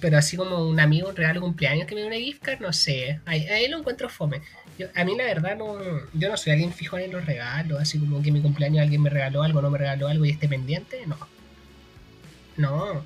Pero 0.00 0.18
así 0.18 0.36
como 0.36 0.68
un 0.68 0.78
amigo, 0.78 1.08
un 1.08 1.16
regalo 1.16 1.40
cumpleaños 1.40 1.86
que 1.86 1.94
me 1.96 2.02
dé 2.02 2.06
una 2.06 2.16
gift 2.16 2.42
card, 2.42 2.60
no 2.60 2.72
sé. 2.72 3.18
Ahí, 3.24 3.46
ahí 3.48 3.66
lo 3.68 3.78
encuentro 3.78 4.08
fome. 4.08 4.40
Yo- 4.78 4.86
a 4.94 5.04
mí 5.04 5.16
la 5.16 5.24
verdad 5.24 5.56
no, 5.56 5.78
yo 6.12 6.28
no 6.28 6.36
soy 6.36 6.52
alguien 6.52 6.72
fijo 6.72 6.96
en 6.98 7.10
los 7.10 7.24
regalos, 7.26 7.80
así 7.80 7.98
como 7.98 8.22
que 8.22 8.30
mi 8.30 8.40
cumpleaños 8.40 8.82
alguien 8.82 9.02
me 9.02 9.10
regaló 9.10 9.42
algo, 9.42 9.60
no 9.62 9.70
me 9.70 9.78
regaló 9.78 10.06
algo 10.06 10.24
y 10.26 10.30
esté 10.30 10.46
pendiente, 10.48 11.04
no. 11.06 11.18
No. 12.60 13.04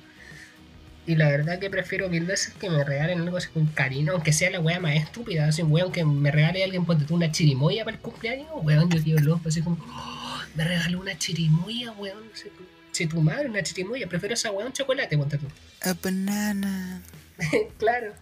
Y 1.07 1.15
la 1.15 1.27
verdad 1.29 1.59
que 1.59 1.69
prefiero 1.69 2.09
mil 2.09 2.25
veces 2.25 2.53
que 2.55 2.69
me 2.69 2.83
regalen 2.83 3.21
algo 3.21 3.37
así 3.37 3.47
con 3.49 3.67
cariño, 3.67 4.13
aunque 4.13 4.33
sea 4.33 4.49
la 4.49 4.59
wea 4.59 4.79
más 4.79 4.95
estúpida, 4.95 5.47
así 5.47 5.61
weón 5.61 5.91
que 5.91 6.03
me 6.03 6.31
regale 6.31 6.63
alguien 6.63 6.83
ponte 6.85 7.05
tú 7.05 7.13
una 7.15 7.31
chirimoya 7.31 7.85
para 7.85 7.95
el 7.97 8.01
cumpleaños, 8.01 8.47
weón, 8.63 8.89
yo 8.89 9.03
quiero 9.03 9.21
loco, 9.23 9.47
así 9.49 9.61
como, 9.61 9.77
"Oh, 9.87 10.39
me 10.55 10.63
regaló 10.63 10.99
una 11.01 11.15
chirimoya, 11.15 11.91
weón, 11.91 12.23
si 12.33 12.49
tu, 12.49 12.63
si 12.91 13.05
tu 13.05 13.21
madre 13.21 13.47
una 13.49 13.61
chirimoya, 13.61 14.07
prefiero 14.07 14.33
esa 14.33 14.49
weón 14.51 14.73
chocolate, 14.73 15.15
ponte 15.15 15.37
tú. 15.37 15.45
A 15.81 15.93
banana. 15.93 17.01
claro. 17.77 18.13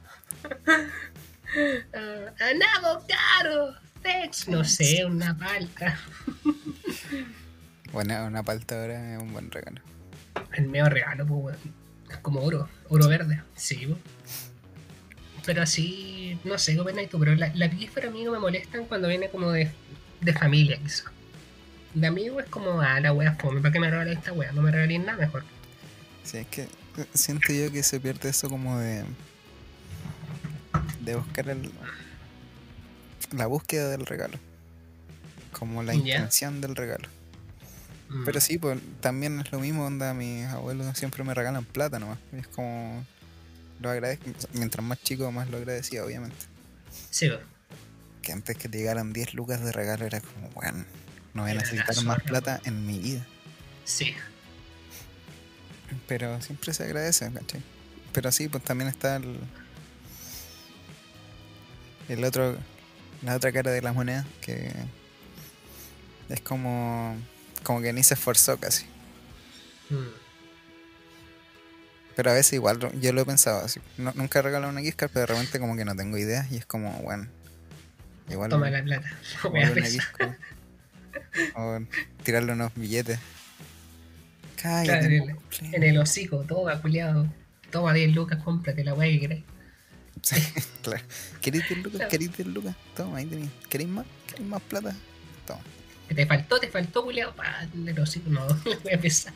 Ah, 1.93 2.33
¡Anavo 2.49 3.05
caro! 3.07 3.75
Tex, 4.01 4.47
no 4.47 4.63
sé, 4.63 5.05
una 5.05 5.37
palta. 5.37 5.99
Bueno, 7.91 8.25
una 8.25 8.41
palta 8.41 8.81
ahora 8.81 9.13
es 9.15 9.21
un 9.21 9.31
buen 9.33 9.51
regalo. 9.51 9.79
El 10.53 10.67
medio 10.67 10.89
regalo, 10.89 11.25
pues, 11.25 11.43
weón. 11.45 11.57
Es 12.09 12.17
como 12.17 12.41
oro, 12.41 12.67
oro 12.89 13.07
verde. 13.07 13.41
Sí. 13.55 13.95
Pero 15.45 15.61
así, 15.63 16.39
no 16.43 16.57
sé, 16.57 16.73
¿qué 16.73 16.79
opinas 16.81 17.09
tú? 17.09 17.19
Pero 17.19 17.35
la- 17.35 17.51
las 17.55 17.71
gifs 17.73 17.93
para 17.93 18.09
mí 18.09 18.23
no 18.23 18.31
me 18.31 18.39
molestan 18.39 18.85
cuando 18.85 19.07
viene 19.07 19.29
como 19.29 19.51
de, 19.51 19.69
de 20.21 20.33
familia, 20.33 20.77
quizá. 20.81 21.11
De 21.93 22.07
amigo 22.07 22.39
es 22.39 22.47
como, 22.49 22.81
ah, 22.81 22.99
la 22.99 23.11
wea 23.13 23.33
fome, 23.35 23.59
¿para 23.61 23.71
qué 23.73 23.79
me 23.79 23.89
regalas 23.89 24.15
esta 24.17 24.31
wea? 24.33 24.51
No 24.51 24.61
me 24.61 24.71
regalís 24.71 24.99
nada 24.99 25.17
mejor. 25.17 25.43
Sí, 26.23 26.37
es 26.37 26.47
que 26.47 26.61
eh, 26.63 26.67
siento 27.13 27.51
yo 27.51 27.71
que 27.71 27.83
se 27.83 27.99
pierde 27.99 28.29
eso 28.29 28.49
como 28.49 28.79
de. 28.79 29.03
de 31.01 31.15
buscar 31.15 31.49
el. 31.49 31.69
la 33.35 33.45
búsqueda 33.47 33.89
del 33.89 34.05
regalo. 34.05 34.39
Como 35.51 35.83
la 35.83 35.93
intención 35.93 36.61
del 36.61 36.75
regalo. 36.75 37.09
Mm. 38.13 38.25
Pero 38.25 38.39
sí, 38.39 38.57
pues 38.57 38.79
también 39.01 39.39
es 39.39 39.51
lo 39.51 39.59
mismo, 39.59 39.85
onda, 39.85 40.13
mis 40.13 40.45
abuelos 40.45 40.97
siempre 40.97 41.23
me 41.23 41.33
regalan 41.33 41.65
plata 41.65 41.99
nomás. 41.99 42.19
Es 42.31 42.47
como. 42.47 43.05
Lo 43.81 43.89
agradezco. 43.89 44.25
Mientras 44.53 44.85
más 44.85 45.01
chico, 45.01 45.31
más 45.31 45.49
lo 45.49 45.57
agradecía, 45.57 46.05
obviamente. 46.05 46.37
Sí, 47.09 47.29
po. 47.29 47.37
Que 48.21 48.31
antes 48.31 48.57
que 48.57 48.69
te 48.69 48.77
llegaran 48.77 49.11
10 49.11 49.33
lucas 49.33 49.63
de 49.63 49.71
regalo 49.71 50.05
era 50.05 50.21
como, 50.21 50.49
bueno, 50.51 50.85
no 51.33 51.41
voy 51.41 51.51
a 51.51 51.55
necesitar 51.55 52.01
más 52.03 52.21
plata 52.21 52.61
en 52.65 52.85
mi 52.85 52.99
vida. 52.99 53.25
sí. 53.83 54.13
Pero 56.07 56.41
siempre 56.41 56.73
se 56.73 56.83
agradece, 56.83 57.31
¿cachai? 57.31 57.61
Pero 58.13 58.31
sí, 58.31 58.47
pues 58.47 58.63
también 58.63 58.89
está 58.89 59.17
el. 59.17 59.37
El 62.09 62.23
otro. 62.23 62.57
La 63.21 63.35
otra 63.35 63.51
cara 63.51 63.71
de 63.71 63.81
la 63.81 63.93
moneda, 63.93 64.25
que. 64.41 64.71
Es 66.29 66.41
como. 66.41 67.15
Como 67.63 67.81
que 67.81 67.93
ni 67.93 68.03
se 68.03 68.13
esforzó 68.13 68.57
casi. 68.59 68.85
Mm. 69.89 69.95
Pero 72.15 72.29
a 72.31 72.33
veces 72.33 72.53
igual 72.53 72.79
yo 72.99 73.13
lo 73.13 73.21
he 73.21 73.25
pensado 73.25 73.63
así. 73.65 73.79
No- 73.97 74.13
nunca 74.15 74.39
he 74.39 74.41
regalado 74.43 74.71
una 74.71 74.81
gift 74.81 74.97
card, 74.97 75.09
pero 75.13 75.21
de 75.27 75.33
repente 75.33 75.59
como 75.59 75.75
que 75.75 75.85
no 75.85 75.95
tengo 75.95 76.17
ideas 76.17 76.51
y 76.51 76.57
es 76.57 76.65
como, 76.65 76.91
bueno. 77.01 77.27
Igual. 78.29 78.49
Toma 78.49 78.69
la 78.69 78.83
plata. 78.83 79.11
Me 79.51 79.71
una 79.71 79.85
gift 79.85 80.11
card. 80.15 80.33
O 81.55 81.79
tirarle 82.23 82.53
unos 82.53 82.71
billetes. 82.75 83.19
Claro, 84.61 84.87
Cállate. 84.87 85.17
en, 85.17 85.29
el, 85.29 85.35
en 85.75 85.83
el 85.83 85.97
hocico, 85.97 86.43
toma, 86.43 86.79
culiado. 86.81 87.27
Toma 87.71 87.91
10 87.93 88.13
lucas, 88.13 88.41
cómprate 88.43 88.83
la 88.83 88.93
weá 88.93 89.09
que 89.11 89.19
querés. 89.19 89.43
Sí, 90.21 90.35
claro. 90.83 91.03
¿Queréis 91.41 91.67
10 91.67 91.83
lucas? 91.83 92.07
¿Queréis 92.09 92.37
10 92.37 92.47
lucas? 92.49 92.75
Toma, 92.95 93.17
ahí 93.17 93.25
tenéis. 93.25 93.49
¿Queréis 93.69 93.89
más? 93.89 94.05
¿Queréis 94.27 94.47
más 94.47 94.61
plata? 94.61 94.95
Toma. 95.47 95.61
Que 96.13 96.25
te 96.25 96.27
faltó, 96.27 96.59
te 96.59 96.67
faltó, 96.67 97.03
culiado. 97.03 97.33
El 97.73 97.99
hocico, 97.99 98.29
no, 98.29 98.45
voy 98.83 98.93
a 98.93 98.99
pensar. 98.99 99.33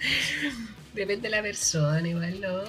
Depende 0.93 1.23
de 1.23 1.35
la 1.35 1.41
persona, 1.41 2.07
igual, 2.07 2.39
no. 2.39 2.61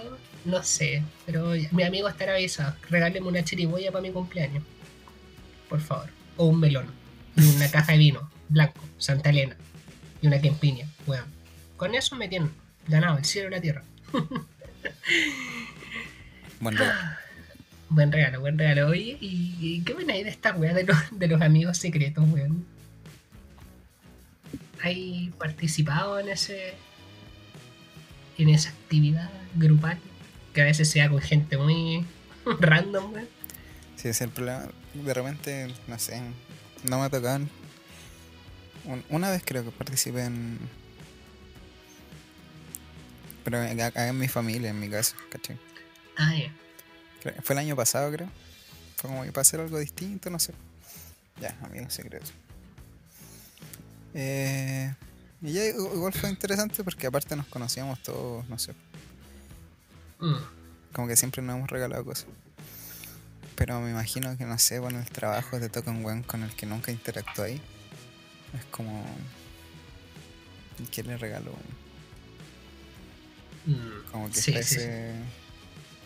No 0.46 0.62
sé, 0.62 1.02
pero 1.26 1.52
mi 1.72 1.82
amigo 1.82 2.08
estará 2.08 2.32
avisado. 2.32 2.74
Regáleme 2.88 3.26
una 3.26 3.44
chiriboya 3.44 3.92
para 3.92 4.00
mi 4.00 4.10
cumpleaños. 4.10 4.64
Por 5.68 5.80
favor. 5.80 6.08
O 6.38 6.46
un 6.46 6.58
melón. 6.58 6.86
Y 7.36 7.42
una 7.56 7.70
caja 7.70 7.92
de 7.92 7.98
vino. 7.98 8.30
Blanco. 8.48 8.80
Santa 8.96 9.28
Elena. 9.28 9.56
Y 10.22 10.26
una 10.26 10.40
quempiña. 10.40 10.86
Weón. 11.06 11.26
Con 11.76 11.94
eso 11.94 12.16
me 12.16 12.28
tienen 12.28 12.50
ganado 12.86 13.18
el 13.18 13.26
cielo 13.26 13.48
y 13.48 13.50
la 13.50 13.60
tierra. 13.60 13.82
Bueno, 16.60 16.80
Buen 17.88 18.10
regalo, 18.10 18.40
buen 18.40 18.58
regalo. 18.58 18.88
Oye, 18.88 19.16
¿y, 19.20 19.80
qué 19.82 19.92
opináis 19.92 20.24
de 20.24 20.30
esta 20.30 20.56
weá 20.56 20.74
de 20.74 20.82
los, 20.82 20.96
de 21.12 21.28
los 21.28 21.40
amigos 21.40 21.78
secretos, 21.78 22.28
weón? 22.28 22.66
¿Hay 24.82 25.32
participado 25.38 26.18
en 26.18 26.28
ese. 26.28 26.74
en 28.38 28.48
esa 28.50 28.70
actividad 28.70 29.30
grupal? 29.56 29.98
Que 30.54 30.62
a 30.62 30.64
veces 30.64 30.88
sea 30.90 31.08
con 31.08 31.20
gente 31.20 31.56
muy 31.56 32.06
random, 32.60 33.12
weón. 33.12 33.28
si 33.96 34.08
es 34.08 34.20
el 34.20 34.30
problema. 34.30 34.66
De 34.94 35.14
repente, 35.14 35.72
no 35.86 35.98
sé. 35.98 36.20
No 36.84 36.98
me 37.00 37.06
un- 38.84 39.04
Una 39.10 39.30
vez 39.30 39.42
creo 39.44 39.64
que 39.64 39.70
participé 39.70 40.24
en. 40.24 40.58
Pero 43.44 43.58
acá 43.82 44.08
en 44.08 44.18
mi 44.18 44.28
familia, 44.28 44.70
en 44.70 44.78
mi 44.80 44.88
caso, 44.88 45.16
¿cachai? 45.30 45.56
Ah, 46.16 46.34
ya. 46.36 46.52
Fue 47.42 47.54
el 47.54 47.58
año 47.58 47.76
pasado, 47.76 48.10
creo. 48.12 48.28
Fue 48.96 49.08
como 49.10 49.22
que 49.24 49.32
para 49.32 49.42
hacer 49.42 49.60
algo 49.60 49.78
distinto, 49.78 50.28
no 50.30 50.38
sé. 50.38 50.52
Ya, 51.40 51.56
amigos 51.62 51.94
secretos. 51.94 52.32
Eh, 54.14 54.94
y 55.42 55.52
ya 55.52 55.62
igu- 55.66 55.92
igual 55.94 56.12
fue 56.12 56.30
interesante 56.30 56.82
porque 56.84 57.06
aparte 57.06 57.36
nos 57.36 57.46
conocíamos 57.46 58.02
todos, 58.02 58.48
no 58.48 58.58
sé. 58.58 58.72
Mm, 60.20 60.34
Como 60.92 61.06
que 61.08 61.16
siempre 61.16 61.42
nos 61.42 61.56
hemos 61.56 61.70
regalado 61.70 62.04
cosas. 62.04 62.26
Pero 63.54 63.80
me 63.80 63.90
imagino 63.90 64.36
que, 64.36 64.44
no 64.44 64.58
sé, 64.58 64.78
bueno, 64.78 64.98
el 65.00 65.08
trabajo 65.10 65.58
te 65.58 65.68
toca 65.68 65.90
un 65.90 66.04
weón 66.04 66.22
con 66.22 66.42
el 66.42 66.54
que 66.54 66.64
nunca 66.66 66.90
interactúa 66.92 67.46
ahí. 67.46 67.60
Es 68.56 68.64
como... 68.70 69.04
¿Y 70.78 70.84
qué 70.86 71.02
le 71.02 71.16
regalo? 71.16 71.52
mm. 73.66 74.10
Como 74.12 74.28
que 74.30 74.40
Sí, 74.40 74.52
está 74.52 74.62
sí, 74.62 74.74
sí. 74.76 74.80
ese- 74.80 75.14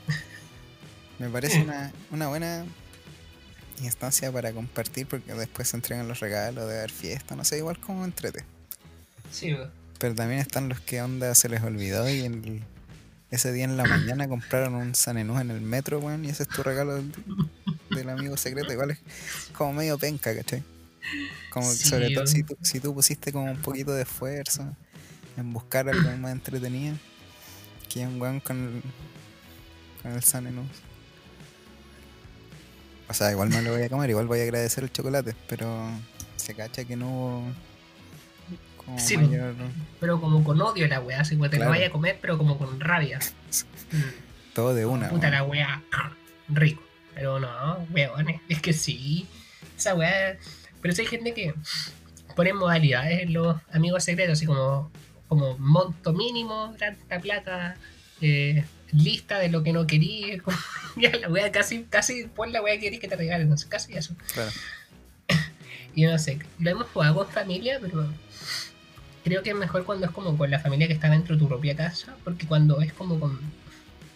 Me 1.19 1.29
parece 1.29 1.61
una, 1.63 1.93
una 2.11 2.29
buena 2.29 2.65
instancia 3.81 4.31
para 4.33 4.53
compartir 4.53 5.07
porque 5.07 5.33
después 5.35 5.69
se 5.69 5.77
entregan 5.77 6.09
los 6.09 6.21
regalos, 6.21 6.69
de 6.69 6.79
haber 6.79 6.91
fiesta, 6.91 7.35
no 7.37 7.45
sé, 7.45 7.59
igual 7.59 7.79
como 7.79 8.05
entrete. 8.05 8.45
Sí, 9.31 9.53
weón. 9.53 9.71
Pero 9.99 10.15
también 10.15 10.41
están 10.41 10.69
los 10.69 10.81
que 10.81 11.01
onda 11.03 11.35
se 11.35 11.49
les 11.49 11.63
olvidó 11.63 12.09
y 12.11 12.21
el- 12.23 12.63
ese 13.31 13.53
día 13.53 13.65
en 13.65 13.77
la 13.77 13.87
mañana 13.87 14.29
compraron 14.29 14.75
un 14.75 14.95
sanenú 14.95 15.39
en 15.41 15.51
el 15.51 15.61
metro, 15.61 16.01
weón, 16.01 16.25
y 16.25 16.29
ese 16.29 16.43
es 16.43 16.49
tu 16.49 16.63
regalo 16.63 16.97
del, 16.97 17.13
del 17.91 18.09
amigo 18.11 18.37
secreto. 18.37 18.73
Igual 18.73 18.91
es 18.93 18.99
como 19.57 19.73
medio 19.73 19.97
penca, 19.99 20.35
¿cachai? 20.35 20.63
Como 21.51 21.71
Sí, 21.73 21.89
sobre 21.89 22.11
todo 22.11 22.27
si 22.27 22.43
tú, 22.43 22.57
si 22.63 22.81
tú 22.81 22.95
pusiste 22.95 23.33
como 23.33 23.51
un 23.51 23.59
poquito 23.61 23.93
de 23.93 24.03
esfuerzo 24.03 24.75
en 25.37 25.53
buscar 25.53 25.89
algo 25.89 26.15
más 26.17 26.33
entretenido 26.33 26.97
que 27.89 28.07
un 28.07 28.21
weón 28.21 28.41
con 28.41 28.57
el, 28.59 28.83
con 30.03 30.13
el 30.13 30.23
sanenú. 30.23 30.63
O 33.13 33.15
sea, 33.15 33.31
igual 33.31 33.51
no 33.51 33.61
lo 33.61 33.73
voy 33.73 33.83
a 33.83 33.91
comer, 33.91 34.09
igual 34.09 34.27
voy 34.27 34.41
a 34.41 34.45
agradecer 34.45 34.85
el 34.85 34.91
chocolate, 34.91 35.35
pero 35.47 35.87
se 36.37 36.55
cacha 36.55 36.83
que 36.87 36.97
no 36.97 37.09
hubo 37.11 37.43
Como 38.79 38.99
Sí, 38.99 39.19
mayor- 39.19 39.55
Pero 40.01 40.19
como 40.19 40.43
con 40.43 40.59
odio 40.63 40.89
la 40.89 40.99
weá, 40.99 41.21
así 41.21 41.37
como 41.37 41.51
te 41.51 41.59
lo 41.59 41.69
vaya 41.69 41.89
a 41.89 41.91
comer, 41.91 42.17
pero 42.23 42.39
como 42.39 42.57
con 42.57 42.81
rabia. 42.81 43.19
Todo 44.55 44.73
de 44.73 44.87
una. 44.87 45.11
Puta 45.11 45.29
la 45.29 45.45
weá, 45.45 45.83
rico. 46.49 46.83
Pero 47.15 47.39
no, 47.39 47.87
weones, 47.93 48.41
es 48.49 48.63
que 48.63 48.73
sí. 48.73 49.27
Esa 49.77 49.95
weá. 49.95 50.39
Pero 50.81 50.95
si 50.95 51.03
hay 51.03 51.07
gente 51.07 51.35
que 51.35 51.53
pone 52.35 52.55
modalidades 52.55 53.21
en 53.25 53.35
los 53.35 53.61
amigos 53.75 54.05
secretos, 54.05 54.39
así 54.39 54.47
como, 54.47 54.91
como 55.29 55.59
monto 55.59 56.15
mínimo, 56.15 56.75
tanta 56.79 57.21
plata, 57.21 57.77
eh, 58.23 58.65
lista 58.93 59.39
de 59.39 59.49
lo 59.49 59.63
que 59.63 59.73
no 59.73 59.87
quería. 59.87 60.39
como- 60.43 60.57
ya 60.97 61.11
la 61.17 61.29
weá 61.29 61.51
casi, 61.51 61.85
casi 61.85 62.25
pon 62.25 62.53
la 62.53 62.61
weá 62.63 62.75
que 62.75 62.81
querís 62.83 63.01
que 63.01 63.09
te 63.09 63.17
regalen, 63.17 63.49
no 63.49 63.57
sé, 63.57 63.69
casi 63.69 63.95
eso. 63.95 64.15
Claro. 64.35 64.51
Y 65.95 66.05
no 66.07 66.19
sé, 66.19 66.39
lo 66.59 66.71
hemos 66.71 66.87
jugado 66.89 67.15
con 67.17 67.29
familia, 67.29 67.79
pero 67.81 68.07
creo 69.25 69.43
que 69.43 69.51
es 69.51 69.57
mejor 69.57 69.85
cuando 69.85 70.07
es 70.07 70.13
como 70.13 70.39
con 70.39 70.51
la 70.51 70.59
familia 70.59 70.87
que 70.87 70.95
está 70.95 71.11
dentro 71.11 71.35
de 71.35 71.39
tu 71.41 71.49
propia 71.49 71.77
casa, 71.77 72.17
porque 72.25 72.47
cuando 72.47 72.81
es 72.81 72.95
como 72.95 73.21
con 73.21 73.39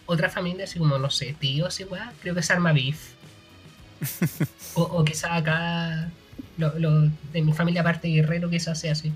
otra 0.07 0.27
familia, 0.29 0.63
así 0.63 0.79
como, 0.79 0.97
no 0.97 1.09
sé, 1.11 1.35
tíos 1.39 1.79
y 1.79 1.83
weá, 1.83 2.11
creo 2.21 2.33
que 2.33 2.41
se 2.41 2.51
arma 2.53 2.73
beef. 2.73 3.11
o, 4.73 4.81
o 4.83 5.05
quizás 5.05 5.31
acá, 5.33 6.09
lo, 6.57 6.77
lo- 6.79 7.11
de 7.31 7.41
mi 7.43 7.53
familia 7.53 7.81
aparte 7.81 8.07
guerrero, 8.07 8.49
quizás 8.49 8.79
sea 8.79 8.93
así, 8.93 9.11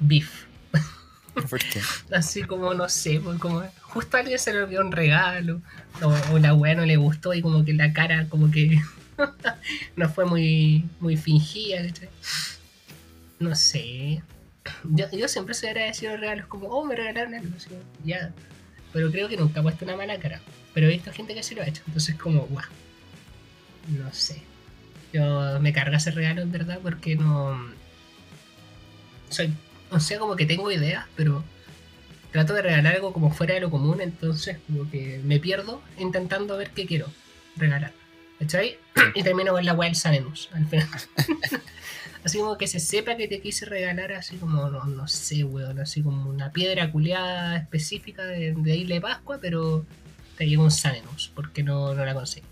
beef. 0.00 0.44
Así 2.12 2.42
como, 2.42 2.74
no 2.74 2.88
sé, 2.88 3.20
pues 3.20 3.38
como 3.38 3.62
justo 3.82 4.16
a 4.16 4.20
alguien 4.20 4.38
se 4.38 4.52
le 4.52 4.62
olvidó 4.62 4.80
un 4.82 4.92
regalo, 4.92 5.60
o, 6.02 6.38
la 6.38 6.54
weá 6.54 6.74
no 6.74 6.84
le 6.84 6.96
gustó 6.96 7.34
y 7.34 7.42
como 7.42 7.64
que 7.64 7.72
la 7.72 7.92
cara 7.92 8.28
como 8.28 8.50
que 8.50 8.80
no 9.96 10.08
fue 10.08 10.24
muy, 10.26 10.84
muy 11.00 11.16
fingida. 11.16 11.82
No 13.38 13.54
sé. 13.54 14.22
Yo, 14.84 15.06
yo 15.12 15.28
siempre 15.28 15.54
soy 15.54 15.70
agradecido 15.70 16.12
de 16.12 16.18
regalos 16.18 16.46
como, 16.46 16.68
oh, 16.68 16.84
me 16.84 16.94
regalaron 16.94 17.34
algo, 17.34 17.56
así, 17.56 17.70
ya. 18.04 18.32
Pero 18.92 19.10
creo 19.10 19.28
que 19.28 19.36
nunca 19.36 19.60
he 19.60 19.62
puesto 19.62 19.84
una 19.84 19.96
mala 19.96 20.18
cara. 20.18 20.40
Pero 20.74 20.86
he 20.86 20.90
visto 20.90 21.12
gente 21.12 21.34
que 21.34 21.42
sí 21.42 21.54
lo 21.54 21.62
ha 21.62 21.66
hecho, 21.66 21.82
entonces 21.86 22.16
como, 22.16 22.46
guau. 22.46 22.66
No 23.88 24.12
sé. 24.12 24.42
Yo 25.12 25.58
me 25.60 25.72
carga 25.72 25.96
ese 25.96 26.10
regalo 26.10 26.42
en 26.42 26.52
verdad 26.52 26.78
porque 26.82 27.16
no... 27.16 27.58
Soy, 29.28 29.52
o 29.90 30.00
sea, 30.00 30.18
como 30.18 30.36
que 30.36 30.46
tengo 30.46 30.70
ideas, 30.70 31.06
pero 31.16 31.44
trato 32.32 32.54
de 32.54 32.62
regalar 32.62 32.94
algo 32.94 33.12
como 33.12 33.32
fuera 33.32 33.54
de 33.54 33.60
lo 33.60 33.70
común, 33.70 34.00
entonces 34.00 34.58
como 34.66 34.90
que 34.90 35.20
me 35.24 35.38
pierdo 35.40 35.82
intentando 35.98 36.56
ver 36.56 36.70
qué 36.70 36.86
quiero 36.86 37.06
regalar. 37.56 37.92
¿Cachai? 38.38 38.78
Y 39.14 39.22
termino 39.22 39.52
con 39.52 39.64
la 39.64 39.74
web 39.74 39.88
del 39.88 39.96
Sanenus 39.96 40.48
al 40.52 40.66
final. 40.66 40.88
así 42.24 42.38
como 42.38 42.56
que 42.56 42.66
se 42.66 42.80
sepa 42.80 43.16
que 43.16 43.28
te 43.28 43.40
quise 43.40 43.66
regalar 43.66 44.12
así 44.12 44.36
como, 44.36 44.68
no, 44.70 44.84
no 44.84 45.08
sé, 45.08 45.44
weón, 45.44 45.78
así 45.80 46.02
como 46.02 46.28
una 46.30 46.52
piedra 46.52 46.90
culeada 46.90 47.56
específica 47.56 48.24
de, 48.24 48.54
de 48.56 48.76
Isla 48.76 48.94
de 48.96 49.00
Pascua, 49.00 49.38
pero 49.40 49.84
te 50.36 50.48
llegó 50.48 50.64
un 50.64 50.70
Sanenus, 50.70 51.30
porque 51.34 51.62
no, 51.62 51.94
no 51.94 52.04
la 52.04 52.14
conseguí. 52.14 52.46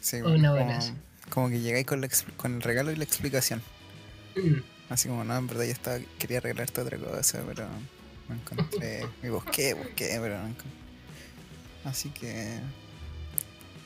Sí, 0.00 0.16
Una 0.22 0.52
buena, 0.52 0.78
como. 0.78 0.96
Como 1.32 1.48
que 1.48 1.60
llegáis 1.60 1.86
con, 1.86 2.02
la 2.02 2.08
con 2.36 2.56
el 2.56 2.62
regalo 2.62 2.92
y 2.92 2.96
la 2.96 3.04
explicación. 3.04 3.62
Mm. 4.36 4.60
Así 4.90 5.08
como, 5.08 5.24
no, 5.24 5.34
en 5.34 5.46
verdad 5.46 5.64
yo 5.64 5.70
estaba, 5.72 5.98
quería 6.18 6.40
regalarte 6.40 6.80
otra 6.82 6.98
cosa, 6.98 7.42
pero 7.46 7.66
no 8.28 8.34
encontré. 8.34 9.06
Y 9.22 9.28
busqué, 9.28 9.72
busqué, 9.72 10.18
pero 10.20 10.38
no 10.38 10.48
encontré. 10.48 10.70
Así 11.84 12.10
que. 12.10 12.58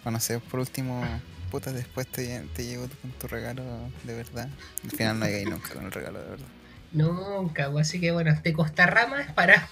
Bueno, 0.03 0.17
no 0.17 0.21
sé, 0.21 0.41
por 0.41 0.59
último, 0.59 1.05
putas, 1.51 1.75
después 1.75 2.09
te, 2.09 2.41
te 2.55 2.65
llego 2.65 2.89
con 3.01 3.13
tu 3.13 3.29
regalo 3.29 3.63
de 4.03 4.15
verdad. 4.15 4.49
Al 4.83 4.91
final 4.91 5.21
no 5.21 5.27
llegáis 5.27 5.49
nunca 5.49 5.75
con 5.75 5.87
el 5.87 5.93
regalo 5.93 6.21
de 6.21 6.31
verdad. 6.31 6.47
Nunca, 6.93 7.71
pues, 7.71 7.89
así 7.89 8.01
que 8.01 8.11
bueno, 8.11 8.37
te 8.43 8.53
costa 8.53 8.87
ramas 8.87 9.33
para. 9.35 9.69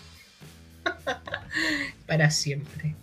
para 2.07 2.31
siempre. 2.31 2.95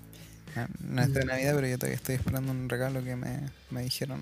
Ah, 0.55 0.67
No 0.79 1.01
es 1.01 1.13
de 1.13 1.25
Navidad, 1.25 1.55
pero 1.55 1.67
yo 1.67 1.77
todavía 1.77 1.97
estoy 1.97 2.15
esperando 2.15 2.51
un 2.51 2.69
regalo 2.69 3.03
que 3.03 3.17
me, 3.17 3.39
me 3.69 3.81
dijeron 3.81 4.21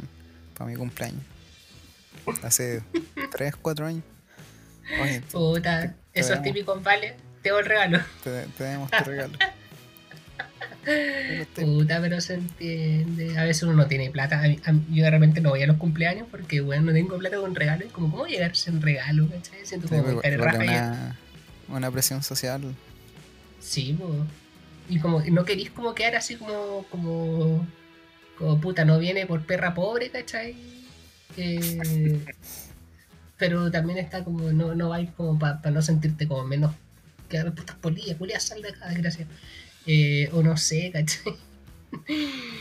para 0.60 0.70
mi 0.70 0.76
cumpleaños. 0.78 1.24
Hace 2.43 2.84
3, 3.32 3.55
4 3.55 3.88
años. 3.88 4.03
Oye, 5.01 5.22
te, 5.22 5.28
Puta, 5.32 5.95
esos 6.14 6.41
típicos 6.43 6.84
vale, 6.84 7.16
te 7.41 7.49
doy 7.49 7.62
el 7.62 7.66
regalo. 7.66 7.99
te, 8.24 8.43
te 8.57 8.64
damos 8.66 8.91
tu 8.91 9.03
regalo. 9.05 9.34
Pero 10.86 11.43
estoy- 11.43 11.66
Puta, 11.66 12.01
pero 12.01 12.20
se 12.22 12.36
entiende. 12.36 13.38
A 13.38 13.43
veces 13.43 13.64
uno 13.64 13.74
no 13.74 13.88
tiene 13.88 14.10
plata. 14.10 14.39
A 14.39 14.47
mí- 14.47 14.60
a 14.66 14.72
mí- 14.72 14.86
yo 14.89 15.03
de 15.03 15.12
repente 15.12 15.39
no 15.41 15.49
voy 15.49 15.62
a 15.62 15.68
los 15.68 15.78
cumpleaños 15.78 16.28
porque, 16.32 16.62
bueno, 16.62 16.84
no 16.84 16.93
tengo 16.93 17.18
plata 17.18 17.38
con 17.38 17.53
regalo. 17.53 17.86
Y 17.86 17.89
como, 17.89 18.10
¿cómo 18.10 18.26
llegar 18.26 18.55
sin 18.55 18.82
regalo? 18.82 19.28
¿cachai? 19.30 19.66
Siento 19.66 19.88
Sí, 19.88 19.95
como 19.95 20.20
que 20.22 20.38
raja 20.38 20.64
es 20.64 20.70
una, 20.70 21.20
una 21.68 21.91
presión 21.91 22.24
social. 22.24 22.74
Sí, 23.60 23.93
po. 23.99 24.26
Y 24.88 24.99
como 24.99 25.20
no 25.22 25.45
querís 25.45 25.70
como 25.70 25.93
quedar 25.93 26.16
así 26.16 26.38
como, 26.38 26.86
como, 26.89 27.68
como 28.40 28.60
puta, 28.60 28.86
no 28.86 28.98
viene 28.98 29.28
por 29.28 29.46
perra 29.46 29.76
pobre, 29.76 30.10
¿cachai? 30.10 30.56
Eh, 31.38 32.26
pero 33.38 33.70
también 33.70 34.00
está 34.00 34.24
como, 34.24 34.52
no, 34.52 34.74
no 34.76 34.90
vais 34.90 35.12
como 35.12 35.38
para 35.38 35.70
no 35.72 35.82
sentirte 35.82 36.28
como 36.28 36.44
menos 36.46 36.74
que 37.30 37.40
putas 37.52 37.76
polillas, 37.78 38.18
culias, 38.18 38.44
sal 38.44 38.62
de 38.62 38.70
acá, 38.70 38.90
desgracia. 38.90 39.28
Eh, 39.86 40.30
o 40.34 40.42
no 40.42 40.58
sé, 40.58 40.92
¿cachai? 40.92 41.36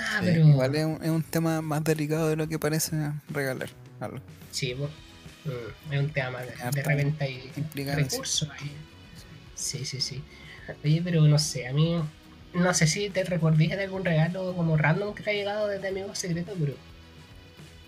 Ah, 0.00 0.20
Sí, 0.20 0.26
pero. 0.26 0.46
Igual 0.46 0.76
es 0.76 0.84
un, 0.84 1.02
es 1.02 1.10
un 1.10 1.22
tema 1.24 1.60
más 1.60 1.82
delicado 1.82 2.28
de 2.28 2.36
lo 2.36 2.46
que 2.48 2.56
parece 2.58 2.96
regalar 3.28 3.68
algo. 3.98 4.20
Sí. 4.52 4.74
Mm, 4.74 5.92
es 5.92 5.98
un 6.00 6.12
tema 6.12 6.40
de, 6.42 6.52
de 6.70 7.14
hay 7.18 7.50
implicancia. 7.56 8.04
recursos 8.04 8.48
ahí. 8.50 8.72
Sí, 9.56 9.84
sí, 9.84 10.00
sí. 10.00 10.22
Oye, 10.84 11.00
pero 11.02 11.22
no 11.22 11.38
sé, 11.38 11.66
a 11.66 11.72
mí 11.72 12.00
no 12.54 12.74
sé 12.74 12.86
si 12.86 13.10
te 13.10 13.24
recordís 13.24 13.70
de 13.70 13.84
algún 13.84 14.04
regalo 14.04 14.54
como 14.54 14.76
random 14.76 15.14
que 15.14 15.22
te 15.22 15.30
ha 15.30 15.34
llegado 15.34 15.68
desde 15.68 15.88
Amigos 15.88 16.18
Secretos, 16.18 16.54
pero 16.58 16.74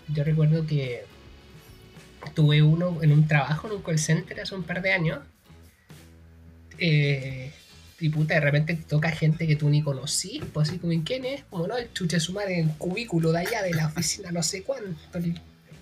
yo 0.09 0.23
recuerdo 0.23 0.65
que 0.65 1.05
tuve 2.33 2.61
uno 2.61 3.01
en 3.01 3.11
un 3.11 3.27
trabajo 3.27 3.67
en 3.67 3.73
un 3.73 3.81
call 3.81 3.99
center 3.99 4.39
hace 4.39 4.55
un 4.55 4.63
par 4.63 4.81
de 4.81 4.93
años. 4.93 5.19
Eh, 6.77 7.51
y 7.99 8.09
puta, 8.09 8.33
de 8.33 8.39
repente 8.39 8.73
te 8.73 8.83
toca 8.83 9.11
gente 9.11 9.45
que 9.45 9.55
tú 9.55 9.69
ni 9.69 9.83
conocís, 9.83 10.41
pues 10.51 10.69
así 10.69 10.79
como, 10.79 10.91
¿y 10.93 11.01
quién 11.01 11.23
es? 11.23 11.43
Como 11.45 11.67
no, 11.67 11.77
el 11.77 11.93
chuche 11.93 12.19
su 12.19 12.33
madre 12.33 12.59
en 12.59 12.69
el 12.69 12.75
cubículo 12.77 13.31
de 13.31 13.39
allá 13.39 13.61
de 13.61 13.73
la 13.73 13.87
oficina, 13.87 14.31
no 14.31 14.41
sé 14.41 14.63
cuánto, 14.63 14.89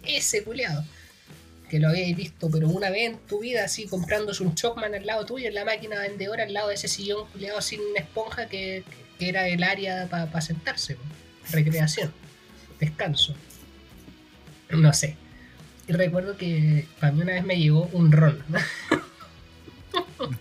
ese 0.05 0.43
culeado. 0.43 0.83
Que 1.69 1.79
lo 1.79 1.89
habíais 1.89 2.15
visto, 2.15 2.49
pero 2.49 2.67
una 2.67 2.89
vez 2.89 3.11
en 3.11 3.17
tu 3.19 3.39
vida, 3.39 3.63
así 3.63 3.85
comprándose 3.87 4.43
un 4.43 4.55
Chocman 4.55 4.95
al 4.95 5.05
lado 5.05 5.25
tuyo, 5.25 5.47
en 5.47 5.55
la 5.55 5.65
máquina 5.65 5.99
vendedora, 5.99 6.43
al 6.43 6.53
lado 6.53 6.69
de 6.69 6.75
ese 6.75 6.87
sillón 6.87 7.27
culeado 7.31 7.61
sin 7.61 7.79
esponja 7.95 8.47
que, 8.47 8.83
que 9.19 9.29
era 9.29 9.47
el 9.47 9.63
área 9.63 10.07
para 10.07 10.41
sentarse, 10.41 10.95
po. 10.95 11.03
recreación, 11.51 12.11
descanso. 12.79 13.35
No 14.69 14.93
sé. 14.93 15.15
Y 15.87 15.93
recuerdo 15.93 16.37
que 16.37 16.87
para 16.99 17.11
mí 17.11 17.21
una 17.21 17.33
vez 17.33 17.43
me 17.43 17.57
llegó 17.57 17.89
un 17.93 18.11
ron, 18.11 18.43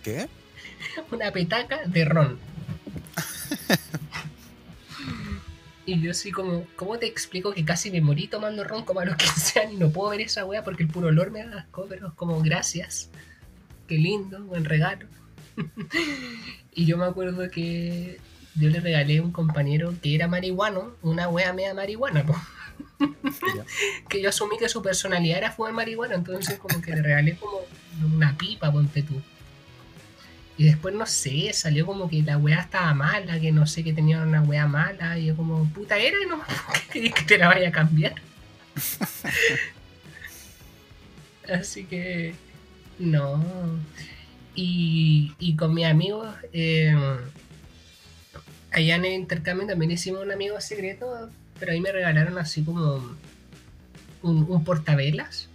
¿Qué? 0.03 0.27
una 1.11 1.31
petaca 1.31 1.81
de 1.85 2.05
ron. 2.05 2.39
Y 5.89 5.99
yo 6.01 6.11
así 6.11 6.31
como, 6.31 6.67
¿cómo 6.75 6.99
te 6.99 7.07
explico 7.07 7.51
que 7.51 7.65
casi 7.65 7.89
me 7.89 7.99
morí 7.99 8.27
tomando 8.27 8.63
ron 8.63 8.85
como 8.85 8.99
a 8.99 9.05
los 9.05 9.15
15 9.17 9.59
años 9.59 9.73
y 9.73 9.77
no 9.77 9.89
puedo 9.89 10.11
ver 10.11 10.21
esa 10.21 10.45
wea 10.45 10.63
porque 10.63 10.83
el 10.83 10.89
puro 10.89 11.07
olor 11.07 11.31
me 11.31 11.43
da 11.43 11.61
asco, 11.61 11.87
pero 11.89 12.13
como 12.15 12.39
gracias. 12.41 13.09
Qué 13.87 13.95
lindo, 13.95 14.43
buen 14.43 14.65
regalo. 14.65 15.07
y 16.75 16.85
yo 16.85 16.95
me 16.97 17.05
acuerdo 17.05 17.49
que 17.49 18.19
yo 18.53 18.69
le 18.69 18.79
regalé 18.79 19.17
a 19.17 19.23
un 19.23 19.31
compañero 19.31 19.95
que 19.99 20.13
era 20.13 20.27
marihuano, 20.27 20.91
una 21.01 21.27
wea 21.27 21.53
media 21.53 21.73
marihuana, 21.73 22.23
po. 22.23 22.35
Que 24.09 24.21
yo 24.21 24.29
asumí 24.29 24.57
que 24.57 24.69
su 24.69 24.83
personalidad 24.83 25.39
era 25.39 25.51
fumar 25.51 25.73
marihuana, 25.73 26.15
entonces 26.15 26.59
como 26.59 26.81
que 26.81 26.91
le 26.91 27.01
regalé 27.01 27.35
como 27.35 27.61
una 28.13 28.37
pipa, 28.37 28.71
ponte 28.71 29.01
tú. 29.01 29.19
Y 30.59 30.65
después, 30.65 30.93
no 30.93 31.05
sé, 31.05 31.53
salió 31.53 31.85
como 31.85 32.09
que 32.09 32.21
la 32.21 32.37
weá 32.37 32.59
estaba 32.59 32.93
mala, 32.93 33.39
que 33.39 33.49
no 33.49 33.65
sé, 33.65 33.81
que 33.81 33.93
tenía 33.93 34.21
una 34.21 34.41
weá 34.41 34.67
mala. 34.67 35.17
Y 35.17 35.27
yo 35.27 35.37
como, 35.37 35.63
puta, 35.69 35.97
era, 35.97 36.17
y 36.21 36.27
no 36.27 36.41
¿qué 36.91 36.99
querés 36.99 37.13
que 37.13 37.23
te 37.23 37.37
la 37.37 37.47
vaya 37.47 37.69
a 37.69 37.71
cambiar? 37.71 38.15
Así 41.49 41.85
que, 41.85 42.35
no. 42.99 43.41
Y, 44.53 45.33
y 45.39 45.55
con 45.55 45.73
mis 45.73 45.85
amigos, 45.85 46.27
eh, 46.51 46.93
allá 48.73 48.95
en 48.97 49.05
el 49.05 49.13
intercambio 49.13 49.65
también 49.65 49.91
hicimos 49.91 50.23
un 50.23 50.31
amigo 50.33 50.59
secreto, 50.59 51.29
pero 51.57 51.71
ahí 51.71 51.79
me 51.79 51.93
regalaron 51.93 52.37
así 52.37 52.63
como 52.63 53.15
un, 54.23 54.45
un 54.49 54.63
portavelas. 54.65 55.48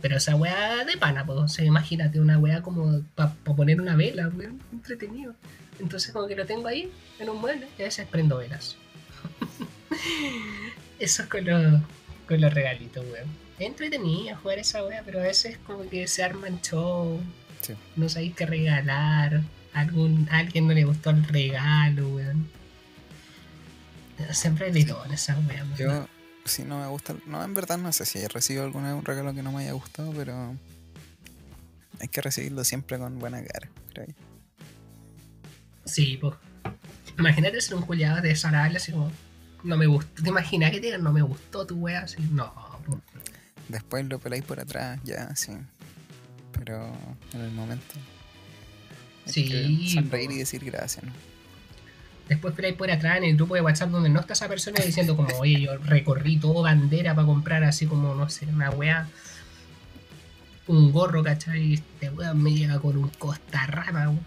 Pero 0.00 0.16
esa 0.16 0.36
weá 0.36 0.84
de 0.84 0.96
pana, 0.96 1.24
pues, 1.26 1.38
o 1.38 1.48
sea, 1.48 1.64
imagínate 1.64 2.20
una 2.20 2.38
weá 2.38 2.62
como 2.62 3.02
para 3.14 3.34
poner 3.44 3.80
una 3.80 3.96
vela, 3.96 4.28
weón, 4.28 4.60
entretenido. 4.72 5.34
Entonces 5.78 6.12
como 6.12 6.26
que 6.26 6.36
lo 6.36 6.46
tengo 6.46 6.68
ahí, 6.68 6.90
en 7.18 7.28
un 7.30 7.40
mueble, 7.40 7.68
y 7.78 7.82
a 7.82 7.84
veces 7.86 8.06
prendo 8.06 8.38
velas. 8.38 8.76
Eso 10.98 11.22
es 11.22 11.28
con 11.28 11.44
los, 11.44 11.82
Con 12.28 12.40
los 12.40 12.52
regalitos, 12.52 13.04
weón. 13.04 13.28
Es 13.58 13.66
entretenido 13.66 14.36
jugar 14.36 14.58
esa 14.58 14.84
wea, 14.84 15.02
pero 15.04 15.20
a 15.20 15.24
veces 15.24 15.58
como 15.66 15.88
que 15.88 16.06
se 16.06 16.22
arman 16.22 16.60
show. 16.62 17.20
Sí. 17.60 17.74
No 17.96 18.08
sabéis 18.08 18.34
qué 18.34 18.46
regalar. 18.46 19.42
Algún, 19.72 20.28
a 20.30 20.38
alguien 20.38 20.66
no 20.66 20.74
le 20.74 20.84
gustó 20.84 21.10
el 21.10 21.24
regalo, 21.24 22.08
weón. 22.08 22.48
Siempre 24.32 24.66
hay 24.66 24.72
de 24.72 24.84
todo 24.84 25.04
en 25.04 25.12
esa 25.12 25.38
wea, 25.46 25.64
weón. 25.64 25.76
Yo, 25.76 26.08
si 26.50 26.64
no 26.64 26.78
me 26.80 26.86
gusta. 26.88 27.14
No, 27.26 27.42
en 27.42 27.54
verdad 27.54 27.78
no 27.78 27.92
sé 27.92 28.04
si 28.04 28.18
he 28.18 28.28
recibido 28.28 28.64
alguna 28.64 28.94
un 28.94 29.04
regalo 29.04 29.32
que 29.34 29.42
no 29.42 29.52
me 29.52 29.62
haya 29.62 29.72
gustado, 29.72 30.12
pero. 30.12 30.54
Hay 32.00 32.08
que 32.08 32.20
recibirlo 32.20 32.64
siempre 32.64 32.98
con 32.98 33.18
buena 33.18 33.42
cara, 33.44 33.68
creo 33.92 34.06
yo. 34.06 34.14
Sí, 35.84 36.18
pues. 36.20 36.34
Imagínate 37.18 37.60
ser 37.60 37.74
un 37.76 37.82
culiado 37.82 38.20
desagradable 38.22 38.76
así 38.78 38.92
como. 38.92 39.10
No 39.62 39.76
me 39.76 39.86
gustó. 39.86 40.22
¿Te 40.22 40.28
imaginas 40.30 40.70
que 40.70 40.78
te 40.80 40.86
digan 40.86 41.02
no 41.02 41.12
me 41.12 41.20
gustó 41.22 41.66
tu 41.66 41.76
wea? 41.76 42.00
Así, 42.02 42.16
no, 42.32 42.52
po. 42.86 42.98
Después 43.68 44.06
lo 44.06 44.18
peláis 44.18 44.42
por 44.42 44.58
atrás, 44.58 44.98
ya, 45.04 45.34
sí. 45.36 45.52
Pero 46.52 46.92
en 47.34 47.40
el 47.42 47.50
momento. 47.52 47.84
hay 49.26 49.32
Sí, 49.32 49.48
que 49.48 49.90
sonreír 49.92 50.28
po. 50.30 50.34
y 50.34 50.38
decir 50.38 50.64
gracias, 50.64 51.04
¿no? 51.04 51.12
Después 52.30 52.54
por 52.54 52.64
ahí 52.64 52.72
por 52.72 52.90
atrás 52.90 53.18
en 53.18 53.24
el 53.24 53.34
grupo 53.36 53.56
de 53.56 53.60
WhatsApp 53.60 53.90
donde 53.90 54.08
no 54.08 54.20
está 54.20 54.32
esa 54.34 54.48
persona 54.48 54.80
diciendo 54.82 55.16
como, 55.16 55.36
oye, 55.38 55.60
yo 55.60 55.76
recorrí 55.78 56.38
todo 56.38 56.62
bandera 56.62 57.14
para 57.14 57.26
comprar 57.26 57.64
así 57.64 57.86
como, 57.86 58.14
no 58.14 58.28
sé, 58.30 58.46
una 58.46 58.70
wea, 58.70 59.08
un 60.68 60.92
gorro, 60.92 61.22
¿cachai? 61.24 61.60
Y 61.60 61.74
este 61.74 62.08
weón 62.10 62.40
me 62.42 62.52
llega 62.54 62.78
con 62.78 62.96
un 62.96 63.08
costa 63.08 63.66
rama, 63.66 64.08
weón. 64.10 64.20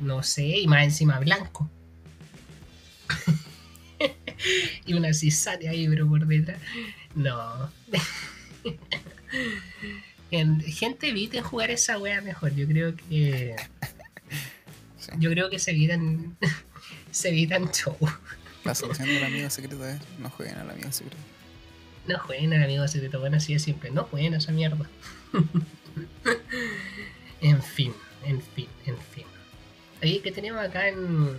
no 0.00 0.22
sé, 0.24 0.44
y 0.58 0.66
más 0.66 0.82
encima 0.82 1.20
blanco. 1.20 1.70
y 4.86 4.94
una 4.94 5.12
cisane 5.14 5.68
ahí, 5.68 5.88
pero 5.88 6.08
por 6.08 6.26
detrás. 6.26 6.58
No. 7.14 7.70
En- 10.30 10.60
Gente, 10.62 11.08
eviten 11.10 11.42
jugar 11.44 11.70
esa 11.70 11.98
wea 11.98 12.20
mejor. 12.22 12.54
Yo 12.54 12.66
creo 12.66 12.96
que. 12.96 13.54
Sí. 14.98 15.10
Yo 15.18 15.30
creo 15.30 15.50
que 15.50 15.58
se 15.58 15.70
evitan. 15.72 16.36
Se 17.12 17.28
evitan 17.28 17.70
show. 17.70 17.96
La 18.64 18.74
solución 18.74 19.08
del 19.08 19.24
amigo 19.24 19.50
secreto 19.50 19.86
es 19.86 20.00
no 20.18 20.30
jueguen 20.30 20.58
al 20.58 20.70
amigo 20.70 20.90
secreto. 20.90 21.16
No 22.06 22.18
jueguen 22.18 22.52
al 22.54 22.64
amigo 22.64 22.88
secreto, 22.88 23.20
bueno, 23.20 23.36
así 23.36 23.52
de 23.52 23.60
simple. 23.60 23.90
No 23.90 24.04
jueguen 24.04 24.34
a 24.34 24.38
esa 24.38 24.50
mierda. 24.50 24.88
en 27.40 27.62
fin, 27.62 27.92
en 28.24 28.40
fin, 28.40 28.68
en 28.86 28.98
fin. 28.98 29.24
Oye, 30.02 30.20
¿qué 30.22 30.32
tenemos 30.32 30.60
acá 30.60 30.88
en. 30.88 31.36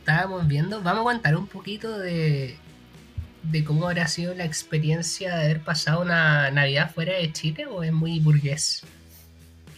Estábamos 0.00 0.46
viendo. 0.46 0.82
Vamos 0.82 0.98
a 0.98 1.00
aguantar 1.00 1.36
un 1.36 1.46
poquito 1.46 1.98
de. 1.98 2.56
de 3.42 3.64
cómo 3.64 3.88
habrá 3.88 4.06
sido 4.06 4.34
la 4.34 4.44
experiencia 4.44 5.36
de 5.36 5.44
haber 5.44 5.60
pasado 5.62 6.02
una 6.02 6.50
Navidad 6.50 6.92
fuera 6.94 7.14
de 7.14 7.32
Chile 7.32 7.66
o 7.66 7.82
es 7.82 7.92
muy 7.92 8.20
burgués. 8.20 8.82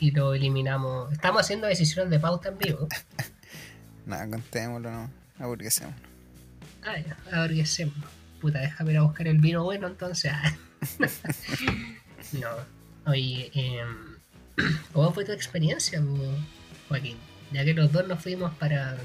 Y 0.01 0.11
lo 0.11 0.35
eliminamos. 0.35 1.13
Estamos 1.13 1.43
haciendo 1.43 1.67
decisiones 1.67 2.11
de 2.11 2.19
pauta 2.19 2.51
en 2.51 2.59
vivo. 2.59 2.89
Nada, 4.09 4.27
contémoslo, 4.29 4.91
no. 4.91 5.11
Aburguesémoslo. 5.39 6.01
Ah, 6.85 6.97
ya, 6.99 7.17
aburguesemos. 7.39 7.95
Puta, 8.41 8.61
déjame 8.61 8.93
ir 8.93 8.99
a 8.99 9.03
buscar 9.03 9.29
el 9.29 9.39
vino 9.39 9.63
bueno 9.65 9.87
entonces. 9.87 10.33
no. 12.33 12.49
Oye, 13.07 13.51
em, 13.55 14.17
¿cómo 14.93 15.13
fue 15.13 15.25
tu 15.25 15.33
experiencia, 15.33 16.03
Joaquín? 16.89 17.19
Ya 17.53 17.65
que 17.65 17.75
los 17.75 17.93
dos 17.93 18.09
nos 18.09 18.23
fuimos 18.23 18.53
para 18.55 18.97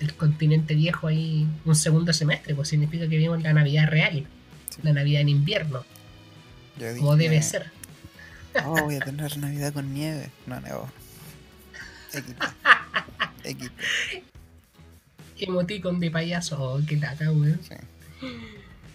el 0.00 0.14
continente 0.16 0.74
viejo 0.74 1.06
ahí 1.06 1.48
un 1.64 1.74
segundo 1.74 2.12
semestre, 2.12 2.54
pues 2.54 2.68
significa 2.68 3.08
que 3.08 3.16
vimos 3.16 3.42
la 3.42 3.52
Navidad 3.54 3.88
real, 3.88 4.26
Sí. 4.68 4.80
la 4.82 4.92
Navidad 4.92 5.20
en 5.22 5.28
invierno, 5.30 5.84
Yo 6.78 6.88
dije, 6.88 6.98
como 7.00 7.16
debe 7.16 7.40
ser. 7.42 7.70
Oh, 8.64 8.82
voy 8.82 8.96
a 8.96 9.00
tener 9.00 9.36
Navidad 9.38 9.72
con 9.72 9.94
nieve. 9.94 10.30
No, 10.46 10.60
no. 10.60 10.90
XP, 13.44 14.22
Emoticon 15.38 16.00
de 16.00 16.10
payaso, 16.10 16.56
oh, 16.62 16.80
qué 16.86 16.96
lata, 16.96 17.30
weón. 17.30 17.60
sí. 17.62 17.74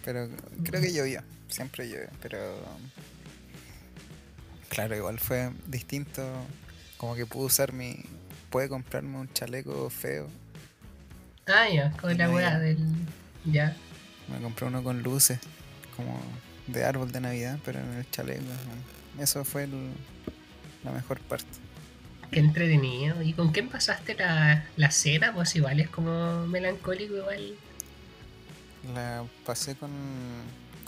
Pero 0.04 0.28
creo 0.64 0.80
que 0.80 0.92
llovió. 0.92 1.22
Siempre 1.48 1.88
llueve, 1.88 2.08
pero. 2.22 2.38
Claro, 4.68 4.96
igual 4.96 5.18
fue 5.18 5.50
distinto. 5.66 6.22
Como 6.96 7.14
que 7.14 7.26
pude 7.26 7.46
usar 7.46 7.72
mi. 7.72 7.96
Pude 8.50 8.68
comprarme 8.68 9.18
un 9.18 9.32
chaleco 9.32 9.90
feo. 9.90 10.28
Ah, 11.46 11.68
ya, 11.68 11.90
con 11.92 12.16
la 12.16 12.30
weá 12.30 12.58
del. 12.58 12.78
Ya. 13.44 13.76
Me 14.32 14.40
compré 14.40 14.66
uno 14.66 14.82
con 14.82 15.02
luces. 15.02 15.38
Como 15.96 16.20
de 16.66 16.84
árbol 16.84 17.10
de 17.12 17.20
Navidad, 17.20 17.58
pero 17.64 17.80
en 17.80 17.92
el 17.94 18.10
chaleco. 18.10 18.42
Eso 19.18 19.44
fue 19.44 19.64
el- 19.64 19.90
la 20.84 20.92
mejor 20.92 21.20
parte. 21.20 21.46
Qué 22.30 22.38
entretenido. 22.40 23.22
¿Y 23.22 23.32
con 23.32 23.50
quién 23.52 23.68
pasaste 23.68 24.14
la, 24.14 24.64
la 24.76 24.90
cena? 24.90 25.34
Pues 25.34 25.54
igual 25.56 25.80
es 25.80 25.88
como 25.90 26.46
melancólico, 26.46 27.16
igual. 27.16 27.54
La 28.94 29.24
pasé 29.44 29.74
con, 29.76 29.90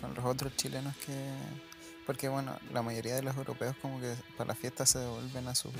con 0.01 0.15
los 0.15 0.25
otros 0.25 0.57
chilenos 0.57 0.95
que... 0.97 1.13
Porque 2.07 2.29
bueno, 2.29 2.57
la 2.73 2.83
mayoría 2.83 3.15
de 3.15 3.23
los 3.23 3.37
europeos 3.37 3.77
como 3.81 4.01
que 4.01 4.13
para 4.37 4.49
la 4.49 4.55
fiesta 4.55 4.85
se 4.87 4.99
devuelven 4.99 5.47
a, 5.47 5.55
su, 5.55 5.71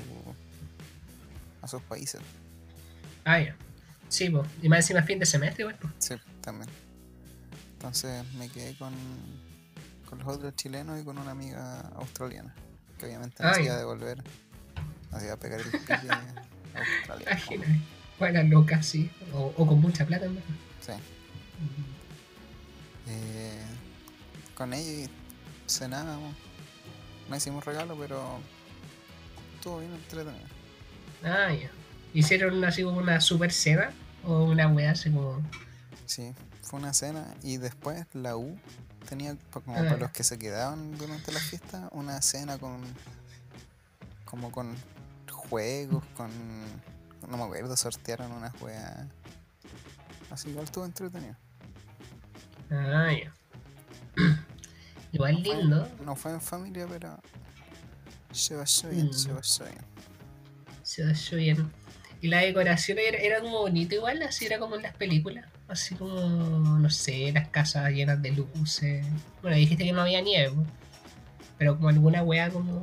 a 1.61 1.67
sus 1.67 1.81
países. 1.83 2.21
Ah, 3.25 3.39
ya. 3.41 3.55
Sí, 4.09 4.29
pues. 4.29 4.47
Y 4.61 4.69
más 4.69 4.79
encima 4.79 5.03
fin 5.03 5.19
de 5.19 5.25
semestre, 5.25 5.63
igual. 5.63 5.77
pues. 5.81 5.93
Sí, 5.99 6.15
también. 6.41 6.69
Entonces 7.73 8.23
me 8.35 8.47
quedé 8.47 8.73
con, 8.77 8.93
con 10.09 10.19
los 10.19 10.27
otros 10.29 10.55
chilenos 10.55 11.01
y 11.01 11.03
con 11.03 11.17
una 11.17 11.31
amiga 11.31 11.79
australiana. 11.97 12.53
Que 12.97 13.05
obviamente 13.07 13.43
no 13.43 13.49
Ah, 13.49 13.53
se 13.55 13.59
ya. 13.61 13.65
iba 13.65 13.75
a 13.75 13.79
devolver. 13.79 14.23
Nos 15.13 15.23
iba 15.23 15.33
a 15.33 15.37
pegar 15.37 15.61
el 15.61 15.67
pique 15.71 15.93
a 15.93 16.21
Australia. 16.75 18.43
Loca, 18.49 18.81
sí. 18.83 19.09
O, 19.33 19.53
o 19.57 19.67
con 19.67 19.79
mucha 19.81 20.05
plata, 20.05 20.25
verdad. 20.27 20.41
Sí. 20.81 20.93
Eh, 23.07 23.61
con 24.55 24.73
ella 24.73 25.09
cenábamos. 25.67 26.35
No 27.29 27.35
hicimos 27.35 27.63
regalo, 27.65 27.95
pero 27.97 28.39
estuvo 29.55 29.79
bien 29.79 29.93
entretenido. 29.93 30.45
Ah, 31.23 31.51
ya. 31.53 31.69
¿Hicieron 32.13 32.63
así 32.63 32.83
como 32.83 32.97
una 32.97 33.19
super 33.21 33.51
cena? 33.51 33.91
¿O 34.23 34.43
una 34.43 34.67
weá 34.67 34.91
así 34.91 35.09
como.? 35.09 35.41
Sí, 36.05 36.33
fue 36.61 36.79
una 36.79 36.93
cena 36.93 37.33
y 37.43 37.57
después 37.57 38.05
la 38.13 38.35
U 38.37 38.57
tenía, 39.07 39.35
como 39.51 39.73
Ah, 39.75 39.79
para 39.79 39.97
los 39.97 40.11
que 40.11 40.23
se 40.23 40.37
quedaban 40.37 40.97
durante 40.97 41.31
la 41.31 41.39
fiesta, 41.39 41.89
una 41.91 42.21
cena 42.21 42.57
con. 42.57 42.81
como 44.25 44.51
con 44.51 44.75
juegos, 45.53 46.03
con. 46.17 46.31
no 47.29 47.37
me 47.37 47.43
acuerdo, 47.43 47.77
sortearon 47.77 48.31
unas 48.31 48.59
weas. 48.59 49.05
Así 50.31 50.49
igual 50.49 50.65
estuvo 50.65 50.83
entretenido. 50.85 51.35
Ah, 52.71 53.11
ya. 53.11 53.31
Igual 55.11 55.33
No 55.35 55.43
fue- 55.45 55.55
lindo. 55.57 55.87
No 56.05 56.15
fue 56.15 56.31
en 56.31 56.41
familia, 56.41 56.87
pero. 56.89 57.19
Se 58.31 58.55
pasó 58.57 58.89
bien, 58.89 59.13
se 59.13 59.31
Mm. 59.31 59.35
pasó 59.35 59.63
bien. 59.65 59.77
Se 60.81 61.03
oyó 61.05 61.37
bien. 61.37 61.71
Y 62.19 62.29
la 62.29 62.39
decoración 62.39 62.97
era, 62.97 63.17
era 63.19 63.41
como 63.41 63.59
bonito 63.59 63.93
igual, 63.93 64.23
así 64.23 64.45
era 64.45 64.57
como 64.57 64.75
en 64.75 64.81
las 64.81 64.95
películas. 64.95 65.45
Así 65.67 65.93
como, 65.93 66.19
no 66.79 66.89
sé, 66.89 67.31
las 67.31 67.49
casas 67.49 67.91
llenas 67.91 68.21
de 68.23 68.31
luces. 68.31 69.05
Bueno, 69.43 69.55
dijiste 69.57 69.83
que 69.83 69.91
no 69.93 70.01
había 70.01 70.21
nieve, 70.21 70.51
pero 71.59 71.75
como 71.75 71.89
alguna 71.89 72.23
wea 72.23 72.49
como 72.49 72.81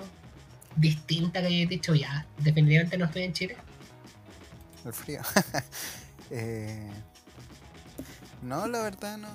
distinta 0.80 1.40
que 1.40 1.46
hayas 1.48 1.68
dicho, 1.68 1.94
ya, 1.94 2.26
definitivamente 2.38 2.96
no 2.98 3.04
estoy 3.06 3.22
en 3.24 3.32
Chile. 3.32 3.56
El 4.84 4.92
frío. 4.92 5.20
Eh, 6.32 6.88
no, 8.42 8.68
la 8.68 8.82
verdad 8.82 9.18
no. 9.18 9.26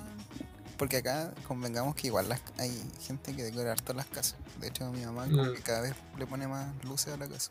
Porque 0.78 0.96
acá 0.96 1.34
convengamos 1.46 1.94
que 1.94 2.06
igual 2.06 2.26
las- 2.30 2.40
hay 2.58 2.72
gente 3.06 3.36
que 3.36 3.42
decora 3.44 3.72
harto 3.72 3.92
las 3.92 4.06
casas. 4.06 4.36
De 4.60 4.68
hecho, 4.68 4.90
mi 4.92 5.04
mamá 5.04 5.24
como 5.26 5.44
Mm. 5.44 5.54
que 5.56 5.60
cada 5.60 5.82
vez 5.82 5.94
le 6.18 6.26
pone 6.26 6.48
más 6.48 6.68
luces 6.84 7.12
a 7.12 7.18
la 7.18 7.28
casa. 7.28 7.50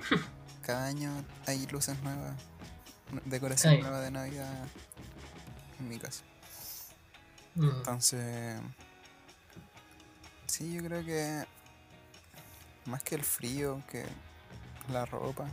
Cada 0.62 0.84
año 0.86 1.10
hay 1.46 1.66
luces 1.68 1.98
nuevas, 2.02 2.34
decoración 3.24 3.72
Ay. 3.72 3.80
nueva 3.80 4.00
de 4.02 4.10
Navidad 4.10 4.52
en 5.80 5.88
mi 5.88 5.98
casa. 5.98 6.22
Mm. 7.54 7.70
Entonces, 7.70 8.60
sí, 10.46 10.72
yo 10.74 10.82
creo 10.82 11.02
que 11.06 11.46
más 12.88 13.02
que 13.02 13.14
el 13.14 13.22
frío, 13.22 13.82
que 13.90 14.04
la 14.92 15.04
ropa, 15.06 15.46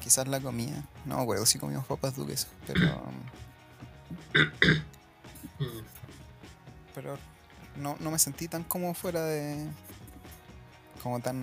quizás 0.00 0.26
la 0.28 0.40
comida. 0.40 0.82
No 1.04 1.16
me 1.16 1.22
acuerdo 1.22 1.44
si 1.46 1.58
comimos 1.58 1.84
papas 1.86 2.16
duques, 2.16 2.46
pero, 2.66 3.02
Mm. 5.58 5.80
pero 6.94 7.16
no, 7.76 7.96
no 8.00 8.10
me 8.10 8.18
sentí 8.18 8.46
tan 8.46 8.62
como 8.64 8.92
fuera 8.94 9.22
de. 9.24 9.66
como 11.02 11.20
tan. 11.20 11.36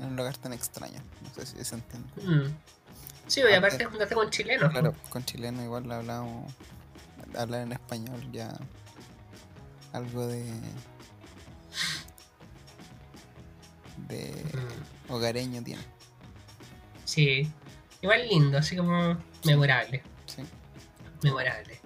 en 0.00 0.04
un 0.06 0.16
lugar 0.16 0.36
tan 0.38 0.52
extraño. 0.52 1.00
No 1.22 1.30
sé 1.34 1.46
si 1.46 1.64
se 1.64 1.74
entiende. 1.76 2.08
Mm. 2.22 2.52
Sí, 3.28 3.42
oye, 3.42 3.54
aparte 3.56 3.84
juntaste 3.84 4.14
con 4.16 4.28
chilenos. 4.30 4.70
Claro, 4.72 4.94
con 5.08 5.24
chileno 5.24 5.62
igual 5.62 5.90
hablábamos. 5.92 6.52
hablar 7.38 7.62
en 7.62 7.72
español 7.72 8.20
ya. 8.32 8.58
algo 9.92 10.26
de. 10.26 10.44
De 14.12 14.44
Mm, 15.08 15.12
hogareño 15.12 15.62
tiene. 15.62 15.82
Sí. 17.04 17.50
Igual 18.00 18.28
lindo, 18.28 18.58
así 18.58 18.76
como 18.76 19.16
memorable. 19.44 20.02
Sí. 20.26 20.42
Memorable. 21.22 21.80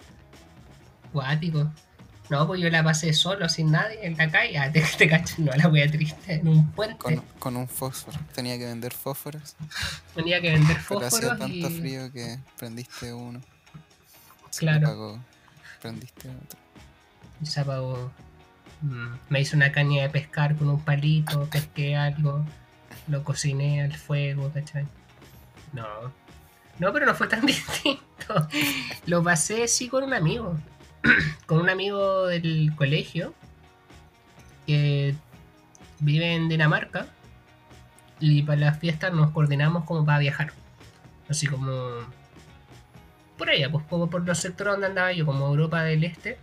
Guático. 1.12 1.70
No, 2.29 2.45
pues 2.47 2.61
yo 2.61 2.68
la 2.70 2.83
pasé 2.83 3.12
solo, 3.12 3.49
sin 3.49 3.70
nadie, 3.70 4.05
en 4.05 4.16
la 4.16 4.29
calle. 4.31 4.59
Ah, 4.59 4.70
te, 4.72 4.81
te 4.99 5.09
cacho, 5.09 5.37
no, 5.39 5.53
la 5.53 5.68
wea 5.68 5.89
triste, 5.91 6.35
en 6.35 6.49
un 6.49 6.70
puente. 6.72 6.97
Con, 6.99 7.16
con 7.39 7.57
un 7.57 7.68
fósforo. 7.68 8.18
Tenía 8.35 8.59
que 8.59 8.66
vender 8.66 8.93
fósforos. 8.93 9.55
Tenía 10.14 10.41
que 10.41 10.51
vender 10.51 10.77
Pero 10.89 11.01
hacía 11.01 11.11
fósforos 11.11 11.39
tanto 11.39 11.55
y... 11.70 11.79
frío 11.79 12.11
que 12.12 12.39
prendiste 12.59 13.12
uno. 13.12 13.41
Se 14.51 14.61
Claro. 14.61 14.87
apagó, 14.89 15.20
prendiste 15.81 16.29
otro. 16.29 16.59
y 17.41 17.47
se 17.47 17.61
apagó. 17.61 18.11
Mm, 18.83 19.14
Me 19.31 19.41
hice 19.41 19.57
una 19.57 19.72
caña 19.72 20.03
de 20.03 20.11
pescar 20.11 20.57
con 20.57 20.68
un 20.68 20.81
palito, 20.81 21.47
pesqué 21.51 21.97
algo, 21.97 22.45
lo 23.09 23.24
cociné 23.24 23.83
al 23.83 23.95
fuego, 23.95 24.51
¿cachai? 24.53 24.87
No. 25.72 25.87
No, 26.79 26.93
pero 26.93 27.07
no 27.07 27.14
fue 27.14 27.27
tan 27.29 27.45
distinto. 27.47 28.03
Lo 29.07 29.22
pasé 29.22 29.66
sí 29.68 29.89
con 29.89 30.05
un 30.05 30.14
amigo. 30.14 30.57
con 31.47 31.59
un 31.61 31.68
amigo 31.70 32.27
del 32.27 32.72
colegio 32.77 33.35
que 34.66 35.14
vive 36.01 36.35
en 36.35 36.49
Dinamarca. 36.49 37.07
Y 38.18 38.43
para 38.43 38.61
las 38.61 38.79
fiestas 38.79 39.12
nos 39.12 39.31
coordinamos 39.31 39.85
como 39.85 40.05
para 40.05 40.18
viajar. 40.18 40.53
Así 41.29 41.47
como 41.47 41.72
por 43.37 43.51
allá, 43.51 43.70
pues 43.70 43.85
como 43.89 44.09
por 44.09 44.24
los 44.27 44.39
sectores 44.39 44.72
donde 44.72 44.87
andaba 44.87 45.12
yo, 45.12 45.27
como 45.27 45.47
Europa 45.47 45.83
del 45.83 46.05
Este. 46.05 46.39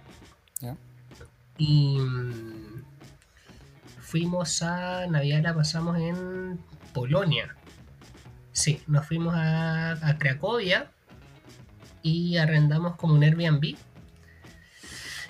Y 1.57 1.97
mm, 1.99 2.83
fuimos 3.99 4.61
a 4.63 5.07
Navidad, 5.07 5.41
la 5.43 5.53
pasamos 5.53 5.97
en 5.97 6.59
Polonia. 6.93 7.55
Sí, 8.51 8.81
nos 8.87 9.07
fuimos 9.07 9.35
a, 9.35 9.93
a 10.07 10.17
Cracovia 10.17 10.91
y 12.03 12.37
arrendamos 12.37 12.95
como 12.97 13.15
un 13.15 13.23
Airbnb. 13.23 13.75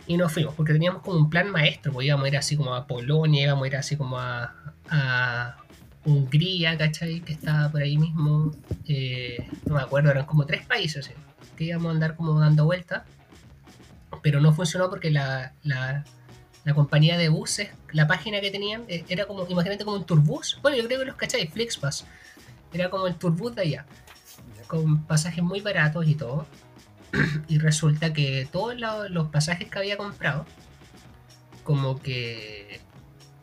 Y 0.06 0.18
nos 0.18 0.34
fuimos, 0.34 0.54
porque 0.56 0.74
teníamos 0.74 1.02
como 1.02 1.18
un 1.18 1.30
plan 1.30 1.50
maestro, 1.50 2.02
íbamos 2.02 2.26
a 2.26 2.28
ir 2.28 2.38
así 2.38 2.58
como 2.58 2.76
a 2.76 2.88
Polonia, 2.88 3.44
íbamos 3.44 3.64
a 3.64 3.68
ir 3.68 3.76
así 3.78 3.96
como 3.96 4.18
a, 4.20 5.58
Hungría, 6.06 6.78
¿cachai? 6.78 7.22
Que 7.22 7.32
estaba 7.32 7.70
por 7.72 7.82
ahí 7.82 7.98
mismo. 7.98 8.52
eh, 8.86 9.48
no 9.66 9.76
me 9.76 9.82
acuerdo, 9.82 10.12
eran 10.12 10.26
como 10.26 10.46
tres 10.46 10.66
países, 10.66 11.06
sí, 11.06 11.14
que 11.56 11.64
íbamos 11.64 11.88
a 11.88 11.92
andar 11.92 12.18
como 12.18 12.38
dando 12.38 12.66
vueltas. 12.66 13.04
Pero 14.24 14.42
no 14.42 14.52
funcionó 14.54 14.90
porque 14.90 15.12
la, 15.12 15.54
la, 15.62 16.04
la 16.64 16.74
compañía 16.74 17.18
de 17.18 17.30
buses, 17.30 17.70
la 17.92 18.08
página 18.08 18.42
que 18.42 18.50
tenían, 18.50 18.86
eh, 18.88 19.06
era 19.10 19.28
como, 19.28 19.46
imagínate 19.48 19.86
como 19.86 19.98
un 19.98 20.06
turbús. 20.06 20.58
Bueno, 20.64 20.78
yo 20.78 20.86
creo 20.88 20.98
que 21.00 21.06
los 21.06 21.16
cacháis, 21.16 21.52
Flixbus. 21.52 22.06
Era 22.74 22.90
como 22.90 23.06
el 23.06 23.16
turbús 23.16 23.54
de 23.54 23.62
allá 23.62 23.86
con 24.66 25.04
pasajes 25.06 25.44
muy 25.44 25.60
baratos 25.62 26.08
y 26.08 26.16
todo. 26.16 26.48
y 27.48 27.60
resulta 27.60 28.12
que 28.12 28.48
todos 28.52 28.76
lo- 28.80 29.08
los 29.10 29.28
pasajes 29.30 29.70
que 29.70 29.78
había 29.78 29.98
comprado, 29.98 30.48
como 31.64 32.02
que 32.02 32.80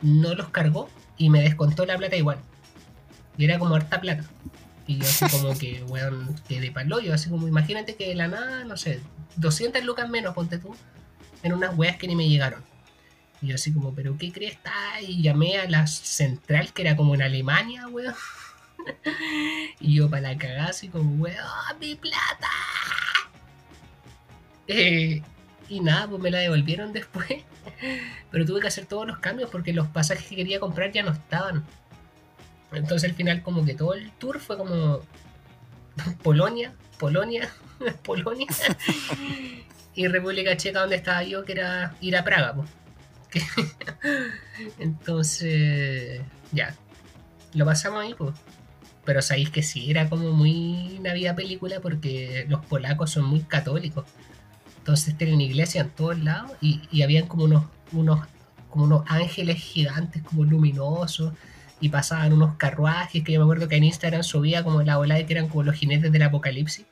no 0.01 0.33
los 0.35 0.49
cargó 0.49 0.89
y 1.17 1.29
me 1.29 1.41
descontó 1.41 1.85
la 1.85 1.97
plata 1.97 2.15
igual. 2.17 2.39
Y 3.37 3.45
era 3.45 3.59
como 3.59 3.75
harta 3.75 4.01
plata. 4.01 4.25
Y 4.87 4.97
yo 4.97 5.05
así 5.05 5.25
como 5.29 5.57
que, 5.57 5.83
weón, 5.83 6.35
quedé 6.47 6.71
palo 6.71 6.99
yo 6.99 7.13
así 7.13 7.29
como, 7.29 7.47
imagínate 7.47 7.95
que 7.95 8.09
de 8.09 8.15
la 8.15 8.27
nada, 8.27 8.63
no 8.63 8.77
sé, 8.77 8.99
200 9.37 9.83
lucas 9.83 10.09
menos, 10.09 10.33
ponte 10.33 10.57
tú, 10.57 10.75
en 11.43 11.53
unas 11.53 11.77
weas 11.77 11.97
que 11.97 12.07
ni 12.07 12.15
me 12.15 12.27
llegaron. 12.27 12.63
Y 13.41 13.47
yo 13.47 13.55
así 13.55 13.73
como, 13.73 13.93
¿pero 13.95 14.17
qué 14.17 14.31
crees? 14.31 14.53
está? 14.53 15.01
Y 15.01 15.21
llamé 15.21 15.57
a 15.57 15.69
la 15.69 15.87
central, 15.87 16.73
que 16.73 16.83
era 16.83 16.95
como 16.95 17.15
en 17.15 17.21
Alemania, 17.21 17.87
weón. 17.87 18.15
Y 19.79 19.95
yo 19.95 20.09
para 20.09 20.33
la 20.33 20.37
cagada 20.37 20.69
así 20.69 20.87
como, 20.87 21.23
weón, 21.23 21.37
mi 21.79 21.95
plata. 21.95 22.49
Eh, 24.67 25.21
y 25.69 25.79
nada, 25.79 26.07
pues 26.07 26.21
me 26.21 26.31
la 26.31 26.39
devolvieron 26.39 26.93
después. 26.93 27.43
Pero 28.31 28.45
tuve 28.45 28.61
que 28.61 28.67
hacer 28.67 28.85
todos 28.85 29.07
los 29.07 29.19
cambios 29.19 29.49
porque 29.49 29.73
los 29.73 29.87
pasajes 29.87 30.25
que 30.27 30.35
quería 30.35 30.59
comprar 30.59 30.91
ya 30.91 31.03
no 31.03 31.11
estaban. 31.11 31.65
Entonces 32.71 33.09
al 33.09 33.15
final 33.15 33.41
como 33.43 33.65
que 33.65 33.73
todo 33.73 33.93
el 33.93 34.11
tour 34.13 34.39
fue 34.39 34.57
como 34.57 35.01
Polonia, 36.23 36.73
Polonia, 36.97 37.49
Polonia 38.03 38.47
y 39.95 40.07
República 40.07 40.55
Checa 40.57 40.81
donde 40.81 40.95
estaba 40.95 41.23
yo 41.23 41.43
que 41.43 41.53
era 41.53 41.95
ir 42.01 42.15
a 42.15 42.23
Praga. 42.23 42.55
pues. 42.55 42.69
Entonces 44.79 46.21
ya, 46.51 46.75
lo 47.53 47.65
pasamos 47.65 48.03
ahí 48.03 48.13
pues. 48.13 48.35
Pero 49.03 49.21
sabéis 49.23 49.49
que 49.49 49.63
sí, 49.63 49.89
era 49.89 50.07
como 50.09 50.31
muy 50.31 50.99
Navidad 51.01 51.35
película 51.35 51.79
porque 51.79 52.45
los 52.47 52.63
polacos 52.65 53.09
son 53.09 53.25
muy 53.25 53.41
católicos. 53.41 54.05
Entonces 54.77 55.17
tienen 55.17 55.41
iglesia 55.41 55.81
en 55.81 55.89
todos 55.89 56.19
lados 56.19 56.51
y, 56.61 56.81
y 56.91 57.01
habían 57.01 57.27
como 57.27 57.45
unos, 57.45 57.65
unos, 57.91 58.27
como 58.69 58.85
unos 58.85 59.03
ángeles 59.07 59.57
gigantes, 59.57 60.21
como 60.21 60.43
luminosos, 60.43 61.33
y 61.81 61.89
pasaban 61.89 62.33
unos 62.33 62.55
carruajes 62.55 63.23
que 63.23 63.33
yo 63.33 63.39
me 63.39 63.43
acuerdo 63.43 63.67
que 63.67 63.75
en 63.75 63.83
Instagram 63.83 64.23
subía 64.23 64.63
como 64.63 64.81
la 64.83 64.99
ola 64.99 65.15
de 65.15 65.25
que 65.25 65.33
eran 65.33 65.49
como 65.49 65.63
los 65.63 65.75
jinetes 65.75 66.11
del 66.11 66.23
apocalipsis. 66.23 66.85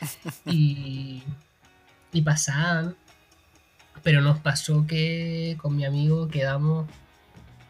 Y, 0.46 1.22
y 2.12 2.22
pasaban. 2.22 2.96
Pero 4.02 4.22
nos 4.22 4.38
pasó 4.38 4.86
que 4.86 5.56
con 5.60 5.76
mi 5.76 5.84
amigo 5.84 6.28
quedamos 6.28 6.88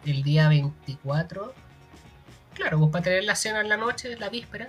el 0.06 0.22
día 0.22 0.48
24 0.48 1.52
claro, 2.60 2.78
pues 2.78 2.90
para 2.90 3.04
tener 3.04 3.24
la 3.24 3.34
cena 3.34 3.60
en 3.60 3.68
la 3.68 3.76
noche, 3.76 4.16
la 4.18 4.28
víspera, 4.28 4.68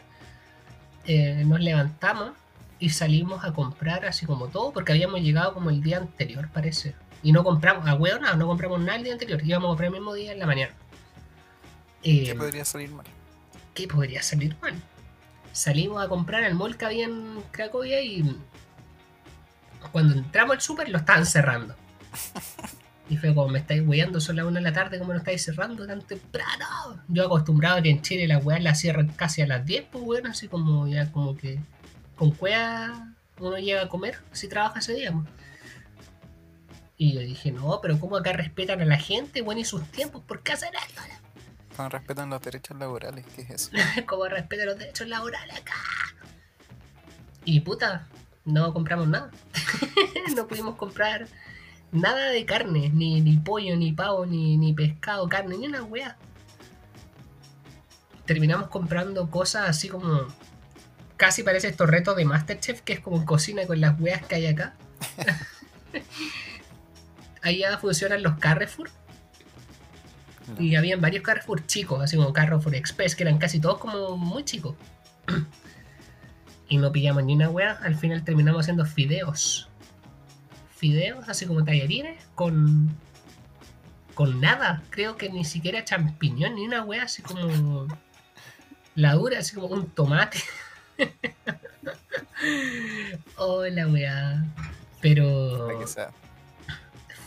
eh, 1.06 1.44
nos 1.46 1.60
levantamos 1.60 2.32
y 2.80 2.90
salimos 2.90 3.44
a 3.44 3.54
comprar 3.54 4.06
así 4.06 4.26
como 4.26 4.48
todo, 4.48 4.72
porque 4.72 4.94
habíamos 4.94 5.22
llegado 5.22 5.54
como 5.54 5.70
el 5.70 5.82
día 5.82 5.98
anterior, 5.98 6.50
parece. 6.54 6.96
Y 7.22 7.32
no 7.32 7.44
compramos, 7.44 7.88
a 7.88 7.94
huevo 7.94 8.20
nada, 8.20 8.36
no 8.36 8.48
compramos 8.48 8.80
nada 8.80 8.96
el 8.96 9.04
día 9.04 9.14
anterior, 9.14 9.42
íbamos 9.44 9.68
a 9.68 9.70
comprar 9.70 9.88
el 9.88 9.94
mismo 9.94 10.14
día 10.14 10.32
en 10.32 10.40
la 10.40 10.46
mañana. 10.46 10.74
Eh, 12.04 12.26
¿Qué 12.26 12.36
podría 12.36 12.66
salir 12.66 12.92
mal? 12.92 13.06
¿qué 13.74 13.88
podría 13.88 14.22
salir 14.22 14.56
mal? 14.62 14.74
Salimos 15.54 16.04
a 16.04 16.08
comprar 16.08 16.44
al 16.44 16.56
mall 16.56 16.78
que 16.78 16.86
había 16.86 17.06
en 17.06 17.42
Cracovia 17.52 18.02
y 18.02 18.38
cuando 19.92 20.14
entramos 20.14 20.56
al 20.56 20.62
súper 20.62 20.90
lo 20.90 20.98
estaban 20.98 21.26
cerrando. 21.26 21.76
Y 23.10 23.18
fue 23.18 23.36
como, 23.36 23.50
me 23.50 23.60
estáis 23.60 23.86
weyando, 23.86 24.22
son 24.22 24.38
las 24.38 24.46
1 24.46 24.56
de 24.56 24.62
la 24.62 24.72
tarde, 24.72 24.98
¿cómo 24.98 25.12
lo 25.12 25.18
estáis 25.18 25.44
cerrando 25.44 25.86
tan 25.86 26.02
temprano? 26.02 27.04
Yo 27.10 27.26
acostumbrado 27.26 27.80
a 27.80 27.82
que 27.82 27.90
en 27.90 28.02
Chile 28.02 28.26
las 28.26 28.42
weas 28.46 28.64
las 28.64 28.80
cierran 28.80 29.10
casi 29.10 29.42
a 29.42 29.48
las 29.48 29.66
10, 29.66 29.88
pues 29.92 30.02
bueno, 30.06 30.30
así 30.30 30.48
como 30.48 30.88
ya 30.88 31.12
como 31.12 31.36
que 31.36 31.60
con 32.16 32.32
cuea 32.32 33.14
uno 33.38 33.58
llega 33.58 33.82
a 33.82 33.90
comer 33.90 34.20
si 34.32 34.48
trabaja 34.48 34.80
ese 34.80 34.94
día. 34.94 35.12
pues. 35.12 35.26
Y 36.96 37.12
yo 37.12 37.20
dije, 37.20 37.52
no, 37.52 37.82
pero 37.82 38.00
¿cómo 38.00 38.16
acá 38.16 38.32
respetan 38.32 38.80
a 38.80 38.86
la 38.86 38.98
gente, 38.98 39.42
bueno, 39.42 39.60
y 39.60 39.66
sus 39.66 39.84
tiempos? 39.92 40.24
¿Por 40.26 40.42
qué 40.42 40.54
hacen 40.54 40.70
esto? 40.88 41.02
No 41.78 41.90
respetan 41.90 42.30
los 42.30 42.42
derechos 42.42 42.78
laborales, 42.78 43.26
¿qué 43.36 43.42
es 43.44 43.50
eso? 43.50 43.72
como 44.06 44.26
respeto 44.28 44.64
a 44.64 44.66
los 44.66 44.78
derechos 44.78 45.08
laborales 45.08 45.58
acá. 45.58 45.74
Y 47.46 47.62
puta, 47.62 48.08
no 48.46 48.74
compramos 48.74 49.08
nada. 49.08 49.32
no 50.36 50.48
pudimos 50.48 50.76
comprar 50.76 51.28
nada 51.92 52.30
de 52.30 52.46
carne, 52.46 52.90
ni, 52.90 53.22
ni 53.22 53.38
pollo, 53.38 53.76
ni 53.76 53.94
pavo, 53.94 54.26
ni, 54.26 54.58
ni 54.58 54.74
pescado, 54.74 55.28
carne, 55.28 55.58
ni 55.58 55.68
una 55.68 55.84
wea. 55.84 56.18
Terminamos 58.26 58.70
comprando 58.70 59.30
cosas 59.30 59.70
así 59.70 59.90
como. 59.90 60.28
Casi 61.18 61.44
parece 61.44 61.68
estos 61.68 61.88
retos 61.88 62.16
de 62.16 62.26
Masterchef, 62.26 62.82
que 62.82 62.94
es 62.94 63.00
como 63.00 63.26
cocina 63.26 63.68
con 63.68 63.80
las 63.80 64.00
weas 64.00 64.26
que 64.26 64.36
hay 64.36 64.48
acá. 64.48 64.74
Allá 67.44 67.78
funcionan 67.78 68.24
los 68.24 68.40
Carrefour. 68.40 68.90
Y 70.60 70.76
habían 70.76 71.02
varios 71.02 71.24
Carrefour 71.24 71.66
chicos, 71.66 72.02
así 72.02 72.18
como 72.18 72.34
Carrefour 72.34 72.76
Express, 72.76 73.16
que 73.16 73.24
eran 73.24 73.38
casi 73.38 73.60
todos 73.60 73.80
como 73.80 74.18
muy 74.18 74.44
chicos. 74.44 74.76
y 76.70 76.78
no 76.78 76.92
pillamos 76.92 77.24
ni 77.24 77.36
una 77.36 77.50
wea, 77.50 77.80
al 77.84 77.96
final 77.96 78.24
terminamos 78.24 78.62
haciendo 78.62 78.86
fideos. 78.86 79.70
Fideos, 80.76 81.30
así 81.30 81.46
como 81.46 81.64
tallarines, 81.64 82.24
con. 82.36 82.96
con 84.16 84.42
nada. 84.42 84.84
Creo 84.90 85.18
que 85.18 85.30
ni 85.30 85.46
siquiera 85.46 85.84
champiñón, 85.84 86.56
ni 86.56 86.66
una 86.66 86.84
wea, 86.84 87.04
así 87.04 87.22
como. 87.22 87.88
la 88.96 89.14
dura, 89.14 89.40
así 89.40 89.56
como 89.56 89.68
un 89.68 89.90
tomate. 89.90 90.40
oh, 93.38 93.66
la 93.66 93.88
wea. 93.88 94.46
Pero 95.02 95.80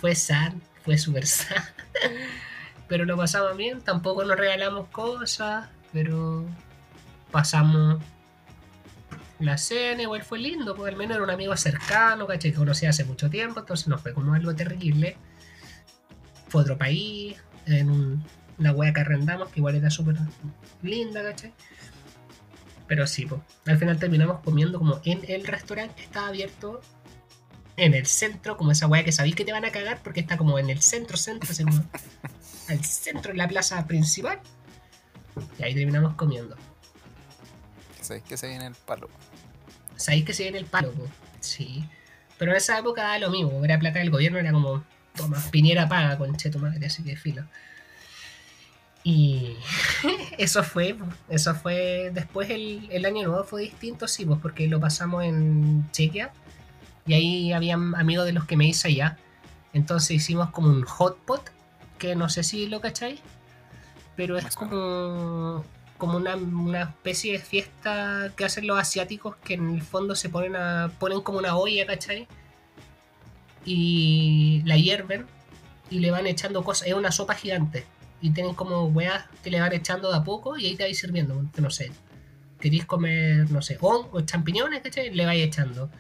fue 0.01 0.15
sad, 0.15 0.53
fue 0.85 0.99
super 0.99 1.27
sad. 1.27 1.63
pero 2.89 3.05
lo 3.05 3.17
pasamos 3.17 3.57
bien, 3.57 3.81
tampoco 3.81 4.25
nos 4.25 4.37
regalamos 4.39 4.89
cosas, 4.89 5.69
pero 5.93 6.45
pasamos 7.31 8.03
la 9.41 9.59
cena, 9.59 10.03
igual 10.03 10.23
fue 10.23 10.39
lindo, 10.39 10.75
porque 10.75 10.91
al 10.93 10.97
menos 10.97 11.17
era 11.17 11.25
un 11.25 11.31
amigo 11.31 11.57
cercano, 11.57 12.27
¿cachai? 12.27 12.53
Que 12.53 12.57
conocía 12.59 12.91
hace 12.91 13.05
mucho 13.05 13.29
tiempo, 13.31 13.61
entonces 13.61 13.89
no 13.89 13.99
fue 13.99 14.13
como 14.15 14.35
algo 14.35 14.55
terrible. 14.55 15.17
fue 16.49 16.63
otro 16.63 16.79
país, 16.79 17.37
en 17.67 17.91
un- 17.91 18.25
una 18.59 18.71
wea 18.71 18.93
que 18.93 19.01
arrendamos, 19.01 19.49
que 19.49 19.59
igual 19.59 19.75
era 19.75 19.91
súper 19.91 20.15
linda, 20.83 21.21
¿cachai? 21.23 21.53
Pero 22.87 23.09
sí, 23.09 23.27
pues, 23.27 23.41
al 23.67 23.77
final 23.79 23.99
terminamos 23.99 24.39
comiendo 24.41 24.79
como 24.79 25.01
en 25.05 25.23
el 25.27 25.45
restaurante 25.47 25.97
que 25.97 26.03
estaba 26.05 26.29
abierto 26.29 26.81
en 27.77 27.95
el 27.95 28.07
centro, 28.07 28.57
como 28.57 28.71
esa 28.71 28.87
wea 28.87 29.03
que 29.05 29.11
sabéis 29.11 29.35
que 29.35 29.45
te 29.45 29.51
van 29.51 29.65
a 29.65 29.73
cagar 29.73 30.01
porque 30.05 30.21
está 30.21 30.37
como 30.37 30.57
en 30.61 30.71
el 30.71 30.81
centro, 30.81 31.17
centro, 31.17 31.53
como 31.65 31.83
al 32.69 32.85
centro 32.85 33.33
de 33.33 33.39
la 33.39 33.49
plaza 33.49 33.87
principal. 33.87 34.41
Y 35.59 35.63
ahí 35.63 35.75
terminamos 35.75 36.15
comiendo. 36.15 36.57
Sabéis 38.01 38.25
que 38.25 38.37
se 38.37 38.49
viene 38.49 38.67
el 38.67 38.75
palo. 38.75 39.09
Sabéis 39.97 40.25
que 40.25 40.35
se 40.35 40.43
viene 40.45 40.59
el 40.59 40.67
palo, 40.67 40.93
po. 40.93 41.07
sí. 41.41 41.89
Pero 42.39 42.51
en 42.51 42.57
esa 42.57 42.79
época 42.79 43.03
daba 43.03 43.19
lo 43.19 43.31
mismo, 43.31 43.65
era 43.65 43.79
plata 43.79 44.01
del 44.01 44.11
gobierno, 44.11 44.39
era 44.39 44.53
como, 44.53 44.85
toma, 45.15 45.43
Piñera 45.51 45.89
paga, 45.89 46.19
conche 46.19 46.51
tu 46.51 46.59
madre, 46.59 46.85
así 46.87 47.03
que 47.03 47.17
filo. 47.17 47.45
Y 49.05 49.57
eso 50.39 50.65
fue, 50.65 50.97
eso 51.29 51.55
fue, 51.55 52.11
después 52.13 52.51
el, 52.51 52.89
el 52.91 53.05
año 53.05 53.29
nuevo 53.29 53.45
fue 53.45 53.63
distinto, 53.63 54.09
sí, 54.09 54.25
pues 54.25 54.41
porque 54.41 54.67
lo 54.67 54.81
pasamos 54.81 55.25
en 55.25 55.89
Chequia 55.93 56.33
y 57.07 57.15
ahí 57.15 57.53
habían 57.53 57.95
amigos 57.95 58.27
de 58.27 58.33
los 58.33 58.47
que 58.47 58.57
me 58.57 58.67
hice 58.67 58.89
allá. 58.89 59.19
Entonces 59.73 60.11
hicimos 60.13 60.51
como 60.51 60.69
un 60.69 60.83
hot 60.85 61.19
pot, 61.19 61.51
que 62.05 62.15
no 62.15 62.29
sé 62.29 62.43
si 62.43 62.67
lo 62.67 62.81
cacháis, 62.81 63.21
pero 64.15 64.37
es 64.37 64.55
como, 64.55 65.65
como 65.97 66.19
una, 66.19 66.37
una 66.37 66.83
especie 66.83 67.33
de 67.33 67.39
fiesta 67.39 68.31
que 68.37 68.45
hacen 68.45 68.67
los 68.67 68.79
asiáticos 68.79 69.37
que 69.37 69.55
en 69.55 69.75
el 69.75 69.83
fondo 69.83 70.15
se 70.15 70.29
ponen 70.29 70.55
a 70.55 70.93
ponen 70.99 71.23
como 71.23 71.39
una 71.39 71.57
olla, 71.57 71.87
¿cachai? 71.87 72.29
Y 73.65 74.63
la 74.67 74.77
hierven 74.77 75.25
y 75.89 76.01
le 76.01 76.11
van 76.11 76.27
echando 76.27 76.63
cosas, 76.63 76.89
es 76.89 76.95
una 76.95 77.11
sopa 77.11 77.35
gigante 77.35 77.87
y 78.21 78.31
tienen 78.31 78.55
como 78.55 78.85
weas 78.85 79.25
que 79.43 79.51
le 79.51 79.61
van 79.61 79.73
echando 79.73 80.11
de 80.11 80.19
a 80.19 80.25
poco 80.25 80.59
y 80.59 80.67
ahí 80.67 80.77
te 80.77 80.85
vais 80.85 80.99
sirviendo, 80.99 81.43
no 81.57 81.71
sé. 81.71 81.91
Queréis 82.61 82.85
comer, 82.85 83.51
no 83.51 83.63
sé, 83.63 83.79
hongos, 83.81 84.27
champiñones, 84.27 84.83
¿cachai? 84.83 85.11
Le 85.11 85.25
vais 85.25 85.43
echando. 85.43 85.91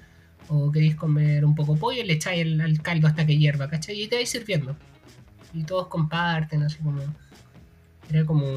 O 0.48 0.70
queréis 0.70 0.96
comer 0.96 1.44
un 1.46 1.54
poco 1.54 1.76
pollo, 1.76 2.04
le 2.04 2.14
echáis 2.14 2.42
el, 2.42 2.60
el 2.60 2.82
caldo 2.82 3.06
hasta 3.08 3.26
que 3.26 3.38
hierva, 3.38 3.68
¿cachai? 3.70 3.96
Y 3.96 4.02
ahí 4.02 4.08
te 4.08 4.16
vais 4.16 4.28
sirviendo. 4.28 4.76
Y 5.54 5.64
todos 5.64 5.88
comparten, 5.88 6.62
así 6.62 6.78
como. 6.78 7.00
Era 8.10 8.26
como 8.26 8.48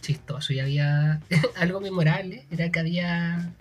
chistoso. 0.00 0.52
Y 0.52 0.60
había 0.60 1.20
algo 1.56 1.80
memorable: 1.80 2.46
era 2.50 2.70
que 2.70 2.80
había. 2.80 3.52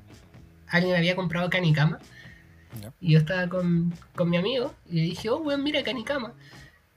Alguien 0.68 0.96
había 0.96 1.16
comprado 1.16 1.50
canicama. 1.50 2.00
Ya. 2.82 2.94
Y 3.02 3.14
yo 3.14 3.20
estaba 3.20 3.50
con, 3.50 3.94
con 4.16 4.30
mi 4.30 4.38
amigo 4.38 4.74
y 4.90 4.96
le 4.96 5.02
dije, 5.02 5.30
oh, 5.30 5.40
weón, 5.40 5.62
mira 5.62 5.84
canicama. 5.84 6.34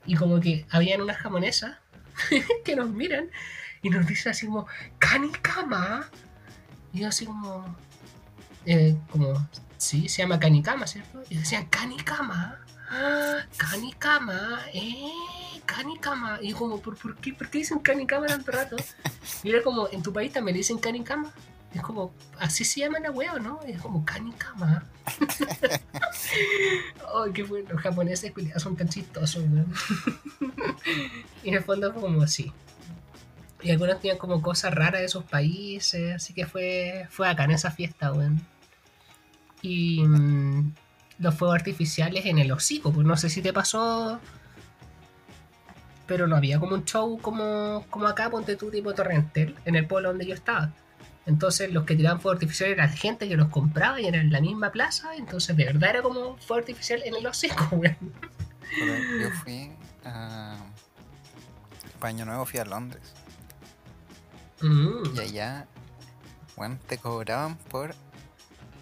Y 0.05 0.15
como 0.15 0.39
que 0.39 0.65
habían 0.69 1.01
unas 1.01 1.17
japonesas 1.17 1.77
que 2.63 2.75
nos 2.77 2.89
miran 2.89 3.29
y 3.81 3.89
nos 3.89 4.07
dicen 4.07 4.31
así 4.31 4.45
como, 4.45 4.67
canicama. 4.99 6.09
Y 6.93 7.01
yo 7.01 7.09
así 7.09 7.25
como, 7.25 7.75
eh, 8.65 8.97
como, 9.11 9.47
sí, 9.77 10.09
se 10.09 10.21
llama 10.21 10.39
canicama, 10.39 10.87
¿cierto? 10.87 11.21
Y 11.29 11.37
decían, 11.37 11.65
canicama. 11.65 12.59
Ah, 12.89 13.45
canicama, 13.57 14.61
eh, 14.73 15.11
canicama. 15.65 16.39
Y 16.41 16.53
como, 16.53 16.79
¿por, 16.79 16.97
por, 16.97 17.15
qué, 17.17 17.33
¿por 17.33 17.49
qué 17.49 17.59
dicen 17.59 17.79
canicama 17.79 18.27
tanto 18.27 18.51
rato? 18.51 18.75
Y 19.43 19.49
era 19.49 19.61
como, 19.61 19.87
¿en 19.91 20.01
tu 20.01 20.13
país 20.13 20.31
también 20.31 20.55
le 20.55 20.59
dicen 20.59 20.77
canicama? 20.77 21.33
Es 21.73 21.81
como, 21.81 22.13
así 22.39 22.63
se 22.63 22.79
llama 22.79 22.99
la 22.99 23.11
wea, 23.11 23.33
¿o 23.33 23.39
¿no? 23.39 23.59
Es 23.63 23.81
como 23.81 24.05
canicama. 24.05 24.85
Ay, 27.13 27.31
qué 27.33 27.43
bueno, 27.43 27.69
los 27.73 27.81
japoneses 27.81 28.31
son 28.57 28.77
tan 28.77 28.87
chistosos, 28.87 29.43
weón. 29.43 29.73
y 31.43 31.49
en 31.49 31.55
el 31.55 31.63
fondo 31.63 31.91
fue 31.91 32.01
como 32.01 32.21
así. 32.21 32.53
Y 33.61 33.71
algunos 33.71 33.99
tenían 33.99 34.17
como 34.17 34.41
cosas 34.41 34.73
raras 34.73 35.01
de 35.01 35.09
sus 35.09 35.25
países, 35.25 36.15
así 36.15 36.33
que 36.33 36.45
fue, 36.45 37.07
fue 37.09 37.27
acá 37.27 37.43
en 37.43 37.51
esa 37.51 37.71
fiesta, 37.71 38.13
weón. 38.13 38.41
Y 39.61 40.01
mm, 40.03 40.73
los 41.19 41.35
fuegos 41.35 41.55
artificiales 41.55 42.25
en 42.25 42.39
el 42.39 42.51
hocico, 42.53 42.93
pues 42.93 43.05
no 43.05 43.17
sé 43.17 43.29
si 43.29 43.41
te 43.41 43.51
pasó. 43.51 44.21
Pero 46.07 46.27
no 46.27 46.35
había 46.35 46.59
como 46.59 46.75
un 46.75 46.85
show 46.85 47.17
como, 47.19 47.85
como 47.89 48.07
acá, 48.07 48.29
ponte 48.29 48.55
tú 48.55 48.69
tipo 48.69 48.93
Torrentel, 48.93 49.55
en 49.65 49.75
el 49.75 49.87
pueblo 49.87 50.09
donde 50.09 50.25
yo 50.27 50.33
estaba. 50.35 50.71
Entonces 51.25 51.73
los 51.73 51.85
que 51.85 51.95
tiraban 51.95 52.21
fuego 52.21 52.33
artificial 52.35 52.69
eran 52.69 52.89
gente 52.91 53.27
que 53.27 53.35
los 53.35 53.49
compraba 53.49 53.99
y 53.99 54.05
era 54.05 54.19
en 54.21 54.31
la 54.31 54.39
misma 54.41 54.71
plaza. 54.71 55.15
Entonces 55.15 55.57
de 55.57 55.65
verdad 55.65 55.89
era 55.89 56.01
como 56.03 56.37
fuego 56.37 56.59
artificial 56.59 57.01
en 57.03 57.15
el 57.15 57.25
hocico, 57.25 57.67
weón. 57.71 57.97
Yo 59.21 59.29
fui 59.43 59.71
a. 60.05 60.57
Para 61.99 62.09
Año 62.09 62.25
Nuevo 62.25 62.45
fui 62.45 62.59
a 62.59 62.65
Londres. 62.65 63.01
Mm, 64.61 65.15
Y 65.15 65.19
allá, 65.19 65.65
bueno, 66.55 66.77
te 66.87 66.97
cobraban 66.97 67.57
por 67.57 67.95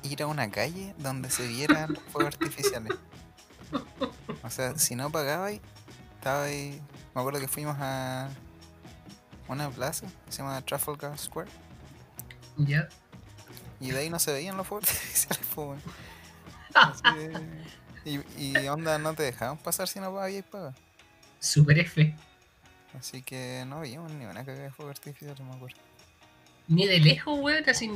ir 0.03 0.21
a 0.21 0.27
una 0.27 0.49
calle 0.51 0.93
donde 0.97 1.29
se 1.29 1.47
vieran 1.47 1.93
los 1.93 2.03
fuegos 2.11 2.33
artificiales. 2.35 2.97
O 4.43 4.49
sea, 4.49 4.77
si 4.77 4.95
no 4.95 5.09
pagabas, 5.11 5.53
estaba 6.15 6.43
ahí. 6.43 6.81
Me 7.13 7.21
acuerdo 7.21 7.39
que 7.39 7.47
fuimos 7.47 7.75
a 7.79 8.29
una 9.47 9.69
plaza 9.69 10.07
que 10.25 10.31
se 10.31 10.39
llama 10.39 10.61
Trafalgar 10.61 11.17
Square. 11.17 11.49
ya. 12.57 12.87
Y 13.79 13.91
de 13.91 13.99
ahí 13.99 14.09
no 14.09 14.17
se 14.17 14.31
veían 14.31 14.55
los 14.55 14.65
fuegos 14.65 14.89
Y, 18.05 18.19
y 18.37 18.67
onda, 18.67 18.97
no 18.97 19.13
te 19.13 19.23
dejaban 19.23 19.57
pasar 19.57 19.87
si 19.87 19.99
no 19.99 20.13
pagabas 20.13 20.43
paga. 20.43 20.73
Super 21.39 21.79
F. 21.79 22.15
Así 22.99 23.21
que 23.21 23.63
no 23.67 23.81
vimos 23.81 24.11
ni 24.11 24.25
una 24.25 24.43
cagada 24.45 24.63
de 24.65 24.71
fuegos 24.71 24.97
artificiales, 24.97 25.39
me 25.39 25.53
acuerdo. 25.53 25.77
Ni 26.67 26.87
de 26.87 26.99
lejos, 26.99 27.39
weón, 27.39 27.67
así. 27.69 27.91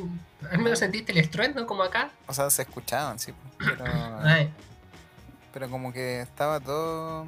Al 0.49 0.59
menos 0.59 0.79
sentiste 0.79 1.11
el 1.11 1.19
estruendo 1.19 1.65
como 1.65 1.83
acá. 1.83 2.11
O 2.27 2.33
sea, 2.33 2.49
se 2.49 2.63
escuchaban, 2.63 3.19
sí, 3.19 3.31
pues, 3.31 3.71
pero. 3.77 3.85
Ay, 4.23 4.51
Pero 5.53 5.69
como 5.71 5.91
que 5.91 6.21
estaba 6.21 6.59
todo 6.59 7.25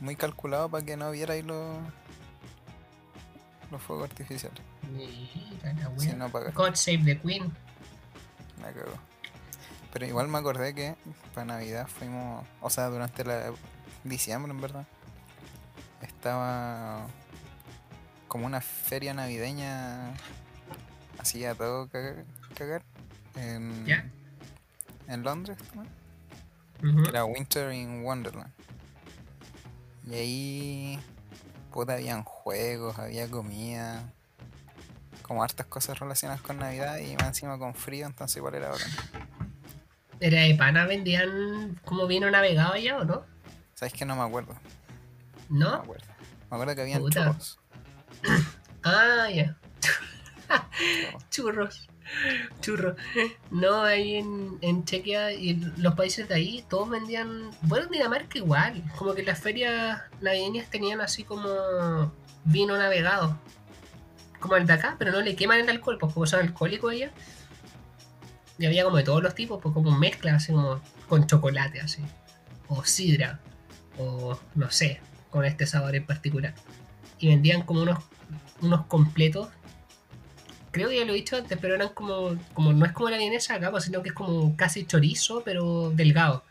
muy 0.00 0.16
calculado 0.16 0.68
para 0.68 0.84
que 0.84 0.96
no 0.96 1.10
viera 1.10 1.34
ahí 1.34 1.42
los, 1.42 1.78
los 3.70 3.82
fuegos 3.82 4.10
artificiales. 4.10 4.60
mira 4.92 5.72
la 5.90 5.98
Si 5.98 6.12
no 6.12 6.30
God 6.30 6.74
save 6.74 7.02
the 7.04 7.18
Queen. 7.20 7.52
me 8.60 8.72
cagó. 8.72 8.98
Pero 9.92 10.06
igual 10.06 10.28
me 10.28 10.38
acordé 10.38 10.74
que 10.74 10.94
para 11.34 11.46
Navidad 11.46 11.86
fuimos, 11.88 12.46
o 12.60 12.68
sea, 12.70 12.86
durante 12.88 13.24
la 13.24 13.52
diciembre 14.04 14.52
en 14.52 14.60
verdad, 14.60 14.86
estaba 16.02 17.06
como 18.28 18.46
una 18.46 18.60
feria 18.60 19.14
navideña 19.14 20.12
así 21.18 21.44
a 21.44 21.54
todo 21.54 21.88
cagar, 21.88 22.24
cagar 22.54 22.82
en, 23.36 23.86
¿Ya? 23.86 24.06
en 25.08 25.22
Londres. 25.22 25.56
¿no? 25.74 27.08
Era 27.08 27.24
Winter 27.24 27.72
in 27.72 28.04
Wonderland. 28.04 28.52
Y 30.06 30.14
ahí, 30.14 30.98
puta, 31.72 31.94
habían 31.94 32.22
juegos, 32.22 32.98
había 32.98 33.28
comida, 33.28 34.12
como 35.22 35.42
hartas 35.42 35.66
cosas 35.66 35.98
relacionadas 35.98 36.40
con 36.42 36.58
Navidad 36.58 36.98
y 36.98 37.14
más 37.16 37.26
encima 37.28 37.58
con 37.58 37.74
frío, 37.74 38.06
entonces 38.06 38.36
igual 38.36 38.54
era 38.54 38.70
bacán. 38.70 38.90
Era 40.20 40.42
de 40.42 40.54
pana, 40.54 40.86
vendían 40.86 41.78
como 41.84 42.06
vino 42.06 42.30
navegado 42.30 42.74
allá 42.74 42.98
o 42.98 43.04
no? 43.04 43.24
¿Sabes 43.74 43.92
que 43.92 44.04
no 44.04 44.16
me 44.16 44.22
acuerdo? 44.22 44.54
No 45.48 45.56
me 45.56 45.60
¿No? 45.60 45.74
acuerdo. 45.74 46.06
Me 46.50 46.56
acuerdo 46.56 46.74
que 46.76 46.80
habían 46.82 47.00
Puta. 47.02 47.24
churros. 47.26 47.58
Ah, 48.88 49.28
ya. 49.34 49.56
churros. 51.28 51.88
Churros. 52.60 52.96
No, 53.50 53.82
ahí 53.82 54.16
en, 54.16 54.84
Chequia 54.84 55.32
y 55.32 55.54
los 55.76 55.94
países 55.94 56.28
de 56.28 56.34
ahí, 56.34 56.64
todos 56.68 56.88
vendían. 56.90 57.50
Bueno, 57.62 57.86
en 57.86 57.92
Dinamarca 57.92 58.38
igual. 58.38 58.82
Como 58.96 59.14
que 59.14 59.22
las 59.22 59.40
ferias 59.40 60.02
navideñas 60.20 60.70
tenían 60.70 61.00
así 61.00 61.24
como 61.24 62.12
vino 62.44 62.76
navegado. 62.76 63.38
Como 64.40 64.56
el 64.56 64.66
de 64.66 64.74
acá, 64.74 64.96
pero 64.98 65.12
no 65.12 65.20
le 65.20 65.34
queman 65.34 65.60
el 65.60 65.68
alcohol, 65.68 65.98
pues 65.98 66.12
como 66.12 66.26
son 66.26 66.40
alcohólicos 66.40 66.92
ellos. 66.92 67.10
Y 68.58 68.66
había 68.66 68.84
como 68.84 68.96
de 68.96 69.02
todos 69.02 69.22
los 69.22 69.34
tipos, 69.34 69.60
pues 69.62 69.74
como 69.74 69.90
mezcla, 69.90 70.34
así 70.34 70.52
como 70.52 70.80
con 71.08 71.26
chocolate, 71.26 71.80
así. 71.80 72.02
O 72.68 72.84
sidra. 72.84 73.40
O 73.98 74.38
no 74.54 74.70
sé, 74.70 75.00
con 75.30 75.44
este 75.44 75.66
sabor 75.66 75.94
en 75.96 76.06
particular. 76.06 76.54
Y 77.18 77.28
vendían 77.28 77.62
como 77.62 77.82
unos, 77.82 77.98
unos 78.60 78.86
completos 78.86 79.48
creo 80.76 80.90
que 80.90 80.96
ya 80.98 81.04
lo 81.06 81.12
he 81.12 81.16
dicho 81.16 81.36
antes, 81.36 81.56
pero 81.58 81.74
eran 81.74 81.88
como, 81.90 82.36
como 82.52 82.72
no 82.74 82.84
es 82.84 82.92
como 82.92 83.08
la 83.08 83.16
vienesa 83.16 83.54
acá, 83.54 83.70
pues, 83.70 83.84
sino 83.84 84.02
que 84.02 84.10
es 84.10 84.14
como 84.14 84.54
casi 84.56 84.84
chorizo, 84.84 85.42
pero 85.42 85.90
delgado. 85.90 86.44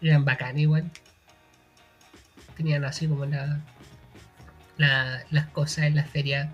Eran 0.00 0.24
bacán 0.24 0.58
igual. 0.58 0.90
Tenían 2.56 2.84
así 2.84 3.06
como 3.06 3.26
la, 3.26 3.60
la- 4.78 5.24
las 5.30 5.46
cosas 5.48 5.84
en 5.84 5.96
la 5.96 6.04
feria 6.04 6.52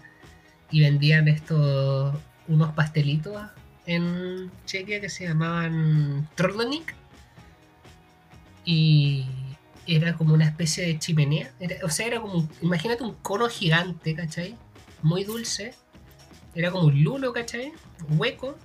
y 0.71 0.81
vendían 0.81 1.29
estos 1.29 2.17
unos 2.49 2.73
pastelitos 2.75 3.41
en 3.87 4.51
Chequia 4.67 5.01
que 5.01 5.09
se 5.09 5.29
llamaban 5.29 6.29
Trollonik 6.35 6.95
y 8.65 9.27
era 9.87 10.15
como 10.17 10.35
una 10.35 10.47
especie 10.47 10.87
de 10.87 10.99
chimenea. 10.99 11.53
O 11.83 11.89
sea, 11.89 12.07
era 12.07 12.21
como, 12.21 12.49
imagínate 12.63 13.03
un 13.05 13.15
cono 13.15 13.49
gigante, 13.49 14.15
¿cachai? 14.15 14.57
Muy 15.03 15.25
dulce. 15.25 15.75
Era 16.55 16.71
como 16.71 16.87
un 16.87 17.03
lulo, 17.03 17.33
¿cachai? 17.33 17.73
Hueco. 18.11 18.57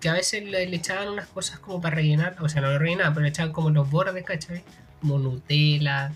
Que 0.00 0.08
a 0.10 0.12
veces 0.12 0.44
le, 0.44 0.62
echaban 0.64 1.08
unas 1.08 1.26
cosas 1.28 1.58
como 1.58 1.80
para 1.80 1.96
rellenar. 1.96 2.36
O 2.40 2.48
sea, 2.48 2.60
no 2.60 2.70
lo 2.70 2.78
rellenaban, 2.78 3.14
pero 3.14 3.24
le 3.24 3.30
echaban 3.30 3.52
como 3.52 3.70
los 3.70 3.90
bordes, 3.90 4.24
¿cachai? 4.24 4.62
Como 5.00 5.18
Nutella. 5.18 6.12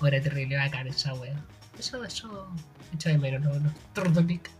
Ahora 0.00 0.20
terrible 0.20 0.56
bacán 0.56 0.88
esa 0.88 1.14
wea. 1.14 1.36
Eso, 1.78 2.02
eso, 2.04 2.48
echo 2.92 3.08
de 3.08 3.18
menos 3.18 3.42
los, 3.42 3.62
los 3.62 3.72
turtleneck. 3.92 4.50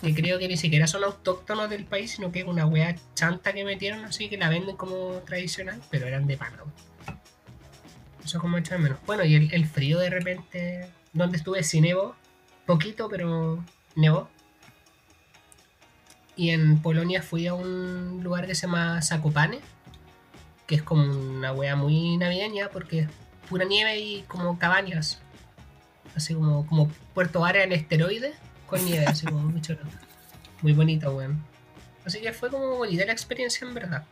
Que 0.00 0.14
creo 0.14 0.38
que 0.38 0.46
ni 0.46 0.56
siquiera 0.56 0.86
son 0.86 1.02
autóctonos 1.02 1.68
del 1.70 1.84
país, 1.84 2.12
sino 2.12 2.30
que 2.30 2.40
es 2.40 2.46
una 2.46 2.66
wea 2.66 2.94
chanta 3.14 3.52
que 3.52 3.64
metieron, 3.64 4.04
así 4.04 4.28
que 4.28 4.36
la 4.36 4.48
venden 4.48 4.76
como 4.76 5.22
tradicional, 5.26 5.80
pero 5.90 6.06
eran 6.06 6.26
de 6.26 6.36
pana. 6.36 6.58
Eso 8.24 8.38
como 8.38 8.58
echo 8.58 8.74
de 8.74 8.80
menos. 8.80 8.98
Bueno, 9.06 9.24
y 9.24 9.34
el, 9.34 9.52
el 9.52 9.66
frío 9.66 9.98
de 9.98 10.10
repente, 10.10 10.90
donde 11.12 11.38
estuve 11.38 11.62
sí 11.62 11.80
nevó, 11.80 12.14
poquito, 12.66 13.08
pero 13.08 13.64
nevó. 13.96 14.28
Y 16.38 16.50
en 16.50 16.80
Polonia 16.80 17.20
fui 17.20 17.46
a 17.48 17.52
un 17.54 18.20
lugar 18.22 18.46
que 18.46 18.54
se 18.54 18.66
llama 18.68 19.02
Zakopane, 19.02 19.58
que 20.66 20.76
es 20.76 20.82
como 20.82 21.02
una 21.12 21.52
wea 21.52 21.74
muy 21.76 22.16
navideña 22.16 22.68
porque 22.72 23.00
es 23.00 23.08
pura 23.50 23.64
nieve 23.64 23.98
y 23.98 24.22
como 24.22 24.58
cabañas. 24.58 25.18
Así 26.14 26.34
como, 26.34 26.64
como 26.66 26.88
Puerto 27.12 27.40
Vara 27.40 27.62
en 27.64 27.72
esteroides 27.72 28.36
con 28.66 28.82
nieve, 28.84 29.04
así 29.06 29.26
como 29.26 29.40
muy 29.50 29.60
choro. 29.60 29.80
Muy 30.62 30.72
bonito, 30.72 31.14
weón. 31.14 31.42
Así 32.06 32.20
que 32.20 32.32
fue 32.32 32.50
como 32.50 32.76
bonita 32.76 33.04
la 33.04 33.12
experiencia 33.12 33.66
en 33.66 33.74
verdad. 33.74 34.04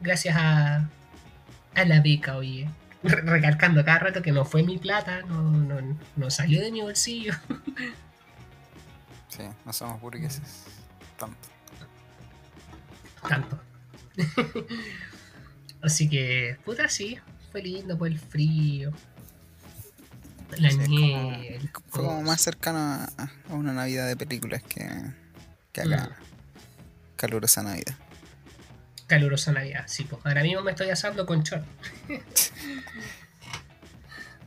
Gracias 0.00 0.36
a, 0.38 0.88
a 1.74 1.84
la 1.84 2.00
beca, 2.00 2.36
oye. 2.36 2.70
Re- 3.02 3.22
Recalcando 3.22 3.84
cada 3.84 3.98
rato 3.98 4.22
que 4.22 4.30
no 4.32 4.44
fue 4.44 4.62
mi 4.62 4.78
plata, 4.78 5.22
no, 5.22 5.42
no, 5.50 5.98
no 6.16 6.30
salió 6.30 6.60
de 6.60 6.70
mi 6.70 6.82
bolsillo. 6.82 7.34
Sí, 9.28 9.44
no 9.64 9.72
somos 9.72 10.00
burgueses. 10.00 10.64
Tanto. 11.20 11.48
tanto. 13.28 13.60
Así 15.82 16.08
que, 16.08 16.56
puta, 16.64 16.88
sí, 16.88 17.18
fue 17.52 17.62
lindo 17.62 17.96
por 17.96 18.08
el 18.08 18.18
frío. 18.18 18.92
La 20.58 20.70
Sí, 20.70 20.76
como- 20.78 20.88
nieve. 20.88 21.56
el 21.56 21.70
Fue 21.88 22.04
como 22.04 22.22
más 22.22 22.40
cercano 22.40 22.78
a, 22.78 23.04
a 23.48 23.54
una 23.54 23.72
Navidad 23.72 24.08
de 24.08 24.16
películas 24.16 24.62
que, 24.62 24.88
que 25.72 25.82
acá. 25.82 26.16
Calurosa 27.16 27.62
Navidad. 27.62 27.94
Calurosa 29.06 29.52
Navidad, 29.52 29.84
sí, 29.86 30.04
pues 30.04 30.24
ahora 30.24 30.42
mismo 30.42 30.62
me 30.62 30.70
estoy 30.72 30.88
asando 30.90 31.24
con 31.26 31.42
chor. 31.44 31.62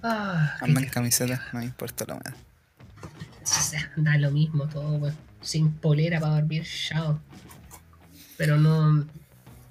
ah, 0.04 0.58
en 0.62 0.74
ca- 0.74 0.90
camiseta, 0.92 1.48
no 1.54 1.60
me 1.60 1.66
importa 1.66 2.06
la 2.08 2.16
humedad. 2.16 2.36
da 3.98 4.18
lo 4.18 4.32
mismo 4.32 4.68
todo, 4.68 4.96
weón. 4.96 5.16
Sin 5.42 5.74
polera 5.74 6.20
para 6.20 6.36
dormir, 6.36 6.66
chao. 6.66 7.20
Pero 8.38 8.58
no. 8.58 9.06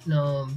No. 0.05 0.49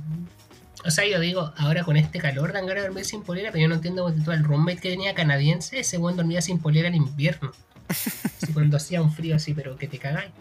O 0.85 0.91
sea, 0.91 1.07
yo 1.07 1.19
digo, 1.19 1.53
ahora 1.57 1.83
con 1.83 1.97
este 1.97 2.19
calor 2.19 2.53
dan 2.53 2.67
ganas 2.67 2.83
de 2.83 2.89
dormir 2.89 3.05
sin 3.05 3.23
polera, 3.23 3.51
pero 3.51 3.63
yo 3.63 3.67
no 3.67 3.75
entiendo 3.75 4.03
porque 4.03 4.21
todo 4.21 4.33
el 4.33 4.43
roommate 4.43 4.81
que 4.81 4.89
tenía 4.91 5.15
canadiense, 5.15 5.79
ese 5.79 5.97
weón 5.97 6.17
dormía 6.17 6.41
sin 6.41 6.59
polera 6.59 6.87
en 6.87 6.95
invierno. 6.95 7.51
Así 7.89 8.53
cuando 8.53 8.77
hacía 8.77 9.01
un 9.01 9.11
frío 9.11 9.35
así, 9.35 9.53
pero 9.53 9.77
que 9.77 9.87
te 9.87 9.97
cagáis. 9.97 10.31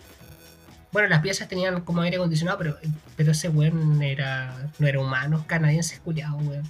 Bueno, 0.92 1.08
las 1.08 1.20
piezas 1.20 1.48
tenían 1.48 1.80
como 1.82 2.02
aire 2.02 2.16
acondicionado, 2.16 2.58
pero, 2.58 2.78
pero 3.16 3.32
ese 3.32 3.48
weón 3.48 4.02
era, 4.02 4.70
no 4.78 4.86
era 4.86 5.00
humano, 5.00 5.44
canadiense 5.46 5.98
culiado, 6.00 6.36
weón. 6.38 6.64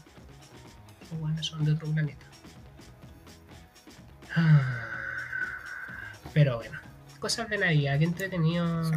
Weones 1.21 1.47
son 1.47 1.65
de 1.65 1.73
otro 1.73 1.89
planeta. 1.89 2.27
Ah. 4.35 4.94
Pero 6.35 6.57
bueno, 6.57 6.79
cosas 7.21 7.49
de 7.49 7.57
Navidad, 7.59 7.99
qué 7.99 8.05
entretenido. 8.05 8.91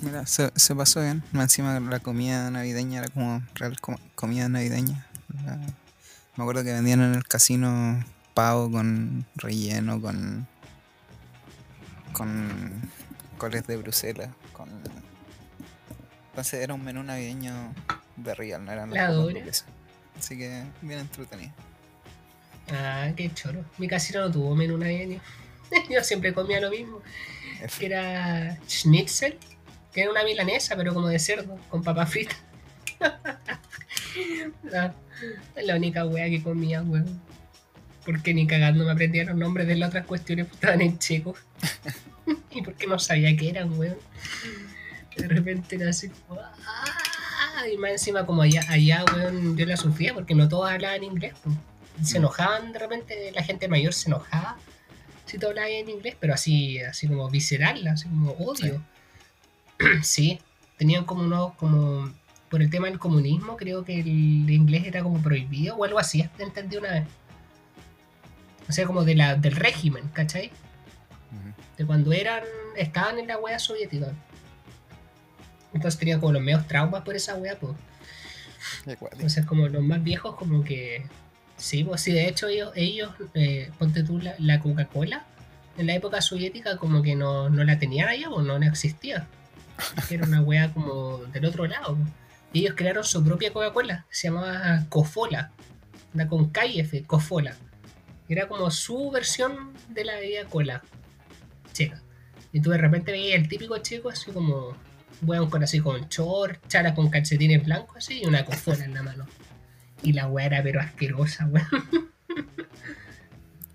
Mira, 0.00 0.26
se, 0.26 0.50
se 0.56 0.74
pasó 0.74 1.00
bien. 1.00 1.22
Encima 1.32 1.78
la 1.78 2.00
comida 2.00 2.50
navideña 2.50 3.00
era 3.00 3.08
como 3.08 3.40
real 3.54 3.78
com- 3.80 3.98
comida 4.16 4.48
navideña. 4.48 5.06
La- 5.44 5.56
me 5.56 6.44
acuerdo 6.44 6.64
que 6.64 6.72
vendían 6.72 7.00
en 7.02 7.14
el 7.14 7.24
casino 7.24 8.02
pavo 8.34 8.70
con 8.70 9.24
relleno, 9.36 10.00
con. 10.00 10.46
con 12.12 12.90
coles 13.38 13.66
de 13.66 13.76
Bruselas, 13.76 14.30
con. 14.52 14.68
Entonces 16.30 16.60
era 16.62 16.72
un 16.74 16.82
menú 16.84 17.02
navideño 17.02 17.52
de 18.16 18.34
real, 18.34 18.64
no 18.64 18.72
eran 18.72 18.90
las 18.90 19.08
La 19.08 19.14
dura. 19.14 19.40
Así 20.18 20.36
que 20.38 20.64
bien 20.80 21.00
entretenido. 21.00 21.52
Ah, 22.72 23.10
qué 23.16 23.32
choro. 23.34 23.64
Mi 23.78 23.88
casino 23.88 24.20
no 24.20 24.30
tuvo 24.30 24.54
menú 24.54 24.78
navideño. 24.78 25.20
Yo 25.90 26.02
siempre 26.04 26.32
comía 26.34 26.60
lo 26.60 26.70
mismo. 26.70 27.00
Que 27.78 27.86
era 27.86 28.58
schnitzel, 28.68 29.38
que 29.92 30.02
era 30.02 30.10
una 30.10 30.24
milanesa, 30.24 30.74
pero 30.76 30.92
como 30.94 31.08
de 31.08 31.18
cerdo, 31.18 31.56
con 31.70 31.82
papa 31.82 32.06
frita. 32.06 32.34
Es 35.56 35.64
la 35.66 35.76
única 35.76 36.04
wea 36.04 36.28
que 36.28 36.42
comía, 36.42 36.82
weón. 36.82 37.20
Porque 38.04 38.34
ni 38.34 38.46
cagando 38.46 38.84
me 38.84 38.90
aprendía 38.92 39.24
los 39.24 39.36
nombres 39.36 39.66
de 39.68 39.76
las 39.76 39.90
otras 39.90 40.06
cuestiones 40.06 40.48
que 40.48 40.54
estaban 40.54 40.80
en 40.82 40.98
checo. 40.98 41.34
y 42.50 42.62
porque 42.62 42.86
no 42.86 42.98
sabía 42.98 43.34
qué 43.36 43.50
eran, 43.50 43.78
weón. 43.78 43.96
De 45.16 45.28
repente 45.28 45.76
era 45.76 45.90
así. 45.90 46.10
"Ah", 46.30 47.66
Y 47.72 47.76
más 47.76 47.92
encima, 47.92 48.26
como 48.26 48.42
allá, 48.42 48.64
allá, 48.68 49.04
weón, 49.14 49.56
yo 49.56 49.64
la 49.66 49.76
sufría 49.76 50.14
porque 50.14 50.34
no 50.34 50.48
todos 50.48 50.68
hablaban 50.70 51.04
inglés. 51.04 51.34
pues. 51.42 51.54
Se 52.02 52.14
Mm. 52.18 52.22
enojaban 52.22 52.72
de 52.72 52.78
repente, 52.78 53.30
la 53.34 53.42
gente 53.44 53.68
mayor 53.68 53.92
se 53.94 54.08
enojaba 54.08 54.56
si 55.32 55.38
tú 55.38 55.46
hablabas 55.46 55.70
en 55.70 55.88
inglés, 55.88 56.14
pero 56.20 56.34
así, 56.34 56.78
así 56.80 57.08
como 57.08 57.30
visceral, 57.30 57.86
así 57.88 58.06
como 58.06 58.32
odio. 58.32 58.82
Sí, 60.02 60.38
tenían 60.76 61.04
como 61.04 61.22
unos, 61.22 61.54
como, 61.54 62.12
por 62.50 62.60
el 62.60 62.68
tema 62.68 62.86
del 62.86 62.98
comunismo, 62.98 63.56
creo 63.56 63.82
que 63.82 63.98
el 63.98 64.50
inglés 64.50 64.84
era 64.84 65.02
como 65.02 65.20
prohibido 65.22 65.74
o 65.74 65.84
algo 65.84 65.98
así, 65.98 66.28
entendí 66.38 66.76
una 66.76 66.90
vez. 66.90 67.04
O 68.68 68.72
sea, 68.72 68.86
como 68.86 69.04
de 69.04 69.14
la, 69.14 69.34
del 69.34 69.56
régimen, 69.56 70.06
¿cachai? 70.12 70.52
De 71.78 71.86
cuando 71.86 72.12
eran, 72.12 72.44
estaban 72.76 73.18
en 73.18 73.26
la 73.26 73.38
wea 73.38 73.58
soviética. 73.58 74.12
Entonces 75.72 75.98
tenían 75.98 76.20
como 76.20 76.32
los 76.32 76.42
medios 76.42 76.68
traumas 76.68 77.02
por 77.02 77.16
esa 77.16 77.36
wea, 77.36 77.58
pues. 77.58 77.74
Entonces, 78.84 79.46
como 79.46 79.66
los 79.66 79.82
más 79.82 80.02
viejos, 80.04 80.36
como 80.36 80.62
que. 80.62 81.06
Sí, 81.62 81.84
pues 81.84 82.00
sí, 82.00 82.12
de 82.12 82.26
hecho, 82.26 82.48
ellos, 82.48 82.72
ellos 82.74 83.12
eh, 83.34 83.70
ponte 83.78 84.02
tú 84.02 84.18
la, 84.18 84.34
la 84.40 84.58
Coca-Cola, 84.58 85.24
en 85.78 85.86
la 85.86 85.94
época 85.94 86.20
soviética, 86.20 86.76
como 86.76 87.02
que 87.02 87.14
no, 87.14 87.50
no 87.50 87.62
la 87.62 87.78
tenían 87.78 88.08
allá, 88.08 88.28
pues 88.30 88.44
no, 88.44 88.58
no 88.58 88.66
existía. 88.66 89.28
Era 90.10 90.26
una 90.26 90.42
wea 90.42 90.72
como 90.72 91.18
del 91.32 91.44
otro 91.44 91.68
lado. 91.68 91.96
Y 92.52 92.62
ellos 92.62 92.74
crearon 92.76 93.04
su 93.04 93.22
propia 93.24 93.52
Coca-Cola, 93.52 94.06
se 94.10 94.26
llamaba 94.26 94.86
Cofola, 94.88 95.52
la 96.14 96.26
con 96.26 96.50
KF, 96.50 97.06
Cofola. 97.06 97.54
Era 98.28 98.48
como 98.48 98.68
su 98.72 99.12
versión 99.12 99.72
de 99.88 100.04
la 100.04 100.16
bebida 100.16 100.46
cola 100.46 100.82
checa. 101.72 102.02
Y 102.52 102.60
tú 102.60 102.70
de 102.70 102.78
repente 102.78 103.12
veías 103.12 103.40
el 103.40 103.48
típico 103.48 103.78
chico 103.78 104.08
así 104.08 104.32
como, 104.32 104.76
weón, 105.22 105.48
con 105.48 105.62
así 105.62 105.78
con 105.78 106.08
short, 106.08 106.58
chara 106.66 106.92
con 106.92 107.08
calcetines 107.08 107.64
blancos 107.64 107.98
así 107.98 108.22
y 108.24 108.26
una 108.26 108.44
cofola 108.44 108.84
en 108.84 108.94
la 108.94 109.04
mano. 109.04 109.28
Y 110.02 110.12
la 110.12 110.28
weá 110.28 110.46
era 110.46 110.62
pero 110.62 110.80
asquerosa, 110.80 111.46
weón. 111.46 111.66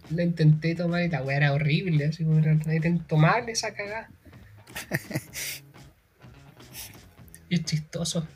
La 0.09 0.23
intenté 0.23 0.73
tomar 0.73 1.03
y 1.03 1.09
la 1.09 1.21
weá 1.21 1.35
era 1.35 1.53
horrible, 1.53 2.05
así 2.05 2.23
como 2.23 2.39
era 2.39 2.57
tomar 3.07 3.49
esa 3.49 3.73
cagada. 3.73 4.09
Y 7.49 7.55
es 7.55 7.63
chistoso. 7.63 8.27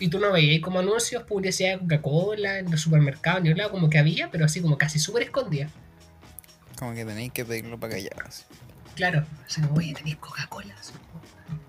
Y 0.00 0.08
tú 0.08 0.18
no 0.18 0.32
veías 0.32 0.60
como 0.62 0.80
anuncios, 0.80 1.22
publicidad 1.22 1.74
de 1.74 1.78
Coca-Cola 1.78 2.58
en 2.58 2.70
los 2.72 2.80
supermercados, 2.80 3.42
ni 3.42 3.50
un 3.50 3.58
lado 3.58 3.70
como 3.70 3.88
que 3.88 3.98
había, 3.98 4.32
pero 4.32 4.44
así 4.44 4.60
como 4.60 4.76
casi 4.76 4.98
súper 4.98 5.22
escondida. 5.22 5.68
Como 6.76 6.92
que 6.92 7.04
tenéis 7.04 7.32
que 7.32 7.44
pedirlo 7.44 7.78
para 7.78 7.94
callaros. 7.94 8.44
Claro, 8.96 9.24
así 9.46 9.60
como, 9.60 9.76
oye, 9.76 9.94
tenéis 9.94 10.16
Coca-Cola. 10.16 10.74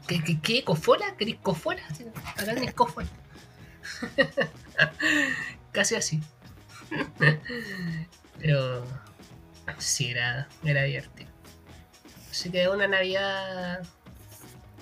¿Qué, 0.07 0.23
qué, 0.23 0.39
qué? 0.39 0.63
¿Cofola? 0.63 1.15
¿Queréis 1.17 1.37
cofola? 1.43 1.81
Acá 2.25 2.53
tenéis 2.55 2.73
cofola. 2.73 3.07
Casi 5.71 5.95
así. 5.95 6.21
Pero 8.39 8.85
sí, 9.77 10.11
era, 10.11 10.47
era 10.63 10.83
divertido. 10.83 11.29
Así 12.29 12.49
que 12.49 12.59
de 12.59 12.69
una 12.69 12.87
Navidad. 12.87 13.83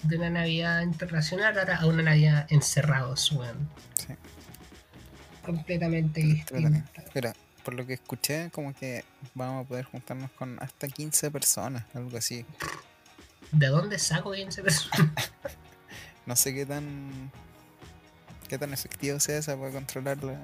De 0.03 0.17
una 0.17 0.31
Navidad 0.31 0.81
internacional 0.81 1.57
a 1.59 1.85
una 1.85 2.01
Navidad 2.01 2.47
encerrados, 2.49 3.31
weón. 3.33 3.69
Sí. 3.95 4.15
Completamente 5.43 6.21
distinta. 6.21 6.83
Mira, 7.13 7.35
por 7.63 7.75
lo 7.75 7.85
que 7.85 7.93
escuché, 7.93 8.49
como 8.51 8.73
que 8.73 9.05
vamos 9.35 9.65
a 9.65 9.67
poder 9.67 9.85
juntarnos 9.85 10.31
con 10.31 10.57
hasta 10.61 10.87
15 10.87 11.29
personas, 11.29 11.85
algo 11.93 12.17
así. 12.17 12.45
¿De 13.51 13.67
dónde 13.67 13.99
saco 13.99 14.31
15 14.31 14.63
personas? 14.63 15.11
No 16.23 16.35
sé 16.35 16.53
qué 16.53 16.67
tan 16.67 17.31
qué 18.51 18.57
tan 18.57 18.73
efectivo 18.73 19.17
sea 19.21 19.37
esa 19.37 19.55
para 19.57 19.71
controlar 19.71 20.21
la, 20.25 20.37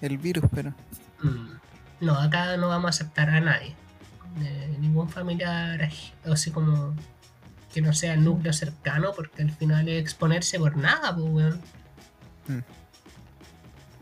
el 0.00 0.16
virus, 0.16 0.44
pero. 0.54 0.70
Mm, 1.22 1.58
No, 2.00 2.18
acá 2.18 2.56
no 2.56 2.68
vamos 2.68 2.86
a 2.86 2.90
aceptar 2.90 3.28
a 3.28 3.40
nadie. 3.40 3.74
Eh, 4.40 4.76
ningún 4.80 5.10
familiar 5.10 5.78
aj- 5.82 6.12
así 6.32 6.50
como 6.50 6.94
que 7.74 7.82
no 7.82 7.92
sea 7.92 8.16
núcleo 8.16 8.52
cercano, 8.54 9.12
porque 9.14 9.42
al 9.42 9.50
final 9.52 9.86
es 9.88 10.00
exponerse 10.00 10.58
por 10.58 10.76
nada, 10.78 11.14
pues, 11.14 11.26
weón. 11.30 11.60
Mm. 12.48 12.58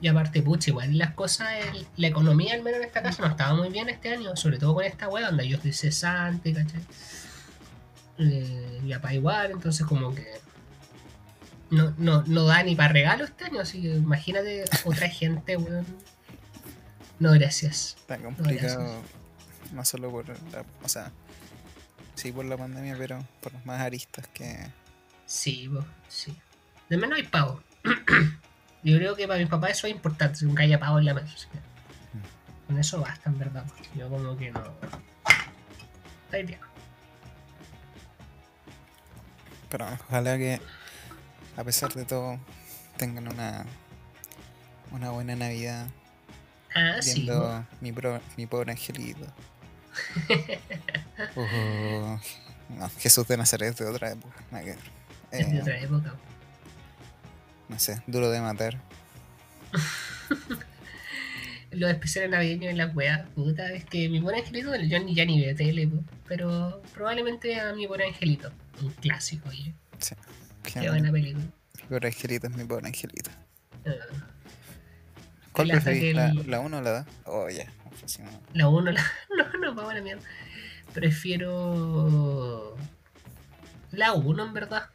Y 0.01 0.09
aparte, 0.09 0.43
pucha, 0.43 0.71
igual 0.71 0.97
las 0.97 1.15
cosas, 1.15 1.49
el- 1.75 1.87
la 1.97 2.07
economía 2.07 2.55
al 2.55 2.63
menos 2.63 2.81
en 2.81 2.87
esta 2.87 3.03
casa 3.03 3.23
no 3.23 3.29
estaba 3.31 3.55
muy 3.55 3.69
bien 3.69 3.89
este 3.89 4.11
año, 4.15 4.37
sobre 4.37 4.59
todo 4.59 4.75
con 4.75 4.85
esta 4.85 5.09
weá, 5.09 5.27
donde 5.27 5.49
yo 5.49 5.57
estoy 5.57 5.73
cesante, 5.73 6.53
¿cachai? 6.55 6.83
Eh, 8.19 8.79
mi 8.83 8.93
papá 8.95 9.13
igual, 9.13 9.51
entonces 9.51 9.85
como 9.87 10.15
que 10.15 10.27
no, 11.73 11.95
no, 11.97 12.23
no 12.27 12.45
da 12.45 12.63
ni 12.63 12.77
para 12.77 12.93
regalo 12.93 13.25
este 13.25 13.47
año, 13.47 13.61
así 13.61 13.81
que 13.81 13.89
imagínate 13.97 14.65
otra 14.85 15.09
gente, 15.09 15.57
weón. 15.57 15.87
No, 17.19 17.33
gracias. 17.33 17.97
Está 17.99 18.19
complicado. 18.19 19.03
No 19.73 19.83
solo 19.85 20.11
por 20.11 20.29
la. 20.29 20.65
O 20.83 20.89
sea. 20.89 21.11
Sí, 22.15 22.31
por 22.31 22.45
la 22.45 22.59
pandemia, 22.59 22.95
pero 22.99 23.25
por 23.41 23.55
las 23.55 23.65
más 23.65 23.81
aristas 23.81 24.29
que. 24.29 24.71
Sí, 25.25 25.67
po, 25.73 25.83
sí. 26.09 26.37
De 26.91 26.99
menos 26.99 27.17
hay 27.17 27.25
pavo. 27.25 27.63
Yo 28.85 28.99
creo 28.99 29.17
que 29.17 29.27
para 29.27 29.39
mi 29.39 29.47
papá 29.47 29.69
eso 29.71 29.87
es 29.87 29.95
importante, 29.95 30.45
nunca 30.45 30.65
haya 30.65 30.79
pavo 30.79 30.99
en 30.99 31.07
la 31.07 31.15
mesa. 31.15 31.49
que 31.51 31.59
Con 32.67 32.79
eso 32.79 33.01
basta, 33.01 33.31
en 33.31 33.39
verdad. 33.39 33.65
porque 33.67 33.89
Yo 33.99 34.11
como 34.11 34.37
que 34.37 34.51
no. 34.51 34.63
Está 36.27 36.37
bien. 36.37 36.61
Pero 39.71 39.87
ojalá 40.07 40.37
que. 40.37 40.61
A 41.57 41.65
pesar 41.65 41.93
de 41.95 42.05
todo. 42.05 42.39
Tengan 42.97 43.29
una. 43.29 43.65
Una 44.91 45.11
buena 45.11 45.35
Navidad. 45.37 45.87
Ah, 46.75 46.97
sí. 47.01 47.15
viendo 47.23 47.67
mi, 47.81 47.93
pro- 47.93 48.21
mi 48.37 48.47
pobre 48.47 48.73
angelito. 48.73 49.27
Oh, 51.37 52.19
no, 52.71 52.89
Jesús 52.99 53.29
de 53.29 53.37
Nazaret 53.37 53.69
es 53.71 53.77
de 53.79 53.87
otra 53.87 54.11
época. 54.13 54.35
Es 55.31 55.51
de 55.51 55.57
Eh, 55.57 55.61
otra 55.61 55.79
época. 55.79 56.15
no 57.69 57.79
sé, 57.79 58.03
duro 58.07 58.31
de 58.31 58.41
matar. 58.41 58.81
Los 61.71 61.91
especiales 61.91 62.31
navideños 62.31 62.71
en 62.73 62.77
las 62.79 62.95
weas, 62.95 63.27
puta, 63.35 63.73
es 63.73 63.85
que 63.85 64.09
mi 64.09 64.21
buen 64.21 64.37
angelito, 64.37 64.75
yo 64.77 64.99
ni 64.99 65.15
ya 65.15 65.25
ni 65.25 65.41
veo 65.41 65.55
tele, 65.57 65.89
pero 66.27 66.83
probablemente 66.93 67.59
a 67.61 67.73
mi 67.75 67.87
buen 67.87 68.03
angelito. 68.03 68.51
Un 68.83 68.91
clásico, 68.91 69.49
oye. 69.49 69.75
Sí. 69.99 70.15
Qué 70.65 70.89
buena 70.89 71.11
película. 71.13 71.45
Mi 71.75 71.83
pobre 71.89 72.09
angelito 72.09 72.47
es 72.47 72.57
mi 72.57 72.65
pobre 72.65 72.87
angelito. 72.87 73.31
Ah, 73.87 73.91
¿Cuál 75.53 75.69
preferís? 75.69 76.01
que 76.01 76.15
¿La, 76.15 76.29
el- 76.31 76.51
la 76.51 76.61
1 76.61 76.79
o 76.79 76.81
la 76.81 76.91
2? 77.05 77.07
Oh, 77.27 77.49
ya. 77.51 77.67
próximo. 77.99 78.29
La 78.55 78.69
1, 78.69 78.91
la... 78.93 79.03
no, 79.37 79.59
no, 79.59 79.75
vamos 79.75 79.93
a 79.93 79.95
la 79.97 80.01
mierda. 80.03 80.23
Prefiero 80.95 82.77
la 83.91 84.13
1 84.13 84.45
en 84.47 84.53
verdad. 84.53 84.91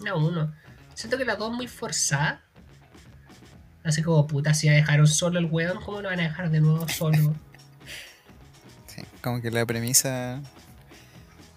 La 0.00 0.14
1. 0.14 0.54
Siento 0.94 1.18
que 1.18 1.24
la 1.24 1.36
2 1.36 1.50
es 1.50 1.56
muy 1.56 1.68
forzada. 1.68 2.42
Así 3.84 4.02
como 4.02 4.26
puta, 4.26 4.54
si 4.54 4.66
ya 4.68 4.72
dejaron 4.74 5.06
solo 5.08 5.38
el 5.40 5.46
weón, 5.46 5.80
¿cómo 5.84 6.00
lo 6.00 6.08
van 6.08 6.20
a 6.20 6.24
dejar 6.24 6.50
de 6.50 6.60
nuevo 6.60 6.88
solo? 6.88 7.34
Sí, 8.86 9.02
como 9.22 9.40
que 9.40 9.50
la 9.50 9.64
premisa. 9.64 10.42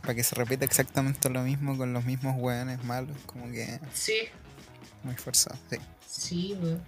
Para 0.05 0.15
que 0.15 0.23
se 0.23 0.35
repita 0.35 0.65
exactamente 0.65 1.29
lo 1.29 1.41
mismo 1.41 1.75
con 1.77 1.91
los 1.93 2.05
mismos 2.05 2.35
weones 2.37 2.83
malos. 2.83 3.17
Como 3.25 3.51
que 3.51 3.79
Sí, 3.93 4.19
muy 5.03 5.15
forzado. 5.15 5.57
Sí. 5.69 5.77
sí, 6.07 6.57
weón. 6.61 6.81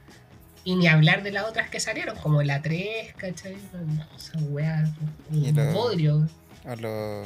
Y 0.64 0.76
ni 0.76 0.88
hablar 0.88 1.24
de 1.24 1.32
las 1.32 1.46
otras 1.46 1.70
que 1.70 1.80
salieron, 1.80 2.18
como 2.18 2.44
la 2.44 2.62
3, 2.62 3.14
¿cachai? 3.16 3.56
Esa 3.56 4.38
weá, 4.50 4.84
Y 5.32 5.50
un 5.50 5.74
bodrio. 5.74 6.28
O 6.66 6.76
lo- 6.76 7.24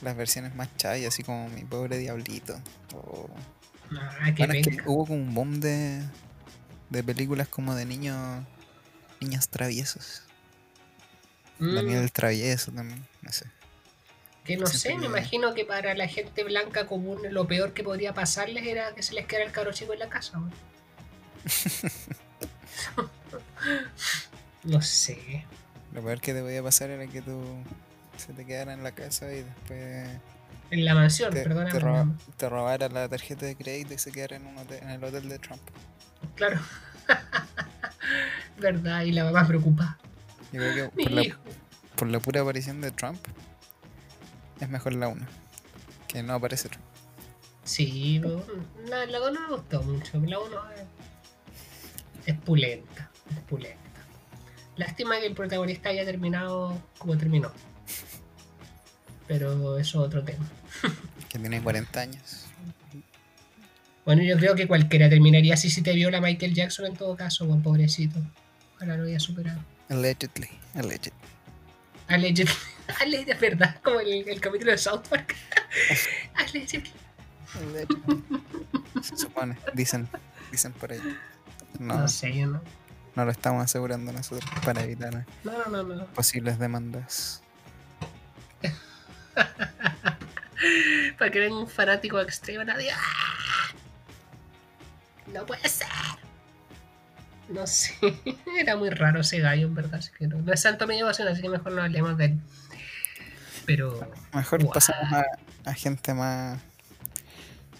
las 0.00 0.16
versiones 0.16 0.54
más 0.54 0.68
chay, 0.76 1.04
así 1.06 1.22
como 1.24 1.48
mi 1.48 1.62
pobre 1.64 1.98
diablito. 1.98 2.58
O 2.94 3.28
Ah, 3.98 4.32
qué 4.34 4.46
Bueno, 4.46 4.54
es 4.54 4.66
que 4.66 4.82
hubo 4.86 5.06
como 5.06 5.20
un 5.20 5.34
boom 5.34 5.60
de, 5.60 6.02
de 6.88 7.02
películas 7.04 7.46
como 7.48 7.74
de 7.74 7.84
niños 7.84 8.42
niños 9.20 9.48
traviesos. 9.48 10.22
Mm. 11.58 11.74
Daniel 11.74 12.02
el 12.02 12.12
Travieso 12.12 12.72
también, 12.72 13.06
no 13.20 13.30
sé. 13.32 13.44
Que 14.44 14.56
no 14.56 14.66
sé, 14.66 14.96
me 14.98 15.06
imagino 15.06 15.54
que 15.54 15.64
para 15.64 15.94
la 15.94 16.08
gente 16.08 16.42
blanca 16.42 16.86
común 16.88 17.18
lo 17.30 17.46
peor 17.46 17.72
que 17.74 17.84
podría 17.84 18.12
pasarles 18.12 18.66
era 18.66 18.92
que 18.94 19.02
se 19.02 19.14
les 19.14 19.26
quedara 19.26 19.44
el 19.46 19.52
cabro 19.52 19.72
chico 19.72 19.92
en 19.92 20.00
la 20.00 20.08
casa. 20.08 20.40
no 24.64 24.80
sé. 24.82 25.44
Lo 25.92 26.02
peor 26.02 26.20
que 26.20 26.32
te 26.32 26.40
podía 26.42 26.62
pasar 26.62 26.90
era 26.90 27.06
que 27.06 27.22
tú 27.22 27.40
se 28.16 28.32
te 28.32 28.44
quedara 28.44 28.72
en 28.72 28.82
la 28.82 28.92
casa 28.92 29.32
y 29.32 29.42
después 29.42 30.08
En 30.70 30.84
la 30.84 30.94
mansión, 30.94 31.32
te, 31.32 31.42
perdóname. 31.42 31.70
te, 31.72 31.78
roba- 31.80 32.04
mamá. 32.04 32.18
te 32.36 32.48
robara 32.48 32.88
la 32.88 33.08
tarjeta 33.08 33.46
de 33.46 33.56
crédito 33.56 33.94
y 33.94 33.98
se 33.98 34.10
quedara 34.12 34.36
en, 34.36 34.46
un 34.46 34.56
hotel- 34.58 34.82
en 34.82 34.90
el 34.90 35.04
hotel 35.04 35.28
de 35.28 35.38
Trump. 35.38 35.62
Claro. 36.34 36.60
Verdad, 38.58 39.02
y 39.02 39.12
la 39.12 39.24
mamá 39.24 39.46
preocupada. 39.46 39.98
Yo 40.52 40.60
creo 40.60 40.90
que 40.92 41.10
la, 41.10 41.38
por 41.96 42.08
la 42.08 42.20
pura 42.20 42.42
aparición 42.42 42.80
de 42.80 42.90
Trump 42.90 43.18
es 44.64 44.70
mejor 44.70 44.94
la 44.94 45.08
1. 45.08 45.26
Que 46.08 46.22
no 46.22 46.34
aparece 46.34 46.68
Trump. 46.68 46.84
Sí, 47.64 48.18
no, 48.18 48.42
la, 48.88 49.06
la 49.06 49.18
dos 49.18 49.32
no 49.32 49.40
me 49.40 49.56
gustó 49.56 49.82
mucho. 49.82 50.20
La 50.20 50.38
uno 50.38 50.58
es, 50.72 52.34
es 52.34 52.40
pulenta. 52.40 53.10
Es 53.30 53.40
pulenta. 53.42 53.78
Lástima 54.76 55.18
que 55.20 55.26
el 55.26 55.34
protagonista 55.34 55.90
haya 55.90 56.04
terminado 56.04 56.80
como 56.98 57.16
terminó. 57.16 57.52
Pero 59.28 59.78
eso 59.78 60.00
es 60.00 60.06
otro 60.06 60.24
tema. 60.24 60.44
Que 61.28 61.38
tiene 61.38 61.62
40 61.62 61.98
años. 61.98 62.44
Bueno, 64.04 64.22
yo 64.22 64.36
creo 64.36 64.54
que 64.54 64.68
cualquiera 64.68 65.08
terminaría 65.08 65.54
así 65.54 65.70
si 65.70 65.80
te 65.80 65.94
viola 65.94 66.20
Michael 66.20 66.52
Jackson 66.52 66.84
en 66.84 66.94
todo 66.94 67.16
caso, 67.16 67.46
buen 67.46 67.62
pobrecito. 67.62 68.20
Ojalá 68.74 68.98
lo 68.98 69.04
haya 69.04 69.18
superado. 69.18 69.58
Allegedly. 69.88 70.48
Alleged. 70.74 71.12
Allegedly. 72.08 72.52
Allegedly, 73.00 73.32
es 73.32 73.40
verdad, 73.40 73.76
como 73.82 74.00
el, 74.00 74.28
el 74.28 74.40
capítulo 74.40 74.72
de 74.72 74.78
South 74.78 75.02
Park. 75.08 75.34
Allegedly. 76.34 76.92
Allegedly. 77.54 78.24
Se 79.02 79.16
supone. 79.16 79.56
Dicen. 79.74 80.08
Dicen 80.50 80.72
por 80.72 80.92
ahí. 80.92 81.00
No, 81.78 81.98
No 82.00 82.08
sé, 82.08 82.34
yo 82.36 82.46
no. 82.46 82.62
no 83.16 83.24
lo 83.24 83.30
estamos 83.30 83.64
asegurando 83.64 84.12
nosotros 84.12 84.48
para 84.64 84.82
evitar 84.84 85.26
No, 85.44 85.52
no, 85.68 85.82
no, 85.82 85.94
no. 85.94 86.06
posibles 86.08 86.58
demandas. 86.58 87.42
Para 91.18 91.30
que 91.30 91.40
venga 91.40 91.58
un 91.58 91.68
fanático 91.68 92.20
extremo, 92.20 92.62
nadie. 92.64 92.90
¡Ah! 92.92 93.74
No 95.32 95.44
puede 95.46 95.68
ser. 95.68 95.88
No 97.48 97.66
sé. 97.66 97.94
Era 98.58 98.76
muy 98.76 98.90
raro 98.90 99.20
ese 99.20 99.40
gallo, 99.40 99.66
en 99.66 99.74
verdad. 99.74 99.96
Así 99.98 100.10
que 100.16 100.26
no, 100.28 100.36
no 100.40 100.52
es 100.52 100.60
santo 100.60 100.86
mi 100.86 100.96
devoción, 100.96 101.26
así 101.28 101.42
que 101.42 101.48
mejor 101.48 101.72
no 101.72 101.82
hablemos 101.82 102.16
de 102.16 102.24
él. 102.26 102.40
Pero. 103.66 104.00
Mejor 104.32 104.68
pasamos 104.72 105.12
a, 105.12 105.24
a 105.64 105.74
gente 105.74 106.14
más. 106.14 106.60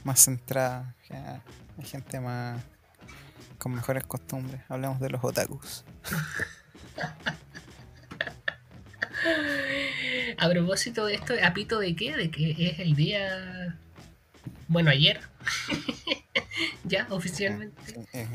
más 0.05 0.21
centrada. 0.21 0.95
A, 1.11 1.41
a 1.79 1.83
gente 1.85 2.21
más. 2.21 2.63
con 3.59 3.75
mejores 3.75 4.05
costumbres. 4.05 4.61
Hablamos 4.69 5.01
de 5.01 5.11
los 5.11 5.23
otakus. 5.23 5.85
A 10.39 10.49
propósito 10.49 11.07
de 11.07 11.15
esto, 11.15 11.35
¿apito 11.43 11.79
de 11.79 11.95
qué? 11.95 12.17
De 12.17 12.31
que 12.31 12.51
es 12.51 12.79
el 12.81 12.95
día. 12.97 13.79
Bueno, 14.69 14.91
ayer. 14.91 15.21
ya, 16.85 17.07
oficialmente. 17.11 17.81
Sí, 17.87 17.95
es 18.13 18.29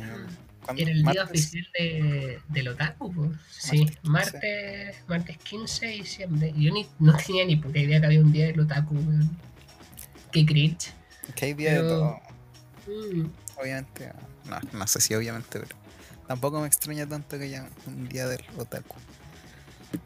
Era 0.75 0.91
el 0.91 1.03
día 1.03 1.23
oficial 1.23 1.67
de, 1.77 2.39
del 2.49 2.67
otaku, 2.67 3.13
po. 3.13 3.31
sí, 3.49 3.85
Martes 4.03 4.33
martes, 4.33 4.95
martes 5.07 5.37
15 5.37 5.85
de 5.85 5.91
diciembre. 5.93 6.53
Yo 6.57 6.73
ni, 6.73 6.87
no 6.99 7.15
tenía 7.15 7.45
ni 7.45 7.55
puta 7.55 7.79
idea 7.79 7.99
que 7.99 8.05
había 8.05 8.21
un 8.21 8.31
día 8.31 8.47
del 8.47 8.59
otaku, 8.59 8.95
weón. 8.95 9.37
Qué 10.31 10.45
cringe. 10.45 10.91
Que 11.35 11.45
hay 11.45 11.53
día 11.53 11.81
de 11.81 11.87
todo. 11.87 12.19
Mm, 12.87 13.27
Obviamente. 13.59 14.11
No, 14.45 14.59
no 14.73 14.87
sé 14.87 15.01
si 15.01 15.13
obviamente, 15.15 15.59
pero. 15.59 15.75
Tampoco 16.27 16.59
me 16.59 16.67
extraña 16.67 17.07
tanto 17.07 17.37
que 17.37 17.45
haya 17.45 17.69
un 17.85 18.09
día 18.09 18.27
del 18.27 18.43
otaku. 18.57 18.95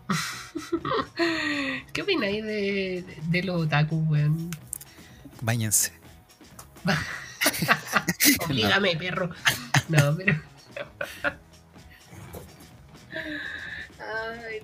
¿Qué 1.94 2.02
opináis 2.04 2.44
de, 2.44 2.52
de, 2.52 3.18
de 3.28 3.44
los 3.44 3.64
otaku, 3.64 3.96
weón? 4.08 4.52
Báñense. 5.42 5.92
Oblígame, 8.46 8.96
perro. 8.98 9.30
No, 9.90 10.16
pero. 10.16 10.40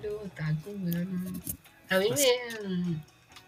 Los 0.02 0.24
otaku, 0.24 0.70
weón. 0.70 1.42
A 1.90 1.98
mí 1.98 2.08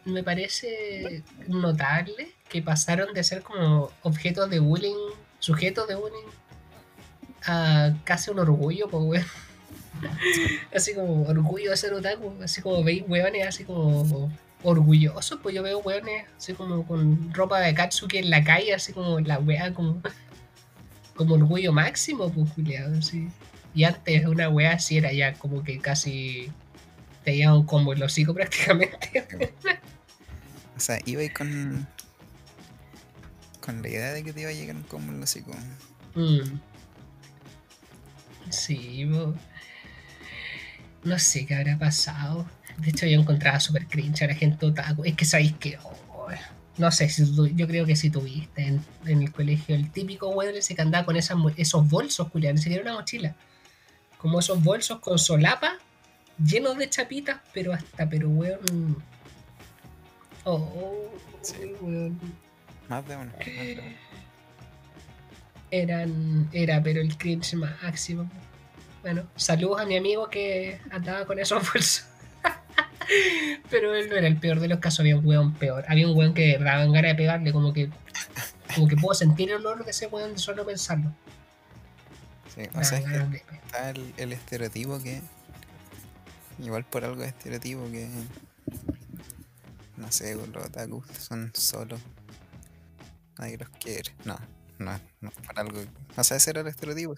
me, 0.04 0.12
me 0.12 0.22
parece 0.22 1.22
notable 1.46 2.32
que 2.48 2.62
pasaron 2.62 3.12
de 3.12 3.22
ser 3.22 3.42
como 3.42 3.90
objetos 4.02 4.48
de 4.50 4.58
bullying, 4.58 4.96
sujetos 5.38 5.86
de 5.88 5.94
bullying, 5.94 6.28
a 7.46 7.92
casi 8.04 8.30
un 8.30 8.38
orgullo, 8.38 8.88
pues, 8.88 9.04
weón. 9.04 9.26
Así 10.74 10.94
como 10.94 11.24
orgullo 11.24 11.70
de 11.70 11.76
ser 11.76 11.92
otaku, 11.92 12.32
así 12.42 12.62
como 12.62 12.82
veis 12.82 13.04
weones 13.06 13.46
así 13.46 13.64
como 13.64 14.30
orgullosos, 14.62 15.40
pues 15.42 15.54
yo 15.54 15.62
veo 15.62 15.78
weones 15.78 16.26
así 16.36 16.52
como 16.54 16.86
con 16.86 17.32
ropa 17.34 17.60
de 17.60 17.74
Katsuki 17.74 18.18
en 18.18 18.30
la 18.30 18.44
calle, 18.44 18.74
así 18.74 18.92
como 18.92 19.20
la 19.20 19.38
wea 19.38 19.72
como, 19.74 20.00
como 21.16 21.34
orgullo 21.34 21.72
máximo, 21.72 22.30
pues 22.30 22.50
culiado, 22.52 22.98
así. 22.98 23.28
Y 23.74 23.84
antes 23.84 24.26
una 24.26 24.48
wea 24.48 24.72
así 24.72 24.98
era 24.98 25.12
ya 25.12 25.34
como 25.34 25.62
que 25.62 25.78
casi 25.78 26.50
te 27.24 27.36
lleva 27.36 27.54
un 27.56 27.66
combo 27.66 27.94
los 27.94 28.12
hocico 28.12 28.34
prácticamente. 28.34 29.24
O 30.76 30.80
sea, 30.80 30.98
iba 31.04 31.20
ahí 31.22 31.28
con. 31.30 31.86
con 33.60 33.82
la 33.82 33.88
idea 33.88 34.12
de 34.12 34.24
que 34.24 34.32
te 34.32 34.40
iba 34.40 34.50
a 34.50 34.54
llegar 34.54 34.74
un 34.76 34.82
combo 34.82 35.12
el 35.12 35.22
hocico. 35.22 35.52
Mm. 36.14 36.58
Sí, 38.50 39.04
bo. 39.04 39.34
no 41.04 41.18
sé 41.18 41.46
qué 41.46 41.54
habrá 41.54 41.78
pasado. 41.78 42.46
De 42.78 42.90
hecho, 42.90 43.06
yo 43.06 43.20
encontraba 43.20 43.60
súper 43.60 43.86
cringe 43.86 44.22
a 44.22 44.26
la 44.28 44.34
gente 44.34 44.66
otaku. 44.66 45.04
Es 45.04 45.14
que 45.14 45.24
sabéis 45.24 45.52
que. 45.52 45.78
oh, 45.82 46.28
no 46.78 46.90
sé, 46.90 47.08
si 47.10 47.24
tú- 47.34 47.46
yo 47.48 47.66
creo 47.66 47.84
que 47.84 47.94
si 47.94 48.10
tuviste 48.10 48.66
en, 48.66 48.82
en 49.04 49.22
el 49.22 49.30
colegio 49.32 49.74
el 49.76 49.90
típico 49.90 50.30
weón 50.30 50.56
ese 50.56 50.74
que 50.74 50.82
andaba 50.82 51.04
con 51.04 51.16
esas, 51.16 51.36
esos 51.56 51.88
bolsos, 51.88 52.28
Julián, 52.30 52.54
ni 52.56 52.62
siquiera 52.62 52.82
una 52.82 52.94
mochila. 52.94 53.36
Como 54.20 54.38
esos 54.40 54.62
bolsos 54.62 54.98
con 55.00 55.18
solapa, 55.18 55.78
llenos 56.42 56.76
de 56.78 56.88
chapitas, 56.90 57.40
pero 57.54 57.72
hasta, 57.72 58.08
pero 58.08 58.28
weón. 58.28 59.02
Oh, 60.44 61.10
Sí. 61.42 61.72
weón. 61.80 62.18
Más 62.88 63.06
de 63.06 63.16
uno. 63.16 63.32
más 63.36 63.46
de 63.46 63.78
uno. 63.80 63.96
eran 65.70 66.48
era 66.52 66.82
pero 66.82 67.00
el 67.00 67.16
cringe 67.16 67.54
máximo 67.54 68.28
bueno 69.02 69.22
saludos 69.36 69.80
a 69.80 69.86
mi 69.86 69.96
amigo 69.96 70.28
que 70.28 70.80
andaba 70.90 71.24
con 71.24 71.38
esos 71.38 71.62
bolsos 71.72 72.06
pero 73.70 73.94
él 73.94 74.08
no 74.08 74.16
era 74.16 74.26
el 74.26 74.36
peor 74.38 74.58
de 74.58 74.66
los 74.66 74.80
casos 74.80 75.00
había 75.00 75.16
un 75.16 75.24
weón 75.24 75.54
peor 75.54 75.84
había 75.88 76.08
un 76.08 76.16
weón 76.18 76.34
que 76.34 76.58
daban 76.58 76.90
ganas 76.92 77.12
de 77.12 77.14
pegarle 77.14 77.52
como 77.52 77.72
que 77.72 77.88
como 78.74 78.88
que 78.88 78.96
puedo 78.96 79.14
sentir 79.14 79.50
el 79.50 79.58
olor 79.64 79.84
de 79.84 79.92
ese 79.92 80.08
weón 80.08 80.32
de 80.32 80.38
solo 80.40 80.66
pensarlo 80.66 81.12
Sí, 82.54 82.62
o 82.62 82.64
Daban 82.72 82.84
sea, 82.84 82.98
es 82.98 83.04
que 83.04 83.10
de 83.10 83.24
pe- 83.26 83.44
está 83.64 83.90
el, 83.90 84.14
el 84.16 84.32
estereotipo 84.32 85.00
que. 85.02 85.22
Igual 86.58 86.84
por 86.84 87.04
algo 87.04 87.22
es 87.22 87.28
estereotipo 87.28 87.84
que. 87.90 88.08
No 89.96 90.10
sé, 90.10 90.34
los 90.34 90.48
otakus 90.66 91.06
son 91.18 91.50
solos. 91.54 92.00
Nadie 93.38 93.56
los 93.58 93.68
quiere. 93.70 94.14
No, 94.24 94.36
no, 94.78 94.98
no, 95.20 95.30
por 95.30 95.58
algo. 95.58 95.80
O 96.16 96.24
sea, 96.24 96.36
ese 96.38 96.50
era 96.50 96.60
el 96.62 96.66
estereotipo. 96.66 97.14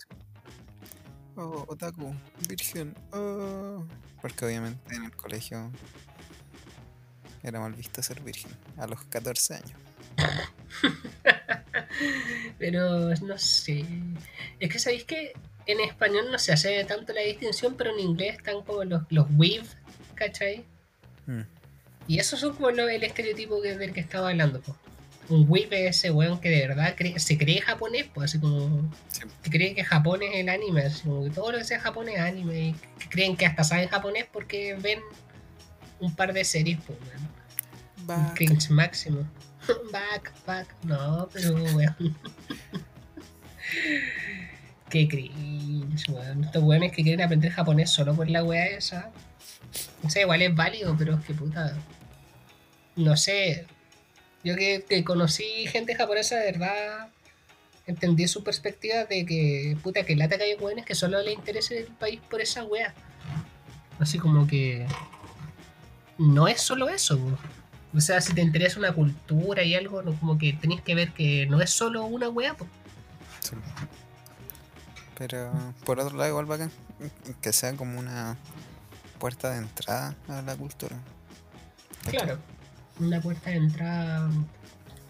Oh, 1.37 1.65
otaku, 1.69 2.15
virgen. 2.49 2.95
Oh. 3.13 3.85
Porque 4.21 4.45
obviamente 4.45 4.95
en 4.95 5.05
el 5.05 5.17
colegio 5.17 5.71
era 7.43 7.59
mal 7.59 7.73
visto 7.73 8.03
ser 8.03 8.21
virgen 8.21 8.53
a 8.77 8.87
los 8.87 9.03
14 9.05 9.55
años. 9.55 9.73
pero 12.59 13.11
no 13.23 13.39
sé 13.39 13.85
es 14.61 14.71
que 14.71 14.79
sabéis 14.79 15.05
que 15.05 15.33
en 15.67 15.81
español 15.81 16.27
no 16.31 16.39
se 16.39 16.53
hace 16.53 16.83
tanto 16.85 17.13
la 17.13 17.23
distinción 17.23 17.75
pero 17.77 17.93
en 17.93 18.01
inglés 18.01 18.37
están 18.39 18.63
como 18.63 18.85
los 18.85 19.03
los 19.11 19.27
weave 19.37 19.67
¿cachai? 20.15 20.65
Mm, 21.27 21.43
Y 22.09 22.19
esos 22.19 22.41
son 22.41 22.55
como 22.55 22.71
lo- 22.71 22.89
el 22.89 23.03
estereotipo 23.05 23.61
que, 23.63 23.77
del 23.77 23.93
que 23.93 24.01
estaba 24.01 24.31
hablando, 24.31 24.61
po. 24.61 24.77
Un 25.29 25.47
whip 25.49 25.73
es 25.73 25.97
ese 25.99 26.11
weón 26.11 26.41
que 26.41 26.49
de 26.51 26.67
verdad 26.67 26.95
cree- 26.97 27.19
se 27.19 27.39
cree 27.39 27.61
japonés, 27.61 28.07
pues 28.13 28.31
así 28.31 28.41
como 28.41 28.91
sí, 29.09 29.23
que 29.43 29.51
cree 29.51 29.75
que 29.75 29.85
Japón 29.85 30.23
es 30.23 30.35
el 30.35 30.49
anime, 30.49 30.83
así 30.83 31.03
como 31.05 31.25
que 31.25 31.31
todo 31.31 31.53
lo 31.53 31.59
que 31.59 31.65
sea 31.65 31.81
Japón 31.81 32.09
es 32.09 32.19
anime, 32.19 32.69
y 32.71 32.73
que 32.99 33.09
creen 33.09 33.37
que 33.37 33.47
hasta 33.47 33.63
saben 33.65 33.89
japonés 33.89 34.27
porque 34.33 34.75
ven 34.81 35.01
un 36.01 36.15
par 36.15 36.33
de 36.33 36.45
series, 36.45 36.79
pues, 36.87 36.99
weón. 37.01 37.29
Cringe 38.35 38.71
máximo. 38.71 39.25
back, 39.93 40.33
back, 40.47 40.75
no, 40.85 41.29
pero 41.33 41.55
weón. 41.55 42.17
Qué 44.91 45.09
cringe, 45.09 46.09
weón. 46.11 46.45
Estos 46.45 46.63
weones 46.63 46.93
que 46.93 47.03
quieren 47.03 47.25
aprender 47.25 47.51
japonés 47.53 47.91
solo 47.91 48.15
por 48.15 48.29
la 48.29 48.45
wea 48.45 48.67
esa. 48.67 49.11
O 50.03 50.11
sea, 50.11 50.23
igual 50.23 50.43
es 50.43 50.55
válido, 50.55 50.95
pero 50.99 51.15
es 51.15 51.25
que 51.25 51.35
puta. 51.35 51.77
No 52.97 53.17
sé. 53.17 53.67
Yo 54.45 54.57
que, 54.57 54.85
que 54.89 55.05
conocí 55.05 55.67
gente 55.67 55.95
japonesa 55.95 56.37
de 56.37 56.53
verdad. 56.53 57.09
Entendí 57.87 58.29
su 58.29 58.45
perspectiva 58.45 59.05
de 59.05 59.25
que, 59.25 59.77
puta, 59.83 60.05
que 60.05 60.15
lata 60.15 60.37
que 60.37 60.45
hay 60.45 60.55
weones 60.55 60.85
que 60.85 60.95
solo 60.95 61.21
le 61.23 61.33
interese 61.33 61.79
el 61.79 61.87
país 61.87 62.21
por 62.29 62.41
esa 62.41 62.65
wea. 62.65 62.95
Así 63.99 64.19
como 64.19 64.47
que. 64.47 64.87
No 66.19 66.49
es 66.49 66.61
solo 66.61 66.89
eso, 66.89 67.19
po. 67.19 67.39
O 67.95 68.01
sea, 68.01 68.21
si 68.21 68.33
te 68.33 68.41
interesa 68.41 68.79
una 68.79 68.93
cultura 68.93 69.63
y 69.63 69.75
algo, 69.75 70.03
no, 70.03 70.15
como 70.19 70.39
que 70.39 70.55
tenés 70.55 70.81
que 70.81 70.95
ver 70.95 71.13
que 71.13 71.47
no 71.47 71.61
es 71.61 71.71
solo 71.71 72.05
una 72.05 72.29
wea, 72.29 72.55
po. 72.55 72.67
Sí. 73.41 73.57
Pero 75.19 75.53
por 75.85 76.01
otro 76.01 76.17
lado, 76.17 76.31
igual 76.31 76.47
bacán 76.47 76.71
que 77.41 77.53
sea 77.53 77.75
como 77.77 77.99
una 77.99 78.37
puerta 79.19 79.51
de 79.51 79.59
entrada 79.59 80.17
a 80.29 80.43
la 80.43 80.57
cultura. 80.57 80.97
Claro, 82.09 82.39
una 82.99 83.21
puerta 83.21 83.51
de 83.51 83.57
entrada 83.57 84.31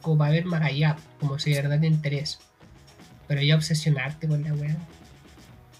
como 0.00 0.18
para 0.18 0.32
ver 0.32 0.44
más 0.44 0.62
allá, 0.62 0.96
como 1.20 1.38
si 1.38 1.52
de 1.52 1.62
verdad 1.62 1.80
te 1.80 1.86
interesa. 1.86 2.38
Pero 3.28 3.40
ya 3.42 3.54
obsesionarte 3.54 4.28
con 4.28 4.42
la 4.42 4.52
wea. 4.54 4.76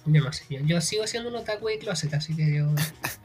Yo 0.07 0.23
no 0.23 0.33
sé, 0.33 0.45
yo, 0.49 0.61
yo 0.61 0.81
sigo 0.81 1.07
siendo 1.07 1.29
un 1.29 1.37
otaku 1.37 1.69
de 1.69 1.79
closet, 1.79 2.15
así 2.15 2.35
que 2.35 2.55
yo. 2.55 2.69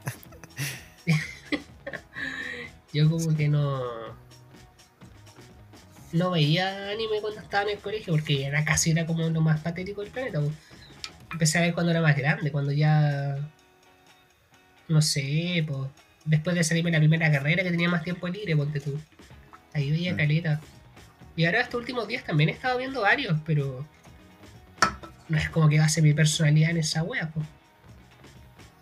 yo 3.04 3.10
como 3.10 3.36
que 3.36 3.48
no. 3.48 3.82
No 6.12 6.30
veía 6.30 6.90
anime 6.90 7.20
cuando 7.20 7.40
estaba 7.40 7.64
en 7.64 7.76
el 7.76 7.82
colegio, 7.82 8.14
porque 8.14 8.46
era 8.46 8.64
casi 8.64 8.90
era 8.92 9.04
como 9.06 9.28
lo 9.28 9.40
más 9.40 9.60
patético 9.60 10.00
del 10.02 10.10
planeta. 10.10 10.40
pues. 10.40 10.52
Empecé 11.32 11.58
a 11.58 11.60
ver 11.62 11.74
cuando 11.74 11.90
era 11.92 12.00
más 12.00 12.16
grande, 12.16 12.50
cuando 12.50 12.72
ya. 12.72 13.36
No 14.88 15.02
sé, 15.02 15.64
pues. 15.66 15.90
Después 16.24 16.56
de 16.56 16.64
salirme 16.64 16.90
la 16.90 16.98
primera 16.98 17.30
carrera 17.30 17.62
que 17.62 17.70
tenía 17.70 17.88
más 17.88 18.02
tiempo 18.02 18.26
libre, 18.28 18.56
ponte 18.56 18.80
tú. 18.80 18.98
Ahí 19.74 19.90
veía 19.90 20.14
Mm. 20.14 20.16
caleta. 20.16 20.60
Y 21.36 21.44
ahora 21.44 21.60
estos 21.60 21.78
últimos 21.80 22.08
días 22.08 22.24
también 22.24 22.48
he 22.48 22.52
estado 22.52 22.78
viendo 22.78 23.02
varios, 23.02 23.38
pero. 23.44 23.86
No 25.28 25.36
es 25.36 25.50
como 25.50 25.68
que 25.68 25.78
base 25.78 26.00
mi 26.00 26.14
personalidad 26.14 26.70
en 26.70 26.78
esa 26.78 27.02
wea, 27.02 27.30
pues. 27.34 27.46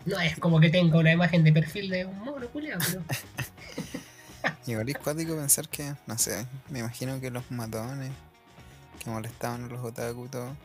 No 0.05 0.20
es 0.20 0.38
como 0.38 0.60
que 0.60 0.70
tenga 0.70 0.97
una 0.98 1.10
imagen 1.12 1.43
de 1.43 1.52
perfil 1.52 1.90
de 1.90 2.05
un 2.05 2.18
mono, 2.20 2.47
culiao, 2.48 2.78
pero. 2.86 3.02
Igual 4.66 4.89
es 4.89 4.98
cuático 4.98 5.36
pensar 5.36 5.68
que, 5.68 5.94
no 6.06 6.18
sé, 6.18 6.47
me 6.70 6.81
imagino 6.81 7.20
que 7.20 7.31
los 7.31 7.51
matones 7.51 8.10
que 9.02 9.10
molestaban 9.10 9.64
a 9.64 9.68
los 9.68 9.85
otaku 9.85 10.27
y 10.27 10.28
todo, 10.28 10.56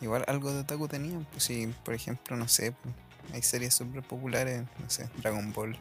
igual 0.00 0.24
algo 0.28 0.52
de 0.52 0.60
otaku 0.60 0.88
tenían. 0.88 1.26
Pues 1.30 1.44
si, 1.44 1.66
por 1.84 1.94
ejemplo, 1.94 2.36
no 2.36 2.48
sé, 2.48 2.74
hay 3.32 3.42
series 3.42 3.74
súper 3.74 4.02
populares, 4.02 4.64
no 4.78 4.90
sé, 4.90 5.08
Dragon 5.18 5.52
Ball, 5.52 5.76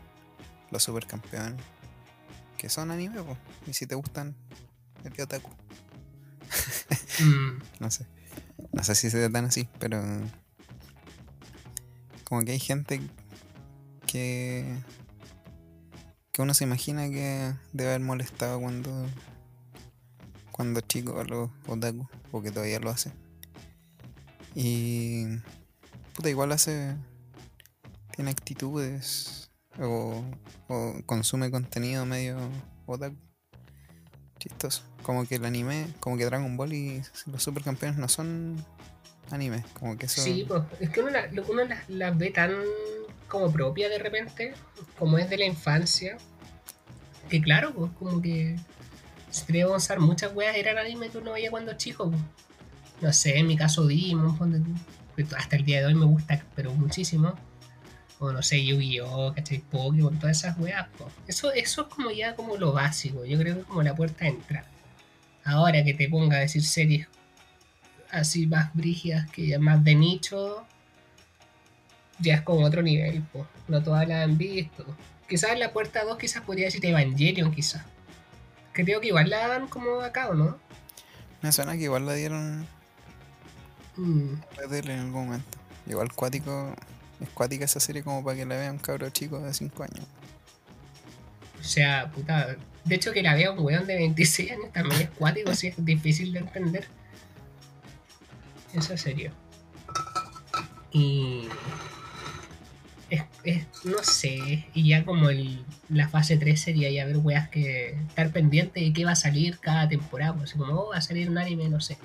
los 0.71 0.83
supercampeones, 0.83 1.61
que 2.57 2.69
son 2.69 2.91
anime, 2.91 3.21
pues, 3.21 3.37
y 3.67 3.73
si 3.73 3.85
te 3.85 3.95
gustan, 3.95 4.35
el 5.03 5.13
de 5.13 5.23
otaku. 5.23 5.49
Mm, 7.19 7.61
No 7.79 7.91
sé. 7.91 8.05
No 8.71 8.83
sé 8.83 8.95
si 8.95 9.09
se 9.09 9.29
tan 9.29 9.45
así, 9.45 9.67
pero. 9.79 10.01
Como 12.23 12.43
que 12.43 12.53
hay 12.53 12.59
gente 12.59 13.01
que. 14.07 14.77
Que 16.33 16.41
uno 16.41 16.53
se 16.53 16.65
imagina 16.65 17.07
que 17.09 17.53
debe 17.71 17.91
haber 17.91 18.01
molestado 18.01 18.59
cuando. 18.59 19.07
cuando 20.51 20.81
chico 20.81 21.19
a 21.19 21.23
los 21.23 21.49
otaku, 21.67 22.07
o 22.31 22.41
que 22.41 22.51
todavía 22.51 22.79
lo 22.79 22.89
hace. 22.89 23.11
Y. 24.55 25.25
puta, 26.13 26.29
igual 26.29 26.51
hace. 26.51 26.95
tiene 28.15 28.31
actitudes. 28.31 29.49
o. 29.79 30.23
consume 31.05 31.49
contenido 31.51 32.05
medio 32.05 32.37
otaku. 32.85 33.15
Chistoso. 34.39 34.83
Como 35.03 35.25
que 35.27 35.35
el 35.35 35.45
anime, 35.45 35.87
como 35.99 36.17
que 36.17 36.25
Dragon 36.25 36.57
Ball 36.57 36.73
y 36.73 37.01
los 37.27 37.43
supercampeones 37.43 37.97
no 37.99 38.07
son 38.09 38.55
anime. 39.31 39.63
Como 39.79 39.97
que 39.97 40.07
eso. 40.07 40.21
Sí, 40.21 40.45
pues, 40.47 40.63
es 40.79 40.89
que 40.89 40.99
uno, 41.01 41.11
la- 41.11 41.29
uno 41.49 41.61
las 41.89 42.17
ve 42.17 42.31
tan 42.31 42.51
como 43.33 43.51
propia 43.51 43.89
de 43.89 43.97
repente, 43.97 44.53
como 44.99 45.17
es 45.17 45.27
de 45.27 45.37
la 45.37 45.45
infancia, 45.45 46.17
que 47.29 47.41
claro, 47.41 47.73
pues 47.73 47.91
como 47.97 48.21
que 48.21 48.55
se 49.31 49.51
te 49.51 49.63
a 49.63 49.67
usar 49.67 49.99
muchas 49.99 50.31
weas 50.35 50.55
eran 50.55 50.77
anime 50.77 51.09
que 51.09 51.17
uno 51.17 51.31
veía 51.31 51.49
cuando 51.49 51.73
chico, 51.73 52.11
pues. 52.11 52.21
No 53.01 53.11
sé, 53.11 53.39
en 53.39 53.47
mi 53.47 53.57
caso 53.57 53.87
Demon, 53.87 54.37
hasta 55.35 55.55
el 55.55 55.65
día 55.65 55.79
de 55.79 55.87
hoy 55.87 55.95
me 55.95 56.05
gusta, 56.05 56.45
pero 56.55 56.73
muchísimo. 56.75 57.33
O 58.19 58.31
no 58.31 58.43
sé, 58.43 58.63
Yu-Gi-Oh, 58.63 59.33
¿cachai? 59.33 59.59
Pokémon, 59.59 60.17
todas 60.19 60.37
esas 60.37 60.57
weas. 60.59 60.87
Eso, 61.27 61.51
eso 61.51 61.81
es 61.81 61.87
como 61.87 62.11
ya 62.11 62.35
como 62.35 62.55
lo 62.55 62.71
básico, 62.71 63.25
yo 63.25 63.39
creo 63.39 63.55
que 63.55 63.61
es 63.61 63.65
como 63.65 63.81
la 63.81 63.95
puerta 63.95 64.25
de 64.25 64.31
entrada. 64.31 64.67
Ahora 65.43 65.83
que 65.83 65.95
te 65.95 66.07
ponga 66.07 66.37
a 66.37 66.41
decir 66.41 66.63
series 66.63 67.07
así 68.11 68.45
más 68.45 68.71
brígidas, 68.75 69.29
que 69.31 69.47
ya 69.47 69.59
más 69.59 69.83
de 69.83 69.95
nicho, 69.95 70.67
ya 72.23 72.35
es 72.35 72.41
como 72.41 72.65
otro 72.65 72.81
nivel, 72.81 73.23
pues. 73.31 73.45
No 73.67 73.83
todas 73.83 74.07
las 74.07 74.23
han 74.23 74.37
visto. 74.37 74.85
Quizás 75.27 75.51
en 75.51 75.59
la 75.59 75.71
puerta 75.71 76.03
2 76.03 76.17
quizás 76.17 76.41
podría 76.41 76.65
decir 76.65 76.85
Evangelion, 76.85 77.51
quizás. 77.51 77.83
Creo 78.71 78.99
que 79.01 79.07
igual 79.07 79.29
la 79.29 79.47
dan 79.47 79.67
como 79.67 80.01
acá, 80.01 80.29
¿o 80.29 80.33
no? 80.33 80.57
Me 81.41 81.51
suena 81.51 81.73
que 81.73 81.83
igual 81.83 82.05
la 82.05 82.13
dieron 82.13 82.67
Mm, 83.95 84.33
en 84.63 84.87
la 84.87 84.93
algún 84.93 85.11
momento. 85.11 85.57
Igual 85.85 86.11
cuático, 86.13 86.73
es 87.19 87.29
cuática 87.29 87.65
esa 87.65 87.79
serie 87.79 88.03
como 88.03 88.23
para 88.23 88.37
que 88.37 88.45
la 88.45 88.55
vean 88.55 88.79
cabros 88.79 89.13
chicos 89.13 89.43
de 89.43 89.53
5 89.53 89.83
años. 89.83 90.05
o 91.59 91.63
sea, 91.63 92.09
puta. 92.11 92.55
De 92.83 92.95
hecho, 92.95 93.13
que 93.13 93.23
la 93.23 93.33
vea 93.35 93.51
un 93.51 93.59
weón 93.59 93.87
de 93.87 93.95
26 93.95 94.51
años 94.51 94.73
también 94.73 95.01
es 95.01 95.09
cuático, 95.11 95.53
sí, 95.55 95.67
es 95.67 95.85
difícil 95.85 96.33
de 96.33 96.39
entender. 96.39 96.87
Eso 98.73 98.93
es 98.93 99.01
serio. 99.01 99.31
Y. 100.91 101.47
No 103.83 104.01
sé, 104.03 104.67
y 104.73 104.87
ya 104.87 105.03
como 105.03 105.27
la 105.89 106.07
fase 106.07 106.37
3 106.37 106.59
sería 106.59 106.89
ya 106.89 107.05
ver 107.05 107.17
weas 107.17 107.49
que 107.49 107.91
estar 108.07 108.31
pendiente 108.31 108.79
de 108.79 108.93
qué 108.93 109.03
va 109.03 109.11
a 109.11 109.15
salir 109.15 109.59
cada 109.59 109.89
temporada, 109.89 110.33
pues, 110.33 110.53
como 110.53 110.65
oh, 110.73 110.89
va 110.89 110.97
a 110.97 111.01
salir 111.01 111.29
un 111.29 111.37
anime, 111.37 111.67
no 111.67 111.81
sé, 111.81 111.97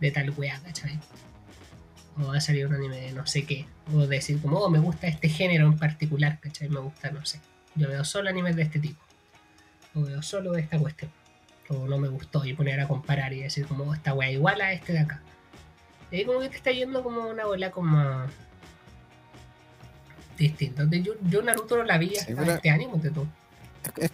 de 0.00 0.10
tal 0.10 0.30
wea, 0.30 0.58
¿cachai? 0.60 0.98
O 2.18 2.28
va 2.28 2.38
a 2.38 2.40
salir 2.40 2.66
un 2.66 2.74
anime 2.74 2.98
de 2.98 3.12
no 3.12 3.26
sé 3.26 3.44
qué, 3.44 3.66
o 3.92 4.06
decir 4.06 4.40
como, 4.40 4.58
oh, 4.58 4.70
me 4.70 4.78
gusta 4.78 5.06
este 5.06 5.28
género 5.28 5.66
en 5.66 5.76
particular, 5.76 6.40
¿cachai? 6.40 6.70
Me 6.70 6.80
gusta, 6.80 7.10
no 7.10 7.24
sé, 7.26 7.40
yo 7.74 7.88
veo 7.88 8.04
solo 8.04 8.30
animes 8.30 8.56
de 8.56 8.62
este 8.62 8.78
tipo, 8.78 9.02
o 9.94 10.00
veo 10.00 10.22
solo 10.22 10.56
esta 10.56 10.78
cuestión, 10.78 11.10
o 11.68 11.86
no 11.86 11.98
me 11.98 12.08
gustó, 12.08 12.42
y 12.46 12.54
poner 12.54 12.80
a 12.80 12.88
comparar 12.88 13.34
y 13.34 13.40
decir 13.40 13.66
como, 13.66 13.84
oh, 13.84 13.94
esta 13.94 14.14
wea 14.14 14.30
igual 14.30 14.62
a 14.62 14.72
este 14.72 14.94
de 14.94 15.00
acá. 15.00 15.20
Y 16.10 16.24
como 16.24 16.40
que 16.40 16.48
te 16.48 16.56
está 16.56 16.70
yendo 16.70 17.02
como 17.02 17.28
una 17.28 17.44
bola 17.44 17.70
como 17.70 17.98
distinto. 20.36 20.86
De- 20.86 21.02
Yo, 21.02 21.12
yo 21.28 21.42
Naruto 21.42 21.76
no 21.76 21.84
la 21.84 21.98
vi 21.98 22.16
hasta 22.16 22.34
pero- 22.34 22.52
este 22.52 22.70
año, 22.70 22.88
tú. 23.12 23.26
Es- 23.84 24.04
es- 24.04 24.10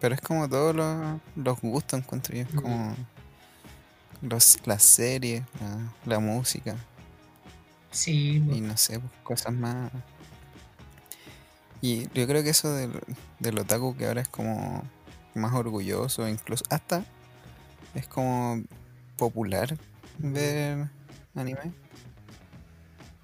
pero 0.00 0.14
es 0.14 0.20
como 0.20 0.48
todos 0.48 0.74
los, 0.74 1.20
los 1.36 1.60
gustos, 1.60 2.00
encuentro 2.00 2.34
yo. 2.34 2.42
Es 2.42 2.52
Mm. 2.54 2.56
como 2.60 2.96
los, 4.22 4.58
las 4.66 4.82
series, 4.82 5.42
la, 5.60 5.92
la 6.14 6.18
música 6.20 6.76
Sí, 7.90 8.36
y 8.36 8.60
no 8.62 8.76
sé, 8.76 8.98
pues, 9.00 9.12
cosas 9.22 9.52
más. 9.52 9.90
Y 11.80 12.04
yo 12.14 12.26
creo 12.26 12.42
que 12.42 12.50
eso 12.50 12.72
del, 12.72 12.92
del 13.40 13.58
otaku 13.58 13.96
que 13.96 14.06
ahora 14.06 14.20
es 14.22 14.28
como 14.28 14.82
más 15.34 15.52
orgulloso, 15.54 16.28
incluso 16.28 16.64
hasta 16.70 17.04
es 17.94 18.06
como 18.06 18.62
popular 19.16 19.76
ver 20.18 20.88
anime. 21.34 21.72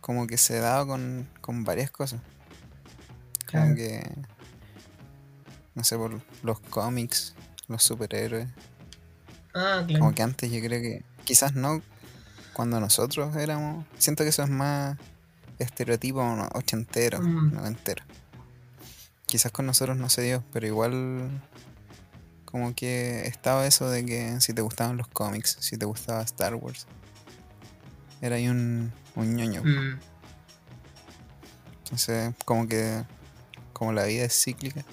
Como 0.00 0.26
que 0.26 0.36
se 0.36 0.58
da 0.58 0.84
con, 0.86 1.28
con 1.48 1.64
varias 1.64 1.90
cosas. 1.90 2.20
Como 3.50 3.62
Claro. 3.64 3.74
que. 3.74 4.06
No 5.74 5.82
sé, 5.82 5.96
por 5.96 6.20
los 6.42 6.60
cómics, 6.60 7.34
los 7.68 7.82
superhéroes. 7.82 8.48
Ah, 9.54 9.82
claro. 9.86 10.00
Como 10.00 10.14
que 10.14 10.22
antes 10.22 10.52
yo 10.52 10.60
creo 10.60 10.82
que. 10.82 11.02
Quizás 11.24 11.54
no 11.54 11.80
cuando 12.52 12.80
nosotros 12.80 13.34
éramos. 13.36 13.86
Siento 13.96 14.24
que 14.24 14.28
eso 14.28 14.42
es 14.42 14.50
más 14.50 14.98
estereotipo 15.58 16.20
ochentero, 16.52 17.18
Mm. 17.22 17.54
noventero. 17.54 18.04
Quizás 19.24 19.50
con 19.50 19.64
nosotros 19.64 19.96
no 19.96 20.10
se 20.10 20.20
dio, 20.20 20.44
pero 20.52 20.66
igual. 20.66 21.30
Como 22.44 22.74
que 22.74 23.26
estaba 23.26 23.66
eso 23.66 23.88
de 23.88 24.04
que 24.04 24.38
si 24.42 24.52
te 24.52 24.60
gustaban 24.60 24.98
los 24.98 25.08
cómics, 25.08 25.56
si 25.60 25.78
te 25.78 25.86
gustaba 25.86 26.20
Star 26.24 26.54
Wars, 26.56 26.86
era 28.20 28.36
ahí 28.36 28.48
un, 28.48 28.92
un 29.16 29.34
ñoño. 29.34 29.62
Mm, 29.64 29.98
Entonces, 31.90 32.34
como 32.44 32.68
que. 32.68 33.02
Como 33.72 33.92
la 33.92 34.04
vida 34.04 34.24
es 34.24 34.34
cíclica. 34.42 34.84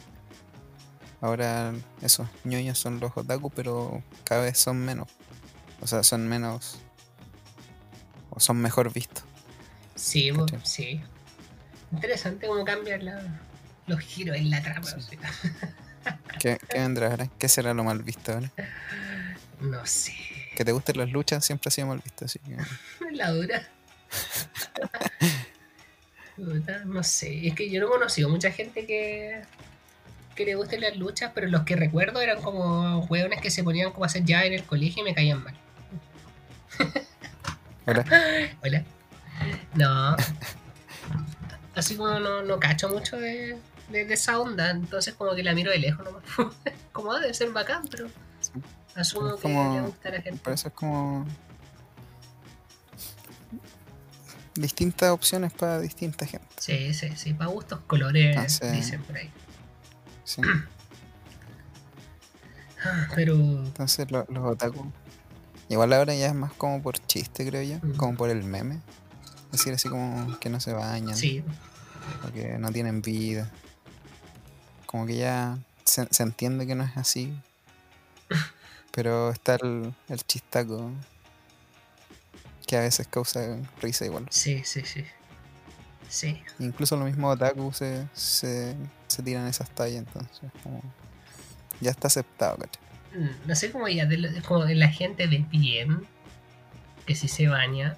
Ahora 1.21 1.73
esos 2.01 2.27
ñoños 2.43 2.77
son 2.77 2.99
los 2.99 3.11
otaku, 3.15 3.49
pero 3.49 4.03
cada 4.23 4.41
vez 4.43 4.57
son 4.59 4.77
menos. 4.85 5.07
O 5.81 5.87
sea, 5.87 6.03
son 6.03 6.27
menos. 6.27 6.77
O 8.29 8.39
son 8.39 8.57
mejor 8.57 8.91
vistos. 8.93 9.23
sí, 9.95 10.31
sí. 10.63 11.01
Interesante 11.91 12.47
cómo 12.47 12.63
cambian 12.65 13.05
la- 13.05 13.41
los 13.87 13.99
giros 14.01 14.35
en 14.37 14.49
la 14.49 14.61
trama. 14.61 14.83
Sí. 14.85 14.95
o 14.97 15.01
sea. 15.01 16.19
¿Qué, 16.39 16.59
qué 16.69 16.79
vendrá 16.79 17.09
ahora? 17.11 17.27
¿Qué 17.39 17.47
será 17.49 17.73
lo 17.73 17.83
mal 17.83 18.03
visto 18.03 18.33
ahora? 18.33 18.51
No 19.61 19.83
sé. 19.85 20.13
Que 20.55 20.65
te 20.65 20.73
gusten 20.73 20.97
las 20.97 21.09
luchas 21.09 21.43
siempre 21.45 21.69
ha 21.69 21.71
sido 21.71 21.87
mal 21.87 21.99
visto, 22.03 22.25
así 22.25 22.39
que. 22.39 22.57
La 23.15 23.31
dura. 23.31 23.63
No 26.37 27.03
sé, 27.03 27.47
es 27.47 27.55
que 27.55 27.69
yo 27.69 27.79
no 27.79 27.87
he 27.87 27.89
conocido 27.89 28.29
mucha 28.29 28.51
gente 28.51 28.85
que, 28.85 29.41
que 30.35 30.45
le 30.45 30.55
gusten 30.55 30.81
las 30.81 30.97
luchas, 30.97 31.31
pero 31.33 31.47
los 31.47 31.63
que 31.63 31.75
recuerdo 31.75 32.19
eran 32.21 32.41
como 32.41 32.99
hueones 33.05 33.39
que 33.41 33.49
se 33.51 33.63
ponían 33.63 33.91
como 33.91 34.03
a 34.03 34.07
hacer 34.07 34.23
ya 34.25 34.43
en 34.45 34.53
el 34.53 34.63
colegio 34.63 35.01
y 35.01 35.05
me 35.05 35.15
caían 35.15 35.43
mal. 35.43 35.55
Ahora, 37.85 38.05
Hola. 38.63 38.83
No. 39.75 40.15
Así 41.75 41.95
como 41.95 42.19
no, 42.19 42.41
no 42.43 42.59
cacho 42.59 42.89
mucho 42.89 43.17
de, 43.17 43.57
de- 43.89 44.05
de 44.05 44.13
esa 44.13 44.39
onda, 44.39 44.71
entonces 44.71 45.13
como 45.13 45.35
que 45.35 45.43
la 45.43 45.53
miro 45.53 45.71
de 45.71 45.79
lejos 45.79 46.05
nomás. 46.05 46.23
como 46.91 47.11
"Ah, 47.13 47.19
debe 47.19 47.33
ser 47.33 47.51
bacán, 47.51 47.87
pero 47.89 48.07
asumo 48.95 49.29
Es 49.29 49.35
que 49.35 49.41
como- 49.41 49.75
le 49.75 49.81
gusta 49.81 50.09
a 50.09 50.11
la 50.13 50.21
gente. 50.21 50.51
es 50.53 50.63
como. 50.73 51.25
Distintas 54.55 55.09
opciones 55.11 55.51
para 55.53 55.79
distinta 55.79 56.25
gente. 56.25 56.47
Sí, 56.59 56.93
sí, 56.93 57.09
sí, 57.15 57.33
para 57.33 57.49
gustos 57.49 57.79
colores, 57.87 58.35
Entonces- 58.35 58.71
dicen 58.71 59.03
por 59.03 59.17
ahí. 59.17 59.29
Sí. 60.23 60.41
Ah, 62.83 63.07
Pero 63.15 63.33
Entonces 63.35 64.09
lo- 64.11 64.25
los 64.29 64.45
otaku. 64.53 64.91
Igual 65.69 65.93
ahora 65.93 66.13
ya 66.13 66.27
es 66.27 66.35
más 66.35 66.53
como 66.53 66.81
por 66.81 66.97
chiste, 66.99 67.45
creo 67.47 67.63
yo. 67.63 67.79
Como 67.97 68.15
por 68.15 68.29
el 68.29 68.43
meme. 68.43 68.79
Es 69.51 69.59
decir, 69.59 69.73
así 69.73 69.89
como 69.89 70.37
que 70.39 70.49
no 70.49 70.59
se 70.59 70.73
bañan. 70.73 71.15
sí, 71.15 71.43
O 72.27 72.31
que 72.31 72.57
no 72.59 72.71
tienen 72.71 73.01
vida. 73.01 73.49
Como 74.85 75.05
que 75.07 75.17
ya 75.17 75.57
se, 75.83 76.07
se 76.11 76.23
entiende 76.23 76.67
que 76.67 76.75
no 76.75 76.83
es 76.83 76.95
así. 76.97 77.33
Pero 78.91 79.31
está 79.31 79.55
el, 79.55 79.93
el 80.07 80.23
chistaco. 80.25 80.91
Que 82.65 82.77
a 82.77 82.81
veces 82.81 83.07
causa 83.07 83.57
risa 83.81 84.05
igual. 84.05 84.25
sí, 84.29 84.61
sí, 84.63 84.81
sí. 84.85 85.05
Sí, 86.07 86.41
Incluso 86.59 86.95
los 86.95 87.05
mismos 87.05 87.35
otaku 87.35 87.73
se, 87.73 88.07
se, 88.13 88.75
se 89.07 89.23
tiran 89.23 89.47
esas 89.47 89.69
tallas, 89.71 89.97
entonces 89.97 90.51
como 90.63 90.81
ya 91.81 91.91
está 91.91 92.07
aceptado, 92.07 92.57
¿cachai? 92.57 92.81
Mm, 93.15 93.47
no 93.47 93.55
sé 93.55 93.71
cómo 93.71 93.87
ya, 93.87 94.05
de, 94.05 94.41
como 94.47 94.65
de 94.65 94.75
la 94.75 94.87
gente 94.87 95.27
de 95.27 95.39
bien, 95.49 96.05
que 97.05 97.15
si 97.15 97.27
se 97.27 97.47
baña, 97.47 97.97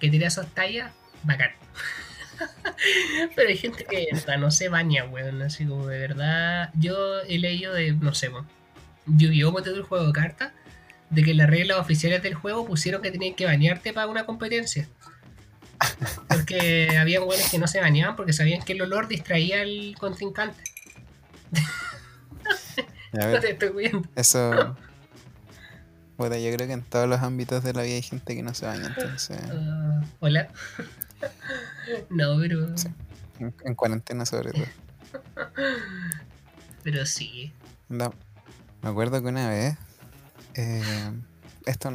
que 0.00 0.08
tira 0.10 0.28
esas 0.28 0.46
tallas, 0.54 0.92
bacán. 1.22 1.50
Pero 3.36 3.48
hay 3.48 3.56
gente 3.56 3.84
que 3.84 4.08
no 4.38 4.50
se 4.50 4.68
baña, 4.68 5.04
weón, 5.04 5.42
así 5.42 5.64
como 5.64 5.86
de 5.86 5.98
verdad. 5.98 6.70
Yo 6.74 7.20
he 7.22 7.38
leído 7.38 7.74
de, 7.74 7.92
no 7.92 8.14
sé, 8.14 8.28
weón, 8.28 8.48
Yu-Gi-Oh! 9.06 9.58
El 9.58 9.82
juego 9.82 10.06
de 10.06 10.12
cartas, 10.12 10.52
de 11.12 11.22
que 11.22 11.34
las 11.34 11.48
reglas 11.48 11.78
oficiales 11.78 12.22
del 12.22 12.34
juego 12.34 12.66
pusieron 12.66 13.02
que 13.02 13.10
tenías 13.10 13.36
que 13.36 13.44
bañarte 13.44 13.92
para 13.92 14.06
una 14.06 14.26
competencia. 14.26 14.88
Porque 16.28 16.96
había 16.98 17.22
weones 17.22 17.50
que 17.50 17.58
no 17.58 17.66
se 17.66 17.80
bañaban 17.80 18.16
porque 18.16 18.32
sabían 18.32 18.62
que 18.62 18.72
el 18.72 18.82
olor 18.82 19.08
distraía 19.08 19.62
al 19.62 19.94
contrincante. 19.98 20.62
No 23.12 23.40
te 23.40 23.50
estoy 23.50 23.90
eso. 24.14 24.74
Bueno, 26.16 26.34
yo 26.38 26.50
creo 26.54 26.66
que 26.66 26.72
en 26.72 26.82
todos 26.82 27.06
los 27.06 27.20
ámbitos 27.20 27.62
de 27.62 27.74
la 27.74 27.82
vida 27.82 27.96
hay 27.96 28.02
gente 28.02 28.34
que 28.34 28.42
no 28.42 28.54
se 28.54 28.64
baña, 28.64 28.86
entonces. 28.86 29.38
Ah, 29.52 30.00
Hola. 30.20 30.48
no, 32.08 32.38
pero. 32.40 32.74
Sí. 32.78 32.88
En, 33.38 33.54
en 33.66 33.74
cuarentena 33.74 34.24
sobre 34.24 34.52
todo. 34.52 34.64
Pero 36.82 37.04
sí. 37.06 37.52
Anda, 37.90 38.12
me 38.82 38.88
acuerdo 38.88 39.20
que 39.22 39.28
una 39.28 39.48
vez. 39.48 39.76
Eh, 40.54 41.12
esto 41.66 41.92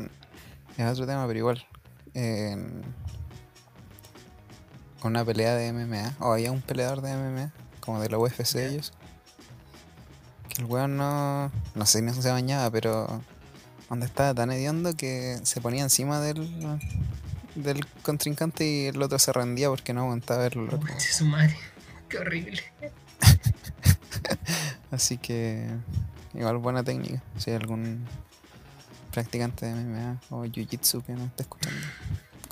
es 0.78 0.86
otro 0.86 1.06
tema, 1.06 1.28
pero 1.28 1.40
igual. 1.40 1.66
en 2.14 2.84
una 5.04 5.24
pelea 5.24 5.56
de 5.56 5.72
MMA, 5.74 6.16
o 6.20 6.34
había 6.34 6.52
un 6.52 6.62
peleador 6.62 7.02
de 7.02 7.16
MMA, 7.16 7.52
como 7.80 8.02
de 8.02 8.10
la 8.10 8.18
UFC 8.18 8.56
ellos. 8.56 8.94
Que 10.50 10.62
el 10.62 10.66
weón 10.66 10.98
no. 10.98 11.52
No 11.76 11.86
sé 11.86 12.00
si 12.00 12.06
no 12.06 12.14
se 12.14 12.32
bañaba, 12.32 12.70
pero. 12.72 13.22
Donde 13.90 14.06
estaba 14.06 14.34
tan 14.34 14.52
hediondo 14.52 14.96
que 14.96 15.40
se 15.44 15.62
ponía 15.62 15.84
encima 15.84 16.20
del. 16.20 16.80
del 17.56 17.86
contrincante 18.04 18.66
y 18.66 18.86
el 18.88 19.02
otro 19.02 19.18
se 19.20 19.32
rendía 19.34 19.70
porque 19.70 19.94
no 19.94 20.02
aguantaba 20.02 20.42
verlo. 20.44 20.68
Oh, 20.74 21.00
su 21.00 21.26
madre. 21.26 21.58
Qué 22.10 22.20
horrible. 22.20 22.62
Así 24.92 25.18
que 25.18 25.68
igual 26.34 26.58
buena 26.58 26.84
técnica. 26.84 27.22
Si 27.38 27.52
hay 27.52 27.58
algún 27.58 28.06
practicante 29.18 29.66
de 29.66 29.74
MMA 29.74 30.22
o 30.30 30.46
Jiu-Jitsu 30.46 31.04
que 31.04 31.14
no 31.14 31.26
esté 31.26 31.42
escuchando 31.42 31.82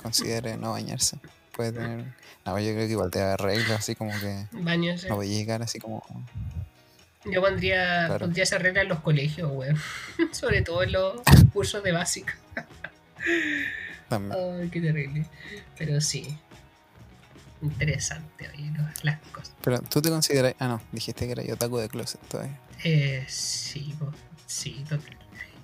considere 0.02 0.56
no 0.56 0.72
bañarse. 0.72 1.16
Puede 1.54 1.70
tener. 1.70 2.12
No, 2.44 2.58
yo 2.58 2.72
creo 2.72 2.86
que 2.86 2.90
igual 2.92 3.10
te 3.12 3.20
da 3.20 3.36
reglas 3.36 3.78
así 3.78 3.94
como 3.94 4.10
que. 4.18 4.46
Baños. 4.50 5.06
No 5.08 5.14
voy 5.14 5.32
a 5.32 5.38
llegar 5.38 5.62
así 5.62 5.78
como. 5.78 6.02
Yo 7.24 7.40
pondría, 7.40 8.06
Claro. 8.06 8.18
pondría 8.26 8.42
esa 8.42 8.58
regla 8.58 8.82
en 8.82 8.88
los 8.88 8.98
colegios, 8.98 9.48
weón. 9.52 9.76
Sobre 10.32 10.62
todo 10.62 10.82
en 10.82 10.90
los 10.90 11.20
cursos 11.52 11.84
de 11.84 11.92
básica. 11.92 12.36
También. 14.08 14.36
Ay, 14.60 14.68
qué 14.68 14.80
terrible. 14.80 15.24
Pero 15.78 16.00
sí. 16.00 16.36
Interesante, 17.62 18.48
oye, 18.54 18.70
¿no? 18.72 18.88
las 19.02 19.20
cosas. 19.32 19.54
Pero 19.62 19.80
tú 19.82 20.02
te 20.02 20.10
consideras. 20.10 20.54
Ah, 20.58 20.66
no, 20.66 20.80
dijiste 20.90 21.26
que 21.26 21.32
era 21.40 21.54
otaku 21.54 21.78
de 21.78 21.88
closet 21.88 22.20
todavía. 22.28 22.58
Eh, 22.82 23.24
sí, 23.28 23.94
sí, 24.46 24.84
total. 24.88 25.16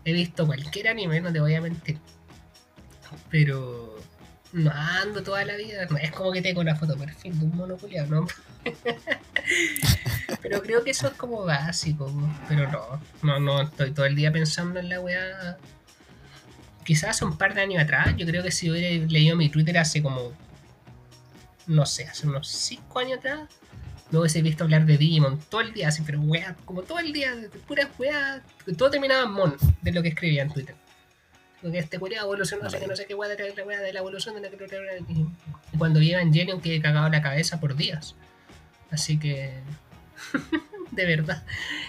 He 0.04 0.12
visto 0.12 0.46
cualquier 0.46 0.88
anime, 0.88 1.20
no 1.20 1.32
te 1.32 1.40
voy 1.40 1.54
a 1.54 1.60
mentir. 1.60 1.98
Pero 3.30 3.96
no 4.52 4.70
ando 4.70 5.22
toda 5.22 5.44
la 5.44 5.56
vida. 5.56 5.86
No 5.90 5.96
es 5.96 6.10
como 6.12 6.32
que 6.32 6.42
tengo 6.42 6.62
la 6.62 6.76
foto 6.76 6.96
perfil 6.96 7.38
de 7.38 7.44
un 7.46 7.56
mono 7.56 7.76
culiao, 7.76 8.06
¿no? 8.06 8.26
pero 10.42 10.62
creo 10.62 10.84
que 10.84 10.90
eso 10.90 11.08
es 11.08 11.14
como 11.14 11.44
básico. 11.44 12.12
Pero 12.48 12.70
no, 12.70 13.00
no, 13.22 13.40
no 13.40 13.62
estoy 13.62 13.92
todo 13.92 14.06
el 14.06 14.14
día 14.14 14.32
pensando 14.32 14.80
en 14.80 14.88
la 14.88 15.00
weá. 15.00 15.56
Quizás 16.84 17.10
hace 17.10 17.24
un 17.24 17.38
par 17.38 17.54
de 17.54 17.62
años 17.62 17.82
atrás, 17.82 18.14
yo 18.16 18.26
creo 18.26 18.42
que 18.42 18.50
si 18.50 18.70
hubiera 18.70 19.06
leído 19.06 19.36
mi 19.36 19.48
Twitter 19.48 19.78
hace 19.78 20.02
como. 20.02 20.32
No 21.66 21.86
sé, 21.86 22.04
hace 22.04 22.26
unos 22.26 22.48
5 22.48 22.98
años 22.98 23.18
atrás, 23.18 23.48
me 24.12 24.18
hubiese 24.18 24.42
visto 24.42 24.64
hablar 24.64 24.84
de 24.84 24.98
Digimon 24.98 25.40
todo 25.48 25.62
el 25.62 25.72
día, 25.72 25.88
así, 25.88 26.02
pero 26.04 26.20
weá, 26.20 26.54
como 26.66 26.82
todo 26.82 26.98
el 26.98 27.12
día, 27.12 27.34
de 27.34 27.48
puras 27.48 27.88
weá, 27.98 28.42
todo 28.76 28.90
terminaba 28.90 29.24
en 29.24 29.32
mon 29.32 29.56
de 29.80 29.92
lo 29.92 30.02
que 30.02 30.08
escribía 30.08 30.42
en 30.42 30.52
Twitter. 30.52 30.74
Porque 31.62 31.78
este 31.78 31.98
culiado 31.98 32.26
evolucionó, 32.26 32.64
no 32.64 32.70
sé 32.70 32.86
no 32.86 32.94
sé 32.94 33.06
qué 33.06 33.14
weá 33.14 33.28
de 33.30 33.54
la 33.54 33.64
weá 33.64 33.80
de 33.80 33.92
la 33.92 34.00
evolución 34.00 34.34
de 34.34 34.42
la 34.42 34.50
que 34.50 35.04
Y 35.08 35.78
cuando 35.78 36.00
vi 36.00 36.12
Evangelion 36.12 36.60
quedé 36.60 36.82
cagado 36.82 37.08
la 37.08 37.22
cabeza 37.22 37.58
por 37.58 37.74
días. 37.76 38.14
Así 38.90 39.18
que. 39.18 39.54
de 40.90 41.06
verdad. 41.06 41.44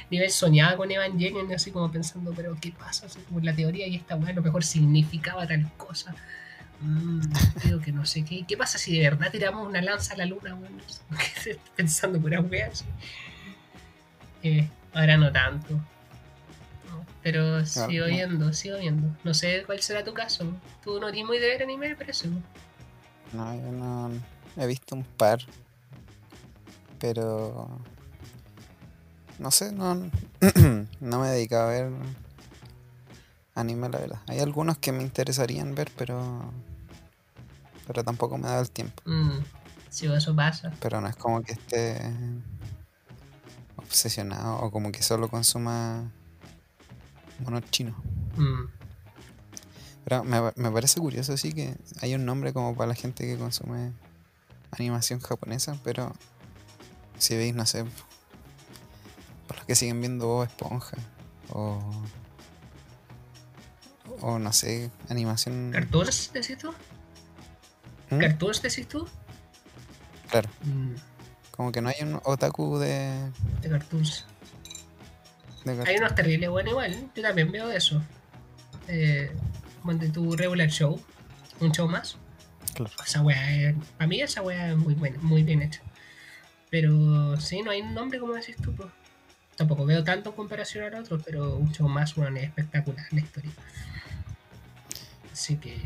Nivel 0.09 0.29
soñaba 0.29 0.77
con 0.77 0.91
Evangelion, 0.91 1.51
así 1.51 1.71
como 1.71 1.91
pensando, 1.91 2.33
pero 2.35 2.55
¿qué 2.61 2.71
pasa? 2.71 3.07
Así 3.07 3.19
como 3.21 3.41
la 3.41 3.53
teoría 3.53 3.87
y 3.87 3.95
esta 3.95 4.15
weá 4.15 4.29
a 4.29 4.33
lo 4.33 4.43
mejor 4.43 4.63
significaba 4.63 5.45
tal 5.47 5.69
cosa. 5.75 6.15
Mm, 6.83 7.21
creo 7.61 7.79
que 7.79 7.91
no 7.93 8.05
sé 8.05 8.23
qué. 8.25 8.45
¿Qué 8.45 8.57
pasa 8.57 8.77
si 8.77 8.97
de 8.99 9.09
verdad 9.09 9.31
tiramos 9.31 9.65
una 9.67 9.81
lanza 9.81 10.13
a 10.13 10.17
la 10.17 10.25
luna? 10.25 10.53
weón? 10.55 10.77
No 10.77 11.17
sé, 11.41 11.57
Pensando 11.75 12.19
puras 12.19 12.43
weas. 12.49 12.83
Eh, 14.43 14.67
ahora 14.93 15.15
no 15.17 15.31
tanto. 15.31 15.75
No, 15.75 17.05
Pero 17.21 17.65
sigo 17.65 18.05
no. 18.05 18.11
viendo, 18.11 18.53
sigo 18.53 18.77
viendo. 18.77 19.07
No 19.23 19.33
sé 19.33 19.63
cuál 19.65 19.81
será 19.81 20.03
tu 20.03 20.13
caso. 20.13 20.45
Tú 20.83 20.99
no 20.99 21.07
eres 21.07 21.23
muy 21.25 21.39
de 21.39 21.47
ver 21.47 21.63
anime, 21.63 21.89
me 21.89 21.95
parece. 21.95 22.27
¿no? 22.27 22.41
No, 23.31 23.55
yo 23.55 23.71
no. 23.71 24.11
He 24.57 24.67
visto 24.67 24.93
un 24.95 25.03
par. 25.03 25.39
Pero. 26.99 27.69
No 29.39 29.51
sé, 29.51 29.71
no. 29.71 29.95
no 30.99 31.19
me 31.19 31.27
he 31.29 31.31
dedicado 31.31 31.69
a 31.69 31.71
ver 31.71 31.89
anime, 33.55 33.89
la 33.89 33.99
verdad. 33.99 34.19
Hay 34.27 34.39
algunos 34.39 34.77
que 34.79 34.91
me 34.91 35.01
interesarían 35.03 35.75
ver, 35.75 35.89
pero. 35.97 36.51
Pero 37.87 38.03
tampoco 38.03 38.37
me 38.37 38.47
da 38.47 38.59
el 38.59 38.71
tiempo. 38.71 39.01
Mm, 39.05 39.39
sí, 39.89 40.05
eso 40.07 40.35
pasa. 40.35 40.71
Pero 40.79 41.01
no 41.01 41.07
es 41.07 41.15
como 41.15 41.41
que 41.43 41.51
esté 41.53 42.01
obsesionado 43.77 44.59
o 44.59 44.71
como 44.71 44.91
que 44.91 45.01
solo 45.03 45.29
consuma 45.29 46.09
monos 47.39 47.63
chinos. 47.71 47.95
Mm, 48.37 48.65
Pero 50.05 50.23
me, 50.23 50.41
me 50.55 50.71
parece 50.71 50.99
curioso, 50.99 51.35
sí, 51.37 51.53
que 51.53 51.75
hay 52.01 52.15
un 52.15 52.25
nombre 52.25 52.53
como 52.53 52.75
para 52.75 52.87
la 52.89 52.95
gente 52.95 53.25
que 53.25 53.37
consume 53.37 53.91
animación 54.71 55.19
japonesa, 55.19 55.77
pero 55.83 56.13
si 57.17 57.35
veis, 57.35 57.53
no 57.53 57.65
sé, 57.65 57.85
por 59.47 59.57
los 59.57 59.65
que 59.65 59.75
siguen 59.75 59.99
viendo 60.01 60.27
Bob 60.27 60.43
Esponja 60.43 60.97
o, 61.49 61.79
o 64.21 64.39
no 64.39 64.51
sé, 64.53 64.89
animación. 65.09 65.71
¿Cartoons 65.71 66.31
decís 66.33 66.57
tú? 66.57 66.73
¿Mm? 68.15 68.19
¿Cartoons 68.19 68.61
decís 68.61 68.87
tú? 68.87 69.07
Claro, 70.29 70.49
Mm, 70.63 70.93
como 71.51 71.71
que 71.71 71.81
no 71.81 71.89
hay 71.89 71.95
un 72.01 72.19
otaku 72.23 72.77
de. 72.79 73.31
de 73.61 73.69
cartoons. 73.69 74.25
de 75.65 75.83
Hay 75.87 75.97
unos 75.97 76.15
terribles, 76.15 76.49
bueno, 76.49 76.71
igual. 76.71 77.09
Yo 77.15 77.21
también 77.21 77.51
veo 77.51 77.71
eso. 77.71 78.01
Eh, 78.87 79.31
como 79.81 79.93
de 79.93 80.09
tu 80.09 80.35
regular 80.35 80.69
show, 80.69 80.99
un 81.59 81.71
show 81.71 81.87
más. 81.87 82.17
Claro. 82.73 82.91
Esa 83.05 83.23
es- 83.31 83.75
para 83.97 84.07
mí 84.07 84.21
esa 84.21 84.41
weá 84.41 84.71
es 84.71 84.77
muy 84.77 84.95
buena, 84.95 85.17
muy 85.21 85.43
bien 85.43 85.61
hecha. 85.61 85.81
Pero 86.71 87.39
sí, 87.39 87.61
no 87.61 87.69
hay 87.71 87.81
un 87.81 87.93
nombre 87.93 88.19
como 88.19 88.33
decís 88.33 88.55
tú. 88.57 88.73
pues. 88.75 88.89
Tampoco 89.55 89.85
veo 89.85 90.03
tanto 90.03 90.31
en 90.31 90.35
comparación 90.35 90.83
al 90.85 90.95
otro, 90.95 91.19
pero 91.19 91.55
un 91.57 91.71
show 91.71 91.87
más, 91.87 92.15
bueno, 92.15 92.37
es 92.37 92.45
espectacular 92.45 93.05
la 93.11 93.19
historia. 93.19 93.51
Así 95.31 95.57
que 95.57 95.77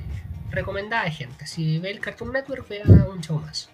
recomendada 0.50 1.10
gente. 1.12 1.46
Si 1.48 1.80
ve 1.80 1.92
el 1.92 2.00
Cartoon 2.00 2.32
Network, 2.32 2.68
vea 2.68 2.84
un 2.86 3.22
show 3.22 3.40
más. 3.40 3.70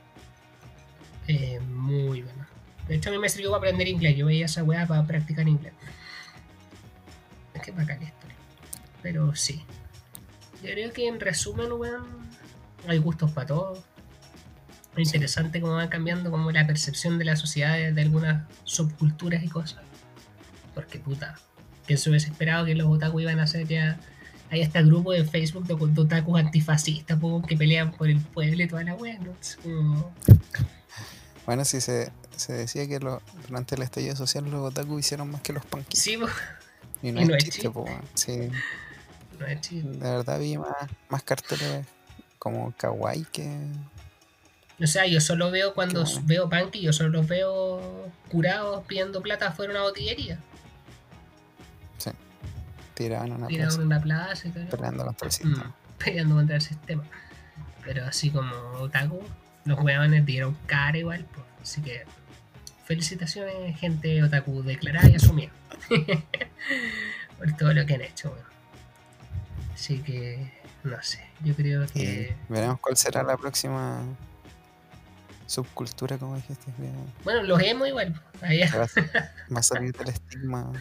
Eh, 1.27 1.59
muy 1.59 2.21
bueno. 2.21 2.45
De 2.87 2.95
hecho, 2.95 3.09
a 3.09 3.13
mí 3.13 3.19
me 3.19 3.29
sirvió 3.29 3.49
para 3.51 3.59
aprender 3.59 3.87
inglés. 3.87 4.17
Yo 4.17 4.25
veía 4.25 4.45
esa 4.45 4.63
weá 4.63 4.85
para 4.85 5.05
practicar 5.05 5.47
inglés. 5.47 5.73
Es 7.53 7.61
que 7.61 7.71
bacán 7.71 8.01
historia. 8.01 8.35
Pero 9.01 9.35
sí. 9.35 9.63
Yo 10.61 10.71
creo 10.71 10.91
que 10.91 11.07
en 11.07 11.19
resumen, 11.19 11.71
weón, 11.71 12.05
hay 12.87 12.97
gustos 12.97 13.31
para 13.31 13.47
todos. 13.47 13.79
Es 14.95 15.07
interesante 15.07 15.59
cómo 15.59 15.73
va 15.73 15.89
cambiando 15.89 16.29
como 16.29 16.51
la 16.51 16.67
percepción 16.67 17.17
de 17.17 17.25
la 17.25 17.35
sociedad 17.35 17.73
de, 17.73 17.93
de 17.93 18.01
algunas 18.01 18.47
subculturas 18.63 19.43
y 19.43 19.47
cosas. 19.47 19.81
Porque 20.75 20.99
puta, 20.99 21.35
que 21.87 21.97
se 21.97 22.09
hubiese 22.09 22.29
esperado 22.29 22.65
que 22.65 22.75
los 22.75 22.87
otaku 22.87 23.19
iban 23.19 23.39
a 23.39 23.47
ser 23.47 23.67
ya. 23.67 23.99
Hay 24.51 24.61
este 24.61 24.83
grupo 24.83 25.11
de 25.13 25.25
Facebook 25.25 25.65
de, 25.65 25.75
de 25.75 26.01
otakus 26.01 26.39
antifascistas 26.39 27.17
po, 27.19 27.41
que 27.41 27.57
pelean 27.57 27.91
por 27.91 28.07
el 28.07 28.19
pueblo 28.19 28.63
y 28.63 28.67
toda 28.67 28.83
la 28.83 28.93
wea, 28.95 29.17
¿no? 29.19 29.33
Como- 29.63 30.13
Bueno, 31.45 31.65
sí, 31.65 31.81
se, 31.81 32.11
se 32.35 32.53
decía 32.53 32.87
que 32.87 32.99
lo- 32.99 33.21
durante 33.47 33.75
el 33.75 33.81
estallido 33.81 34.15
social 34.15 34.49
los 34.49 34.61
otaku 34.71 34.99
hicieron 34.99 35.31
más 35.31 35.41
que 35.41 35.53
los 35.53 35.65
punkies. 35.65 36.01
Sí, 36.01 36.17
po, 36.17 36.27
y 37.01 37.11
no 37.11 37.19
y 37.19 37.23
es 37.23 37.29
no 37.29 37.35
es 37.35 37.43
chiste, 37.43 37.61
chiste. 37.61 37.69
po. 37.71 37.85
Sí. 38.13 38.49
no 39.39 39.45
es 39.47 39.61
chido. 39.61 39.91
De 39.91 39.97
verdad 40.11 40.39
vi 40.39 40.57
más, 40.57 40.69
más 41.09 41.23
carteles 41.23 41.85
como 42.39 42.73
kawaii 42.77 43.25
que. 43.31 43.57
O 44.81 44.87
sea, 44.87 45.05
yo 45.07 45.19
solo 45.21 45.49
veo 45.51 45.73
cuando 45.73 46.03
bueno. 46.03 46.21
veo 46.25 46.49
punk 46.49 46.75
y 46.75 46.81
yo 46.81 46.93
solo 46.93 47.09
los 47.09 47.27
veo 47.27 48.09
curados 48.29 48.83
pidiendo 48.85 49.21
plata 49.21 49.51
fuera 49.51 49.73
de 49.73 49.79
una 49.79 49.87
botillería. 49.87 50.39
Sí. 52.95 53.03
Tiraban 53.03 53.31
una 53.31 53.47
plaza 53.47 53.75
en 53.77 53.87
una 53.87 54.01
plaza 54.01 54.47
y 54.47 54.51
todo. 54.51 54.65
peleando 54.69 55.05
contra 55.05 55.27
el 55.27 55.29
Mm, 55.29 55.31
sistema. 55.33 55.75
peleando 55.97 56.35
contra 56.35 56.55
el 56.55 56.61
sistema. 56.61 57.03
Pero 57.83 58.05
así 58.05 58.29
como 58.31 58.55
otaku, 58.79 59.21
los 59.65 59.79
huevones 59.79 60.25
dieron 60.25 60.55
cara 60.67 60.97
igual. 60.97 61.25
pues. 61.33 61.45
Así 61.61 61.81
que 61.81 62.05
felicitaciones, 62.85 63.77
gente 63.79 64.21
otaku 64.23 64.63
declarada 64.63 65.09
y 65.09 65.15
asumida. 65.15 65.51
Por 67.37 67.51
todo 67.57 67.73
lo 67.73 67.85
que 67.85 67.95
han 67.95 68.01
hecho, 68.01 68.29
weón. 68.31 68.45
Así 69.73 69.99
que, 69.99 70.51
no 70.83 71.01
sé, 71.01 71.19
yo 71.43 71.55
creo 71.55 71.83
Y 71.85 71.87
que... 71.87 72.35
veremos 72.47 72.79
cuál 72.79 72.95
será 72.95 73.23
la 73.23 73.35
próxima 73.37 74.01
subcultura, 75.47 76.17
como 76.17 76.35
dijiste. 76.35 76.71
Bueno, 77.23 77.43
los 77.43 77.61
emo 77.61 77.85
igual. 77.85 78.19
Ahí, 78.41 78.61
va 79.53 79.59
a 79.59 79.63
salir 79.63 79.91
del 79.97 80.09
estigma. 80.09 80.71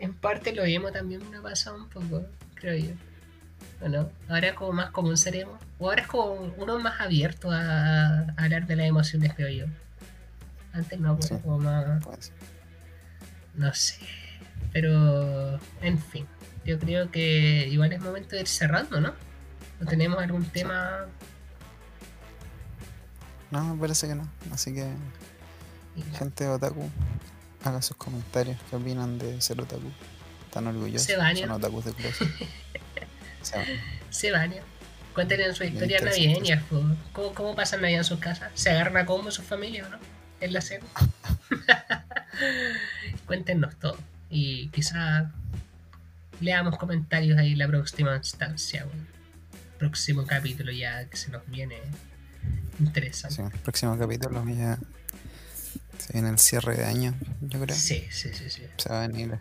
En 0.00 0.14
parte 0.14 0.52
lo 0.52 0.64
emo 0.64 0.90
también 0.90 1.28
me 1.30 1.36
ha 1.36 1.42
pasado 1.42 1.76
un 1.76 1.88
poco, 1.88 2.26
creo 2.54 2.76
yo. 2.76 2.92
¿O 3.82 3.88
no? 3.88 4.10
Ahora 4.28 4.48
es 4.48 4.54
como 4.54 4.72
más 4.72 4.90
común 4.90 5.16
ser 5.16 5.36
emo. 5.36 5.58
O 5.78 5.88
ahora 5.88 6.02
es 6.02 6.08
como 6.08 6.32
uno 6.56 6.78
más 6.78 7.00
abierto 7.00 7.50
a, 7.50 8.20
a 8.20 8.34
hablar 8.36 8.66
de 8.66 8.76
las 8.76 8.86
emociones, 8.86 9.32
creo 9.34 9.48
yo. 9.48 9.66
Antes 10.72 10.98
no, 11.00 11.14
pues, 11.16 11.28
Sí. 11.28 11.36
como 11.42 11.58
más... 11.58 12.02
Pues, 12.04 12.32
No 13.54 13.72
sé. 13.74 13.96
Pero, 14.72 15.58
en 15.82 15.98
fin. 15.98 16.26
Yo 16.64 16.78
creo 16.78 17.10
que 17.10 17.68
igual 17.68 17.92
es 17.92 18.00
momento 18.00 18.36
de 18.36 18.42
ir 18.42 18.48
cerrando, 18.48 19.00
¿no? 19.00 19.14
¿O 19.82 19.86
tenemos 19.86 20.18
algún 20.22 20.44
tema? 20.44 21.06
no, 23.50 23.74
me 23.74 23.80
parece 23.80 24.06
que 24.08 24.14
no. 24.14 24.28
Así 24.52 24.72
que, 24.74 24.86
gente 26.18 26.46
otaku, 26.48 26.88
haga 27.64 27.82
sus 27.82 27.96
comentarios. 27.96 28.58
¿Qué 28.68 28.76
opinan 28.76 29.18
de 29.18 29.40
ser 29.40 29.60
otaku? 29.60 29.90
¿Están 30.46 30.66
orgullosos? 30.66 31.06
Se 31.06 31.16
bañan. 31.16 31.48
Son 31.48 31.50
otakus 31.52 31.84
de 31.84 31.92
closet. 31.92 32.28
Se 33.42 33.56
bañan. 33.56 33.80
Se 34.10 34.30
bañan. 34.30 34.64
Cuéntenos 35.14 35.56
su 35.56 35.64
historia 35.64 36.00
navideña. 36.00 36.64
po. 36.68 36.82
¿Cómo, 37.12 37.34
¿Cómo 37.34 37.54
pasan 37.54 37.82
Navidad 37.82 38.00
en 38.00 38.04
sus 38.04 38.20
casas? 38.20 38.50
¿Se 38.54 38.70
agarran 38.70 38.96
a 38.96 39.06
combo 39.06 39.30
sus 39.30 39.44
familias 39.44 39.86
o 39.86 39.90
no? 39.90 39.98
En 40.40 40.52
la 40.52 40.60
cena. 40.60 40.86
Cuéntenos 43.26 43.76
todo. 43.76 43.98
Y 44.30 44.68
quizá 44.68 45.32
leamos 46.40 46.78
comentarios 46.78 47.38
ahí 47.38 47.52
en 47.52 47.58
la 47.58 47.66
próxima 47.66 48.16
instancia, 48.16 48.86
weón. 48.86 49.06
Próximo 49.78 50.26
capítulo 50.26 50.72
ya 50.72 51.06
que 51.06 51.16
se 51.16 51.30
nos 51.30 51.46
viene 51.46 51.78
interesante. 52.78 53.36
Sí, 53.36 53.42
el 53.42 53.60
próximo 53.60 53.98
capítulo 53.98 54.44
ya 54.46 54.78
se 56.00 56.12
viene 56.14 56.30
el 56.30 56.38
cierre 56.38 56.76
de 56.76 56.84
año, 56.84 57.14
yo 57.40 57.60
creo. 57.60 57.76
Sí, 57.76 58.06
sí, 58.10 58.30
sí, 58.34 58.50
sí. 58.50 58.62
Se 58.76 58.88
va 58.88 59.04
a 59.04 59.06
venir. 59.08 59.38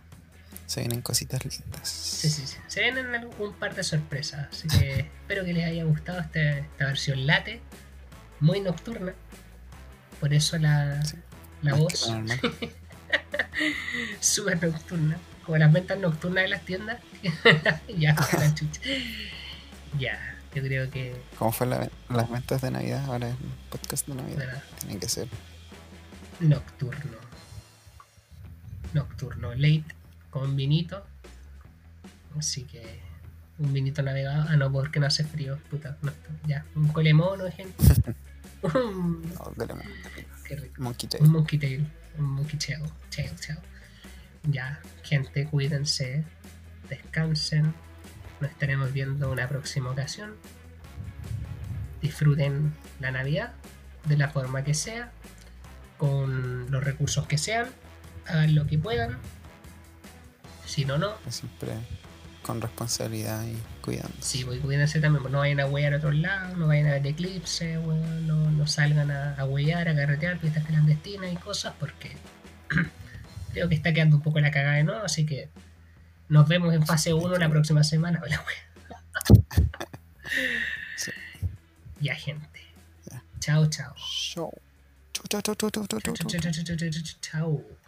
Se 0.66 0.82
vienen 0.82 1.02
cositas 1.02 1.44
lindas. 1.46 1.90
Sí, 1.90 2.30
sí, 2.30 2.46
sí. 2.46 2.58
Se 2.68 2.82
vienen 2.82 3.08
un 3.40 3.54
par 3.54 3.74
de 3.76 3.84
sorpresas. 3.84 4.48
Así 4.52 4.68
que 4.68 5.00
espero 5.22 5.44
que 5.46 5.54
les 5.54 5.66
haya 5.66 5.84
gustado 5.84 6.20
este- 6.20 6.60
esta 6.60 6.86
versión 6.86 7.26
late, 7.26 7.62
muy 8.40 8.60
nocturna. 8.62 9.14
Por 10.20 10.34
eso 10.34 10.58
la, 10.60 11.04
Sí. 11.06 11.18
la 11.64 11.74
voz 11.76 11.94
súper 14.20 14.62
nocturna. 14.64 15.18
Como 15.46 15.58
las 15.58 15.72
ventas 15.74 15.98
nocturnas 15.98 16.44
de 16.44 16.50
las 16.50 16.64
tiendas. 16.66 17.00
ya, 17.98 18.14
la 18.38 18.54
chucha. 18.54 18.82
Ya, 19.98 20.20
yo 20.54 20.62
creo 20.62 20.90
que. 20.92 21.20
¿Cómo 21.40 21.52
fue 21.52 21.66
la, 21.68 21.90
las 22.10 22.30
ventas 22.30 22.62
de 22.62 22.70
Navidad? 22.72 23.04
Ahora 23.06 23.30
el 23.30 23.36
podcast 23.72 24.08
de 24.08 24.14
Navidad. 24.16 24.36
bueno, 24.46 24.60
Tiene 24.80 25.00
que 25.00 25.10
ser. 25.10 25.28
Nocturno. 26.40 27.18
Nocturno. 28.94 29.54
Late 29.56 29.86
con 30.30 30.56
vinito. 30.56 31.06
Así 32.38 32.64
que. 32.64 33.00
Un 33.60 33.74
vinito 33.74 34.02
navegado. 34.02 34.46
Ah, 34.50 34.56
no, 34.56 34.72
porque 34.72 35.00
no 35.00 35.08
hace 35.08 35.24
frío. 35.26 35.58
Puta, 35.70 35.98
no, 36.02 36.12
ya. 36.48 36.66
Un 36.76 36.88
colemono, 36.90 37.52
gente. 37.52 37.84
Un- 38.62 39.22
No, 39.34 39.54
Qué 40.46 40.56
rico. 40.56 40.82
Monkey 40.82 41.06
Un 41.06 41.10
Tail. 41.10 41.30
monkey 41.30 41.60
tail. 41.60 41.88
Un 42.18 42.26
monkey 42.26 42.58
tail. 42.60 42.82
Tail, 43.16 43.32
tail. 43.36 43.60
Ya, 44.44 44.80
gente, 45.04 45.46
cuídense. 45.46 46.24
Descansen. 46.90 47.74
Nos 48.42 48.50
estaremos 48.52 48.92
viendo 48.94 49.30
una 49.32 49.48
próxima 49.50 49.92
ocasión. 49.92 50.34
Disfruten 52.02 52.74
la 53.02 53.12
Navidad 53.12 53.54
de 54.06 54.16
la 54.18 54.30
forma 54.30 54.64
que 54.64 54.74
sea. 54.74 55.12
Con 56.00 56.72
los 56.72 56.84
recursos 56.84 57.28
que 57.28 57.38
sean. 57.38 57.68
Hagan 58.26 58.56
lo 58.56 58.66
que 58.66 58.80
puedan. 58.80 59.20
Si 60.66 60.86
no, 60.86 60.98
no. 60.98 61.14
Siempre 61.30 61.74
con 62.50 62.62
responsabilidad 62.62 63.46
y 63.46 63.56
cuidándose. 63.84 64.22
Sí, 64.22 64.44
pues 64.44 64.60
cuídense 64.60 65.00
también, 65.00 65.22
pues 65.22 65.32
no 65.32 65.38
vayan 65.38 65.60
a 65.60 65.68
huear 65.68 65.94
a 65.94 65.98
otros 65.98 66.16
lados, 66.16 66.58
no 66.58 66.66
vayan 66.66 66.88
a 66.88 66.94
ver 66.94 67.06
eclipse, 67.06 67.78
weón, 67.78 68.26
no, 68.26 68.50
no 68.50 68.66
salgan 68.66 69.12
a, 69.12 69.36
a 69.36 69.46
huear, 69.46 69.88
a 69.88 69.96
carretear 69.96 70.40
pistas 70.40 70.66
clandestinas 70.66 71.32
y 71.32 71.36
cosas, 71.36 71.76
porque 71.80 72.18
creo 73.54 73.70
que 73.70 73.76
está 73.76 73.94
quedando 73.94 74.16
un 74.16 74.24
poco 74.24 74.40
la 74.40 74.50
cagada 74.50 74.78
de 74.78 74.84
nuevo, 74.84 75.04
así 75.04 75.28
que 75.28 75.50
nos 76.28 76.48
vemos 76.48 76.74
en 76.74 76.86
fase 76.88 77.14
1 77.14 77.38
la 77.38 77.50
próxima 77.50 77.84
semana. 77.84 78.20
Hola. 78.24 78.44
Sí. 80.96 81.12
Ya, 82.02 82.14
gente. 82.14 82.62
Chao, 83.40 83.66
chao. 83.68 83.96
Show. 83.96 84.52
Chau, 85.28 85.42
chau, 85.42 85.54
chau, 85.56 85.70
chau, 85.70 85.86
chau, 85.86 86.00
chau, 86.00 86.16
Chao, 86.16 86.40
chau, 87.22 87.79